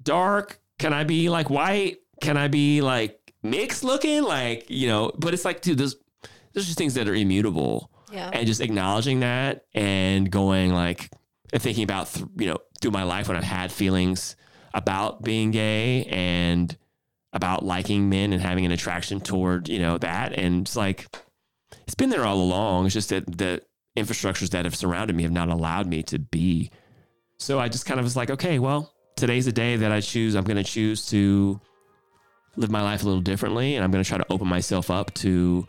dark. 0.00 0.60
Can 0.78 0.92
I 0.92 1.04
be 1.04 1.28
like 1.28 1.50
white? 1.50 1.98
Can 2.20 2.36
I 2.36 2.48
be 2.48 2.80
like 2.80 3.32
mixed 3.42 3.84
looking? 3.84 4.22
Like, 4.22 4.68
you 4.68 4.88
know, 4.88 5.12
but 5.16 5.34
it's 5.34 5.44
like, 5.44 5.60
dude, 5.60 5.78
there's 5.78 5.96
there's 6.52 6.66
just 6.66 6.78
things 6.78 6.94
that 6.94 7.08
are 7.08 7.14
immutable. 7.14 7.90
Yeah. 8.12 8.30
And 8.32 8.46
just 8.46 8.60
acknowledging 8.60 9.20
that 9.20 9.66
and 9.72 10.30
going 10.30 10.72
like 10.72 11.10
and 11.52 11.62
thinking 11.62 11.84
about 11.84 12.08
th- 12.12 12.26
you 12.36 12.46
know, 12.46 12.58
through 12.80 12.90
my 12.90 13.04
life 13.04 13.28
when 13.28 13.36
I've 13.36 13.44
had 13.44 13.70
feelings 13.70 14.36
about 14.74 15.22
being 15.22 15.50
gay 15.50 16.04
and 16.04 16.76
about 17.32 17.64
liking 17.64 18.08
men 18.08 18.32
and 18.32 18.42
having 18.42 18.66
an 18.66 18.72
attraction 18.72 19.20
toward 19.20 19.68
you 19.68 19.78
know 19.78 19.98
that. 19.98 20.32
And 20.32 20.62
it's 20.62 20.76
like 20.76 21.06
it's 21.86 21.94
been 21.94 22.10
there 22.10 22.24
all 22.24 22.40
along. 22.40 22.86
It's 22.86 22.94
just 22.94 23.10
that 23.10 23.38
the 23.38 23.62
infrastructures 23.96 24.50
that 24.50 24.64
have 24.64 24.76
surrounded 24.76 25.16
me 25.16 25.22
have 25.24 25.32
not 25.32 25.48
allowed 25.48 25.86
me 25.86 26.02
to 26.04 26.18
be. 26.18 26.70
So 27.38 27.58
i 27.58 27.68
just 27.68 27.86
kind 27.86 27.98
of 27.98 28.04
was 28.04 28.16
like 28.16 28.30
okay 28.30 28.58
well 28.58 28.92
today's 29.16 29.46
the 29.46 29.52
day 29.52 29.76
that 29.76 29.92
i 29.92 30.00
choose. 30.00 30.34
I'm 30.34 30.44
going 30.44 30.56
to 30.56 30.64
choose 30.64 31.06
to 31.06 31.60
live 32.56 32.70
my 32.70 32.82
life 32.82 33.02
a 33.02 33.06
little 33.06 33.22
differently 33.22 33.76
and 33.76 33.84
i'm 33.84 33.90
going 33.90 34.02
to 34.02 34.08
try 34.08 34.18
to 34.18 34.26
open 34.30 34.46
myself 34.48 34.90
up 34.90 35.14
to 35.14 35.66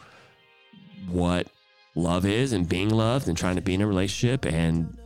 what 1.07 1.47
love 1.95 2.25
is 2.25 2.53
and 2.53 2.67
being 2.67 2.89
loved 2.89 3.27
and 3.27 3.37
trying 3.37 3.55
to 3.55 3.61
be 3.61 3.73
in 3.73 3.81
a 3.81 3.87
relationship 3.87 4.45
and 4.45 4.97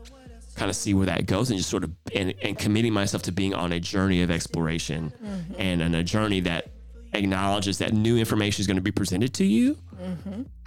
kind 0.56 0.70
of 0.70 0.76
see 0.76 0.94
where 0.94 1.06
that 1.06 1.26
goes 1.26 1.50
and 1.50 1.58
just 1.58 1.70
sort 1.70 1.84
of 1.84 1.92
and, 2.16 2.34
and 2.42 2.58
committing 2.58 2.94
myself 2.94 3.24
to 3.24 3.32
being 3.32 3.54
on 3.54 3.72
a 3.74 3.80
journey 3.80 4.22
of 4.22 4.32
exploration 4.32 5.12
and 5.58 5.82
on 5.82 5.94
a 5.96 6.04
journey 6.04 6.40
that 6.42 6.70
acknowledges 7.14 7.78
that 7.80 7.94
new 7.94 8.18
information 8.18 8.62
is 8.62 8.68
going 8.68 8.78
to 8.78 8.82
be 8.82 8.92
presented 8.92 9.34
to 9.34 9.46
you. 9.46 9.78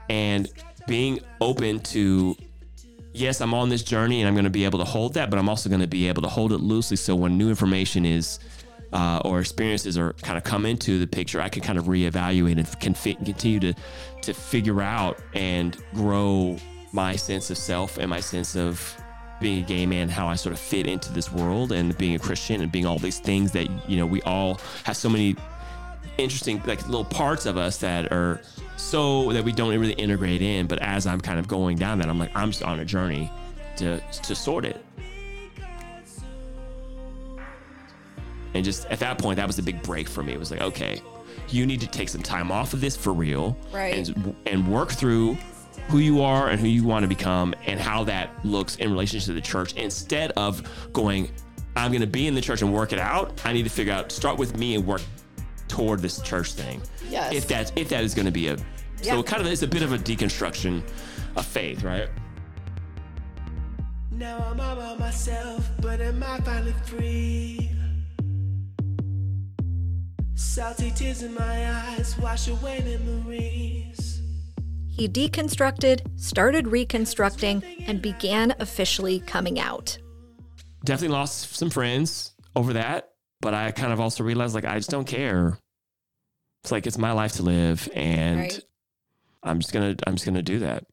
And 0.08 0.48
being 0.86 1.20
open 1.40 1.78
to 1.80 2.34
yes 3.12 3.40
i'm 3.40 3.52
on 3.52 3.68
this 3.68 3.82
journey 3.82 4.20
and 4.20 4.28
i'm 4.28 4.34
going 4.34 4.44
to 4.44 4.50
be 4.50 4.64
able 4.64 4.78
to 4.78 4.84
hold 4.84 5.14
that 5.14 5.28
but 5.28 5.38
i'm 5.38 5.48
also 5.48 5.68
going 5.68 5.80
to 5.80 5.86
be 5.86 6.08
able 6.08 6.22
to 6.22 6.28
hold 6.28 6.52
it 6.52 6.58
loosely 6.58 6.96
so 6.96 7.14
when 7.14 7.36
new 7.36 7.48
information 7.48 8.04
is 8.06 8.38
uh, 8.92 9.20
or 9.24 9.40
experiences 9.40 9.98
are 9.98 10.14
kind 10.22 10.38
of 10.38 10.44
come 10.44 10.64
into 10.64 10.98
the 10.98 11.06
picture 11.06 11.40
i 11.40 11.48
can 11.48 11.62
kind 11.62 11.78
of 11.78 11.86
reevaluate 11.86 12.56
and 12.58 12.80
can 12.80 12.94
fi- 12.94 13.14
continue 13.16 13.60
to 13.60 13.74
to 14.22 14.32
figure 14.32 14.80
out 14.80 15.18
and 15.34 15.76
grow 15.94 16.56
my 16.92 17.16
sense 17.16 17.50
of 17.50 17.58
self 17.58 17.98
and 17.98 18.08
my 18.08 18.20
sense 18.20 18.56
of 18.56 18.96
being 19.40 19.62
a 19.62 19.66
gay 19.66 19.86
man, 19.86 20.08
how 20.08 20.26
I 20.26 20.34
sort 20.34 20.52
of 20.52 20.58
fit 20.58 20.86
into 20.86 21.12
this 21.12 21.32
world 21.32 21.72
and 21.72 21.96
being 21.98 22.14
a 22.14 22.18
Christian 22.18 22.60
and 22.60 22.70
being 22.70 22.86
all 22.86 22.98
these 22.98 23.20
things 23.20 23.52
that, 23.52 23.68
you 23.88 23.96
know, 23.96 24.06
we 24.06 24.20
all 24.22 24.60
have 24.84 24.96
so 24.96 25.08
many 25.08 25.36
interesting, 26.16 26.62
like 26.66 26.84
little 26.86 27.04
parts 27.04 27.46
of 27.46 27.56
us 27.56 27.78
that 27.78 28.10
are 28.12 28.40
so 28.76 29.32
that 29.32 29.44
we 29.44 29.52
don't 29.52 29.70
really 29.78 29.92
integrate 29.94 30.42
in. 30.42 30.66
But 30.66 30.80
as 30.80 31.06
I'm 31.06 31.20
kind 31.20 31.38
of 31.38 31.46
going 31.48 31.76
down 31.76 31.98
that, 31.98 32.08
I'm 32.08 32.18
like, 32.18 32.32
I'm 32.34 32.50
just 32.50 32.62
on 32.62 32.80
a 32.80 32.84
journey 32.84 33.30
to, 33.76 34.00
to 34.00 34.34
sort 34.34 34.64
it. 34.64 34.84
And 38.54 38.64
just 38.64 38.86
at 38.86 38.98
that 39.00 39.18
point, 39.18 39.36
that 39.36 39.46
was 39.46 39.58
a 39.58 39.62
big 39.62 39.82
break 39.82 40.08
for 40.08 40.22
me. 40.22 40.32
It 40.32 40.38
was 40.38 40.50
like, 40.50 40.62
okay, 40.62 41.00
you 41.48 41.66
need 41.66 41.80
to 41.80 41.86
take 41.86 42.08
some 42.08 42.22
time 42.22 42.50
off 42.50 42.72
of 42.72 42.80
this 42.80 42.96
for 42.96 43.12
real, 43.12 43.56
Right. 43.72 43.94
And 43.94 44.34
and 44.46 44.66
work 44.66 44.90
through 44.90 45.36
who 45.88 45.98
you 45.98 46.20
are 46.22 46.48
and 46.50 46.60
who 46.60 46.66
you 46.68 46.84
want 46.84 47.02
to 47.04 47.08
become 47.08 47.54
and 47.66 47.80
how 47.80 48.04
that 48.04 48.30
looks 48.44 48.76
in 48.76 48.90
relation 48.90 49.20
to 49.20 49.32
the 49.32 49.40
church. 49.40 49.72
Instead 49.74 50.32
of 50.32 50.62
going, 50.92 51.30
I'm 51.76 51.90
going 51.90 52.02
to 52.02 52.06
be 52.06 52.26
in 52.26 52.34
the 52.34 52.40
church 52.40 52.62
and 52.62 52.72
work 52.72 52.92
it 52.92 52.98
out. 52.98 53.40
I 53.44 53.52
need 53.52 53.62
to 53.64 53.70
figure 53.70 53.92
out, 53.92 54.12
start 54.12 54.38
with 54.38 54.56
me 54.58 54.74
and 54.74 54.86
work 54.86 55.00
toward 55.66 56.00
this 56.00 56.20
church 56.20 56.52
thing. 56.52 56.82
Yes. 57.10 57.32
If 57.34 57.48
that's 57.48 57.72
if 57.76 57.88
that 57.90 58.04
is 58.04 58.14
going 58.14 58.26
to 58.26 58.32
be 58.32 58.48
a, 58.48 58.58
so 58.58 58.64
Yeah. 59.02 59.18
it 59.18 59.26
kind 59.26 59.40
of 59.42 59.48
it's 59.50 59.62
a 59.62 59.66
bit 59.66 59.82
of 59.82 59.92
a 59.92 59.98
deconstruction 59.98 60.82
of 61.36 61.46
faith, 61.46 61.82
right? 61.82 62.08
Now 64.10 64.38
I'm 64.50 64.60
all 64.60 64.76
by 64.76 64.96
myself, 64.96 65.70
but 65.80 66.00
am 66.00 66.22
I 66.22 66.40
finally 66.40 66.72
free? 66.84 67.70
Salty 70.34 70.90
tears 70.90 71.22
in 71.22 71.34
my 71.34 71.70
eyes 71.72 72.16
wash 72.18 72.48
away 72.48 72.82
memories. 72.84 74.07
He 74.98 75.08
deconstructed, 75.08 76.00
started 76.20 76.66
reconstructing, 76.66 77.62
and 77.86 78.02
began 78.02 78.54
officially 78.58 79.20
coming 79.20 79.60
out. 79.60 79.96
definitely 80.84 81.16
lost 81.16 81.54
some 81.54 81.70
friends 81.70 82.32
over 82.56 82.72
that, 82.72 83.10
but 83.40 83.54
I 83.54 83.70
kind 83.70 83.92
of 83.92 84.00
also 84.00 84.24
realized 84.24 84.54
like 84.56 84.64
I 84.64 84.76
just 84.76 84.90
don't 84.90 85.06
care. 85.06 85.58
It's 86.64 86.72
like 86.72 86.86
it's 86.88 86.98
my 86.98 87.12
life 87.12 87.34
to 87.34 87.42
live 87.42 87.88
and 87.94 88.40
Right. 88.40 88.60
I'm 89.44 89.60
just 89.60 89.72
going 89.72 89.96
to 89.96 90.08
I'm 90.08 90.14
just 90.14 90.24
going 90.24 90.34
to 90.34 90.42
do 90.42 90.58
that. 90.60 90.84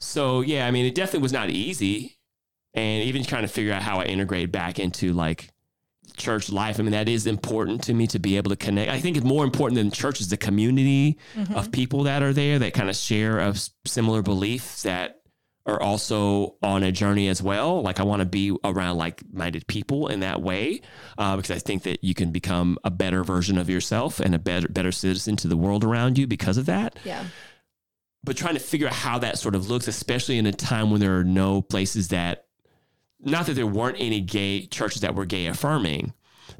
So, 0.00 0.40
yeah, 0.40 0.66
I 0.66 0.70
mean, 0.70 0.86
it 0.86 0.94
definitely 0.94 1.20
was 1.20 1.32
not 1.32 1.50
easy 1.50 2.16
and 2.72 3.04
even 3.04 3.22
trying 3.22 3.42
to 3.42 3.48
figure 3.48 3.74
out 3.74 3.82
how 3.82 4.00
I 4.00 4.04
integrate 4.04 4.50
back 4.50 4.78
into 4.78 5.12
like 5.12 5.50
church 6.20 6.50
life. 6.52 6.78
I 6.78 6.82
mean, 6.82 6.92
that 6.92 7.08
is 7.08 7.26
important 7.26 7.82
to 7.84 7.94
me 7.94 8.06
to 8.08 8.18
be 8.18 8.36
able 8.36 8.50
to 8.50 8.56
connect. 8.56 8.90
I 8.90 9.00
think 9.00 9.16
it's 9.16 9.26
more 9.26 9.42
important 9.44 9.76
than 9.76 9.90
church 9.90 10.20
is 10.20 10.28
the 10.28 10.36
community 10.36 11.18
of 11.54 11.72
people 11.72 12.04
that 12.04 12.22
are 12.22 12.32
there 12.32 12.58
that 12.60 12.74
kind 12.74 12.88
of 12.88 12.94
share 12.96 13.40
of 13.40 13.60
similar 13.86 14.22
beliefs 14.22 14.82
that 14.84 15.16
are 15.66 15.80
also 15.80 16.56
on 16.62 16.82
a 16.82 16.90
journey 16.90 17.28
as 17.28 17.42
well. 17.42 17.82
Like 17.82 18.00
I 18.00 18.02
want 18.02 18.20
to 18.20 18.26
be 18.26 18.56
around 18.64 18.96
like-minded 18.96 19.66
people 19.66 20.08
in 20.08 20.20
that 20.20 20.40
way 20.40 20.80
uh, 21.18 21.36
because 21.36 21.50
I 21.50 21.58
think 21.58 21.82
that 21.84 22.02
you 22.02 22.14
can 22.14 22.32
become 22.32 22.78
a 22.82 22.90
better 22.90 23.22
version 23.22 23.58
of 23.58 23.68
yourself 23.68 24.20
and 24.20 24.34
a 24.34 24.38
better 24.38 24.68
better 24.68 24.90
citizen 24.92 25.36
to 25.36 25.48
the 25.48 25.56
world 25.56 25.84
around 25.84 26.16
you 26.18 26.26
because 26.26 26.56
of 26.56 26.66
that 26.66 26.98
Yeah. 27.04 27.24
but 28.24 28.36
trying 28.36 28.54
to 28.54 28.60
figure 28.60 28.86
out 28.88 28.94
how 28.94 29.18
that 29.18 29.38
sort 29.38 29.54
of 29.54 29.68
looks, 29.70 29.86
especially 29.86 30.38
in 30.38 30.46
a 30.46 30.52
time 30.52 30.90
when 30.90 31.00
there 31.00 31.18
are 31.18 31.24
no 31.24 31.62
places 31.62 32.08
that, 32.08 32.46
not 33.22 33.46
that 33.46 33.54
there 33.54 33.66
weren't 33.66 33.96
any 34.00 34.20
gay 34.20 34.66
churches 34.66 35.02
that 35.02 35.14
were 35.14 35.26
gay 35.26 35.46
affirming, 35.46 36.14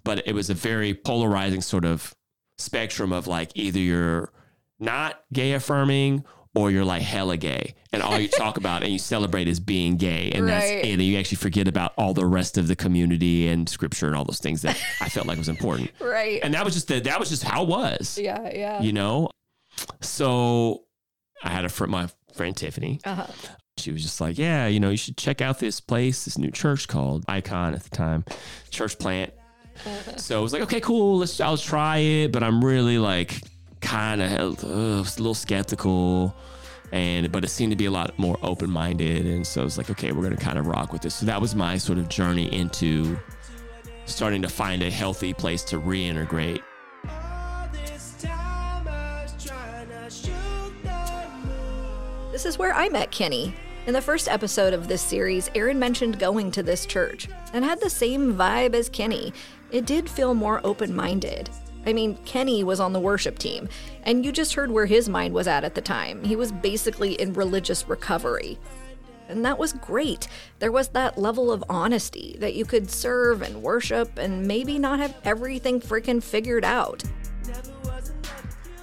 but 0.04 0.26
it 0.26 0.34
was 0.34 0.50
a 0.50 0.54
very 0.54 0.94
polarizing 0.94 1.60
sort 1.62 1.84
of 1.84 2.14
spectrum 2.58 3.12
of 3.12 3.26
like 3.26 3.50
either 3.54 3.78
you're 3.78 4.32
not 4.78 5.22
gay 5.32 5.52
affirming 5.52 6.24
or 6.54 6.70
you're 6.70 6.84
like 6.84 7.00
hella 7.02 7.36
gay 7.36 7.74
and 7.92 8.02
all 8.02 8.18
you 8.18 8.28
talk 8.42 8.56
about 8.56 8.82
and 8.82 8.92
you 8.92 8.98
celebrate 8.98 9.46
is 9.48 9.60
being 9.60 9.96
gay 9.96 10.30
and 10.34 10.48
that's 10.48 10.66
it 10.66 10.84
and 10.84 11.00
you 11.00 11.16
actually 11.18 11.36
forget 11.36 11.68
about 11.68 11.92
all 11.96 12.12
the 12.12 12.26
rest 12.26 12.58
of 12.58 12.66
the 12.66 12.74
community 12.76 13.46
and 13.48 13.68
scripture 13.68 14.06
and 14.08 14.16
all 14.16 14.24
those 14.24 14.40
things 14.40 14.60
that 14.62 14.76
I 15.00 15.08
felt 15.08 15.26
like 15.26 15.38
was 15.38 15.48
important 15.48 15.90
Right. 16.00 16.40
and 16.42 16.52
that 16.54 16.64
was 16.64 16.74
just 16.74 16.88
the, 16.88 16.98
that 17.00 17.20
was 17.20 17.28
just 17.30 17.44
how 17.44 17.62
it 17.62 17.68
was 17.68 18.18
yeah, 18.20 18.50
yeah. 18.52 18.82
you 18.82 18.92
know 18.92 19.30
so 20.00 20.84
i 21.42 21.50
had 21.50 21.64
a 21.64 21.68
friend 21.68 21.90
my 21.90 22.08
friend 22.34 22.56
tiffany 22.56 23.00
Uh-huh. 23.04 23.26
She 23.80 23.92
was 23.92 24.02
just 24.02 24.20
like 24.20 24.38
yeah 24.38 24.66
you 24.66 24.78
know 24.78 24.90
you 24.90 24.96
should 24.96 25.16
check 25.16 25.40
out 25.40 25.58
this 25.58 25.80
place 25.80 26.24
this 26.24 26.38
new 26.38 26.50
church 26.50 26.88
called 26.88 27.24
icon 27.28 27.74
at 27.74 27.82
the 27.82 27.90
time 27.90 28.24
church 28.70 28.98
plant. 28.98 29.32
So 30.16 30.38
i 30.38 30.42
was 30.42 30.52
like 30.52 30.62
okay 30.62 30.80
cool 30.80 31.18
let's 31.18 31.40
i'll 31.40 31.56
try 31.56 31.98
it 31.98 32.32
but 32.32 32.42
i'm 32.42 32.62
really 32.64 32.98
like 32.98 33.40
kind 33.80 34.20
of 34.20 34.62
a 34.62 35.00
little 35.18 35.34
skeptical 35.34 36.34
and 36.92 37.32
but 37.32 37.44
it 37.44 37.48
seemed 37.48 37.72
to 37.72 37.76
be 37.76 37.86
a 37.86 37.90
lot 37.90 38.18
more 38.18 38.36
open-minded 38.42 39.24
and 39.24 39.46
so 39.46 39.62
i 39.62 39.64
was 39.64 39.78
like 39.78 39.88
okay 39.90 40.12
we're 40.12 40.22
gonna 40.22 40.36
kind 40.36 40.58
of 40.58 40.66
rock 40.66 40.92
with 40.92 41.02
this. 41.02 41.14
So 41.14 41.26
that 41.26 41.40
was 41.40 41.54
my 41.54 41.78
sort 41.78 41.98
of 41.98 42.08
journey 42.08 42.52
into 42.52 43.18
starting 44.06 44.42
to 44.42 44.48
find 44.48 44.82
a 44.82 44.90
healthy 44.90 45.32
place 45.32 45.62
to 45.64 45.78
reintegrate. 45.80 46.60
This 52.32 52.46
is 52.46 52.58
where 52.58 52.74
I 52.74 52.88
met 52.88 53.10
Kenny. 53.10 53.54
In 53.86 53.94
the 53.94 54.02
first 54.02 54.28
episode 54.28 54.74
of 54.74 54.88
this 54.88 55.00
series, 55.00 55.50
Aaron 55.54 55.78
mentioned 55.78 56.18
going 56.18 56.50
to 56.52 56.62
this 56.62 56.84
church 56.84 57.28
and 57.54 57.64
had 57.64 57.80
the 57.80 57.88
same 57.88 58.34
vibe 58.34 58.74
as 58.74 58.90
Kenny. 58.90 59.32
It 59.70 59.86
did 59.86 60.08
feel 60.08 60.34
more 60.34 60.60
open 60.64 60.94
minded. 60.94 61.48
I 61.86 61.94
mean, 61.94 62.18
Kenny 62.26 62.62
was 62.62 62.78
on 62.78 62.92
the 62.92 63.00
worship 63.00 63.38
team, 63.38 63.70
and 64.02 64.22
you 64.22 64.32
just 64.32 64.52
heard 64.52 64.70
where 64.70 64.84
his 64.84 65.08
mind 65.08 65.32
was 65.32 65.48
at 65.48 65.64
at 65.64 65.74
the 65.74 65.80
time. 65.80 66.22
He 66.22 66.36
was 66.36 66.52
basically 66.52 67.14
in 67.14 67.32
religious 67.32 67.88
recovery. 67.88 68.58
And 69.28 69.44
that 69.46 69.58
was 69.58 69.72
great. 69.72 70.28
There 70.58 70.72
was 70.72 70.88
that 70.88 71.16
level 71.16 71.50
of 71.50 71.64
honesty 71.70 72.36
that 72.38 72.54
you 72.54 72.66
could 72.66 72.90
serve 72.90 73.40
and 73.40 73.62
worship 73.62 74.18
and 74.18 74.46
maybe 74.46 74.78
not 74.78 75.00
have 75.00 75.16
everything 75.24 75.80
freaking 75.80 76.22
figured 76.22 76.66
out. 76.66 77.02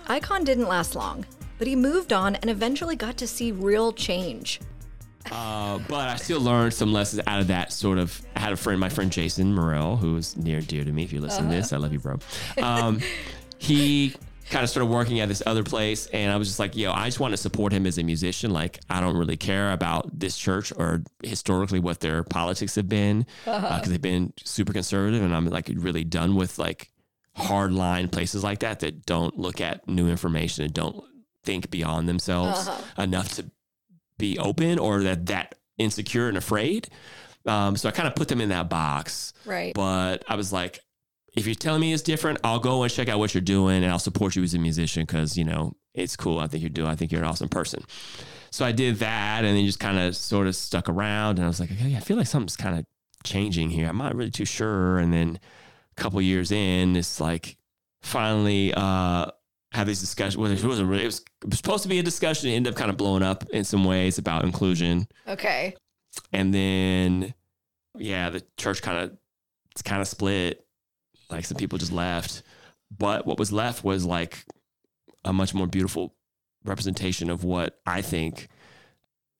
Icon 0.07 0.43
didn't 0.43 0.67
last 0.67 0.95
long, 0.95 1.23
but 1.59 1.67
he 1.67 1.75
moved 1.75 2.11
on 2.11 2.35
and 2.37 2.49
eventually 2.49 2.95
got 2.95 3.15
to 3.17 3.27
see 3.27 3.51
real 3.51 3.93
change. 3.93 4.59
Uh, 5.31 5.79
but 5.87 6.09
I 6.09 6.15
still 6.15 6.41
learned 6.41 6.73
some 6.73 6.93
lessons 6.93 7.21
out 7.27 7.39
of 7.41 7.47
that 7.47 7.71
sort 7.71 7.97
of. 7.97 8.21
I 8.35 8.39
had 8.39 8.53
a 8.53 8.57
friend, 8.57 8.79
my 8.79 8.89
friend 8.89 9.11
Jason 9.11 9.53
Morel, 9.53 9.97
who 9.97 10.17
is 10.17 10.35
near 10.37 10.57
and 10.57 10.67
dear 10.67 10.83
to 10.83 10.91
me. 10.91 11.03
If 11.03 11.13
you 11.13 11.21
listen 11.21 11.49
to 11.49 11.55
this, 11.55 11.73
I 11.73 11.77
love 11.77 11.93
you, 11.93 11.99
bro. 11.99 12.19
Um, 12.61 13.01
he 13.59 14.13
kind 14.49 14.63
of 14.63 14.69
started 14.69 14.87
working 14.87 15.19
at 15.19 15.27
this 15.27 15.43
other 15.45 15.63
place, 15.63 16.07
and 16.07 16.31
I 16.31 16.37
was 16.37 16.47
just 16.47 16.59
like, 16.59 16.75
yo, 16.75 16.91
I 16.91 17.05
just 17.05 17.19
want 17.19 17.33
to 17.33 17.37
support 17.37 17.73
him 17.73 17.85
as 17.85 17.97
a 17.97 18.03
musician. 18.03 18.51
Like, 18.51 18.79
I 18.89 19.01
don't 19.01 19.17
really 19.17 19.37
care 19.37 19.71
about 19.71 20.17
this 20.17 20.37
church 20.37 20.71
or 20.75 21.03
historically 21.23 21.79
what 21.79 21.99
their 21.99 22.23
politics 22.23 22.75
have 22.75 22.87
been 22.87 23.25
because 23.45 23.89
they've 23.89 24.01
been 24.01 24.33
super 24.43 24.73
conservative, 24.73 25.21
and 25.23 25.35
I'm 25.35 25.45
like 25.47 25.69
really 25.73 26.03
done 26.03 26.35
with 26.35 26.57
like 26.59 26.91
hard 27.35 27.73
line 27.73 28.09
places 28.09 28.43
like 28.43 28.59
that 28.59 28.79
that 28.79 29.05
don't 29.05 29.37
look 29.37 29.61
at 29.61 29.87
new 29.87 30.09
information 30.09 30.65
and 30.65 30.73
don't 30.73 31.03
think 31.43 31.69
beyond 31.69 32.09
themselves 32.09 32.67
enough 32.97 33.35
to 33.35 33.49
be 34.17 34.37
open 34.39 34.79
or 34.79 35.03
that 35.03 35.25
that 35.27 35.55
insecure 35.77 36.27
and 36.27 36.37
afraid. 36.37 36.89
Um, 37.45 37.77
so 37.77 37.87
I 37.87 37.91
kind 37.91 38.07
of 38.07 38.15
put 38.15 38.27
them 38.27 38.41
in 38.41 38.49
that 38.49 38.69
box. 38.69 39.33
Right. 39.45 39.73
But 39.73 40.23
I 40.27 40.35
was 40.35 40.51
like, 40.51 40.79
if 41.35 41.45
you're 41.45 41.55
telling 41.55 41.81
me 41.81 41.93
it's 41.93 42.03
different, 42.03 42.39
I'll 42.43 42.59
go 42.59 42.83
and 42.83 42.91
check 42.91 43.09
out 43.09 43.19
what 43.19 43.33
you're 43.33 43.41
doing 43.41 43.83
and 43.83 43.91
I'll 43.91 43.99
support 43.99 44.35
you 44.35 44.43
as 44.43 44.53
a 44.53 44.59
musician 44.59 45.03
because, 45.03 45.37
you 45.37 45.43
know, 45.43 45.75
it's 45.93 46.15
cool. 46.15 46.39
I 46.39 46.47
think 46.47 46.61
you're 46.61 46.69
doing, 46.69 46.89
I 46.89 46.95
think 46.95 47.11
you're 47.11 47.21
an 47.21 47.27
awesome 47.27 47.47
person. 47.47 47.83
So 48.49 48.65
I 48.65 48.71
did 48.71 48.97
that 48.97 49.45
and 49.45 49.55
then 49.55 49.65
just 49.65 49.79
kind 49.79 49.99
of 49.99 50.15
sort 50.15 50.47
of 50.47 50.55
stuck 50.55 50.89
around 50.89 51.37
and 51.37 51.45
I 51.45 51.47
was 51.47 51.59
like, 51.59 51.71
okay, 51.71 51.95
I 51.95 51.99
feel 51.99 52.17
like 52.17 52.27
something's 52.27 52.57
kind 52.57 52.79
of 52.79 52.85
changing 53.23 53.69
here. 53.69 53.87
I'm 53.87 53.97
not 53.97 54.15
really 54.15 54.31
too 54.31 54.45
sure. 54.45 54.97
And 54.97 55.13
then 55.13 55.39
a 55.95 56.01
couple 56.01 56.19
years 56.21 56.51
in, 56.51 56.95
it's 56.95 57.21
like 57.21 57.57
finally 58.01 58.73
uh 58.73 59.27
had 59.71 59.87
these 59.87 59.99
discussion. 59.99 60.39
Well, 60.41 60.51
it 60.51 60.63
wasn't 60.63 60.89
really, 60.89 61.03
it 61.03 61.07
was, 61.07 61.19
it 61.43 61.49
was 61.49 61.57
supposed 61.57 61.83
to 61.83 61.89
be 61.89 61.99
a 61.99 62.03
discussion. 62.03 62.49
It 62.49 62.55
ended 62.55 62.73
up 62.73 62.77
kind 62.77 62.89
of 62.89 62.97
blowing 62.97 63.23
up 63.23 63.47
in 63.49 63.63
some 63.63 63.83
ways 63.83 64.17
about 64.17 64.43
inclusion. 64.43 65.07
Okay. 65.27 65.75
And 66.31 66.53
then, 66.53 67.33
yeah, 67.97 68.29
the 68.29 68.43
church 68.57 68.81
kind 68.81 68.99
of, 68.99 69.17
it's 69.71 69.81
kind 69.81 70.01
of 70.01 70.07
split. 70.07 70.65
Like 71.29 71.45
some 71.45 71.57
people 71.57 71.77
just 71.77 71.91
left. 71.91 72.43
But 72.97 73.25
what 73.25 73.37
was 73.37 73.51
left 73.51 73.83
was 73.83 74.05
like 74.05 74.45
a 75.25 75.33
much 75.33 75.53
more 75.53 75.67
beautiful 75.67 76.15
representation 76.63 77.29
of 77.29 77.43
what 77.43 77.79
I 77.85 78.01
think 78.01 78.47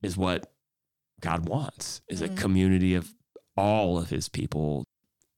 is 0.02 0.18
what 0.18 0.52
God 1.22 1.48
wants 1.48 2.02
is 2.08 2.22
a 2.22 2.28
mm-hmm. 2.28 2.36
community 2.36 2.96
of 2.96 3.14
all 3.56 3.98
of 3.98 4.10
his 4.10 4.30
people. 4.30 4.84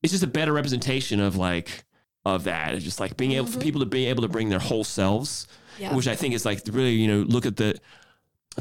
It's 0.01 0.11
just 0.11 0.23
a 0.23 0.27
better 0.27 0.53
representation 0.53 1.19
of 1.19 1.35
like 1.35 1.83
of 2.25 2.43
that. 2.45 2.73
It's 2.75 2.83
just 2.83 2.99
like 2.99 3.17
being 3.17 3.33
able 3.33 3.47
for 3.47 3.53
mm-hmm. 3.53 3.61
people 3.61 3.79
to 3.81 3.85
be 3.87 4.07
able 4.07 4.23
to 4.23 4.27
bring 4.27 4.49
their 4.49 4.59
whole 4.59 4.83
selves, 4.83 5.47
Yeah. 5.77 5.95
which 5.95 6.07
I 6.07 6.15
think 6.15 6.33
is 6.33 6.45
like 6.45 6.61
really, 6.69 6.91
you 6.93 7.07
know, 7.07 7.21
look 7.21 7.45
at 7.45 7.57
the 7.57 7.79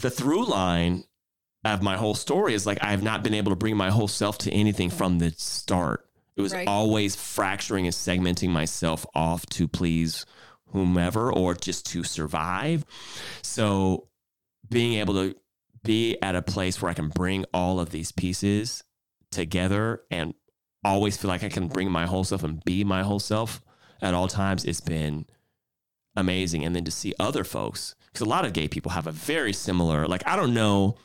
the 0.00 0.10
through 0.10 0.44
line 0.46 1.04
of 1.64 1.82
my 1.82 1.96
whole 1.96 2.14
story 2.14 2.54
is 2.54 2.66
like 2.66 2.78
I 2.82 2.90
have 2.92 3.02
not 3.02 3.22
been 3.24 3.34
able 3.34 3.50
to 3.50 3.56
bring 3.56 3.76
my 3.76 3.90
whole 3.90 4.08
self 4.08 4.38
to 4.38 4.50
anything 4.52 4.90
from 4.90 5.18
the 5.18 5.32
start. 5.36 6.06
It 6.36 6.40
was 6.40 6.52
Right. 6.52 6.68
always 6.68 7.16
fracturing 7.16 7.86
and 7.86 7.94
segmenting 7.94 8.50
myself 8.50 9.04
off 9.14 9.44
to 9.46 9.66
please 9.66 10.24
whomever 10.72 11.32
or 11.32 11.54
just 11.54 11.86
to 11.86 12.04
survive. 12.04 12.84
So 13.42 14.06
being 14.70 14.94
able 15.00 15.14
to 15.14 15.34
be 15.82 16.16
at 16.22 16.36
a 16.36 16.42
place 16.42 16.80
where 16.80 16.90
I 16.90 16.94
can 16.94 17.08
bring 17.08 17.44
all 17.52 17.80
of 17.80 17.90
these 17.90 18.12
pieces 18.12 18.84
together 19.32 20.02
and 20.10 20.34
always 20.84 21.16
feel 21.16 21.28
like 21.28 21.44
I 21.44 21.48
can 21.48 21.68
bring 21.68 21.90
my 21.90 22.06
whole 22.06 22.24
self 22.24 22.42
and 22.42 22.64
be 22.64 22.84
my 22.84 23.02
whole 23.02 23.18
self 23.18 23.60
at 24.00 24.14
all 24.14 24.28
times, 24.28 24.64
it's 24.64 24.80
been 24.80 25.26
amazing. 26.16 26.64
And 26.64 26.74
then 26.74 26.84
to 26.84 26.90
see 26.90 27.14
other 27.18 27.44
folks, 27.44 27.94
because 28.06 28.26
a 28.26 28.28
lot 28.28 28.44
of 28.44 28.52
gay 28.52 28.68
people 28.68 28.92
have 28.92 29.06
a 29.06 29.12
very 29.12 29.52
similar, 29.52 30.06
like, 30.06 30.26
I 30.26 30.36
don't 30.36 30.54
know. 30.54 30.96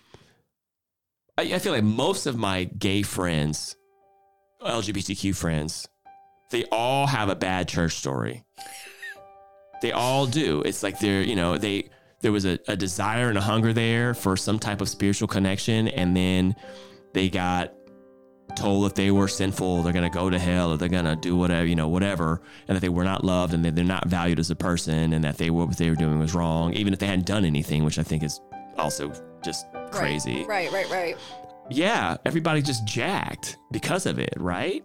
I, 1.38 1.54
I 1.54 1.60
feel 1.60 1.74
like 1.74 1.84
most 1.84 2.26
of 2.26 2.38
my 2.38 2.66
gay 2.66 3.02
friends, 3.02 3.76
LGBTQ 4.62 5.36
friends, 5.36 5.88
they 6.52 6.66
all 6.72 7.08
have 7.08 7.30
a 7.30 7.36
bad 7.36 7.68
church 7.68 7.94
story. 7.94 8.44
They 9.82 9.92
all 9.92 10.28
do. 10.28 10.62
It's 10.62 10.84
like 10.84 11.00
they're, 11.00 11.24
you 11.24 11.36
know, 11.36 11.58
they, 11.58 11.90
there 12.22 12.32
was 12.32 12.46
a, 12.46 12.60
a 12.68 12.78
desire 12.78 13.30
and 13.30 13.38
a 13.38 13.42
hunger 13.42 13.74
there 13.74 14.14
for 14.14 14.38
some 14.38 14.60
type 14.60 14.80
of 14.80 14.88
spiritual 14.88 15.28
connection. 15.28 15.88
And 15.88 16.16
then 16.16 16.56
they 17.14 17.30
got 17.30 17.74
told 18.56 18.86
that 18.86 18.96
they 18.96 19.12
were 19.12 19.28
sinful, 19.28 19.84
they're 19.84 19.94
going 19.94 20.10
to 20.10 20.16
go 20.16 20.30
to 20.30 20.40
hell, 20.40 20.72
or 20.74 20.78
they're 20.78 20.90
going 20.90 21.06
to 21.06 21.16
do 21.16 21.36
whatever, 21.36 21.66
you 21.66 21.76
know, 21.76 21.88
whatever, 21.88 22.42
and 22.68 22.76
that 22.76 22.82
they 22.82 22.90
were 22.90 23.04
not 23.04 23.24
loved 23.24 23.54
and 23.54 23.64
that 23.66 23.76
they're 23.76 23.84
not 23.84 24.08
valued 24.08 24.40
as 24.40 24.50
a 24.52 24.56
person 24.56 25.14
and 25.14 25.24
that 25.24 25.38
they 25.38 25.50
were, 25.50 25.66
what 25.66 25.78
they 25.78 25.90
were 25.90 25.96
doing 25.96 26.20
was 26.20 26.34
wrong, 26.34 26.74
even 26.74 26.94
if 26.94 27.00
they 27.00 27.08
hadn't 27.08 27.26
done 27.26 27.46
anything, 27.46 27.84
which 27.84 28.00
I 28.00 28.04
think 28.04 28.24
is 28.24 28.40
also 28.78 29.12
just 29.44 29.66
crazy. 29.92 30.46
Right, 30.46 30.72
right, 30.72 30.90
right. 30.90 31.16
Yeah, 31.70 32.18
everybody 32.26 32.62
just 32.62 32.86
jacked 32.86 33.58
because 33.72 34.06
of 34.06 34.20
it, 34.20 34.34
right? 34.38 34.84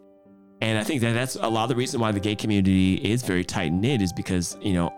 And 0.61 0.79
I 0.79 0.85
think 0.85 1.01
that 1.03 1.13
that's 1.13 1.37
a 1.37 1.47
lot 1.49 1.65
of 1.65 1.69
the 1.71 1.77
reason 1.77 2.01
why 2.01 2.13
the 2.13 2.21
gay 2.21 2.35
community 2.35 2.95
is 2.95 3.23
very 3.23 3.45
tight 3.45 3.73
knit 3.73 4.03
is 4.03 4.13
because, 4.13 4.57
you 4.61 4.73
know, 4.73 4.93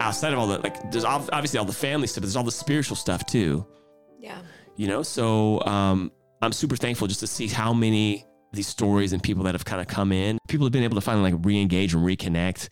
outside 0.00 0.32
of 0.32 0.38
all 0.38 0.46
the, 0.46 0.58
like, 0.58 0.90
there's 0.90 1.04
obviously 1.04 1.58
all 1.58 1.64
the 1.64 1.72
family 1.72 2.06
stuff, 2.06 2.22
but 2.22 2.26
there's 2.26 2.36
all 2.36 2.44
the 2.44 2.50
spiritual 2.50 2.96
stuff 2.96 3.24
too 3.26 3.66
Yeah. 4.18 4.38
you 4.76 4.86
know 4.88 5.02
so 5.02 5.60
um, 5.64 6.10
i'm 6.42 6.52
super 6.52 6.76
thankful 6.76 7.06
just 7.06 7.20
to 7.20 7.26
see 7.26 7.48
how 7.48 7.72
many 7.72 8.24
these 8.52 8.66
stories 8.66 9.12
and 9.12 9.22
people 9.22 9.44
that 9.44 9.54
have 9.54 9.64
kind 9.64 9.80
of 9.80 9.86
come 9.86 10.12
in. 10.12 10.38
People 10.48 10.66
have 10.66 10.72
been 10.72 10.82
able 10.82 10.96
to 10.96 11.00
finally 11.00 11.32
like 11.32 11.44
re-engage 11.44 11.94
and 11.94 12.04
reconnect. 12.04 12.68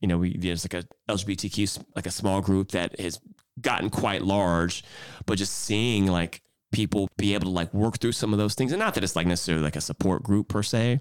You 0.00 0.08
know 0.08 0.18
we 0.18 0.36
there's 0.36 0.64
like 0.64 0.84
a 0.84 0.86
lgbtq 1.10 1.82
like 1.96 2.06
a 2.06 2.10
small 2.10 2.42
group 2.42 2.72
that 2.72 3.00
has 3.00 3.18
gotten 3.62 3.88
quite 3.88 4.20
large 4.20 4.84
but 5.24 5.38
just 5.38 5.54
seeing 5.54 6.06
like 6.06 6.42
people 6.70 7.08
be 7.16 7.32
able 7.32 7.46
to 7.46 7.50
like 7.50 7.72
work 7.72 7.98
through 7.98 8.12
some 8.12 8.34
of 8.34 8.38
those 8.38 8.54
things 8.54 8.72
and 8.72 8.78
not 8.78 8.94
that 8.94 9.02
it's 9.02 9.16
like 9.16 9.26
necessarily 9.26 9.64
like 9.64 9.74
a 9.74 9.80
support 9.80 10.22
group 10.22 10.48
per 10.48 10.62
se 10.62 11.00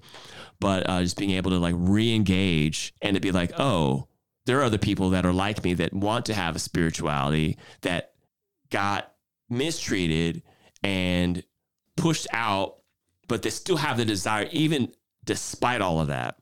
but 0.62 0.90
uh, 0.90 1.02
just 1.02 1.18
being 1.18 1.32
able 1.32 1.52
to 1.52 1.58
like 1.58 1.76
re-engage 1.78 2.94
and 3.02 3.16
to 3.16 3.20
be 3.20 3.34
like 3.34 3.52
oh 3.60 4.08
there 4.46 4.60
are 4.60 4.64
other 4.64 4.78
people 4.78 5.10
that 5.10 5.26
are 5.26 5.34
like 5.34 5.62
me 5.66 5.74
that 5.74 5.94
want 5.94 6.26
to 6.26 6.34
have 6.34 6.56
a 6.56 6.60
spirituality 6.60 7.58
that 7.82 8.14
got 8.70 9.12
mistreated 9.50 10.42
and 10.82 11.44
pushed 11.98 12.28
out, 12.32 12.78
but 13.28 13.42
they 13.42 13.50
still 13.50 13.78
have 13.78 13.98
the 13.98 14.06
desire, 14.06 14.48
even 14.52 14.92
despite 15.24 15.82
all 15.82 16.00
of 16.00 16.08
that. 16.08 16.38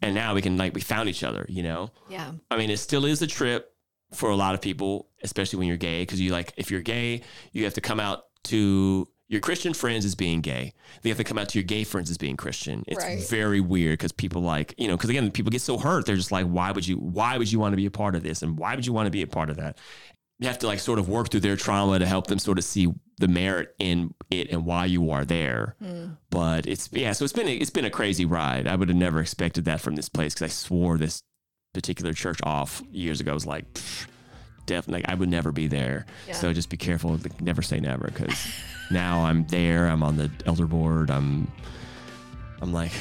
And 0.00 0.14
now 0.14 0.34
we 0.34 0.42
can 0.42 0.56
like 0.56 0.74
we 0.74 0.80
found 0.80 1.08
each 1.08 1.22
other, 1.22 1.46
you 1.48 1.62
know. 1.62 1.90
Yeah. 2.08 2.32
I 2.50 2.56
mean, 2.56 2.70
it 2.70 2.78
still 2.78 3.04
is 3.04 3.22
a 3.22 3.26
trip 3.26 3.72
for 4.12 4.30
a 4.30 4.36
lot 4.36 4.54
of 4.54 4.60
people, 4.60 5.08
especially 5.22 5.58
when 5.60 5.68
you're 5.68 5.76
gay, 5.76 6.02
because 6.02 6.20
you 6.20 6.30
like 6.32 6.52
if 6.56 6.70
you're 6.70 6.82
gay, 6.82 7.22
you 7.52 7.64
have 7.64 7.74
to 7.74 7.80
come 7.80 8.00
out 8.00 8.24
to 8.44 9.06
your 9.28 9.40
Christian 9.40 9.72
friends 9.72 10.04
as 10.04 10.14
being 10.14 10.40
gay. 10.40 10.74
They 11.02 11.08
have 11.08 11.18
to 11.18 11.24
come 11.24 11.38
out 11.38 11.48
to 11.50 11.58
your 11.58 11.64
gay 11.64 11.84
friends 11.84 12.10
as 12.10 12.18
being 12.18 12.36
Christian. 12.36 12.84
It's 12.88 13.02
Right. 13.02 13.26
very 13.28 13.60
weird 13.60 13.94
because 13.98 14.12
people 14.12 14.42
like 14.42 14.74
you 14.76 14.88
know 14.88 14.96
because 14.96 15.08
again 15.08 15.30
people 15.30 15.50
get 15.50 15.62
so 15.62 15.78
hurt 15.78 16.04
they're 16.04 16.16
just 16.16 16.32
like 16.32 16.46
why 16.46 16.72
would 16.72 16.86
you 16.86 16.96
why 16.96 17.38
would 17.38 17.50
you 17.50 17.58
want 17.60 17.72
to 17.72 17.76
be 17.76 17.86
a 17.86 17.90
part 17.90 18.14
of 18.14 18.22
this 18.22 18.42
and 18.42 18.58
why 18.58 18.74
would 18.74 18.84
you 18.84 18.92
want 18.92 19.06
to 19.06 19.10
be 19.10 19.22
a 19.22 19.26
part 19.26 19.48
of 19.50 19.56
that 19.56 19.78
you 20.42 20.48
have 20.48 20.58
to 20.58 20.66
like 20.66 20.80
sort 20.80 20.98
of 20.98 21.08
work 21.08 21.30
through 21.30 21.40
their 21.40 21.56
trauma 21.56 21.98
to 21.98 22.06
help 22.06 22.26
them 22.26 22.38
sort 22.38 22.58
of 22.58 22.64
see 22.64 22.92
the 23.18 23.28
merit 23.28 23.74
in 23.78 24.12
it 24.30 24.50
and 24.50 24.66
why 24.66 24.84
you 24.86 25.10
are 25.10 25.24
there. 25.24 25.76
Hmm. 25.80 26.06
But 26.30 26.66
it's 26.66 26.88
yeah, 26.92 27.12
so 27.12 27.24
it's 27.24 27.32
been 27.32 27.46
a, 27.48 27.52
it's 27.54 27.70
been 27.70 27.84
a 27.84 27.90
crazy 27.90 28.24
ride. 28.24 28.66
I 28.66 28.74
would 28.74 28.88
have 28.88 28.96
never 28.96 29.20
expected 29.20 29.64
that 29.66 29.80
from 29.80 29.94
this 29.94 30.08
place 30.08 30.34
because 30.34 30.44
I 30.46 30.52
swore 30.52 30.98
this 30.98 31.22
particular 31.72 32.12
church 32.12 32.40
off 32.42 32.82
years 32.90 33.20
ago. 33.20 33.30
I 33.30 33.34
was 33.34 33.46
like, 33.46 33.64
definitely, 34.66 35.06
I 35.06 35.14
would 35.14 35.28
never 35.28 35.52
be 35.52 35.68
there. 35.68 36.06
Yeah. 36.26 36.34
So 36.34 36.52
just 36.52 36.70
be 36.70 36.76
careful. 36.76 37.12
like, 37.16 37.40
Never 37.40 37.62
say 37.62 37.78
never 37.78 38.06
because 38.08 38.52
now 38.90 39.24
I'm 39.24 39.46
there. 39.46 39.86
I'm 39.86 40.02
on 40.02 40.16
the 40.16 40.30
elder 40.46 40.66
board. 40.66 41.10
I'm 41.10 41.50
I'm 42.60 42.72
like 42.72 42.92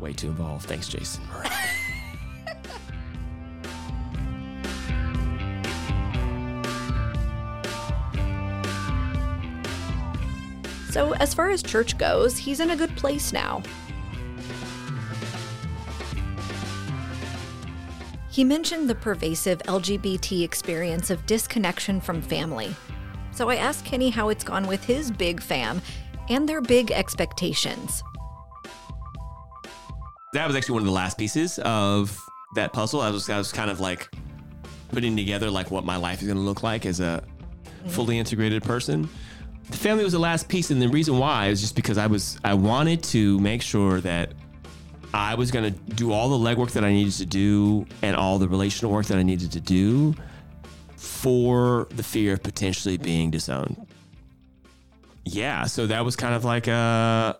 way 0.00 0.12
too 0.12 0.28
involved. 0.28 0.66
Thanks, 0.66 0.88
Jason. 0.88 1.22
So, 10.90 11.14
as 11.14 11.34
far 11.34 11.50
as 11.50 11.62
church 11.62 11.98
goes, 11.98 12.36
he's 12.36 12.60
in 12.60 12.70
a 12.70 12.76
good 12.76 12.94
place 12.96 13.32
now. 13.32 13.62
He 18.30 18.44
mentioned 18.44 18.88
the 18.88 18.94
pervasive 18.94 19.58
LGBT 19.64 20.44
experience 20.44 21.10
of 21.10 21.26
disconnection 21.26 22.00
from 22.00 22.22
family. 22.22 22.74
So 23.32 23.50
I 23.50 23.56
asked 23.56 23.84
Kenny 23.84 24.10
how 24.10 24.28
it's 24.28 24.44
gone 24.44 24.66
with 24.66 24.84
his 24.84 25.10
big 25.10 25.42
fam 25.42 25.82
and 26.28 26.48
their 26.48 26.60
big 26.60 26.92
expectations. 26.92 28.02
that 30.34 30.46
was 30.46 30.54
actually 30.54 30.74
one 30.74 30.82
of 30.82 30.86
the 30.86 30.92
last 30.92 31.18
pieces 31.18 31.58
of 31.60 32.20
that 32.54 32.72
puzzle. 32.72 33.00
I 33.00 33.10
was 33.10 33.28
I 33.28 33.38
was 33.38 33.50
kind 33.50 33.70
of 33.70 33.80
like 33.80 34.08
putting 34.90 35.16
together 35.16 35.50
like 35.50 35.70
what 35.70 35.84
my 35.84 35.96
life 35.96 36.20
is 36.20 36.28
going 36.28 36.36
to 36.38 36.42
look 36.42 36.62
like 36.62 36.86
as 36.86 37.00
a 37.00 37.24
mm-hmm. 37.64 37.88
fully 37.88 38.18
integrated 38.18 38.62
person. 38.62 39.08
The 39.70 39.76
family 39.76 40.04
was 40.04 40.12
the 40.12 40.18
last 40.18 40.48
piece, 40.48 40.70
and 40.70 40.80
the 40.80 40.88
reason 40.88 41.18
why 41.18 41.48
is 41.48 41.60
just 41.60 41.76
because 41.76 41.98
I 41.98 42.06
was 42.06 42.38
I 42.44 42.54
wanted 42.54 43.02
to 43.04 43.38
make 43.40 43.62
sure 43.62 44.00
that 44.00 44.32
I 45.12 45.34
was 45.34 45.50
going 45.50 45.72
to 45.72 45.94
do 45.94 46.12
all 46.12 46.38
the 46.38 46.54
legwork 46.54 46.72
that 46.72 46.84
I 46.84 46.92
needed 46.92 47.14
to 47.14 47.26
do 47.26 47.86
and 48.02 48.16
all 48.16 48.38
the 48.38 48.48
relational 48.48 48.92
work 48.92 49.06
that 49.06 49.18
I 49.18 49.22
needed 49.22 49.52
to 49.52 49.60
do 49.60 50.14
for 50.96 51.86
the 51.90 52.02
fear 52.02 52.34
of 52.34 52.42
potentially 52.42 52.96
being 52.96 53.30
disowned. 53.30 53.86
Yeah, 55.24 55.64
so 55.64 55.86
that 55.86 56.04
was 56.04 56.16
kind 56.16 56.34
of 56.34 56.44
like 56.44 56.66
a 56.66 57.38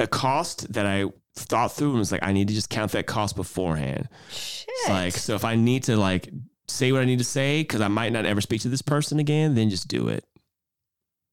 a 0.00 0.06
cost 0.06 0.72
that 0.72 0.86
I 0.86 1.06
thought 1.34 1.72
through 1.72 1.90
and 1.90 1.98
was 1.98 2.12
like, 2.12 2.22
I 2.22 2.32
need 2.32 2.48
to 2.48 2.54
just 2.54 2.70
count 2.70 2.92
that 2.92 3.06
cost 3.06 3.36
beforehand. 3.36 4.08
It's 4.28 4.88
like, 4.88 5.14
so 5.14 5.34
if 5.34 5.44
I 5.44 5.56
need 5.56 5.84
to 5.84 5.96
like 5.96 6.28
say 6.68 6.92
what 6.92 7.02
I 7.02 7.04
need 7.04 7.18
to 7.18 7.24
say 7.24 7.62
because 7.62 7.80
I 7.80 7.88
might 7.88 8.12
not 8.12 8.26
ever 8.26 8.40
speak 8.40 8.62
to 8.62 8.68
this 8.68 8.82
person 8.82 9.18
again, 9.18 9.54
then 9.54 9.70
just 9.70 9.88
do 9.88 10.08
it. 10.08 10.24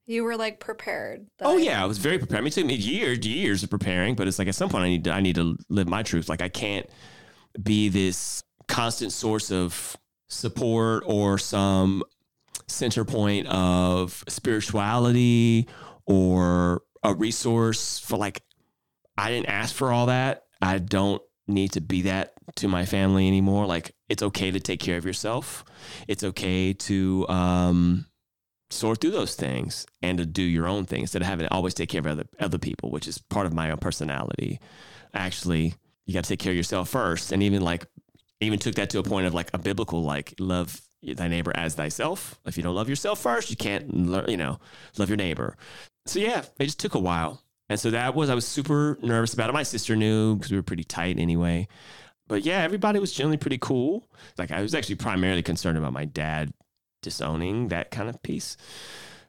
You 0.10 0.24
were 0.24 0.38
like 0.38 0.60
prepared. 0.60 1.28
Oh 1.40 1.58
yeah, 1.58 1.84
I 1.84 1.86
was 1.86 2.00
very 2.00 2.18
prepared. 2.18 2.40
I 2.40 2.42
mean, 2.42 2.48
it 2.48 2.54
took 2.54 2.66
me 2.66 2.74
years, 2.74 3.24
years 3.28 3.62
of 3.62 3.70
preparing, 3.70 4.16
but 4.16 4.28
it's 4.28 4.40
like 4.40 4.48
at 4.48 4.56
some 4.56 4.68
point 4.68 4.84
I 4.84 4.90
need 4.90 5.04
to, 5.04 5.12
I 5.12 5.22
need 5.22 5.36
to 5.36 5.56
live 5.70 5.88
my 5.88 6.02
truth. 6.02 6.28
Like 6.28 6.42
I 6.42 6.50
can't 6.50 6.90
be 7.62 7.90
this 7.90 8.44
constant 8.68 9.12
source 9.12 9.52
of 9.52 9.96
support 10.28 11.04
or 11.06 11.38
some 11.38 12.02
center 12.66 13.06
point 13.06 13.46
of 13.50 14.24
spirituality 14.28 15.70
or 16.08 16.82
a 17.04 17.14
resource 17.14 18.00
for 18.00 18.18
like 18.18 18.42
I 19.16 19.30
didn't 19.30 19.50
ask 19.50 19.76
for 19.76 19.94
all 19.94 20.08
that. 20.08 20.46
I 20.60 20.80
don't 20.80 21.22
need 21.48 21.74
to 21.74 21.82
be 21.82 22.02
that 22.04 22.34
to 22.56 22.68
my 22.68 22.88
family 22.88 23.28
anymore. 23.28 23.68
Like 23.68 23.94
it's 24.10 24.24
okay 24.24 24.50
to 24.50 24.60
take 24.60 24.80
care 24.80 24.98
of 24.98 25.06
yourself. 25.06 25.64
It's 26.08 26.24
okay 26.24 26.74
to 26.74 27.28
um 27.30 28.06
sort 28.70 29.02
through 29.02 29.12
those 29.12 29.36
things 29.36 29.86
and 30.02 30.18
to 30.18 30.26
do 30.26 30.44
your 30.44 30.68
own 30.68 30.86
thing 30.86 31.02
instead 31.02 31.22
of 31.22 31.28
having 31.28 31.48
to 31.48 31.54
always 31.54 31.74
take 31.74 31.90
care 31.90 32.00
of 32.00 32.08
other 32.08 32.26
other 32.40 32.58
people, 32.58 32.92
which 32.92 33.08
is 33.08 33.18
part 33.18 33.46
of 33.46 33.54
my 33.54 33.72
own 33.72 33.78
personality. 33.78 34.60
Actually, 35.14 35.74
you 36.06 36.14
got 36.14 36.24
to 36.24 36.30
take 36.30 36.40
care 36.40 36.52
of 36.52 36.58
yourself 36.58 36.90
first, 36.90 37.32
and 37.32 37.42
even 37.44 37.62
like 37.62 37.86
even 38.42 38.60
took 38.60 38.76
that 38.76 38.90
to 38.92 39.00
a 39.00 39.04
point 39.04 39.28
of 39.28 39.34
like 39.34 39.50
a 39.54 39.58
biblical 39.58 40.04
like 40.04 40.34
love 40.40 40.82
thy 41.02 41.28
neighbor 41.28 41.52
as 41.56 41.76
thyself. 41.76 42.40
If 42.46 42.58
you 42.58 42.64
don't 42.64 42.76
love 42.76 42.90
yourself 42.90 43.20
first, 43.20 43.50
you 43.50 43.56
can't 43.56 43.94
learn, 43.94 44.30
you 44.30 44.38
know 44.38 44.60
love 44.98 45.10
your 45.10 45.18
neighbor. 45.18 45.58
So 46.06 46.20
yeah, 46.20 46.44
it 46.60 46.66
just 46.66 46.80
took 46.80 46.96
a 46.96 47.00
while, 47.00 47.42
and 47.70 47.80
so 47.80 47.92
that 47.92 48.16
was 48.16 48.30
I 48.30 48.36
was 48.36 48.48
super 48.48 48.98
nervous 49.02 49.34
about 49.34 49.50
it. 49.50 49.54
My 49.54 49.64
sister 49.64 49.96
knew 49.96 50.36
because 50.36 50.52
we 50.52 50.58
were 50.58 50.64
pretty 50.64 50.84
tight 50.84 51.20
anyway. 51.20 51.68
But 52.28 52.44
yeah, 52.46 52.60
everybody 52.60 53.00
was 53.00 53.12
generally 53.12 53.38
pretty 53.38 53.58
cool. 53.58 54.08
Like 54.38 54.52
I 54.52 54.62
was 54.62 54.76
actually 54.76 54.96
primarily 54.96 55.42
concerned 55.42 55.80
about 55.80 55.94
my 55.94 56.06
dad 56.06 56.54
disowning 57.02 57.70
that 57.70 57.92
kind 57.92 58.10
of 58.10 58.22
piece. 58.24 58.58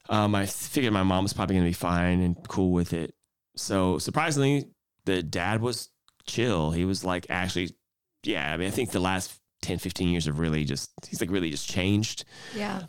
Um, 0.08 0.34
I 0.34 0.46
figured 0.46 0.92
my 0.92 1.02
mom 1.02 1.24
was 1.24 1.32
probably 1.32 1.54
going 1.54 1.64
to 1.64 1.70
be 1.70 1.74
fine 1.74 2.20
and 2.20 2.36
cool 2.48 2.72
with 2.72 2.92
it. 2.92 3.14
So 3.56 3.98
surprisingly, 3.98 4.66
the 5.04 5.22
dad 5.22 5.60
was 5.60 5.88
chill. 6.26 6.72
He 6.72 6.84
was 6.84 7.04
like, 7.04 7.26
actually, 7.30 7.76
yeah. 8.22 8.52
I 8.52 8.56
mean, 8.56 8.68
I 8.68 8.70
think 8.70 8.90
the 8.90 9.00
last 9.00 9.38
10, 9.62 9.78
15 9.78 10.08
years 10.08 10.26
have 10.26 10.38
really 10.38 10.64
just, 10.64 10.90
he's 11.08 11.20
like 11.20 11.30
really 11.30 11.50
just 11.50 11.68
changed. 11.68 12.24
Yeah. 12.54 12.82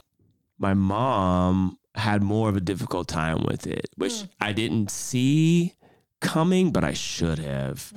My 0.58 0.74
mom 0.74 1.78
had 1.96 2.24
more 2.24 2.50
of 2.50 2.56
a 2.56 2.62
difficult 2.62 3.08
time 3.08 3.44
with 3.44 3.68
it, 3.68 3.88
which 3.98 4.24
I 4.40 4.54
didn't 4.54 4.90
see 4.90 5.76
coming, 6.22 6.72
but 6.72 6.84
I 6.84 6.94
should 6.94 7.40
have. 7.40 7.92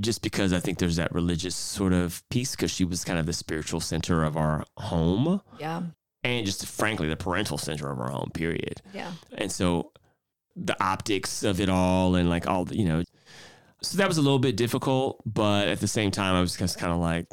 Just 0.00 0.22
because 0.22 0.52
I 0.52 0.60
think 0.60 0.78
there's 0.78 0.96
that 0.96 1.12
religious 1.14 1.56
sort 1.56 1.92
of 1.92 2.22
piece, 2.30 2.52
because 2.52 2.70
she 2.70 2.84
was 2.84 3.04
kind 3.04 3.18
of 3.18 3.26
the 3.26 3.32
spiritual 3.32 3.80
center 3.80 4.24
of 4.24 4.36
our 4.36 4.64
home 4.76 5.40
Yeah. 5.58 5.82
and 6.22 6.46
just 6.46 6.64
frankly 6.66 7.08
the 7.08 7.16
parental 7.16 7.58
center 7.58 7.90
of 7.90 7.98
our 7.98 8.10
home, 8.10 8.30
period. 8.32 8.80
Yeah. 8.94 9.12
And 9.32 9.50
so 9.50 9.92
the 10.56 10.76
optics 10.82 11.42
of 11.42 11.60
it 11.60 11.68
all 11.68 12.14
and 12.14 12.30
like 12.30 12.46
all 12.46 12.64
the, 12.64 12.76
you 12.76 12.84
know, 12.84 13.02
so 13.82 13.96
that 13.98 14.08
was 14.08 14.18
a 14.18 14.22
little 14.22 14.38
bit 14.38 14.56
difficult, 14.56 15.20
but 15.26 15.68
at 15.68 15.80
the 15.80 15.88
same 15.88 16.10
time, 16.10 16.34
I 16.34 16.40
was 16.40 16.56
just 16.56 16.78
kind 16.78 16.92
of 16.92 16.98
like, 16.98 17.26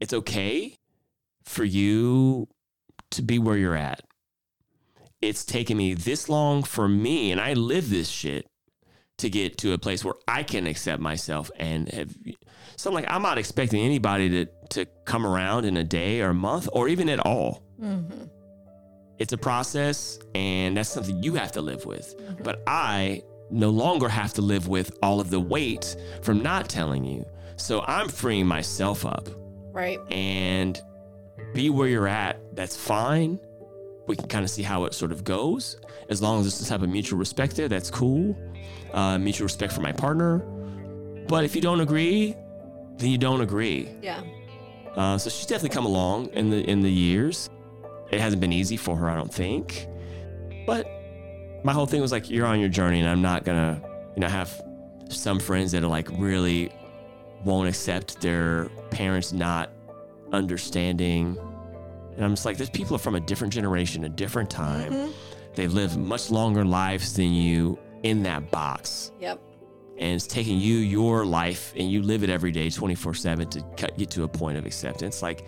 it's 0.00 0.12
okay 0.12 0.76
for 1.44 1.64
you 1.64 2.46
to 3.10 3.22
be 3.22 3.38
where 3.38 3.56
you're 3.56 3.74
at. 3.76 4.02
It's 5.20 5.44
taken 5.44 5.76
me 5.76 5.94
this 5.94 6.28
long 6.28 6.62
for 6.62 6.88
me, 6.88 7.32
and 7.32 7.40
I 7.40 7.54
live 7.54 7.90
this 7.90 8.08
shit 8.08 8.46
to 9.18 9.28
get 9.30 9.58
to 9.58 9.72
a 9.72 9.78
place 9.78 10.04
where 10.04 10.14
I 10.26 10.42
can 10.42 10.66
accept 10.66 11.00
myself 11.02 11.50
and 11.58 11.88
have. 11.90 12.14
So 12.76 12.90
I'm 12.90 12.94
like, 12.94 13.06
I'm 13.08 13.22
not 13.22 13.38
expecting 13.38 13.82
anybody 13.84 14.28
to 14.30 14.46
to 14.70 14.86
come 15.04 15.26
around 15.26 15.64
in 15.64 15.76
a 15.76 15.84
day 15.84 16.20
or 16.20 16.30
a 16.30 16.34
month 16.34 16.68
or 16.72 16.88
even 16.88 17.08
at 17.08 17.20
all. 17.20 17.62
Mm-hmm. 17.80 18.24
It's 19.18 19.32
a 19.32 19.38
process, 19.38 20.18
and 20.34 20.76
that's 20.76 20.88
something 20.88 21.22
you 21.22 21.34
have 21.34 21.52
to 21.52 21.60
live 21.60 21.84
with. 21.86 22.16
Mm-hmm. 22.18 22.42
But 22.44 22.62
I 22.66 23.22
no 23.50 23.70
longer 23.70 24.08
have 24.08 24.32
to 24.34 24.42
live 24.42 24.68
with 24.68 24.96
all 25.02 25.20
of 25.20 25.30
the 25.30 25.40
weight 25.40 25.96
from 26.22 26.42
not 26.42 26.68
telling 26.68 27.04
you. 27.04 27.24
So 27.56 27.82
I'm 27.88 28.08
freeing 28.08 28.46
myself 28.46 29.04
up 29.04 29.28
Right. 29.72 29.98
and 30.12 30.80
be 31.54 31.70
where 31.70 31.88
you're 31.88 32.06
at. 32.06 32.54
That's 32.54 32.76
fine. 32.76 33.40
We 34.08 34.16
can 34.16 34.26
kind 34.26 34.44
of 34.44 34.50
see 34.50 34.62
how 34.62 34.84
it 34.84 34.94
sort 34.94 35.12
of 35.12 35.22
goes. 35.22 35.76
As 36.08 36.20
long 36.20 36.40
as 36.40 36.46
there's 36.46 36.54
some 36.54 36.78
type 36.78 36.82
of 36.82 36.90
mutual 36.90 37.18
respect 37.18 37.54
there, 37.54 37.68
that's 37.68 37.90
cool. 37.90 38.36
Uh, 38.92 39.18
mutual 39.18 39.44
respect 39.44 39.72
for 39.72 39.82
my 39.82 39.92
partner. 39.92 40.38
But 41.28 41.44
if 41.44 41.54
you 41.54 41.60
don't 41.60 41.80
agree, 41.80 42.34
then 42.96 43.10
you 43.10 43.18
don't 43.18 43.42
agree. 43.42 43.90
Yeah. 44.02 44.22
Uh, 44.96 45.18
so 45.18 45.30
she's 45.30 45.46
definitely 45.46 45.74
come 45.74 45.86
along 45.86 46.26
in 46.28 46.50
the 46.50 46.68
in 46.68 46.80
the 46.80 46.90
years. 46.90 47.50
It 48.10 48.20
hasn't 48.20 48.40
been 48.40 48.52
easy 48.52 48.76
for 48.76 48.96
her, 48.96 49.08
I 49.08 49.16
don't 49.16 49.32
think. 49.32 49.86
But 50.66 50.86
my 51.62 51.72
whole 51.72 51.86
thing 51.86 52.00
was 52.00 52.10
like, 52.10 52.30
you're 52.30 52.46
on 52.46 52.58
your 52.60 52.68
journey, 52.70 53.00
and 53.00 53.08
I'm 53.08 53.22
not 53.22 53.44
gonna, 53.44 53.82
you 54.16 54.20
know, 54.20 54.28
have 54.28 54.60
some 55.10 55.38
friends 55.38 55.72
that 55.72 55.84
are 55.84 55.88
like 55.88 56.08
really 56.12 56.72
won't 57.44 57.68
accept 57.68 58.20
their 58.20 58.68
parents 58.90 59.32
not 59.32 59.70
understanding. 60.32 61.38
And 62.18 62.24
I'm 62.24 62.32
just 62.32 62.44
like, 62.44 62.56
there's 62.56 62.68
people 62.68 62.96
are 62.96 62.98
from 62.98 63.14
a 63.14 63.20
different 63.20 63.52
generation, 63.54 64.02
a 64.04 64.08
different 64.08 64.50
time. 64.50 64.92
Mm-hmm. 64.92 65.12
They've 65.54 65.72
lived 65.72 65.96
much 65.96 66.30
longer 66.32 66.64
lives 66.64 67.14
than 67.14 67.32
you 67.32 67.78
in 68.02 68.24
that 68.24 68.50
box 68.50 69.12
Yep. 69.20 69.40
and 69.98 70.14
it's 70.14 70.26
taking 70.26 70.58
you 70.58 70.76
your 70.78 71.24
life 71.24 71.72
and 71.76 71.90
you 71.90 72.02
live 72.02 72.22
it 72.24 72.30
every 72.30 72.50
day 72.52 72.66
24-7 72.68 73.50
to 73.50 73.62
cut 73.76 73.96
get 73.98 74.10
to 74.10 74.22
a 74.24 74.28
point 74.28 74.56
of 74.56 74.66
acceptance 74.66 75.20
like 75.22 75.44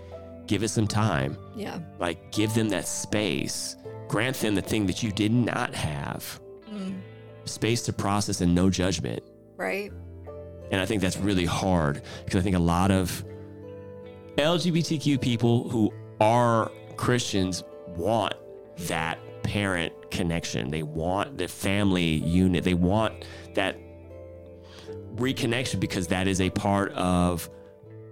give 0.49 0.65
it 0.65 0.69
some 0.69 0.89
time 0.89 1.37
Yeah. 1.55 1.79
like 2.01 2.33
give 2.33 2.53
them 2.55 2.69
that 2.71 2.89
space 2.89 3.77
grant 4.09 4.35
them 4.41 4.57
the 4.57 4.63
thing 4.63 4.85
that 4.87 5.01
you 5.01 5.13
did 5.13 5.31
not 5.31 5.73
have 5.77 6.41
mm. 6.69 6.99
space 7.45 7.83
to 7.83 7.93
process 7.93 8.41
and 8.41 8.53
no 8.53 8.69
judgment 8.69 9.23
Right. 9.57 9.93
and 10.73 10.81
i 10.81 10.87
think 10.87 11.03
that's 11.03 11.19
really 11.19 11.47
hard 11.47 12.03
because 12.25 12.41
i 12.41 12.43
think 12.43 12.57
a 12.57 12.59
lot 12.59 12.91
of 12.91 13.25
lgbtq 14.39 15.21
people 15.21 15.69
who 15.69 15.93
are 16.21 16.71
christians 16.97 17.65
want 17.97 18.35
that 18.77 19.19
parent 19.43 20.11
connection. 20.11 20.71
They 20.71 20.83
want 20.83 21.39
the 21.39 21.49
family 21.49 22.05
unit. 22.05 22.65
They 22.65 22.75
want 22.75 23.25
that 23.55 23.79
reconnection 25.17 25.81
because 25.81 26.09
that 26.09 26.29
is 26.29 26.41
a 26.41 26.51
part 26.51 26.93
of 26.93 27.51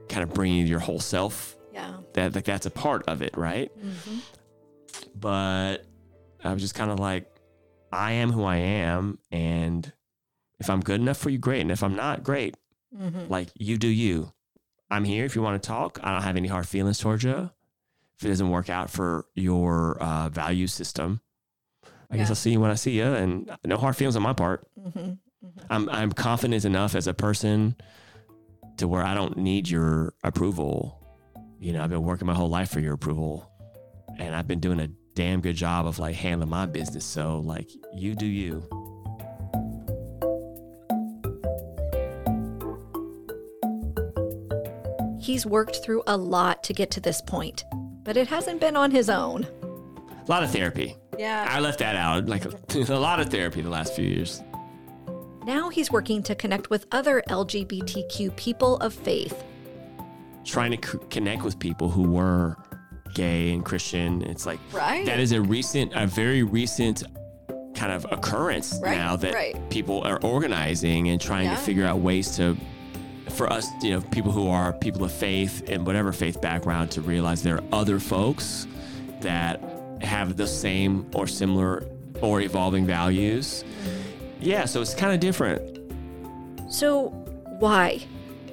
kind 0.08 0.22
of 0.22 0.34
bringing 0.34 0.66
your 0.66 0.80
whole 0.80 1.00
self. 1.00 1.56
Yeah. 1.72 1.98
that 2.14 2.34
like 2.34 2.44
that's 2.44 2.66
a 2.66 2.70
part 2.70 3.04
of 3.06 3.22
it 3.22 3.36
right? 3.36 3.70
Mm-hmm. 3.78 4.18
But 5.14 5.86
i 6.44 6.52
was 6.52 6.62
just 6.62 6.74
kind 6.74 6.90
of 6.90 7.00
like 7.00 7.28
i 7.92 8.12
am 8.12 8.30
who 8.30 8.44
i 8.44 8.56
am 8.56 9.18
and 9.32 9.92
if 10.60 10.70
i'm 10.70 10.80
good 10.80 11.00
enough 11.00 11.18
for 11.18 11.30
you 11.30 11.38
great. 11.38 11.60
And 11.60 11.70
if 11.70 11.82
i'm 11.82 11.96
not 11.96 12.24
great. 12.24 12.56
Mm-hmm. 12.96 13.28
Like 13.28 13.48
you 13.54 13.76
do 13.76 13.88
you. 13.88 14.32
I'm 14.90 15.04
here 15.04 15.24
if 15.24 15.36
you 15.36 15.42
want 15.42 15.62
to 15.62 15.66
talk. 15.66 16.00
I 16.02 16.12
don't 16.12 16.22
have 16.22 16.36
any 16.36 16.48
hard 16.48 16.66
feelings 16.66 16.98
towards 16.98 17.22
you 17.22 17.50
if 18.18 18.24
it 18.24 18.28
doesn't 18.28 18.50
work 18.50 18.68
out 18.68 18.90
for 18.90 19.26
your 19.34 19.96
uh, 20.02 20.28
value 20.28 20.66
system 20.66 21.20
i 22.10 22.16
guess 22.16 22.28
i'll 22.28 22.36
see 22.36 22.52
you 22.52 22.60
when 22.60 22.70
i 22.70 22.74
see 22.74 22.98
you 22.98 23.04
and 23.04 23.50
no 23.64 23.76
hard 23.76 23.96
feelings 23.96 24.16
on 24.16 24.22
my 24.22 24.32
part 24.32 24.66
I'm 25.70 25.88
I'm 25.88 26.12
confident 26.12 26.64
enough 26.64 26.94
as 26.94 27.06
a 27.06 27.14
person 27.14 27.76
to 28.78 28.88
where 28.88 29.02
I 29.02 29.14
don't 29.14 29.36
need 29.36 29.68
your 29.68 30.14
approval. 30.24 30.94
You 31.60 31.72
know, 31.72 31.82
I've 31.82 31.90
been 31.90 32.02
working 32.02 32.26
my 32.26 32.34
whole 32.34 32.48
life 32.48 32.70
for 32.70 32.80
your 32.80 32.94
approval, 32.94 33.50
and 34.18 34.34
I've 34.34 34.46
been 34.46 34.60
doing 34.60 34.80
a 34.80 34.88
damn 35.14 35.40
good 35.40 35.56
job 35.56 35.86
of 35.86 35.98
like 35.98 36.16
handling 36.16 36.48
my 36.48 36.66
business. 36.66 37.04
So 37.04 37.38
like, 37.38 37.70
you 37.92 38.14
do 38.14 38.26
you. 38.26 38.62
He's 45.20 45.44
worked 45.44 45.84
through 45.84 46.02
a 46.06 46.16
lot 46.16 46.64
to 46.64 46.72
get 46.72 46.90
to 46.92 47.00
this 47.00 47.20
point, 47.20 47.64
but 48.08 48.16
it 48.16 48.26
hasn't 48.26 48.58
been 48.58 48.74
on 48.74 48.90
his 48.90 49.10
own. 49.10 49.44
A 49.44 50.30
lot 50.30 50.42
of 50.42 50.50
therapy. 50.50 50.96
Yeah. 51.18 51.46
I 51.46 51.60
left 51.60 51.78
that 51.80 51.94
out. 51.94 52.24
Like 52.24 52.42
a 52.74 52.94
lot 52.94 53.20
of 53.20 53.28
therapy 53.28 53.60
the 53.60 53.68
last 53.68 53.92
few 53.94 54.06
years. 54.06 54.42
Now 55.44 55.68
he's 55.68 55.92
working 55.92 56.22
to 56.22 56.34
connect 56.34 56.70
with 56.70 56.86
other 56.90 57.22
LGBTQ 57.28 58.34
people 58.34 58.78
of 58.78 58.94
faith. 58.94 59.44
Trying 60.42 60.74
to 60.80 60.88
c- 60.88 60.98
connect 61.10 61.42
with 61.42 61.58
people 61.58 61.90
who 61.90 62.04
were 62.04 62.56
gay 63.14 63.52
and 63.52 63.62
Christian. 63.62 64.22
It's 64.22 64.46
like 64.46 64.58
Right. 64.72 65.04
that 65.04 65.20
is 65.20 65.32
a 65.32 65.42
recent, 65.42 65.92
a 65.94 66.06
very 66.06 66.42
recent 66.42 67.02
kind 67.74 67.92
of 67.92 68.06
occurrence 68.10 68.80
Right, 68.82 68.96
now 68.96 69.16
that 69.16 69.34
right. 69.34 69.68
people 69.68 70.00
are 70.04 70.18
organizing 70.22 71.10
and 71.10 71.20
trying 71.20 71.44
Yeah. 71.44 71.56
to 71.56 71.60
figure 71.60 71.84
out 71.84 71.98
ways 71.98 72.34
to, 72.36 72.56
for 73.32 73.52
us, 73.52 73.68
you 73.82 73.90
know, 73.90 74.00
people 74.00 74.32
who 74.32 74.48
are 74.48 74.72
people 74.72 75.04
of 75.04 75.12
faith 75.12 75.68
and 75.68 75.86
whatever 75.86 76.12
faith 76.12 76.40
background 76.40 76.90
to 76.92 77.00
realize 77.00 77.42
there 77.42 77.56
are 77.56 77.64
other 77.72 77.98
folks 77.98 78.66
that 79.20 79.60
have 80.00 80.36
the 80.36 80.46
same 80.46 81.06
or 81.14 81.26
similar 81.26 81.86
or 82.20 82.40
evolving 82.40 82.86
values. 82.86 83.64
Yeah, 84.40 84.64
so 84.64 84.80
it's 84.80 84.94
kind 84.94 85.12
of 85.12 85.20
different. 85.20 85.80
So, 86.70 87.08
why? 87.58 88.06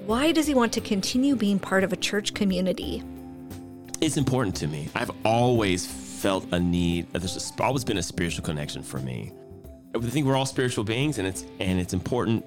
Why 0.05 0.31
does 0.31 0.47
he 0.47 0.53
want 0.53 0.73
to 0.73 0.81
continue 0.81 1.35
being 1.35 1.59
part 1.59 1.83
of 1.83 1.93
a 1.93 1.97
church 1.97 2.33
community? 2.33 3.03
it's 4.01 4.17
important 4.17 4.55
to 4.57 4.67
me. 4.67 4.89
I've 4.95 5.11
always 5.23 5.85
felt 5.85 6.51
a 6.51 6.59
need. 6.59 7.11
There's 7.11 7.51
always 7.59 7.83
been 7.83 7.97
a 7.97 8.03
spiritual 8.03 8.43
connection 8.43 8.83
for 8.83 8.99
me. 8.99 9.31
I 9.95 9.99
think 9.99 10.27
we're 10.27 10.35
all 10.35 10.45
spiritual 10.45 10.83
beings, 10.83 11.17
and 11.17 11.27
it's 11.27 11.45
and 11.59 11.79
it's 11.79 11.93
important 11.93 12.45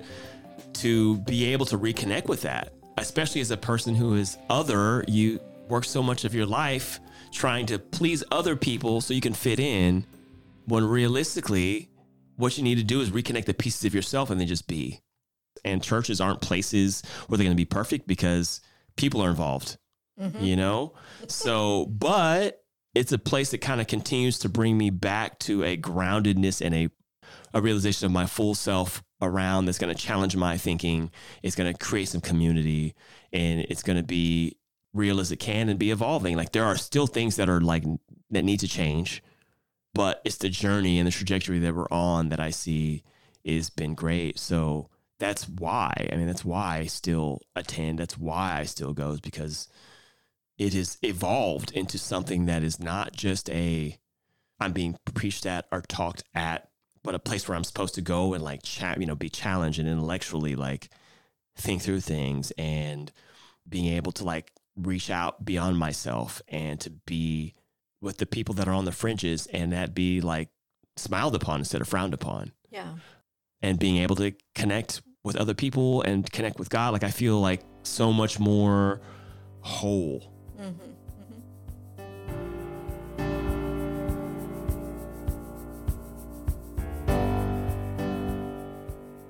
to 0.75 1.19
be 1.19 1.47
able 1.47 1.67
to 1.67 1.79
reconnect 1.79 2.29
with 2.29 2.43
that, 2.43 2.73
especially 2.97 3.41
as 3.41 3.51
a 3.51 3.57
person 3.57 3.95
who 3.95 4.15
is 4.15 4.39
other. 4.49 5.05
You 5.09 5.41
work 5.69 5.85
so 5.85 6.03
much 6.03 6.25
of 6.25 6.35
your 6.35 6.47
life 6.47 7.01
trying 7.33 7.67
to 7.67 7.79
please 7.79 8.25
other 8.31 8.57
people 8.57 9.01
so 9.01 9.13
you 9.13 9.21
can 9.21 9.35
fit 9.35 9.61
in, 9.61 10.07
when 10.65 10.85
realistically, 10.85 11.91
what 12.37 12.57
you 12.57 12.65
need 12.65 12.79
to 12.79 12.85
do 12.85 13.01
is 13.01 13.11
reconnect 13.11 13.47
the 13.47 13.55
pieces 13.55 13.85
of 13.85 13.95
yourself 13.95 14.31
and 14.31 14.41
then 14.41 14.47
just 14.47 14.67
be. 14.67 15.01
And 15.65 15.83
churches 15.83 16.21
aren't 16.21 16.41
places 16.41 17.03
where 17.27 17.37
they're 17.37 17.45
going 17.45 17.57
to 17.57 17.61
be 17.61 17.65
perfect 17.65 18.07
because 18.07 18.61
people 18.97 19.23
are 19.23 19.31
involved 19.31 19.77
mm-hmm. 20.21 20.43
you 20.43 20.57
know? 20.57 20.95
So, 21.29 21.87
but 21.87 22.63
it's 22.95 23.13
a 23.13 23.19
place 23.19 23.51
that 23.51 23.59
kind 23.59 23.81
of 23.81 23.87
continues 23.87 24.39
to 24.41 24.49
bring 24.49 24.77
me 24.77 24.91
back 24.91 25.39
to 25.41 25.65
a 25.65 25.77
groundedness 25.77 26.65
and 26.65 26.75
a, 26.75 26.91
a 27.55 27.61
realization 27.61 28.07
of 28.07 28.13
my 28.13 28.27
full 28.27 28.55
self 28.55 29.03
around 29.21 29.65
that's 29.65 29.79
going 29.79 29.95
to 29.95 30.01
challenge 30.01 30.37
my 30.37 30.57
thinking. 30.57 31.11
It's 31.43 31.57
going 31.57 31.73
to 31.73 31.79
create 31.79 32.09
some 32.09 32.21
community 32.21 32.95
and 33.33 33.61
it's 33.61 33.83
going 33.83 33.97
to 33.97 34.03
be 34.03 34.57
real 34.95 35.21
as 35.21 35.33
it 35.33 35.37
can 35.37 35.69
and 35.69 35.79
be 35.79 35.91
evolving. 35.91 36.37
Like 36.37 36.53
there 36.53 36.65
are 36.65 36.77
still 36.77 37.07
things 37.07 37.37
that 37.37 37.49
are 37.49 37.61
like 37.61 37.85
that 38.31 38.45
need 38.45 38.61
to 38.61 38.69
change, 38.69 39.23
but 39.95 40.21
it's 40.25 40.37
the 40.37 40.49
journey 40.49 40.99
and 40.99 41.07
the 41.07 41.13
trajectory 41.13 41.59
that 41.61 41.75
we're 41.75 41.89
on 41.91 42.29
that 42.31 42.41
I 42.41 42.51
see 42.51 43.03
has 43.45 43.71
been 43.71 43.95
great. 43.95 44.39
So 44.39 44.89
that's 45.19 45.49
why. 45.49 46.09
I 46.13 46.17
mean, 46.17 46.27
that's 46.27 46.45
why 46.45 46.79
I 46.79 46.87
still 46.87 47.41
attend. 47.57 47.99
That's 47.99 48.19
why 48.19 48.59
I 48.59 48.65
still 48.65 48.93
go 48.93 49.13
is 49.13 49.21
because 49.21 49.69
it 50.59 50.75
has 50.75 50.99
evolved 51.03 51.73
into 51.73 51.99
something 51.99 52.47
that 52.47 52.63
is 52.63 52.81
not 52.81 53.13
just 53.13 53.49
a 53.51 53.99
I'm 54.61 54.73
being 54.73 54.99
preached 55.15 55.47
at 55.47 55.67
or 55.71 55.83
talked 55.83 56.25
at, 56.35 56.68
but 57.09 57.15
a 57.15 57.19
place 57.19 57.49
where 57.49 57.57
I'm 57.57 57.65
supposed 57.65 57.95
to 57.95 58.03
go 58.03 58.35
and 58.35 58.45
like 58.45 58.63
chat, 58.63 59.01
you 59.01 59.07
know, 59.07 59.15
be 59.15 59.31
challenged 59.31 59.79
and 59.79 59.89
intellectually 59.89 60.55
like 60.55 60.91
think 61.57 61.81
through 61.81 62.01
things 62.01 62.53
and 62.59 63.11
being 63.67 63.87
able 63.95 64.13
to 64.13 64.25
like 64.25 64.53
reach 64.77 65.09
out 65.09 65.43
beyond 65.43 65.79
myself 65.79 66.43
and 66.49 66.79
to 66.81 66.91
be 66.91 67.55
with 68.03 68.19
the 68.19 68.27
people 68.27 68.55
that 68.57 68.69
are 68.69 68.75
on 68.75 68.85
the 68.85 68.93
fringes 68.93 69.47
and 69.55 69.73
that 69.73 69.95
be 69.95 70.21
like 70.21 70.51
smiled 70.99 71.35
upon 71.35 71.61
instead 71.61 71.81
of 71.81 71.89
frowned 71.89 72.13
upon 72.13 72.53
Yeah. 72.71 72.97
and 73.63 73.79
being 73.79 73.97
able 73.97 74.17
to 74.17 74.33
connect 74.55 75.01
with 75.25 75.37
other 75.37 75.55
people 75.55 76.03
and 76.03 76.31
connect 76.31 76.59
with 76.59 76.69
God. 76.69 76.93
Like 76.93 77.05
I 77.05 77.11
feel 77.11 77.41
like 77.41 77.63
so 77.85 78.13
much 78.13 78.39
more 78.39 79.01
whole. 79.63 80.31
Mm-hmm. 80.61 80.93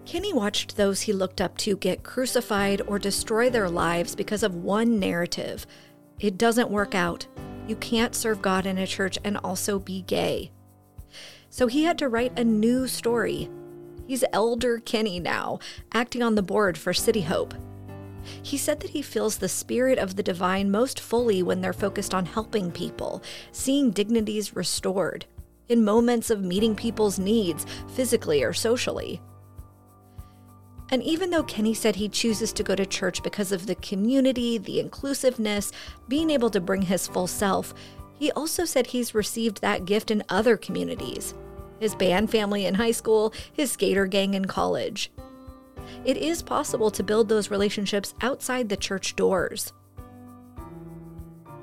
Kenny 0.08 0.32
watched 0.32 0.78
those 0.78 1.02
he 1.02 1.12
looked 1.12 1.38
up 1.38 1.58
to 1.58 1.76
get 1.76 2.02
crucified 2.02 2.80
or 2.86 2.98
destroy 2.98 3.50
their 3.50 3.68
lives 3.68 4.16
because 4.16 4.42
of 4.42 4.54
one 4.54 4.98
narrative. 4.98 5.66
It 6.18 6.38
doesn't 6.38 6.70
work 6.70 6.94
out. 6.94 7.26
You 7.66 7.76
can't 7.76 8.14
serve 8.14 8.40
God 8.40 8.64
in 8.64 8.78
a 8.78 8.86
church 8.86 9.18
and 9.22 9.36
also 9.36 9.78
be 9.78 10.00
gay. 10.00 10.50
So 11.50 11.66
he 11.66 11.82
had 11.84 11.98
to 11.98 12.08
write 12.08 12.38
a 12.38 12.42
new 12.42 12.88
story. 12.88 13.50
He's 14.06 14.24
Elder 14.32 14.78
Kenny 14.78 15.20
now, 15.20 15.58
acting 15.92 16.22
on 16.22 16.36
the 16.36 16.42
board 16.42 16.78
for 16.78 16.94
City 16.94 17.20
Hope. 17.20 17.52
He 18.42 18.56
said 18.56 18.80
that 18.80 18.90
he 18.90 19.02
feels 19.02 19.36
the 19.36 19.46
spirit 19.46 19.98
of 19.98 20.16
the 20.16 20.22
divine 20.22 20.70
most 20.70 21.00
fully 21.00 21.42
when 21.42 21.60
they're 21.60 21.74
focused 21.74 22.14
on 22.14 22.24
helping 22.24 22.72
people, 22.72 23.22
seeing 23.52 23.90
dignities 23.90 24.56
restored, 24.56 25.26
in 25.68 25.84
moments 25.84 26.30
of 26.30 26.42
meeting 26.42 26.74
people's 26.74 27.18
needs, 27.18 27.66
physically 27.88 28.42
or 28.42 28.54
socially. 28.54 29.20
And 30.90 31.02
even 31.02 31.30
though 31.30 31.42
Kenny 31.42 31.74
said 31.74 31.96
he 31.96 32.08
chooses 32.08 32.52
to 32.54 32.62
go 32.62 32.74
to 32.74 32.86
church 32.86 33.22
because 33.22 33.52
of 33.52 33.66
the 33.66 33.74
community, 33.76 34.56
the 34.56 34.80
inclusiveness, 34.80 35.70
being 36.08 36.30
able 36.30 36.50
to 36.50 36.60
bring 36.60 36.82
his 36.82 37.06
full 37.06 37.26
self, 37.26 37.74
he 38.18 38.32
also 38.32 38.64
said 38.64 38.88
he's 38.88 39.14
received 39.14 39.60
that 39.60 39.84
gift 39.84 40.10
in 40.10 40.24
other 40.28 40.56
communities 40.56 41.34
his 41.80 41.94
band 41.94 42.30
family 42.30 42.66
in 42.66 42.74
high 42.74 42.90
school, 42.90 43.32
his 43.52 43.72
skater 43.72 44.06
gang 44.06 44.34
in 44.34 44.46
college. 44.46 45.12
It 46.04 46.16
is 46.16 46.42
possible 46.42 46.90
to 46.90 47.02
build 47.02 47.28
those 47.28 47.50
relationships 47.50 48.14
outside 48.20 48.68
the 48.68 48.76
church 48.76 49.16
doors. 49.16 49.72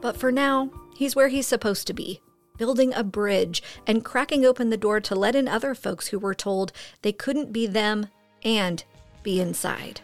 But 0.02 0.18
for 0.18 0.32
now, 0.32 0.72
he's 0.96 1.16
where 1.16 1.28
he's 1.28 1.48
supposed 1.48 1.88
to 1.88 1.94
be 1.94 2.22
building 2.58 2.94
a 2.94 3.04
bridge 3.04 3.62
and 3.86 4.06
cracking 4.06 4.46
open 4.46 4.70
the 4.70 4.78
door 4.78 5.02
to 5.02 5.14
let 5.14 5.36
in 5.36 5.46
other 5.46 5.76
folks 5.76 6.08
who 6.08 6.20
were 6.20 6.34
told 6.34 6.72
they 7.02 7.12
couldn't 7.12 7.52
be 7.52 7.68
them 7.68 8.08
and 8.44 8.86
be 9.26 9.42
inside. 9.42 10.00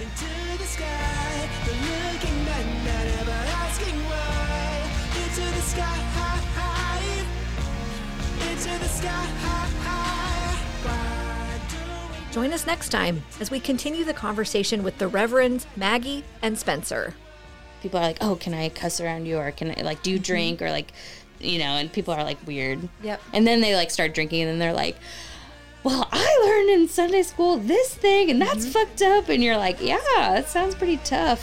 Into 0.00 0.24
the 0.56 0.64
sky, 0.64 1.48
the 1.66 1.72
looking 1.72 2.44
back, 2.44 2.64
not 2.86 3.06
ever 3.20 3.32
asking 3.32 3.98
why. 4.04 4.88
Into 5.16 5.40
the 5.40 5.60
sky, 5.62 5.98
into 8.40 8.78
the 8.78 8.88
sky. 8.88 9.26
Why 10.84 11.60
do 11.68 11.76
we 12.28 12.32
Join 12.32 12.52
us 12.52 12.64
next 12.68 12.90
time 12.90 13.24
as 13.40 13.50
we 13.50 13.58
continue 13.58 14.04
the 14.04 14.14
conversation 14.14 14.84
with 14.84 14.96
the 14.98 15.08
Reverends 15.08 15.66
Maggie 15.76 16.22
and 16.40 16.56
Spencer. 16.56 17.14
people 17.82 17.98
are 17.98 18.04
like, 18.04 18.18
"Oh, 18.20 18.36
can 18.36 18.54
I 18.54 18.68
cuss 18.68 19.00
around 19.00 19.26
you?" 19.26 19.38
or 19.38 19.50
"Can 19.50 19.74
I 19.76 19.82
like 19.82 20.04
do 20.04 20.12
you 20.12 20.18
mm-hmm. 20.18 20.22
drink?" 20.22 20.62
or 20.62 20.70
like, 20.70 20.92
you 21.40 21.58
know, 21.58 21.64
and 21.64 21.92
people 21.92 22.14
are 22.14 22.22
like 22.22 22.38
weird. 22.46 22.88
Yep. 23.02 23.20
And 23.32 23.44
then 23.44 23.60
they 23.60 23.74
like 23.74 23.90
start 23.90 24.14
drinking, 24.14 24.42
and 24.42 24.50
then 24.50 24.58
they're 24.60 24.72
like, 24.72 24.96
"Well, 25.88 26.06
I 26.12 26.44
learned 26.44 26.82
in 26.82 26.86
Sunday 26.86 27.22
school 27.22 27.56
this 27.56 27.94
thing, 27.94 28.30
and 28.30 28.42
that's 28.42 28.66
fucked 28.68 29.00
up." 29.00 29.30
And 29.30 29.42
you're 29.42 29.56
like, 29.56 29.80
"Yeah, 29.80 29.96
that 30.16 30.46
sounds 30.46 30.74
pretty 30.74 30.98
tough." 30.98 31.40